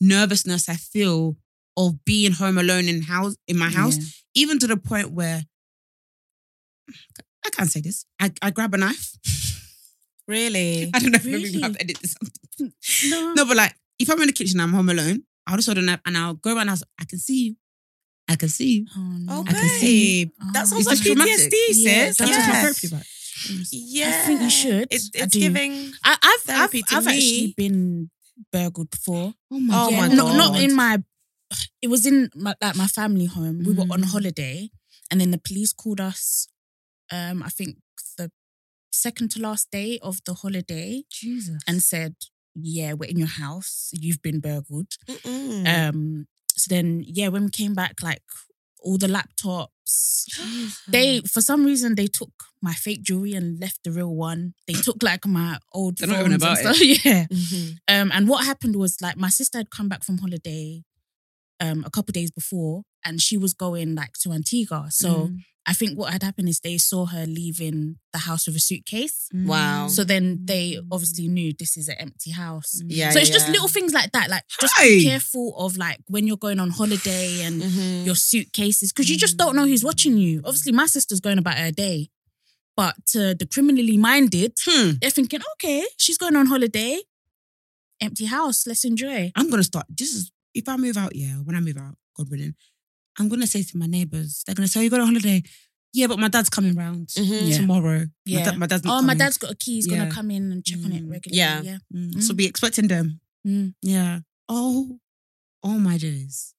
nervousness. 0.00 0.68
I 0.68 0.74
feel 0.74 1.36
of 1.76 2.04
being 2.04 2.32
home 2.32 2.58
alone 2.58 2.88
in 2.88 3.02
house 3.02 3.36
in 3.48 3.56
my 3.58 3.68
house, 3.70 3.96
Yeah. 3.96 4.04
even 4.42 4.58
to 4.60 4.66
the 4.66 4.76
point 4.76 5.10
where 5.12 5.44
I 7.46 7.50
can't 7.50 7.70
say 7.70 7.80
this. 7.80 8.04
I, 8.20 8.32
I 8.42 8.50
grab 8.50 8.74
a 8.74 8.78
knife. 8.78 9.16
Really? 10.28 10.88
I 10.94 11.00
don't 11.00 11.10
know 11.10 11.16
if 11.16 11.24
maybe 11.24 11.50
we 11.50 11.60
have 11.60 11.72
to 11.72 11.80
edit 11.82 11.98
this. 12.00 12.14
No, 13.10 13.32
No, 13.34 13.44
but 13.44 13.56
like 13.56 13.74
if 13.98 14.08
I'm 14.08 14.20
in 14.20 14.28
the 14.28 14.32
kitchen, 14.32 14.60
I'm 14.60 14.72
home 14.72 14.88
alone. 14.88 15.24
I'll 15.44 15.56
just 15.56 15.66
hold 15.66 15.78
a 15.78 15.82
knife 15.82 15.98
and 16.06 16.16
I'll 16.16 16.34
go 16.34 16.54
around 16.54 16.66
the 16.66 16.70
house. 16.70 16.84
I 17.00 17.04
can 17.04 17.18
see 17.18 17.46
you. 17.46 17.56
I 18.28 18.36
can 18.36 18.48
see 18.48 18.78
you. 18.78 18.86
Oh, 18.96 19.00
no. 19.00 19.40
I 19.48 19.52
can 19.52 19.68
see- 19.80 20.26
Okay. 20.26 20.32
Oh. 20.40 20.50
That 20.52 20.68
sounds 20.68 20.86
It's 20.86 20.88
like 20.88 20.98
just. 20.98 21.18
PTSD, 21.50 21.52
Yeah, 21.70 22.06
sis. 22.12 22.16
That's 22.18 22.30
Yeah. 22.30 22.36
what 22.36 22.46
my 22.46 22.52
Yeah. 22.54 22.62
therapy 22.62 22.86
about. 22.86 23.06
Yeah. 23.72 24.08
I 24.22 24.26
think 24.26 24.40
you 24.42 24.50
should. 24.50 24.88
It's, 24.92 25.10
I 25.16 25.24
it's 25.24 25.32
do. 25.32 25.40
giving. 25.40 25.92
I, 26.04 26.16
I've 26.22 26.50
I've, 26.74 26.82
I've 26.92 27.06
actually 27.08 27.54
been 27.56 28.10
burgled 28.52 28.90
before. 28.90 29.34
Oh 29.50 29.58
my 29.60 29.74
Oh 29.76 29.90
god. 29.90 29.96
my 29.96 30.08
not 30.14 30.36
not 30.36 30.60
in 30.62 30.74
my. 30.74 31.02
It 31.82 31.88
was 31.88 32.06
in 32.06 32.30
my, 32.36 32.54
like 32.62 32.76
my 32.76 32.86
family 32.86 33.26
home. 33.26 33.58
We 33.64 33.72
were 33.72 33.86
on 33.90 34.02
Mm. 34.02 34.12
holiday, 34.12 34.70
and 35.10 35.20
then 35.20 35.30
the 35.32 35.38
police 35.38 35.72
called 35.72 36.00
us. 36.00 36.48
Um, 37.10 37.42
I 37.42 37.48
think 37.48 37.78
the 38.16 38.30
second 38.92 39.30
to 39.32 39.40
last 39.40 39.70
day 39.70 39.98
of 40.02 40.20
the 40.24 40.34
holiday, 40.34 41.04
Jesus. 41.10 41.60
and 41.66 41.82
said, 41.82 42.14
"Yeah, 42.54 42.92
we're 42.94 43.10
in 43.10 43.18
your 43.18 43.28
house. 43.44 43.90
You've 43.92 44.22
been 44.22 44.40
burgled." 44.40 44.92
Mm-mm. 45.08 45.66
Um, 45.66 46.26
so 46.54 46.66
then 46.74 47.02
yeah, 47.06 47.28
when 47.28 47.44
we 47.46 47.50
came 47.50 47.74
back, 47.74 48.02
like 48.02 48.22
all 48.82 48.98
the 48.98 49.06
laptops, 49.08 50.24
they 50.88 51.20
for 51.20 51.40
some 51.40 51.64
reason 51.64 51.94
they 51.94 52.06
took 52.06 52.30
my 52.62 52.72
fake 52.72 53.02
jewelry 53.02 53.34
and 53.34 53.60
left 53.60 53.80
the 53.84 53.90
real 53.90 54.14
one. 54.14 54.54
They 54.66 54.74
took 54.74 55.02
like 55.02 55.26
my 55.26 55.58
old 55.72 55.98
They're 55.98 56.08
not 56.08 56.20
even 56.20 56.38
phones 56.38 56.42
and 56.42 56.66
about 56.66 56.76
stuff. 56.76 56.80
Yeah. 57.04 57.26
Mhm. 57.26 57.76
Um, 57.88 58.10
and 58.12 58.28
what 58.28 58.44
happened 58.44 58.76
was 58.76 58.96
like 59.00 59.16
my 59.16 59.28
sister 59.30 59.58
had 59.58 59.70
come 59.70 59.88
back 59.88 60.04
from 60.04 60.18
holiday 60.18 60.82
um 61.60 61.84
a 61.86 61.90
couple 61.90 62.12
days 62.12 62.30
before 62.30 62.82
and 63.04 63.20
she 63.20 63.36
was 63.36 63.54
going 63.54 63.94
like 63.94 64.12
to 64.22 64.32
Antigua. 64.32 64.86
So 64.90 65.08
Mm. 65.28 65.36
I 65.66 65.74
think 65.74 65.98
what 65.98 66.10
had 66.12 66.22
happened 66.22 66.48
is 66.48 66.60
they 66.60 66.78
saw 66.78 67.04
her 67.06 67.26
leaving 67.26 67.96
the 68.14 68.18
house 68.20 68.46
with 68.46 68.56
a 68.56 68.60
suitcase. 68.60 69.28
Wow. 69.32 69.88
So 69.88 70.04
then 70.04 70.40
they 70.46 70.78
obviously 70.90 71.28
knew 71.28 71.52
this 71.52 71.76
is 71.76 71.86
an 71.88 71.96
empty 71.98 72.30
house. 72.30 72.80
Yeah. 72.86 73.10
so 73.10 73.18
it's 73.20 73.28
just 73.30 73.48
little 73.48 73.68
things 73.68 73.92
like 73.92 74.10
that. 74.12 74.30
Like 74.30 74.44
just 74.58 74.72
Hey. 74.78 74.98
be 74.98 75.04
careful 75.04 75.54
of 75.58 75.76
like 75.76 75.98
when 76.08 76.26
you're 76.26 76.38
going 76.38 76.60
on 76.60 76.70
holiday 76.70 77.42
and 77.42 77.62
Mhm. 77.62 78.06
your 78.06 78.14
suitcases 78.16 78.90
because 78.92 79.10
you 79.10 79.18
just 79.18 79.36
don't 79.36 79.54
know 79.54 79.66
who's 79.66 79.84
watching 79.84 80.16
you. 80.16 80.40
Obviously, 80.44 80.72
my 80.72 80.86
sister's 80.86 81.20
going 81.20 81.38
about 81.38 81.58
her 81.58 81.70
day, 81.70 82.08
but 82.74 82.94
to 83.12 83.34
the 83.34 83.46
criminally 83.46 83.98
minded, 83.98 84.52
Hmm. 84.64 84.92
they're 85.00 85.10
thinking, 85.18 85.40
okay, 85.54 85.84
she's 85.98 86.16
going 86.18 86.36
on 86.36 86.46
holiday, 86.46 87.00
empty 88.00 88.24
house, 88.24 88.66
let's 88.66 88.84
enjoy. 88.84 89.30
I'm 89.36 89.50
gonna 89.50 89.62
start. 89.64 89.86
This 89.90 90.14
is 90.14 90.32
if 90.54 90.68
I 90.68 90.76
move 90.76 90.96
out, 90.96 91.14
yeah, 91.14 91.34
when 91.44 91.56
I 91.56 91.60
move 91.60 91.76
out, 91.78 91.96
God 92.16 92.30
willing, 92.30 92.54
I'm 93.18 93.28
gonna 93.28 93.46
say 93.46 93.62
to 93.62 93.76
my 93.78 93.86
neighbors, 93.86 94.42
they're 94.46 94.54
gonna 94.54 94.68
say, 94.68 94.80
"Oh, 94.80 94.82
you 94.82 94.90
got 94.90 95.00
a 95.00 95.06
holiday." 95.06 95.42
Yeah, 95.92 96.06
but 96.06 96.18
my 96.20 96.28
dad's 96.28 96.48
coming 96.48 96.76
round 96.76 97.08
Mhm. 97.08 97.48
Yeah. 97.50 97.56
tomorrow. 97.56 97.98
My, 98.00 98.06
Yeah. 98.24 98.52
my 98.52 98.66
dad's 98.66 98.84
not 98.84 98.98
Oh, 98.98 99.02
my 99.02 99.14
dad's 99.14 99.38
got 99.38 99.50
a 99.50 99.56
key. 99.56 99.74
He's 99.76 99.88
Yeah. 99.88 99.98
gonna 99.98 100.10
come 100.12 100.30
in 100.30 100.52
and 100.52 100.64
check 100.64 100.78
on 100.84 100.92
it 100.92 101.04
Mm. 101.04 101.10
regularly. 101.10 101.38
Yeah. 101.38 101.62
yeah. 101.62 101.78
Mm, 101.92 102.22
So 102.22 102.32
be 102.34 102.46
expecting 102.46 102.86
them. 102.86 103.20
Mm. 103.46 103.74
Yeah. 103.82 104.20
Oh, 104.48 105.00
oh 105.64 105.78
my 105.78 105.98
days. 105.98 106.54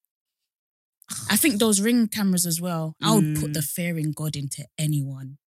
I 1.30 1.38
think 1.38 1.60
those 1.60 1.82
ring 1.82 2.08
cameras 2.08 2.46
as 2.46 2.60
well. 2.62 2.96
I 3.02 3.14
would 3.16 3.36
put 3.40 3.52
Mm. 3.52 3.54
the 3.54 3.62
fear 3.62 3.98
in 3.98 4.12
God 4.12 4.36
into 4.36 4.66
anyone. 4.78 5.38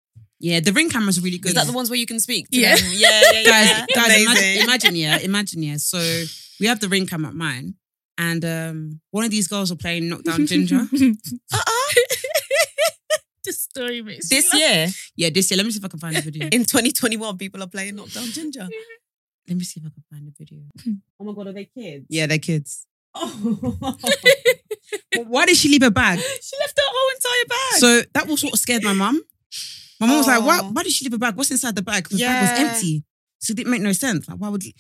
Yeah, 0.41 0.61
the 0.61 0.73
ring 0.73 0.91
camera's 0.91 1.19
are 1.19 1.23
really 1.23 1.39
good. 1.39 1.51
Is 1.51 1.55
that 1.55 1.67
the 1.67 1.73
ones 1.73 1.89
where 1.91 1.99
you 1.99 2.07
can 2.07 2.21
speak? 2.21 2.49
To 2.51 2.59
Yeah. 2.59 2.77
Them? 2.77 2.91
Yeah. 2.95 3.21
Yeah. 3.33 3.45
guys, 3.45 3.69
yeah. 3.71 3.87
guys, 3.95 4.23
imagine, 4.23 4.63
imagine, 4.63 4.97
yeah, 4.97 5.19
imagine, 5.19 5.63
yeah. 5.63 5.77
So 5.79 5.99
we 6.61 6.67
have 6.67 6.81
the 6.81 6.89
ring 6.89 7.07
cam 7.07 7.25
at 7.25 7.35
mine, 7.35 7.75
and 8.19 8.45
um, 8.45 9.01
one 9.11 9.25
of 9.25 9.31
these 9.31 9.49
girls 9.49 9.71
were 9.71 9.77
playing 9.77 10.09
Knockdown 10.09 10.47
Ginger. 10.51 10.77
Uh-uh. 10.81 11.93
the 13.45 13.53
story 13.53 14.03
makes 14.03 14.29
This 14.29 14.53
laugh. 14.53 14.61
year 14.61 14.89
yeah, 15.17 15.31
this 15.31 15.51
year. 15.51 15.57
Let 15.59 15.67
me 15.67 15.73
see 15.73 15.79
if 15.79 15.85
I 15.85 15.89
can 15.89 15.99
find 16.01 16.17
the 16.17 16.23
video. 16.23 16.45
in 16.47 16.65
2021, 16.65 17.37
people 17.39 17.63
are 17.63 17.67
playing 17.69 17.97
Knockdown 17.97 18.27
Ginger. 18.27 18.69
Let 19.49 19.57
me 19.59 19.65
see 19.65 19.81
if 19.81 19.87
I 19.87 19.91
can 19.91 20.05
find 20.11 20.27
the 20.27 20.33
video. 20.39 20.63
Oh 21.21 21.25
my 21.25 21.33
god, 21.35 21.49
are 21.49 21.53
they 21.53 21.67
kids? 21.67 22.07
Yeah, 22.09 22.27
they're 22.27 22.39
kids. 22.39 22.87
Oh. 23.15 23.97
But 25.13 25.27
why 25.27 25.47
did 25.47 25.57
she 25.57 25.69
leave 25.69 25.83
her 25.83 25.91
bag? 25.91 26.19
she 26.19 26.57
left 26.61 26.79
her 26.79 26.85
whole 26.87 27.11
entire 27.15 27.49
bag. 27.49 27.79
So 27.81 28.03
that 28.15 28.27
was 28.27 28.43
what 28.43 28.59
scared 28.59 28.83
my 28.83 28.93
mum. 28.95 29.21
My 30.01 30.07
mum 30.07 30.17
was 30.19 30.27
like, 30.27 30.43
why, 30.45 30.61
Oh. 30.63 30.71
why 30.73 30.83
did 30.83 30.93
she 30.93 31.05
leave 31.05 31.13
her 31.13 31.19
bag? 31.19 31.37
What's 31.37 31.51
inside 31.51 31.75
the 31.77 31.83
bag? 31.83 32.05
Because 32.05 32.19
the 32.19 32.25
bag 32.25 32.59
was 32.59 32.75
empty. 32.75 33.05
So 33.39 33.53
it 33.53 33.57
didn't 33.57 33.71
make 33.71 33.83
no 33.83 33.93
sense. 33.93 34.27
Like, 34.29 34.39
why 34.39 34.49
would 34.49 34.65
you? 34.65 34.73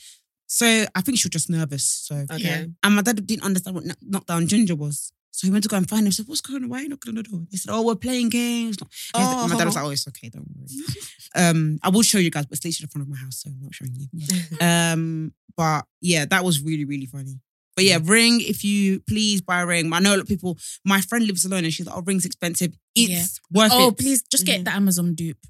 So 0.46 0.66
I 0.94 1.00
think 1.00 1.18
she 1.18 1.26
was 1.26 1.30
just 1.32 1.50
nervous. 1.50 1.84
So 1.84 2.24
okay. 2.30 2.68
And 2.82 2.94
my 2.96 3.02
dad 3.02 3.26
didn't 3.26 3.44
understand 3.44 3.74
what 3.76 3.84
knock- 3.84 3.98
knockdown 4.02 4.46
ginger 4.46 4.74
was. 4.76 5.12
So 5.30 5.48
he 5.48 5.50
went 5.50 5.64
to 5.64 5.68
go 5.68 5.76
and 5.76 5.88
find 5.88 6.06
him. 6.06 6.12
Said, 6.12 6.28
"What's 6.28 6.40
going 6.40 6.62
on? 6.62 6.68
Why 6.68 6.78
are 6.78 6.82
you 6.82 6.88
knocking 6.90 7.10
on 7.10 7.16
the 7.16 7.22
door?" 7.24 7.42
He 7.50 7.56
said, 7.56 7.72
"Oh, 7.72 7.82
we're 7.82 7.96
playing 7.96 8.28
games." 8.28 8.76
And 8.80 8.88
he's- 9.24 9.50
My 9.50 9.56
dad 9.58 9.64
was 9.64 9.74
like, 9.74 9.84
"Oh, 9.84 9.90
it's 9.90 10.06
okay, 10.08 10.28
don't 10.28 10.46
worry." 10.54 10.68
um, 11.34 11.78
I 11.82 11.88
will 11.88 12.02
show 12.02 12.18
you 12.18 12.30
guys, 12.30 12.46
but 12.46 12.56
it's 12.58 12.64
literally 12.64 12.84
in 12.84 12.88
front 12.90 13.02
of 13.02 13.08
my 13.08 13.16
house, 13.16 13.42
so 13.42 13.50
I'm 13.50 13.60
not 13.60 13.74
showing 13.74 13.96
you. 13.96 14.06
Um, 14.60 15.32
but 15.56 15.86
yeah, 16.00 16.24
that 16.26 16.44
was 16.44 16.60
really 16.62 16.84
really 16.84 17.06
funny. 17.06 17.40
But 17.74 17.84
yeah, 17.84 17.98
ring 18.00 18.40
if 18.42 18.62
you 18.62 19.00
please 19.00 19.40
buy 19.40 19.62
a 19.62 19.66
ring. 19.66 19.92
I 19.92 19.98
know 19.98 20.10
a 20.10 20.16
lot 20.16 20.20
of 20.22 20.28
people. 20.28 20.56
My 20.84 21.00
friend 21.00 21.26
lives 21.26 21.44
alone, 21.44 21.64
and 21.64 21.72
she's 21.74 21.86
like, 21.86 21.96
"Oh, 21.96 22.02
ring's 22.02 22.24
expensive. 22.24 22.72
It's 22.94 23.10
Yeah. 23.10 23.24
worth 23.62 23.72
Oh, 23.72 23.78
it." 23.80 23.82
Oh, 23.86 23.92
please 23.92 24.22
just 24.30 24.46
get 24.46 24.64
the 24.64 24.72
Amazon 24.72 25.14
dupe. 25.16 25.44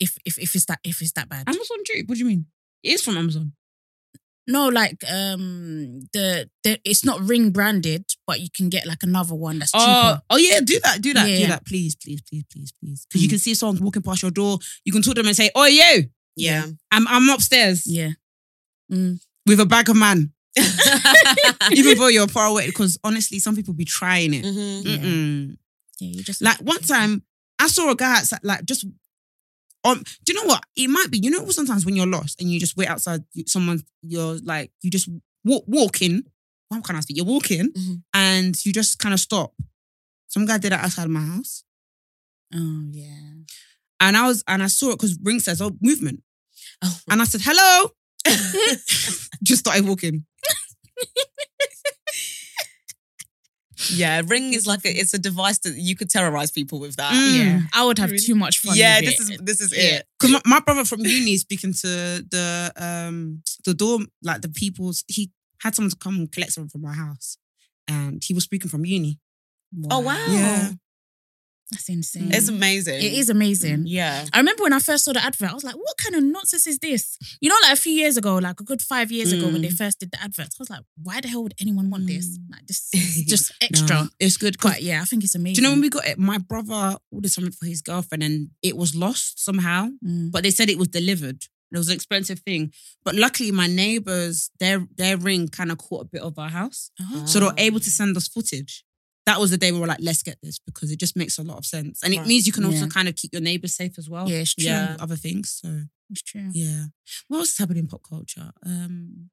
If 0.00 0.18
if 0.24 0.38
if 0.40 0.56
it's 0.56 0.64
that 0.64 0.80
if 0.82 1.00
it's 1.02 1.12
that 1.12 1.28
bad. 1.28 1.48
Amazon 1.48 1.78
Dupe. 1.84 2.08
What 2.08 2.14
do 2.14 2.18
you 2.20 2.24
mean? 2.26 2.46
It 2.82 2.94
is 2.94 3.02
from 3.02 3.16
Amazon. 3.16 3.52
No, 4.46 4.68
like 4.68 5.04
um 5.08 6.00
the, 6.12 6.48
the 6.64 6.80
it's 6.84 7.04
not 7.04 7.20
ring 7.20 7.50
branded, 7.50 8.04
but 8.26 8.40
you 8.40 8.48
can 8.54 8.68
get 8.68 8.86
like 8.86 9.02
another 9.02 9.34
one 9.34 9.58
that's 9.60 9.70
cheaper. 9.70 9.84
Oh, 9.84 10.18
oh 10.30 10.36
yeah, 10.38 10.60
do 10.60 10.80
that, 10.82 11.00
do 11.00 11.12
that, 11.14 11.28
Yeah, 11.28 11.34
do 11.36 11.40
yeah. 11.42 11.48
that, 11.48 11.66
please, 11.66 11.94
please, 11.94 12.20
please, 12.22 12.44
please, 12.52 12.72
please. 12.82 13.06
Because 13.06 13.22
you 13.22 13.28
Mm. 13.28 13.30
can 13.30 13.38
see 13.38 13.54
someone 13.54 13.84
walking 13.84 14.02
past 14.02 14.22
your 14.22 14.30
door. 14.32 14.58
You 14.84 14.92
can 14.92 15.02
talk 15.02 15.14
to 15.14 15.20
them 15.22 15.28
and 15.28 15.36
say, 15.36 15.50
"Oh, 15.54 15.66
you, 15.66 16.08
Yeah. 16.36 16.66
I'm 16.90 17.06
I'm 17.06 17.28
upstairs 17.28 17.84
yeah. 17.86 18.10
Mm. 18.90 19.20
with 19.46 19.60
a 19.60 19.66
bag 19.66 19.88
of 19.88 19.96
man." 19.96 20.32
Even 21.72 21.96
though 21.98 22.08
you're 22.08 22.26
far 22.28 22.46
away, 22.48 22.66
because 22.66 22.98
honestly, 23.04 23.38
some 23.38 23.54
people 23.54 23.74
be 23.74 23.84
trying 23.84 24.34
it. 24.34 24.44
Mhm. 24.44 24.84
Yeah. 24.84 24.96
Mm-mm. 24.98 25.56
Yeah, 26.00 26.08
you 26.16 26.22
just 26.24 26.42
Like 26.42 26.58
one 26.60 26.80
time, 26.80 27.22
I 27.58 27.68
saw 27.68 27.90
a 27.90 27.94
guy 27.94 28.18
outside, 28.18 28.40
like 28.42 28.64
just. 28.64 28.84
Um, 29.84 30.02
do 30.24 30.32
you 30.32 30.40
know 30.40 30.46
what? 30.46 30.62
It 30.76 30.88
might 30.88 31.10
be. 31.10 31.18
You 31.18 31.30
know, 31.30 31.48
sometimes 31.50 31.86
when 31.86 31.96
you're 31.96 32.06
lost 32.06 32.40
and 32.40 32.50
you 32.50 32.60
just 32.60 32.76
wait 32.76 32.88
outside 32.88 33.22
someone, 33.46 33.82
you're 34.02 34.36
like, 34.44 34.70
you 34.82 34.90
just 34.90 35.08
walk 35.44 35.64
walking. 35.66 36.24
How 36.70 36.80
can 36.82 36.96
I 36.96 37.00
speak? 37.00 37.16
You're 37.16 37.26
walking 37.26 37.72
Mhm. 37.72 38.02
and 38.14 38.66
you 38.66 38.72
just 38.72 38.98
kind 38.98 39.12
of 39.14 39.20
stop. 39.20 39.54
Some 40.28 40.46
guy 40.46 40.58
did 40.58 40.72
that 40.72 40.84
outside 40.84 41.08
my 41.08 41.20
house. 41.20 41.64
Oh 42.54 42.84
yeah. 42.90 43.32
And 44.00 44.16
I 44.16 44.26
was, 44.26 44.44
and 44.46 44.62
I 44.62 44.66
saw 44.68 44.90
it 44.90 44.98
because 44.98 45.18
Ring 45.22 45.40
says, 45.40 45.60
"Oh, 45.60 45.76
movement," 45.80 46.22
Oh. 46.82 47.00
and 47.10 47.20
I 47.20 47.24
said, 47.24 47.40
"Hello." 47.44 47.90
Just 49.42 49.60
started 49.60 49.86
walking. 49.86 50.26
yeah, 53.88 54.20
ring 54.26 54.52
is 54.52 54.66
like 54.66 54.84
a, 54.84 54.90
it's 54.90 55.14
a 55.14 55.18
device 55.18 55.58
that 55.60 55.74
you 55.76 55.96
could 55.96 56.10
terrorize 56.10 56.50
people 56.50 56.80
with 56.80 56.96
that. 56.96 57.12
Mm. 57.12 57.38
Yeah. 57.38 57.60
I 57.72 57.84
would 57.84 57.98
have 57.98 58.14
too 58.16 58.34
much 58.34 58.58
fun. 58.58 58.76
Yeah, 58.76 59.00
with 59.00 59.06
this 59.06 59.30
it. 59.30 59.32
is 59.32 59.38
this 59.42 59.60
is 59.60 59.76
Yeah. 59.76 59.96
it. 59.96 60.06
Because 60.18 60.32
my, 60.32 60.40
my 60.44 60.60
brother 60.60 60.84
from 60.84 61.00
uni 61.00 61.32
is 61.32 61.40
speaking 61.42 61.72
to 61.72 61.88
the 62.30 62.72
um 62.76 63.42
the 63.64 63.74
door, 63.74 64.00
like 64.22 64.42
the 64.42 64.48
people's. 64.48 65.04
He 65.08 65.30
had 65.62 65.74
someone 65.74 65.90
to 65.90 65.96
come 65.96 66.16
and 66.16 66.30
collect 66.32 66.52
something 66.52 66.70
from 66.70 66.82
my 66.82 66.92
house, 66.94 67.38
and 67.88 68.22
he 68.24 68.34
was 68.34 68.44
speaking 68.44 68.68
from 68.70 68.84
uni. 68.84 69.18
Oh 69.90 70.00
wow. 70.00 70.26
Yeah. 70.28 70.70
That's 71.70 71.88
insane. 71.88 72.30
It's 72.32 72.48
amazing. 72.48 72.94
it 72.96 73.12
is 73.12 73.28
amazing. 73.30 73.84
Yeah. 73.86 74.24
I 74.32 74.38
remember 74.38 74.64
when 74.64 74.72
I 74.72 74.80
first 74.80 75.04
saw 75.04 75.12
the 75.12 75.24
advert, 75.24 75.50
I 75.50 75.54
was 75.54 75.62
like, 75.64 75.76
what 75.76 75.96
kind 75.98 76.16
of 76.16 76.24
nonsense 76.24 76.66
is 76.66 76.78
this? 76.80 77.16
You 77.40 77.48
know, 77.48 77.56
like 77.62 77.74
a 77.74 77.80
few 77.80 77.92
years 77.92 78.16
ago, 78.16 78.36
like 78.38 78.60
a 78.60 78.64
good 78.64 78.82
five 78.82 79.12
years 79.12 79.32
ago 79.32 79.46
when 79.46 79.62
they 79.62 79.70
first 79.70 80.00
did 80.00 80.10
the 80.10 80.20
adverts, 80.20 80.56
I 80.58 80.60
was 80.60 80.70
like, 80.70 80.82
why 81.00 81.20
the 81.20 81.28
hell 81.28 81.42
would 81.44 81.54
anyone 81.60 81.88
want 81.88 82.06
this? 82.08 82.38
Like, 82.50 82.66
this 82.66 82.88
is 82.92 83.24
just 83.26 83.52
extra. 83.60 84.02
No, 84.04 84.08
it's 84.18 84.36
good. 84.36 84.56
But 84.60 84.82
yeah, 84.82 85.00
I 85.00 85.04
think 85.04 85.22
it's 85.22 85.34
amazing. 85.36 85.54
Do 85.54 85.60
you 85.62 85.68
know 85.68 85.72
when 85.72 85.80
we 85.80 85.90
got 85.90 86.06
it? 86.06 86.18
My 86.18 86.38
brother 86.38 86.96
ordered 87.12 87.30
something 87.30 87.52
for 87.52 87.66
his 87.66 87.82
girlfriend 87.82 88.22
and 88.24 88.50
it 88.62 88.76
was 88.76 88.94
lost 88.96 89.42
somehow, 89.44 89.88
Mm. 90.04 90.30
but 90.32 90.42
they 90.42 90.50
said 90.50 90.68
it 90.70 90.78
was 90.78 90.88
delivered. 90.88 91.44
It 91.72 91.78
was 91.78 91.88
an 91.88 91.94
expensive 91.94 92.40
thing. 92.40 92.72
But 93.04 93.14
luckily, 93.14 93.52
my 93.52 93.68
neighbors, 93.68 94.50
their 94.58 94.86
their 94.96 95.16
ring 95.16 95.46
kind 95.48 95.70
of 95.70 95.78
caught 95.78 96.02
a 96.06 96.08
bit 96.08 96.22
of 96.22 96.36
our 96.38 96.48
house. 96.48 96.90
Oh. 97.00 97.22
So 97.26 97.38
they 97.38 97.46
were 97.46 97.54
able 97.58 97.80
to 97.80 97.90
send 97.90 98.16
us 98.16 98.26
footage. 98.26 98.82
That 99.30 99.38
was 99.40 99.50
the 99.52 99.58
day 99.58 99.70
we 99.70 99.78
were 99.78 99.86
like, 99.86 100.00
let's 100.08 100.24
get 100.24 100.38
this 100.42 100.58
because 100.58 100.90
it 100.90 100.98
just 100.98 101.14
makes 101.16 101.38
a 101.38 101.44
lot 101.44 101.56
of 101.58 101.64
sense. 101.64 102.02
And 102.02 102.12
it 102.12 102.18
Right. 102.18 102.26
means 102.26 102.46
you 102.48 102.52
can 102.52 102.64
also 102.64 102.86
Yeah. 102.86 102.96
kind 102.96 103.06
of 103.08 103.14
keep 103.14 103.32
your 103.32 103.42
neighbors 103.50 103.74
safe 103.76 103.96
as 103.96 104.08
well. 104.12 104.28
Yeah, 104.28 104.38
it's 104.44 104.54
true. 104.54 104.64
Yeah, 104.64 104.96
other 104.98 105.14
things. 105.16 105.46
So 105.62 105.68
It's 106.10 106.22
true. 106.22 106.50
yeah. 106.52 106.86
What 107.28 107.38
else 107.38 107.52
is 107.52 107.58
happening 107.58 107.84
in 107.84 107.88
pop 107.92 108.02
culture? 108.02 108.50
Um 108.70 109.30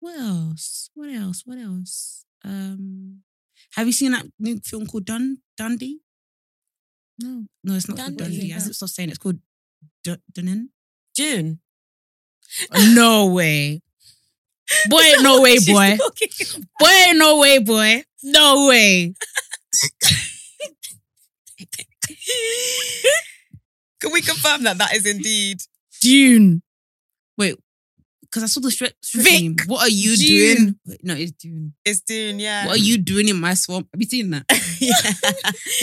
what 0.00 0.16
else? 0.18 0.90
What 0.94 1.08
else? 1.22 1.42
What 1.46 1.58
else? 1.58 2.24
Um 2.42 3.22
have 3.76 3.86
you 3.86 3.92
seen 4.00 4.10
that 4.12 4.26
new 4.40 4.58
film 4.70 4.86
called 4.88 5.04
Dun 5.04 5.38
Dundee? 5.56 6.00
No. 7.22 7.46
No, 7.62 7.74
it's 7.76 7.86
not 7.88 7.96
called 7.98 8.16
Dundee, 8.16 8.38
Dundee. 8.38 8.54
I 8.54 8.58
no. 8.66 8.72
stop 8.72 8.88
saying 8.88 9.10
it's 9.10 9.18
called 9.24 9.38
Dun- 10.04 10.22
Dunnin. 10.34 10.70
June. 11.14 11.60
No 13.00 13.26
way. 13.38 13.82
Boy, 14.88 15.02
no 15.20 15.40
way, 15.40 15.58
boy. 15.58 15.98
Boy, 16.78 17.12
no 17.14 17.38
way, 17.38 17.58
boy. 17.58 18.02
No 18.22 18.66
way. 18.68 19.14
Can 24.00 24.12
we 24.12 24.22
confirm 24.22 24.62
that 24.64 24.78
that 24.78 24.94
is 24.94 25.06
indeed 25.06 25.58
Dune. 26.00 26.62
Wait, 27.36 27.56
because 28.22 28.42
I 28.42 28.46
saw 28.46 28.60
the 28.60 28.70
strip 28.70 28.94
Vic. 29.14 29.24
name. 29.24 29.56
What 29.66 29.82
are 29.82 29.88
you 29.90 30.16
Dune. 30.16 30.56
doing? 30.56 30.76
Wait, 30.86 31.04
no, 31.04 31.14
it's 31.14 31.32
Dune. 31.32 31.74
it's 31.84 32.00
Dune? 32.00 32.38
Yeah. 32.38 32.66
What 32.66 32.76
are 32.76 32.80
you 32.80 32.96
doing 32.98 33.28
in 33.28 33.38
my 33.38 33.54
swamp? 33.54 33.88
Have 33.92 34.00
you 34.00 34.06
seen 34.08 34.30
that? 34.30 34.44
yeah. 34.80 34.94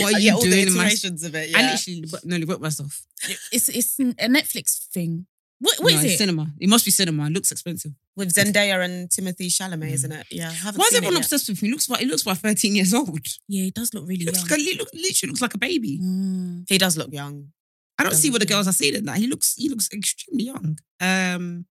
What 0.03 0.13
are 0.15 0.19
Yeah, 0.19 0.31
you 0.31 0.35
all 0.35 0.41
the 0.41 0.49
doing 0.49 0.67
in 0.67 0.73
my? 0.73 0.85
of 0.87 1.35
it? 1.35 1.55
I 1.55 1.61
Yeah. 1.61 1.71
literally 1.71 2.03
nearly 2.23 2.45
wrote 2.45 2.61
myself. 2.61 3.03
It's 3.51 3.69
it's 3.69 3.99
a 3.99 4.27
Netflix 4.27 4.87
thing. 4.91 5.27
What 5.59 5.79
what 5.79 5.91
no, 5.93 5.99
is 5.99 6.05
it? 6.05 6.17
Cinema. 6.17 6.47
It 6.59 6.69
must 6.69 6.85
be 6.85 6.91
cinema. 6.91 7.25
It 7.25 7.33
looks 7.33 7.51
expensive. 7.51 7.91
With 8.15 8.33
Zendaya 8.33 8.83
and 8.85 9.09
Timothy 9.09 9.47
Chalamet, 9.49 9.91
isn't 9.91 10.11
it? 10.11 10.27
Yeah. 10.29 10.51
Why 10.75 10.85
is 10.85 10.95
everyone 10.95 11.17
obsessed 11.17 11.49
with 11.49 11.59
him? 11.59 11.67
He 11.67 11.71
looks 11.71 11.89
like 11.89 11.99
he 12.01 12.05
looks 12.05 12.25
like 12.25 12.37
13 12.37 12.75
years 12.75 12.93
old. 12.93 13.25
Yeah, 13.47 13.63
he 13.63 13.71
does 13.71 13.93
look 13.93 14.03
really 14.07 14.19
He 14.19 14.25
looks 14.25 14.39
young. 14.39 14.49
like 14.49 14.59
a, 14.59 14.63
he 14.63 14.77
look, 14.77 14.89
literally 14.93 15.29
looks 15.31 15.41
like 15.41 15.53
a 15.55 15.57
baby. 15.57 15.99
Mm. 15.99 16.65
He 16.69 16.77
does 16.77 16.95
look 16.97 17.11
young. 17.11 17.47
I 17.97 18.03
don't 18.03 18.13
see 18.13 18.29
what 18.29 18.41
the 18.41 18.45
girls 18.45 18.67
are 18.67 18.71
seeing 18.73 18.93
in 18.95 19.05
that. 19.05 19.17
He 19.17 19.25
looks 19.25 19.55
he 19.55 19.69
looks 19.69 19.89
extremely 19.91 20.45
young. 20.45 20.77
Um, 21.01 21.65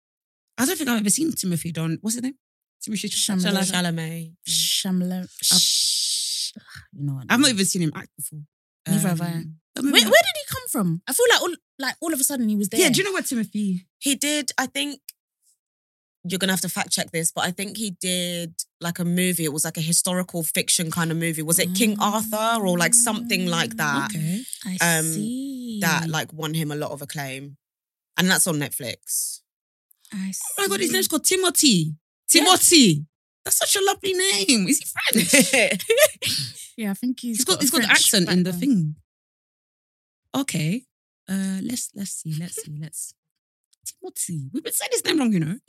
I 0.59 0.65
don't 0.65 0.77
think 0.77 0.91
I've 0.91 1.01
ever 1.01 1.11
seen 1.11 1.31
Timothy 1.33 1.71
Don. 1.71 1.99
What's 2.01 2.15
his 2.17 2.23
name? 2.25 2.35
Timothy 2.83 3.09
Chalamet. 3.09 3.43
Chalamet. 3.43 3.71
Chalamet. 3.73 4.33
yeah. 4.45 4.53
Shamla. 4.53 5.29
Sh- 5.43 6.53
you 6.93 7.05
know 7.07 7.15
what? 7.15 7.27
I've 7.29 7.41
not 7.41 7.51
even 7.51 7.65
seen 7.65 7.83
him 7.83 7.93
act 7.95 8.09
before. 8.17 8.41
Neither 8.87 9.09
have 9.09 9.21
I. 9.21 9.27
Um, 9.27 9.57
Where, 9.77 9.93
where 9.93 10.03
did 10.03 10.11
he 10.11 10.45
come 10.49 10.69
from? 10.71 11.03
I 11.07 11.13
feel 11.13 11.27
like 11.31 11.43
all 11.43 11.55
like 11.79 11.95
all 12.01 12.13
of 12.13 12.21
a 12.21 12.25
sudden 12.25 12.49
he 12.49 12.57
was 12.57 12.69
there. 12.69 12.81
Yeah, 12.81 12.89
do 12.89 12.99
you 12.99 13.05
know 13.05 13.13
what 13.13 13.27
Timothy? 13.27 13.87
He 13.99 14.15
did, 14.15 14.51
I 14.57 14.67
think 14.67 15.01
you're 16.25 16.39
gonna 16.39 16.53
have 16.53 16.61
to 16.63 16.69
fact 16.69 16.91
check 16.91 17.11
this, 17.11 17.31
but 17.31 17.45
I 17.45 17.51
think 17.51 17.77
he 17.77 17.91
did 17.91 18.55
like 18.81 18.99
a 18.99 19.05
movie. 19.05 19.45
It 19.45 19.53
was 19.53 19.65
like 19.65 19.77
a 19.77 19.83
historical 19.83 20.43
fiction 20.43 20.91
kind 20.91 21.11
of 21.11 21.17
movie. 21.17 21.43
Was 21.43 21.59
it 21.59 21.75
King 21.75 21.97
Arthur 22.01 22.67
or 22.67 22.79
like 22.79 22.95
something 22.95 23.47
like 23.47 23.77
that? 23.77 24.11
Okay. 24.15 24.43
I 24.65 24.99
um, 24.99 25.05
see. 25.05 25.81
That 25.83 26.09
like 26.09 26.33
won 26.33 26.55
him 26.55 26.71
a 26.71 26.77
lot 26.77 26.91
of 26.91 27.03
acclaim. 27.03 27.57
And 28.17 28.31
that's 28.31 28.47
on 28.47 28.57
Netflix. 28.57 29.41
I 30.13 30.31
see. 30.31 30.41
Oh 30.59 30.63
my 30.63 30.69
god, 30.69 30.81
his 30.81 30.93
name's 30.93 31.09
called 31.09 31.25
Timothy. 31.25 31.95
Timothy. 32.29 33.05
That's 33.45 33.59
such 33.59 33.77
a 33.77 33.85
lovely 33.85 34.15
name. 34.15 34.67
Is 34.69 34.79
he 34.81 35.29
French? 35.29 36.63
Yeah, 36.77 36.91
I 36.91 36.95
think 36.95 37.21
he's 37.21 37.39
he's 37.39 37.45
got 37.45 37.57
a 37.59 37.61
he's 37.61 37.71
got 37.71 37.79
the 37.81 37.87
French 37.87 37.99
accent 38.01 38.29
in 38.31 38.43
the 38.43 38.53
thing. 38.53 38.97
Okay. 40.37 40.83
Uh 41.29 41.59
let's 41.63 41.91
let's 41.95 42.13
see, 42.13 42.35
let's 42.39 42.63
see, 42.63 42.77
let's 42.81 43.15
Timothy. 43.85 44.51
We've 44.53 44.63
been 44.65 44.73
saying 44.73 44.91
his 44.93 45.05
name 45.05 45.19
wrong, 45.19 45.33
you 45.33 45.41
know. 45.41 45.57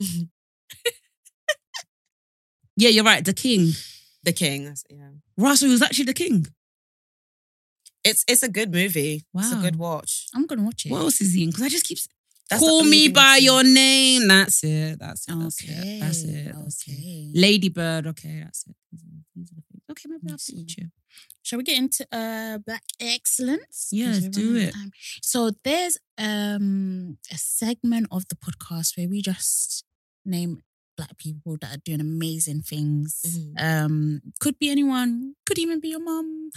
yeah, 2.76 2.88
you're 2.90 3.04
right. 3.04 3.24
The 3.24 3.32
king. 3.32 3.72
The 4.24 4.32
King. 4.32 4.74
Yeah. 4.90 5.10
Russell 5.36 5.70
was 5.70 5.80
actually 5.82 6.04
the 6.06 6.14
king. 6.14 6.46
It's 8.04 8.24
it's 8.28 8.42
a 8.42 8.48
good 8.48 8.72
movie. 8.72 9.24
It's 9.34 9.52
a 9.52 9.56
good 9.56 9.76
watch. 9.76 10.26
I'm 10.34 10.46
gonna 10.46 10.64
watch 10.64 10.84
it. 10.86 10.92
What 10.92 11.00
else 11.00 11.20
is 11.20 11.32
he 11.34 11.44
in? 11.44 11.50
Because 11.50 11.64
I 11.64 11.68
just 11.68 11.84
keep 11.86 11.98
s- 11.98 12.08
That's 12.50 12.62
call 12.62 12.84
me 12.84 13.08
by 13.08 13.36
seen. 13.36 13.44
your 13.44 13.64
name. 13.64 14.28
That's 14.28 14.62
it. 14.64 14.98
That's 14.98 15.28
it. 15.28 15.34
That's 15.38 15.64
okay. 15.64 15.72
it. 15.96 16.00
That's 16.00 16.22
it. 16.24 16.52
That's 16.54 16.88
it. 16.88 16.92
okay. 16.92 17.30
Ladybird. 17.34 18.06
Okay, 18.08 18.40
that's 18.44 18.66
it. 18.68 18.76
These 20.02 20.12
are- 20.12 20.18
these 20.20 20.22
are 20.22 20.36
the 20.36 20.38
things. 20.38 20.50
Okay, 20.50 20.68
maybe 20.68 20.78
I'll 20.78 20.84
you. 20.84 20.90
Shall 21.42 21.58
we 21.58 21.64
get 21.64 21.78
into 21.78 22.06
uh 22.12 22.58
black 22.58 22.84
excellence? 23.00 23.88
Yeah, 23.92 24.12
'Cause 24.12 24.28
do 24.28 24.56
it. 24.56 24.72
time. 24.72 24.92
So 25.22 25.50
there's 25.64 25.96
um 26.18 27.18
a 27.30 27.38
segment 27.38 28.06
of 28.10 28.28
the 28.28 28.36
podcast 28.36 28.96
where 28.96 29.08
we 29.08 29.22
just 29.22 29.84
name 30.24 30.62
black 30.96 31.16
people 31.16 31.56
that 31.60 31.74
are 31.74 31.80
doing 31.84 32.00
amazing 32.00 32.62
things. 32.62 33.22
Mhm. 33.24 33.54
Um, 33.62 34.20
could 34.40 34.58
be 34.58 34.68
anyone, 34.68 35.36
could 35.46 35.58
even 35.58 35.78
be 35.80 35.88
your 35.90 36.00
mom, 36.00 36.50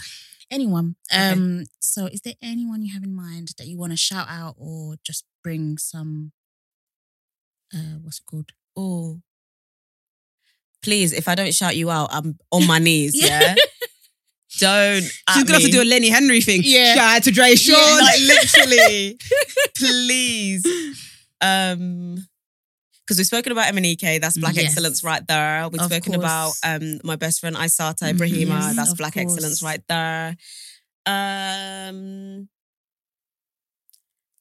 anyone. 0.50 0.96
Okay. 1.12 1.32
Um, 1.32 1.64
so 1.78 2.06
is 2.06 2.20
there 2.22 2.34
anyone 2.42 2.82
you 2.82 2.92
have 2.92 3.04
in 3.04 3.14
mind 3.14 3.54
that 3.58 3.68
you 3.68 3.78
want 3.78 3.92
to 3.92 3.96
shout 3.96 4.26
out 4.28 4.56
or 4.58 4.96
just 5.04 5.24
bring 5.44 5.78
some? 5.78 6.32
Uh, 7.72 7.96
what's 8.02 8.18
it 8.18 8.26
called? 8.26 8.50
Oh. 8.76 9.22
Please, 10.82 11.12
if 11.12 11.28
I 11.28 11.34
don't 11.34 11.54
shout 11.54 11.76
you 11.76 11.90
out, 11.90 12.08
I'm 12.12 12.38
on 12.50 12.66
my 12.66 12.78
knees. 12.78 13.12
Yeah. 13.14 13.54
Don't. 14.58 15.02
She's 15.02 15.44
gonna 15.44 15.54
have 15.54 15.62
to 15.62 15.70
do 15.70 15.80
a 15.82 15.84
Lenny 15.84 16.10
Henry 16.10 16.40
thing. 16.42 16.60
Yeah. 16.62 16.94
Shout 16.94 17.16
out 17.16 17.22
to 17.24 17.30
Dre 17.30 17.54
Sean. 17.54 17.74
Yeah, 17.78 18.00
like 18.00 18.20
literally. 18.20 19.18
Please. 19.76 20.66
Um 21.40 22.16
because 23.04 23.18
we've 23.18 23.26
spoken 23.26 23.50
about 23.52 23.72
MNEK, 23.74 24.20
that's 24.20 24.38
Black 24.38 24.54
Yes. 24.54 24.66
Excellence 24.66 25.02
right 25.02 25.26
there. 25.26 25.68
We've 25.68 25.80
Of 25.80 25.86
spoken 25.86 26.14
about 26.14 26.52
um 26.64 26.98
my 27.02 27.16
best 27.16 27.40
friend 27.40 27.56
Isata 27.56 28.12
Mhm. 28.12 28.18
Ibrahima, 28.18 28.48
Yes, 28.60 28.76
that's 28.76 28.94
Black 28.94 29.14
course. 29.14 29.32
Excellence 29.32 29.62
right 29.62 29.82
there. 29.88 30.36
Um 31.06 32.48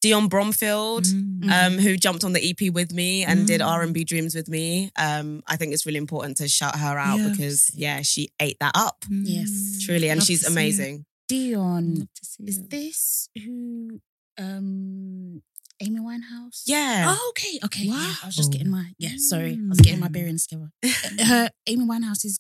Dionne 0.04 0.30
Bromfield, 0.30 1.06
Mm. 1.06 1.52
um, 1.52 1.78
who 1.80 1.96
jumped 1.98 2.24
on 2.24 2.34
the 2.34 2.42
EP 2.44 2.70
with 2.72 2.92
me 2.92 3.24
and 3.24 3.46
did 3.46 3.62
Mm. 3.62 3.68
R 3.68 3.82
and 3.84 3.94
B 3.94 4.04
Dreams 4.04 4.34
with 4.36 4.48
me. 4.50 4.92
Um, 4.96 5.44
I 5.48 5.58
think 5.58 5.74
it's 5.74 5.86
really 5.86 5.98
important 6.00 6.38
to 6.38 6.48
shout 6.48 6.76
her 6.80 6.98
out 6.98 7.20
Yeah. 7.20 7.30
because 7.30 7.70
yeah, 7.74 8.02
she 8.02 8.30
ate 8.40 8.58
that 8.60 8.72
up 8.76 9.06
Yes. 9.10 9.80
truly, 9.86 10.10
and 10.10 10.20
Love 10.20 10.28
she's 10.28 10.40
to 10.42 10.46
see 10.48 10.52
amazing. 10.52 11.06
Dionne. 11.32 12.00
Love 12.00 12.14
to 12.16 12.26
see 12.26 12.44
Is 12.46 12.58
it. 12.58 12.70
this 12.70 13.30
who 13.44 14.02
um 14.38 15.42
Amy 15.80 16.00
Winehouse? 16.00 16.62
Yeah, 16.66 17.06
Oh, 17.18 17.30
okay, 17.30 17.60
okay. 17.66 17.86
Yeah, 17.86 18.16
I 18.22 18.26
was 18.28 18.36
just 18.36 18.50
Wow. 18.50 18.54
getting 18.54 18.70
my 18.72 18.94
yeah. 18.98 19.14
Sorry, 19.18 19.54
I 19.54 19.68
was 19.70 19.80
getting 19.80 20.00
my 20.00 20.08
Mm. 20.10 20.12
bearings 20.14 20.46
together. 20.48 20.72
Her 21.26 21.50
Amy 21.68 21.86
Winehouse 21.86 22.26
is 22.26 22.40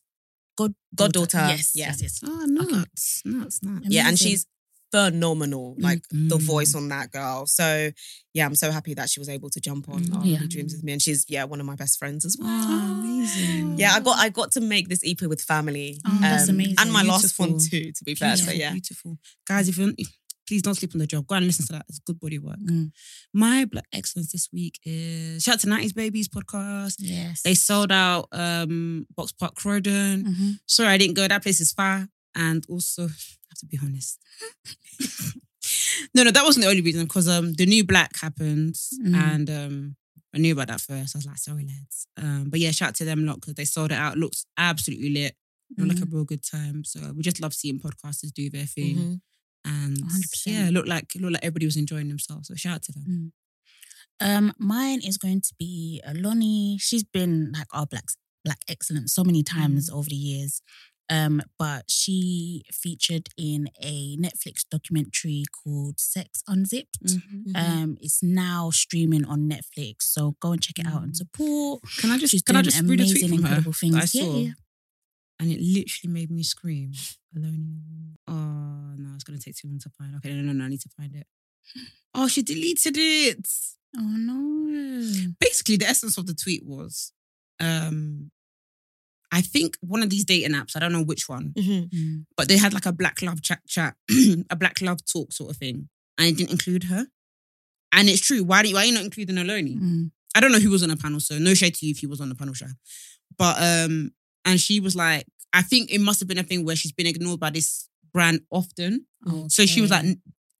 god 0.58 0.74
Goddaughter, 0.96 1.38
Yes, 1.50 1.72
yeah. 1.74 1.88
yes, 1.88 2.02
yes. 2.02 2.20
Oh, 2.24 2.46
nuts. 2.46 3.22
Nuts, 3.26 3.62
nuts. 3.64 3.88
yeah, 3.90 4.08
and 4.08 4.20
she's 4.20 4.46
phenomenal. 4.92 5.76
Like 5.80 6.04
the 6.12 6.38
Mm. 6.38 6.42
voice 6.42 6.76
on 6.76 6.90
that 6.90 7.12
girl. 7.12 7.46
So 7.48 7.92
yeah, 8.34 8.46
I'm 8.46 8.56
so 8.56 8.72
happy 8.72 8.94
that 8.94 9.10
she 9.10 9.20
was 9.20 9.30
able 9.30 9.50
to 9.50 9.60
jump 9.60 9.90
on 9.90 10.04
Mm. 10.04 10.16
R&B 10.18 10.30
Yeah. 10.32 10.46
Dreams 10.48 10.74
with 10.74 10.84
me, 10.84 10.92
and 10.94 11.02
she's 11.02 11.26
yeah 11.28 11.44
one 11.46 11.60
of 11.60 11.66
my 11.66 11.76
best 11.76 11.98
friends 12.00 12.26
as 12.26 12.38
well. 12.40 12.48
Oh, 12.50 12.92
amazing. 13.00 13.78
Yeah, 13.80 13.94
I 13.96 14.00
got 14.00 14.18
I 14.20 14.30
got 14.30 14.52
to 14.54 14.62
make 14.62 14.90
this 14.90 15.02
EP 15.04 15.22
with 15.28 15.42
family. 15.42 16.00
Oh, 16.06 16.18
that's 16.22 16.50
amazing. 16.50 16.76
And 16.80 16.92
my 16.92 17.04
last 17.04 17.38
one 17.40 17.58
too, 17.60 17.92
to 17.92 18.04
be 18.04 18.16
fair. 18.16 18.36
So 18.38 18.44
Beautiful, 18.46 18.60
yeah. 18.60 18.72
beautiful. 18.74 19.18
Guys, 19.48 19.68
if 19.70 19.78
you 19.78 19.96
please 20.48 20.62
don't 20.64 20.76
sleep 20.76 20.94
on 20.94 21.00
the 21.00 21.08
job. 21.08 21.26
Go 21.28 21.36
and 21.36 21.46
listen 21.48 21.66
to 21.68 21.74
that. 21.74 21.86
It's 21.88 22.00
good 22.00 22.20
body 22.20 22.38
work. 22.38 22.60
Mm. 22.60 22.92
My 23.34 23.64
black 23.64 23.86
excellence 23.94 24.34
this 24.34 24.50
week 24.52 24.80
is 24.84 25.44
shout 25.44 25.54
out 25.54 25.60
to 25.62 25.68
90s 25.68 25.94
Babies 25.94 26.28
podcast. 26.28 26.96
Yes. 27.00 27.42
They 27.44 27.54
sold 27.54 27.90
out 27.92 28.28
um 28.34 29.08
Boxpark 29.18 29.56
Croydon. 29.56 30.26
Mhm. 30.26 30.60
Sorry, 30.66 30.90
I 30.90 30.98
didn't 30.98 31.14
go. 31.16 31.26
That 31.28 31.44
place 31.44 31.62
is 31.62 31.72
far. 31.72 32.10
And 32.36 32.66
also, 32.68 33.10
to 33.62 33.66
be 33.66 33.80
honest. 33.82 34.20
no, 36.14 36.24
no, 36.24 36.32
that 36.32 36.44
wasn't 36.44 36.64
the 36.66 36.70
only 36.70 36.82
reason 36.82 37.04
because 37.06 37.28
um 37.28 37.54
the 37.54 37.66
new 37.66 37.84
black 37.84 38.12
happened 38.20 38.76
Mm. 39.02 39.16
and 39.16 39.50
um 39.50 39.96
I 40.34 40.38
knew 40.38 40.54
about 40.54 40.68
that 40.70 40.80
first. 40.80 41.14
I 41.14 41.18
was 41.18 41.26
like, 41.26 41.38
sorry, 41.40 41.66
lads. 41.68 42.08
Um, 42.16 42.46
but 42.50 42.62
yeah, 42.62 42.72
shout 42.72 42.90
out 42.90 42.96
to 42.96 43.06
them 43.06 43.26
lot 43.26 43.36
because 43.42 43.56
they 43.56 43.66
sold 43.66 43.92
it 43.92 43.98
out. 43.98 44.18
Looks 44.18 44.46
absolutely 44.58 45.10
lit. 45.10 45.36
Looked 45.78 45.90
like 45.90 45.98
a 45.98 46.02
Mm-hmm. 46.06 46.16
real 46.16 46.24
good 46.24 46.42
time. 46.42 46.86
So 46.86 47.00
we 47.14 47.22
just 47.22 47.42
love 47.42 47.54
seeing 47.54 47.80
podcasters 47.82 48.32
do 48.34 48.50
their 48.50 48.66
thing. 48.66 48.96
Mhm. 48.96 49.22
And 49.66 49.98
100%. 49.98 50.48
yeah, 50.48 50.70
looked 50.72 50.88
like 50.88 51.14
looked 51.16 51.34
like 51.34 51.44
everybody 51.44 51.66
was 51.66 51.76
enjoying 51.76 52.08
themselves. 52.08 52.48
So 52.48 52.56
shout 52.56 52.76
out 52.76 52.84
to 52.84 52.92
them. 52.94 53.34
Um, 54.22 54.54
mine 54.58 55.02
is 55.04 55.18
going 55.18 55.42
to 55.42 55.54
be 55.60 56.02
Lonnie. 56.16 56.78
She's 56.80 57.04
been 57.04 57.52
like 57.54 57.68
our 57.74 57.86
black 57.86 58.06
black 58.46 58.60
excellence 58.70 59.14
so 59.14 59.24
many 59.26 59.44
times 59.44 59.90
over 59.90 60.08
the 60.10 60.16
years. 60.16 60.62
Um, 61.12 61.42
but 61.60 61.84
she 61.92 62.64
featured 62.72 63.28
in 63.38 63.70
a 63.82 64.16
Netflix 64.18 64.64
documentary 64.70 65.44
called 65.64 66.00
Sex 66.00 66.42
Unzipped. 66.48 67.04
Mm-hmm. 67.06 67.56
Um, 67.56 67.98
it's 68.00 68.24
now 68.24 68.70
streaming 68.72 69.26
on 69.26 69.50
Netflix, 69.50 70.04
so 70.04 70.36
go 70.40 70.54
and 70.54 70.62
check 70.62 70.80
it 70.80 70.88
out 70.88 71.04
and 71.04 71.12
Mm. 71.12 71.18
support. 71.18 71.82
Can 71.98 72.12
I 72.12 72.18
just 72.18 72.32
She's 72.32 72.42
can 72.42 72.56
I 72.56 72.62
just 72.62 72.82
read 72.84 73.02
a 73.02 73.04
tweet 73.06 73.20
from 73.30 73.30
her 73.32 73.36
incredible 73.40 73.74
things. 73.74 73.94
that 73.96 74.04
I 74.04 74.08
Yeah, 74.14 74.24
saw? 74.26 74.38
yeah. 74.40 74.52
And 75.40 75.52
it 75.52 75.60
literally 75.60 76.14
made 76.14 76.32
me 76.32 76.44
scream. 76.44 76.94
Alone. 77.36 78.16
Oh 78.28 78.94
no, 78.98 79.14
it's 79.16 79.24
gonna 79.26 79.40
take 79.40 79.56
too 79.58 79.68
long 79.68 79.80
to 79.80 79.90
find. 79.98 80.16
Okay, 80.18 80.34
no, 80.34 80.42
no, 80.42 80.54
no, 80.54 80.66
I 80.66 80.70
need 80.70 80.82
to 80.82 80.90
find 80.98 81.16
it. 81.16 81.28
Oh, 82.14 82.28
she 82.28 82.42
deleted 82.42 82.96
it. 82.98 83.48
Oh 83.98 84.02
no. 84.02 85.32
Basically, 85.40 85.78
the 85.78 85.88
essence 85.88 86.18
of 86.18 86.26
the 86.28 86.34
tweet 86.34 86.66
was, 86.66 87.14
um, 87.60 88.32
I 89.32 89.42
think 89.42 89.78
one 89.82 90.04
of 90.04 90.10
these 90.10 90.26
dating 90.26 90.52
apps. 90.56 90.76
I 90.76 90.80
don't 90.80 90.92
know 90.92 91.04
which 91.04 91.30
one, 91.30 91.54
Mhm. 91.58 91.90
Mm. 91.90 92.26
but 92.36 92.48
they 92.50 92.58
had 92.58 92.74
like 92.74 92.86
a 92.86 92.92
black 92.92 93.22
love 93.22 93.42
chat, 93.42 93.62
chat, 93.68 93.96
a 94.50 94.56
black 94.56 94.82
love 94.82 95.00
talk 95.06 95.32
sort 95.32 95.52
of 95.52 95.58
thing, 95.58 95.88
and 96.18 96.28
it 96.28 96.38
didn't 96.38 96.52
include 96.52 96.84
her. 96.86 97.08
And 97.94 98.10
it's 98.10 98.22
true. 98.22 98.44
Why 98.44 98.62
do 98.64 98.70
you, 98.70 98.76
why 98.76 98.82
are 98.84 98.86
you 98.86 98.94
not 98.94 99.04
including 99.04 99.36
Oloni? 99.38 99.78
Mm. 99.80 100.12
I 100.36 100.40
don't 100.40 100.52
know 100.52 100.60
who 100.60 100.70
was 100.72 100.84
on 100.84 100.90
the 100.90 100.98
panel, 100.98 101.20
so 101.20 101.38
no 101.40 101.54
shade 101.54 101.76
to 101.76 101.86
you 101.86 101.92
if 101.92 102.00
he 102.00 102.08
was 102.08 102.22
on 102.22 102.30
the 102.30 102.36
panel, 102.36 102.54
Sha. 102.54 102.68
But 103.38 103.58
um, 103.62 104.12
and 104.46 104.60
she 104.60 104.80
was 104.80 104.96
like, 104.96 105.26
I 105.54 105.62
think 105.62 105.92
it 105.92 106.00
must 106.00 106.20
have 106.22 106.28
been 106.30 106.38
a 106.38 106.44
thing 106.44 106.64
where 106.66 106.76
she's 106.76 106.92
been 106.94 107.08
ignored 107.08 107.40
by 107.40 107.50
this 107.50 107.88
brand 108.14 108.42
often. 108.50 109.06
So 109.50 109.66
she 109.66 109.82
was 109.82 109.92
like, 109.92 110.06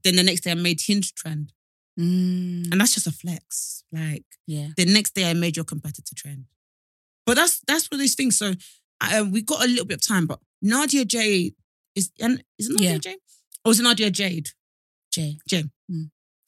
then 0.04 0.16
the 0.16 0.24
next 0.24 0.42
day 0.42 0.52
I 0.52 0.56
made 0.56 0.80
Hinge 0.82 1.14
trend, 1.14 1.52
Mm. 2.00 2.72
and 2.72 2.80
that's 2.82 2.94
just 2.94 3.08
a 3.08 3.12
flex. 3.12 3.84
Like 3.92 4.24
yeah. 4.48 4.70
the 4.78 4.86
next 4.86 5.14
day 5.14 5.30
I 5.30 5.34
made 5.34 5.56
your 5.58 5.66
competitor 5.66 6.16
trend. 6.16 6.46
But 7.26 7.36
that's 7.36 7.62
that's 7.68 7.90
one 7.92 8.00
of 8.00 8.02
these 8.02 8.16
things. 8.16 8.38
So 8.38 8.54
I, 9.00 9.18
um, 9.20 9.32
we 9.32 9.42
got 9.42 9.64
a 9.64 9.68
little 9.68 9.86
bit 9.86 9.96
of 10.02 10.08
time, 10.08 10.26
but 10.28 10.40
Nadia 10.62 11.06
Jade 11.06 11.54
is 11.96 12.12
and 12.20 12.44
is 12.58 12.70
it 12.70 12.74
Nadia 12.74 12.92
Yeah. 12.94 12.98
Jade? 12.98 13.18
Or 13.66 13.72
is 13.72 13.80
it 13.80 13.84
Nadia 13.84 14.10
Jade? 14.12 14.50
Jay. 15.12 15.38
Jay. 15.48 15.64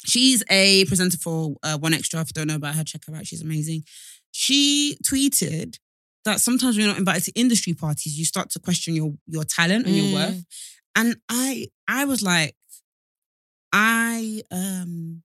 She's 0.06 0.44
a 0.50 0.84
presenter 0.86 1.18
for 1.18 1.56
uh, 1.64 1.78
1Xtra. 1.78 2.22
If 2.22 2.28
you 2.30 2.34
don't 2.34 2.48
know 2.48 2.56
about 2.56 2.76
her, 2.76 2.84
check 2.84 3.02
her 3.08 3.16
out. 3.16 3.26
She's 3.26 3.42
amazing. 3.42 3.84
She 4.32 4.98
tweeted 5.06 5.78
that 6.26 6.40
sometimes 6.42 6.76
when 6.76 6.84
you're 6.86 6.94
not 6.94 6.98
invited 7.00 7.24
to 7.26 7.40
industry 7.40 7.74
parties, 7.74 8.18
you 8.18 8.26
start 8.26 8.50
to 8.52 8.60
question 8.60 8.96
your 8.96 9.14
your 9.28 9.44
talent 9.46 9.86
and 9.86 9.96
your 9.96 10.08
Mm. 10.08 10.14
worth. 10.14 10.46
And 10.96 11.16
I 11.30 11.68
I 11.88 12.06
was 12.06 12.22
like, 12.22 12.56
I 13.72 14.42
um 14.52 15.24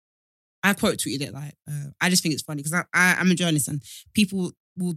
I 0.62 0.74
quote 0.74 0.98
tweeted 0.98 1.22
it 1.22 1.32
like, 1.34 1.54
uh, 1.70 1.90
I 2.00 2.10
just 2.10 2.22
think 2.22 2.34
it's 2.34 2.42
funny 2.42 2.62
because 2.62 2.72
I, 2.72 2.84
I 2.92 3.16
I'm 3.18 3.30
a 3.30 3.34
journalist 3.34 3.68
and 3.68 3.82
people 4.14 4.52
will 4.76 4.94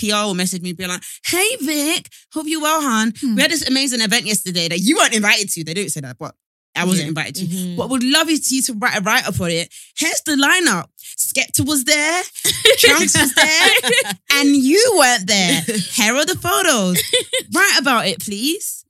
PR 0.00 0.24
will 0.26 0.34
message 0.34 0.62
me, 0.62 0.72
be 0.72 0.86
like, 0.86 1.02
"Hey 1.26 1.56
Vic, 1.60 2.08
hope 2.32 2.46
you 2.46 2.60
well, 2.60 2.80
hon. 2.80 3.12
Hmm. 3.20 3.34
We 3.36 3.42
had 3.42 3.50
this 3.50 3.68
amazing 3.68 4.00
event 4.00 4.26
yesterday 4.26 4.68
that 4.68 4.78
you 4.80 4.96
weren't 4.96 5.14
invited 5.14 5.50
to. 5.50 5.64
They 5.64 5.74
don't 5.74 5.90
say 5.90 6.00
that, 6.00 6.16
but 6.18 6.34
I 6.76 6.84
wasn't 6.84 7.04
Yeah. 7.06 7.08
invited 7.08 7.34
to. 7.36 7.46
Mhm. 7.46 7.76
But 7.76 7.90
would 7.90 8.02
love 8.04 8.30
you 8.30 8.38
to, 8.38 8.54
you 8.54 8.62
to 8.62 8.74
write 8.74 8.98
a 8.98 9.00
write 9.02 9.26
up 9.26 9.40
on 9.40 9.50
it. 9.50 9.72
Here's 9.96 10.22
the 10.22 10.32
lineup. 10.32 10.86
Skepta 11.18 11.66
was 11.66 11.84
there, 11.84 12.22
Trunks 12.78 13.18
was 13.18 13.34
there, 13.34 13.70
and 14.32 14.56
you 14.56 14.94
weren't 14.96 15.26
there. 15.26 15.60
Here 15.62 16.14
are 16.14 16.24
the 16.24 16.36
photos. 16.36 16.98
write 17.54 17.76
about 17.78 18.06
it, 18.08 18.20
please. 18.20 18.84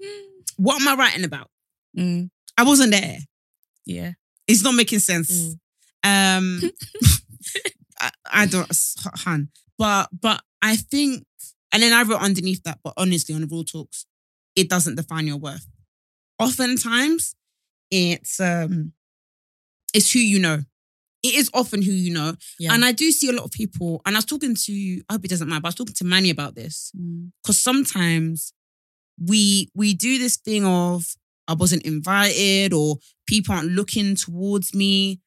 What 0.56 0.80
am 0.80 0.88
I 0.88 0.94
writing 0.94 1.24
about? 1.24 1.50
Mm. 1.96 2.30
I 2.58 2.62
wasn't 2.62 2.92
there. 2.92 3.18
Yeah. 3.86 4.12
It's 4.46 4.62
not 4.62 4.74
making 4.74 4.98
sense. 5.00 5.30
Mm. 5.32 5.58
Um, 6.02 6.70
I, 8.00 8.10
I 8.30 8.46
don't, 8.46 8.70
Han. 9.24 9.48
But 9.78 10.08
but 10.18 10.42
I 10.62 10.76
think, 10.76 11.24
and 11.72 11.82
then 11.82 11.92
I 11.92 12.02
wrote 12.02 12.20
underneath 12.20 12.62
that. 12.64 12.78
But 12.82 12.94
honestly, 12.96 13.34
on 13.34 13.40
the 13.42 13.46
Real 13.46 13.64
Talks, 13.64 14.06
it 14.56 14.68
doesn't 14.68 14.96
define 14.96 15.26
your 15.26 15.36
worth. 15.38 15.66
Oftentimes, 16.38 17.34
it's 17.90 18.40
um, 18.40 18.92
it's 19.94 20.12
who 20.12 20.18
you 20.20 20.38
know. 20.38 20.60
It 21.22 21.34
is 21.34 21.50
often 21.52 21.82
who 21.82 21.92
you 21.92 22.14
know, 22.14 22.34
Yeah. 22.58 22.72
and 22.72 22.82
I 22.82 22.92
do 22.92 23.12
see 23.12 23.28
a 23.28 23.32
lot 23.32 23.44
of 23.44 23.50
people. 23.50 24.00
And 24.06 24.16
I 24.16 24.18
was 24.18 24.24
talking 24.24 24.54
to, 24.54 25.02
I 25.10 25.12
hope 25.14 25.24
it 25.26 25.28
doesn't 25.28 25.48
matter, 25.48 25.60
but 25.60 25.68
I 25.68 25.70
was 25.70 25.74
talking 25.74 25.94
to 25.96 26.04
Manny 26.04 26.30
about 26.30 26.54
this 26.54 26.92
Mm. 26.98 27.32
because 27.42 27.60
sometimes 27.60 28.54
we 29.22 29.68
we 29.74 29.92
do 29.92 30.18
this 30.18 30.38
thing 30.38 30.64
of 30.64 31.14
I 31.46 31.52
wasn't 31.54 31.82
invited 31.82 32.72
or 32.72 32.96
people 33.26 33.54
aren't 33.54 33.72
looking 33.72 34.14
towards 34.16 34.74
me, 34.74 35.20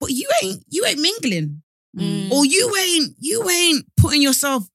but 0.00 0.10
you 0.10 0.28
ain't 0.42 0.64
you 0.68 0.84
ain't 0.84 0.98
mingling 0.98 1.62
Mm. 1.96 2.30
or 2.30 2.46
you 2.46 2.72
ain't 2.76 3.16
you 3.18 3.48
ain't 3.50 3.84
putting 3.96 4.22
yourself 4.22 4.68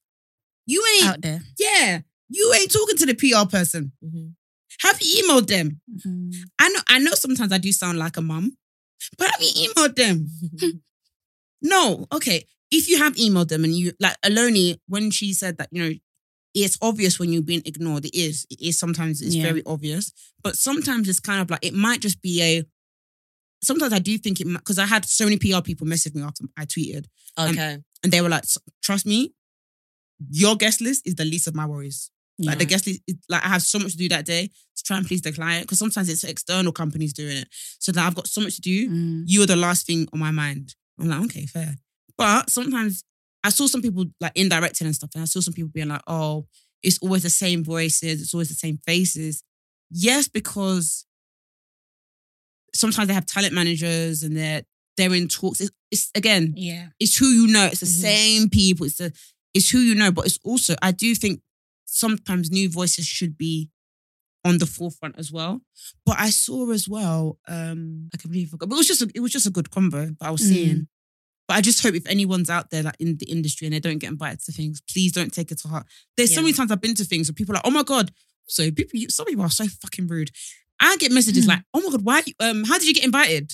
you 0.65 0.83
ain't 0.97 1.07
Out 1.07 1.21
there. 1.21 1.41
yeah 1.57 2.01
you 2.29 2.53
ain't 2.59 2.71
talking 2.71 2.97
to 2.97 3.05
the 3.05 3.13
PR 3.13 3.47
person. 3.49 3.91
Mhm. 4.03 4.33
Have 4.81 4.99
you 5.01 5.23
emailed 5.23 5.47
them? 5.47 5.79
Mhm. 5.89 6.33
I 6.59 6.67
know 6.69 6.79
I 6.89 6.99
know 6.99 7.11
sometimes 7.13 7.53
I 7.53 7.57
do 7.57 7.71
sound 7.71 7.97
like 7.99 8.17
a 8.17 8.21
mum, 8.21 8.57
but 9.17 9.29
have 9.31 9.41
you 9.41 9.69
emailed 9.69 9.95
them? 9.95 10.27
No, 11.61 12.05
okay. 12.11 12.45
If 12.71 12.89
you 12.89 12.97
have 12.97 13.15
emailed 13.15 13.47
them 13.47 13.63
and 13.63 13.73
you 13.75 13.93
like 13.99 14.19
Oloni, 14.21 14.77
when 14.87 15.09
she 15.11 15.33
said 15.33 15.57
that, 15.57 15.69
you 15.71 15.83
know, 15.83 15.93
it's 16.53 16.77
obvious 16.81 17.19
when 17.19 17.31
you're 17.33 17.41
being 17.41 17.63
ignored. 17.65 18.05
It 18.05 18.15
is. 18.17 18.45
It 18.49 18.61
is 18.61 18.77
sometimes 18.79 19.21
it's 19.21 19.35
Yeah. 19.35 19.43
very 19.43 19.63
obvious. 19.65 20.11
But 20.43 20.57
sometimes 20.57 21.07
it's 21.09 21.19
kind 21.19 21.41
of 21.41 21.49
like 21.49 21.63
it 21.65 21.73
might 21.73 22.01
just 22.01 22.21
be 22.21 22.41
a 22.41 22.63
sometimes 23.65 23.93
I 23.93 23.99
do 23.99 24.17
think 24.17 24.39
it 24.41 24.45
because 24.47 24.79
I 24.79 24.85
had 24.85 25.05
so 25.05 25.25
many 25.25 25.37
PR 25.37 25.61
people 25.61 25.87
message 25.87 26.13
me 26.13 26.21
after 26.21 26.43
I 26.57 26.65
tweeted 26.65 27.05
Okay. 27.39 27.77
and 28.03 28.11
they 28.13 28.21
were 28.21 28.29
like, 28.29 28.43
trust 28.83 29.05
me, 29.05 29.33
your 30.29 30.55
guest 30.55 30.81
list 30.81 31.05
is 31.05 31.15
the 31.15 31.25
least 31.25 31.47
of 31.47 31.55
my 31.55 31.65
worries. 31.65 32.11
Like 32.37 32.59
the 32.59 32.65
guest 32.65 32.85
list, 32.85 32.99
is, 33.07 33.15
like 33.29 33.45
I 33.45 33.47
have 33.47 33.61
so 33.61 33.79
much 33.79 33.91
to 33.93 33.97
do 33.97 34.09
that 34.09 34.25
day 34.25 34.47
to 34.47 34.83
try 34.83 34.97
and 34.97 35.07
please 35.07 35.21
the 35.21 35.31
client 35.31 35.63
because 35.63 35.79
sometimes 35.79 36.09
it's 36.09 36.25
external 36.25 36.73
companies 36.73 37.13
doing 37.13 37.37
it. 37.37 37.47
So 37.79 37.93
that 37.93 38.05
I've 38.05 38.15
got 38.15 38.27
so 38.27 38.41
much 38.41 38.55
to 38.55 38.61
do 38.61 38.89
Mm. 38.89 39.23
you're 39.25 39.45
the 39.45 39.55
last 39.55 39.87
thing 39.87 40.07
on 40.11 40.19
my 40.19 40.31
mind. 40.31 40.75
I'm 40.99 41.07
like, 41.07 41.23
okay, 41.25 41.45
fair. 41.45 41.75
But 42.17 42.49
sometimes 42.49 43.03
I 43.43 43.49
saw 43.49 43.67
some 43.67 43.81
people 43.81 44.05
like 44.19 44.33
indirecting 44.35 44.85
and 44.87 44.95
stuff, 44.95 45.11
and 45.15 45.21
I 45.21 45.25
saw 45.25 45.39
some 45.39 45.53
people 45.53 45.69
being 45.73 45.87
like, 45.87 46.01
oh, 46.07 46.45
it's 46.83 46.97
always 46.99 47.23
the 47.23 47.29
same 47.29 47.63
voices, 47.63 48.21
it's 48.21 48.33
always 48.33 48.49
the 48.49 48.55
same 48.55 48.79
faces. 48.85 49.41
Yes, 49.89 50.27
because 50.27 51.04
sometimes 52.75 53.07
they 53.07 53.13
have 53.13 53.25
talent 53.25 53.53
managers 53.53 54.23
and 54.23 54.35
they're 54.35 54.63
they're 54.97 55.13
in 55.13 55.27
talks. 55.27 55.59
It's, 55.61 55.71
it's 55.91 56.11
again, 56.15 56.53
Yeah. 56.55 56.89
it's 56.99 57.17
who 57.17 57.27
you 57.27 57.47
know. 57.47 57.65
It's 57.65 57.81
the 57.81 57.85
Mhm. 57.85 58.01
same 58.01 58.49
people. 58.49 58.85
It's 58.85 58.97
the 58.97 59.11
it's 59.53 59.69
who 59.69 59.79
you 59.79 59.95
know. 59.95 60.11
But 60.11 60.25
it's 60.27 60.39
also 60.43 60.75
I 60.81 60.91
do 60.91 61.13
think 61.15 61.41
sometimes 61.85 62.51
new 62.51 62.69
voices 62.69 63.05
should 63.05 63.37
be 63.37 63.69
on 64.43 64.57
the 64.59 64.65
forefront 64.65 65.15
as 65.17 65.31
well. 65.31 65.61
But 66.05 66.19
I 66.19 66.29
saw 66.29 66.71
as 66.71 66.87
well. 66.87 67.39
um 67.47 68.09
I 68.13 68.17
completely 68.17 68.45
forgot. 68.49 68.69
But 68.69 68.75
it 68.75 68.77
was 68.77 68.87
just 68.87 69.01
a, 69.01 69.09
it 69.15 69.19
was 69.19 69.31
just 69.31 69.47
a 69.47 69.51
good 69.51 69.69
combo. 69.71 70.11
But 70.19 70.25
I 70.27 70.31
was 70.31 70.41
Mm. 70.41 70.47
seeing. 70.49 70.87
But 71.47 71.57
I 71.57 71.61
just 71.61 71.81
hope 71.83 71.93
if 71.93 72.07
anyone's 72.07 72.49
out 72.49 72.71
there 72.71 72.81
like 72.83 72.95
in 72.99 73.17
the 73.17 73.25
industry 73.27 73.67
and 73.67 73.73
they 73.75 73.79
don't 73.79 73.99
get 73.99 74.09
invited 74.11 74.39
to 74.45 74.51
things, 74.51 74.81
please 74.91 75.11
don't 75.11 75.31
take 75.33 75.51
it 75.51 75.59
to 75.59 75.67
heart. 75.67 75.85
There's 76.17 76.33
so 76.33 76.41
many 76.41 76.53
times 76.53 76.71
I've 76.71 76.81
been 76.81 76.95
to 76.95 77.05
things 77.05 77.27
where 77.29 77.35
people 77.35 77.53
are 77.53 77.57
like, 77.57 77.65
oh 77.67 77.71
my 77.71 77.83
god. 77.83 78.11
So 78.47 78.71
people, 78.71 78.99
some 79.09 79.25
people 79.27 79.45
are 79.45 79.49
so 79.51 79.67
fucking 79.67 80.07
rude. 80.07 80.31
I 80.79 80.97
get 80.97 81.11
messages 81.11 81.45
Mm. 81.45 81.49
like, 81.49 81.61
oh 81.73 81.81
my 81.81 81.89
god, 81.91 82.03
why? 82.03 82.23
Um, 82.39 82.63
how 82.65 82.77
did 82.77 82.87
you 82.87 82.93
get 82.93 83.05
invited? 83.05 83.53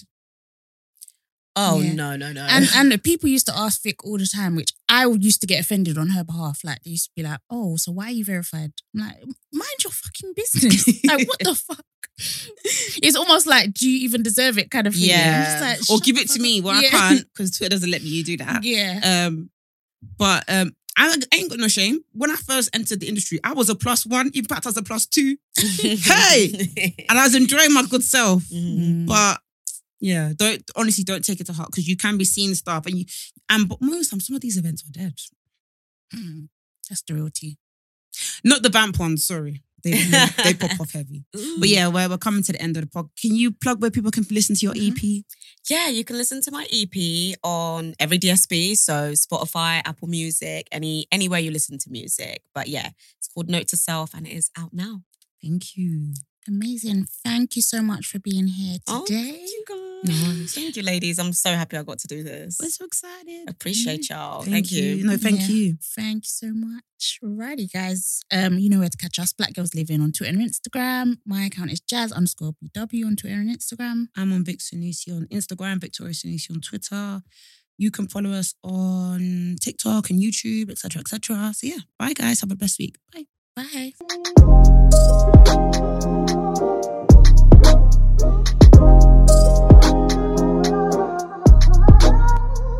Oh 1.55 1.81
Yeah. 1.81 1.93
no, 1.93 2.15
no, 2.15 2.31
no. 2.31 2.45
And 2.49 2.69
and 2.75 2.91
the 2.91 2.97
people 3.09 3.27
used 3.27 3.45
to 3.47 3.57
ask 3.57 3.83
Vic 3.83 4.05
all 4.05 4.17
the 4.17 4.25
time, 4.25 4.55
which 4.55 4.71
I 4.87 5.05
used 5.05 5.41
to 5.41 5.47
get 5.47 5.59
offended 5.59 5.97
on 5.97 6.09
her 6.09 6.23
behalf. 6.23 6.59
Like 6.63 6.81
they 6.83 6.91
used 6.91 7.05
to 7.05 7.11
be 7.15 7.23
like, 7.23 7.39
"Oh, 7.49 7.75
so 7.75 7.91
why 7.91 8.05
are 8.05 8.11
you 8.11 8.23
verified?" 8.23 8.71
I'm 8.95 9.01
like, 9.01 9.17
"Mind 9.51 9.83
your 9.83 9.91
fucking 9.91 10.33
business." 10.35 10.87
like, 11.03 11.27
what 11.27 11.39
the 11.39 11.55
fuck? 11.55 11.83
It's 13.03 13.15
almost 13.17 13.47
like, 13.47 13.73
do 13.73 13.89
you 13.89 13.99
even 14.05 14.23
deserve 14.23 14.57
it? 14.57 14.69
Kind 14.71 14.87
of 14.87 14.93
thing. 14.93 15.03
I'm 15.03 15.09
Yeah. 15.09 15.43
just 15.43 15.61
like, 15.61 15.79
or 15.89 15.97
shut 15.97 16.05
give 16.05 16.15
the 16.15 16.21
it 16.21 16.27
to 16.27 16.33
fuck 16.35 16.41
me. 16.41 16.59
up. 16.59 16.65
Well, 16.65 16.81
yeah. 16.81 16.87
I 16.87 16.91
can't 16.91 17.27
because 17.33 17.51
Twitter 17.51 17.69
doesn't 17.75 17.91
let 17.91 18.03
me 18.03 18.23
do 18.23 18.37
that. 18.37 18.63
Yeah. 18.63 19.27
Um, 19.27 19.49
but 20.17 20.45
um, 20.47 20.71
I 20.97 21.15
ain't 21.33 21.49
got 21.49 21.59
no 21.59 21.67
shame. 21.67 22.01
When 22.13 22.29
I 22.31 22.35
first 22.35 22.69
entered 22.73 22.99
the 22.99 23.07
industry, 23.07 23.39
I 23.43 23.53
was 23.53 23.69
a 23.69 23.75
plus 23.75 24.05
one. 24.05 24.29
In 24.33 24.45
fact, 24.45 24.65
I 24.65 24.69
was 24.69 24.77
a 24.77 24.83
plus 24.83 25.05
two, 25.05 25.37
hey! 25.57 26.93
and 27.09 27.17
I 27.17 27.23
was 27.23 27.35
enjoying 27.35 27.73
my 27.73 27.83
good 27.83 28.03
self. 28.03 28.43
Mhm. 28.43 29.07
But 29.07 29.39
yeah, 29.99 30.33
don't 30.35 30.63
honestly 30.75 31.03
don't 31.03 31.23
take 31.23 31.39
it 31.39 31.45
to 31.47 31.53
heart 31.53 31.69
because 31.71 31.87
you 31.87 31.95
can 31.95 32.17
be 32.17 32.25
seeing 32.25 32.55
stuff 32.55 32.85
and 32.85 32.97
you 32.97 33.05
and 33.49 33.69
but 33.69 33.81
most 33.81 34.09
times 34.09 34.27
some 34.27 34.35
of 34.35 34.41
these 34.41 34.57
events 34.57 34.83
are 34.83 34.91
dead. 34.91 35.13
Mm. 36.13 36.49
That's 36.89 37.01
the 37.03 37.13
real 37.13 37.29
tea. 37.33 37.57
Not 38.43 38.61
the 38.63 38.69
vamp 38.69 38.99
ones. 38.99 39.25
Sorry, 39.25 39.61
they 39.83 39.91
they 40.43 40.53
pop 40.53 40.79
off 40.79 40.91
heavy. 40.93 41.23
But 41.59 41.69
yeah, 41.69 41.87
we're 41.87 42.09
we're 42.09 42.17
coming 42.17 42.43
to 42.43 42.51
the 42.51 42.61
end 42.61 42.77
of 42.77 42.83
the 42.83 42.89
pod. 42.89 43.09
Can 43.19 43.35
you 43.35 43.51
plug 43.51 43.81
where 43.81 43.91
people 43.91 44.11
can 44.11 44.25
listen 44.31 44.55
to 44.55 44.65
your 44.65 44.73
mm-hmm. 44.73 45.05
E 45.05 45.19
EP? 45.19 45.35
Yeah, 45.69 45.87
you 45.89 46.03
can 46.03 46.17
listen 46.17 46.41
to 46.41 46.51
my 46.51 46.65
EP 46.71 47.37
on 47.43 47.93
every 47.99 48.17
DSP, 48.17 48.75
so 48.75 49.11
Spotify, 49.13 49.81
Apple 49.85 50.07
Music, 50.07 50.67
any 50.71 51.07
anywhere 51.11 51.39
you 51.39 51.51
listen 51.51 51.77
to 51.79 51.89
music. 51.89 52.43
But 52.53 52.67
yeah, 52.67 52.89
it's 53.17 53.27
called 53.27 53.49
Note 53.49 53.67
to 53.69 53.77
Self 53.77 54.13
and 54.13 54.27
it 54.27 54.31
is 54.31 54.49
out 54.57 54.73
now. 54.73 55.01
Thank 55.41 55.75
you. 55.75 56.13
Amazing. 56.47 57.05
Thank 57.23 57.55
you 57.55 57.61
so 57.61 57.81
much 57.81 58.07
for 58.07 58.19
being 58.19 58.47
here 58.47 58.77
Oh, 58.87 59.05
today. 59.05 59.39
you 59.45 59.63
No, 60.03 60.13
Thank 60.47 60.75
you, 60.77 60.83
ladies. 60.83 61.19
I'm 61.19 61.31
so 61.33 61.51
happy 61.51 61.77
I 61.77 61.83
got 61.83 61.99
to 61.99 62.07
do 62.07 62.23
this. 62.23 62.57
we're 62.61 62.69
so 62.69 62.85
excited. 62.85 63.47
Appreciate 63.49 64.09
y'all. 64.09 64.41
Thank, 64.41 64.53
Thank, 64.53 64.71
you. 64.71 64.83
you. 64.83 65.03
No, 65.05 65.15
thank 65.17 65.41
Yeah. 65.41 65.47
you. 65.47 65.77
Thank 65.95 66.25
you 66.25 66.29
so 66.29 66.51
much. 66.53 67.19
Alrighty, 67.23 67.71
guys. 67.71 68.21
Um, 68.31 68.57
you 68.57 68.69
know 68.69 68.79
where 68.79 68.89
to 68.89 68.97
catch 68.97 69.19
us. 69.19 69.31
Black 69.33 69.53
Girls 69.53 69.75
Living 69.75 70.01
on 70.01 70.11
Twitter 70.11 70.33
and 70.37 70.41
Instagram. 70.49 71.17
My 71.25 71.43
account 71.45 71.71
is 71.71 71.79
jazz 71.81 72.11
underscore 72.11 72.53
BW 72.53 73.05
on 73.05 73.15
Twitter 73.15 73.35
and 73.35 73.49
Instagram. 73.55 74.07
I'm 74.17 74.31
on 74.33 74.43
Vic 74.43 74.59
Sanusi 74.59 75.15
on 75.15 75.27
Instagram, 75.27 75.79
Victoria 75.79 76.13
Sanusi 76.13 76.49
on 76.51 76.61
Twitter. 76.61 77.21
You 77.77 77.91
can 77.91 78.07
follow 78.07 78.31
us 78.31 78.53
on 78.63 79.55
TikTok 79.61 80.09
and 80.09 80.19
YouTube, 80.21 80.69
etc., 80.71 80.99
etc. 81.01 81.51
So 81.55 81.67
yeah, 81.67 81.77
bye 81.99 82.13
guys. 82.13 82.41
Have 82.41 82.51
a 82.51 82.55
blessed 82.55 82.79
week. 82.79 82.97
Bye. 83.13 83.25
Bye. 83.55 83.93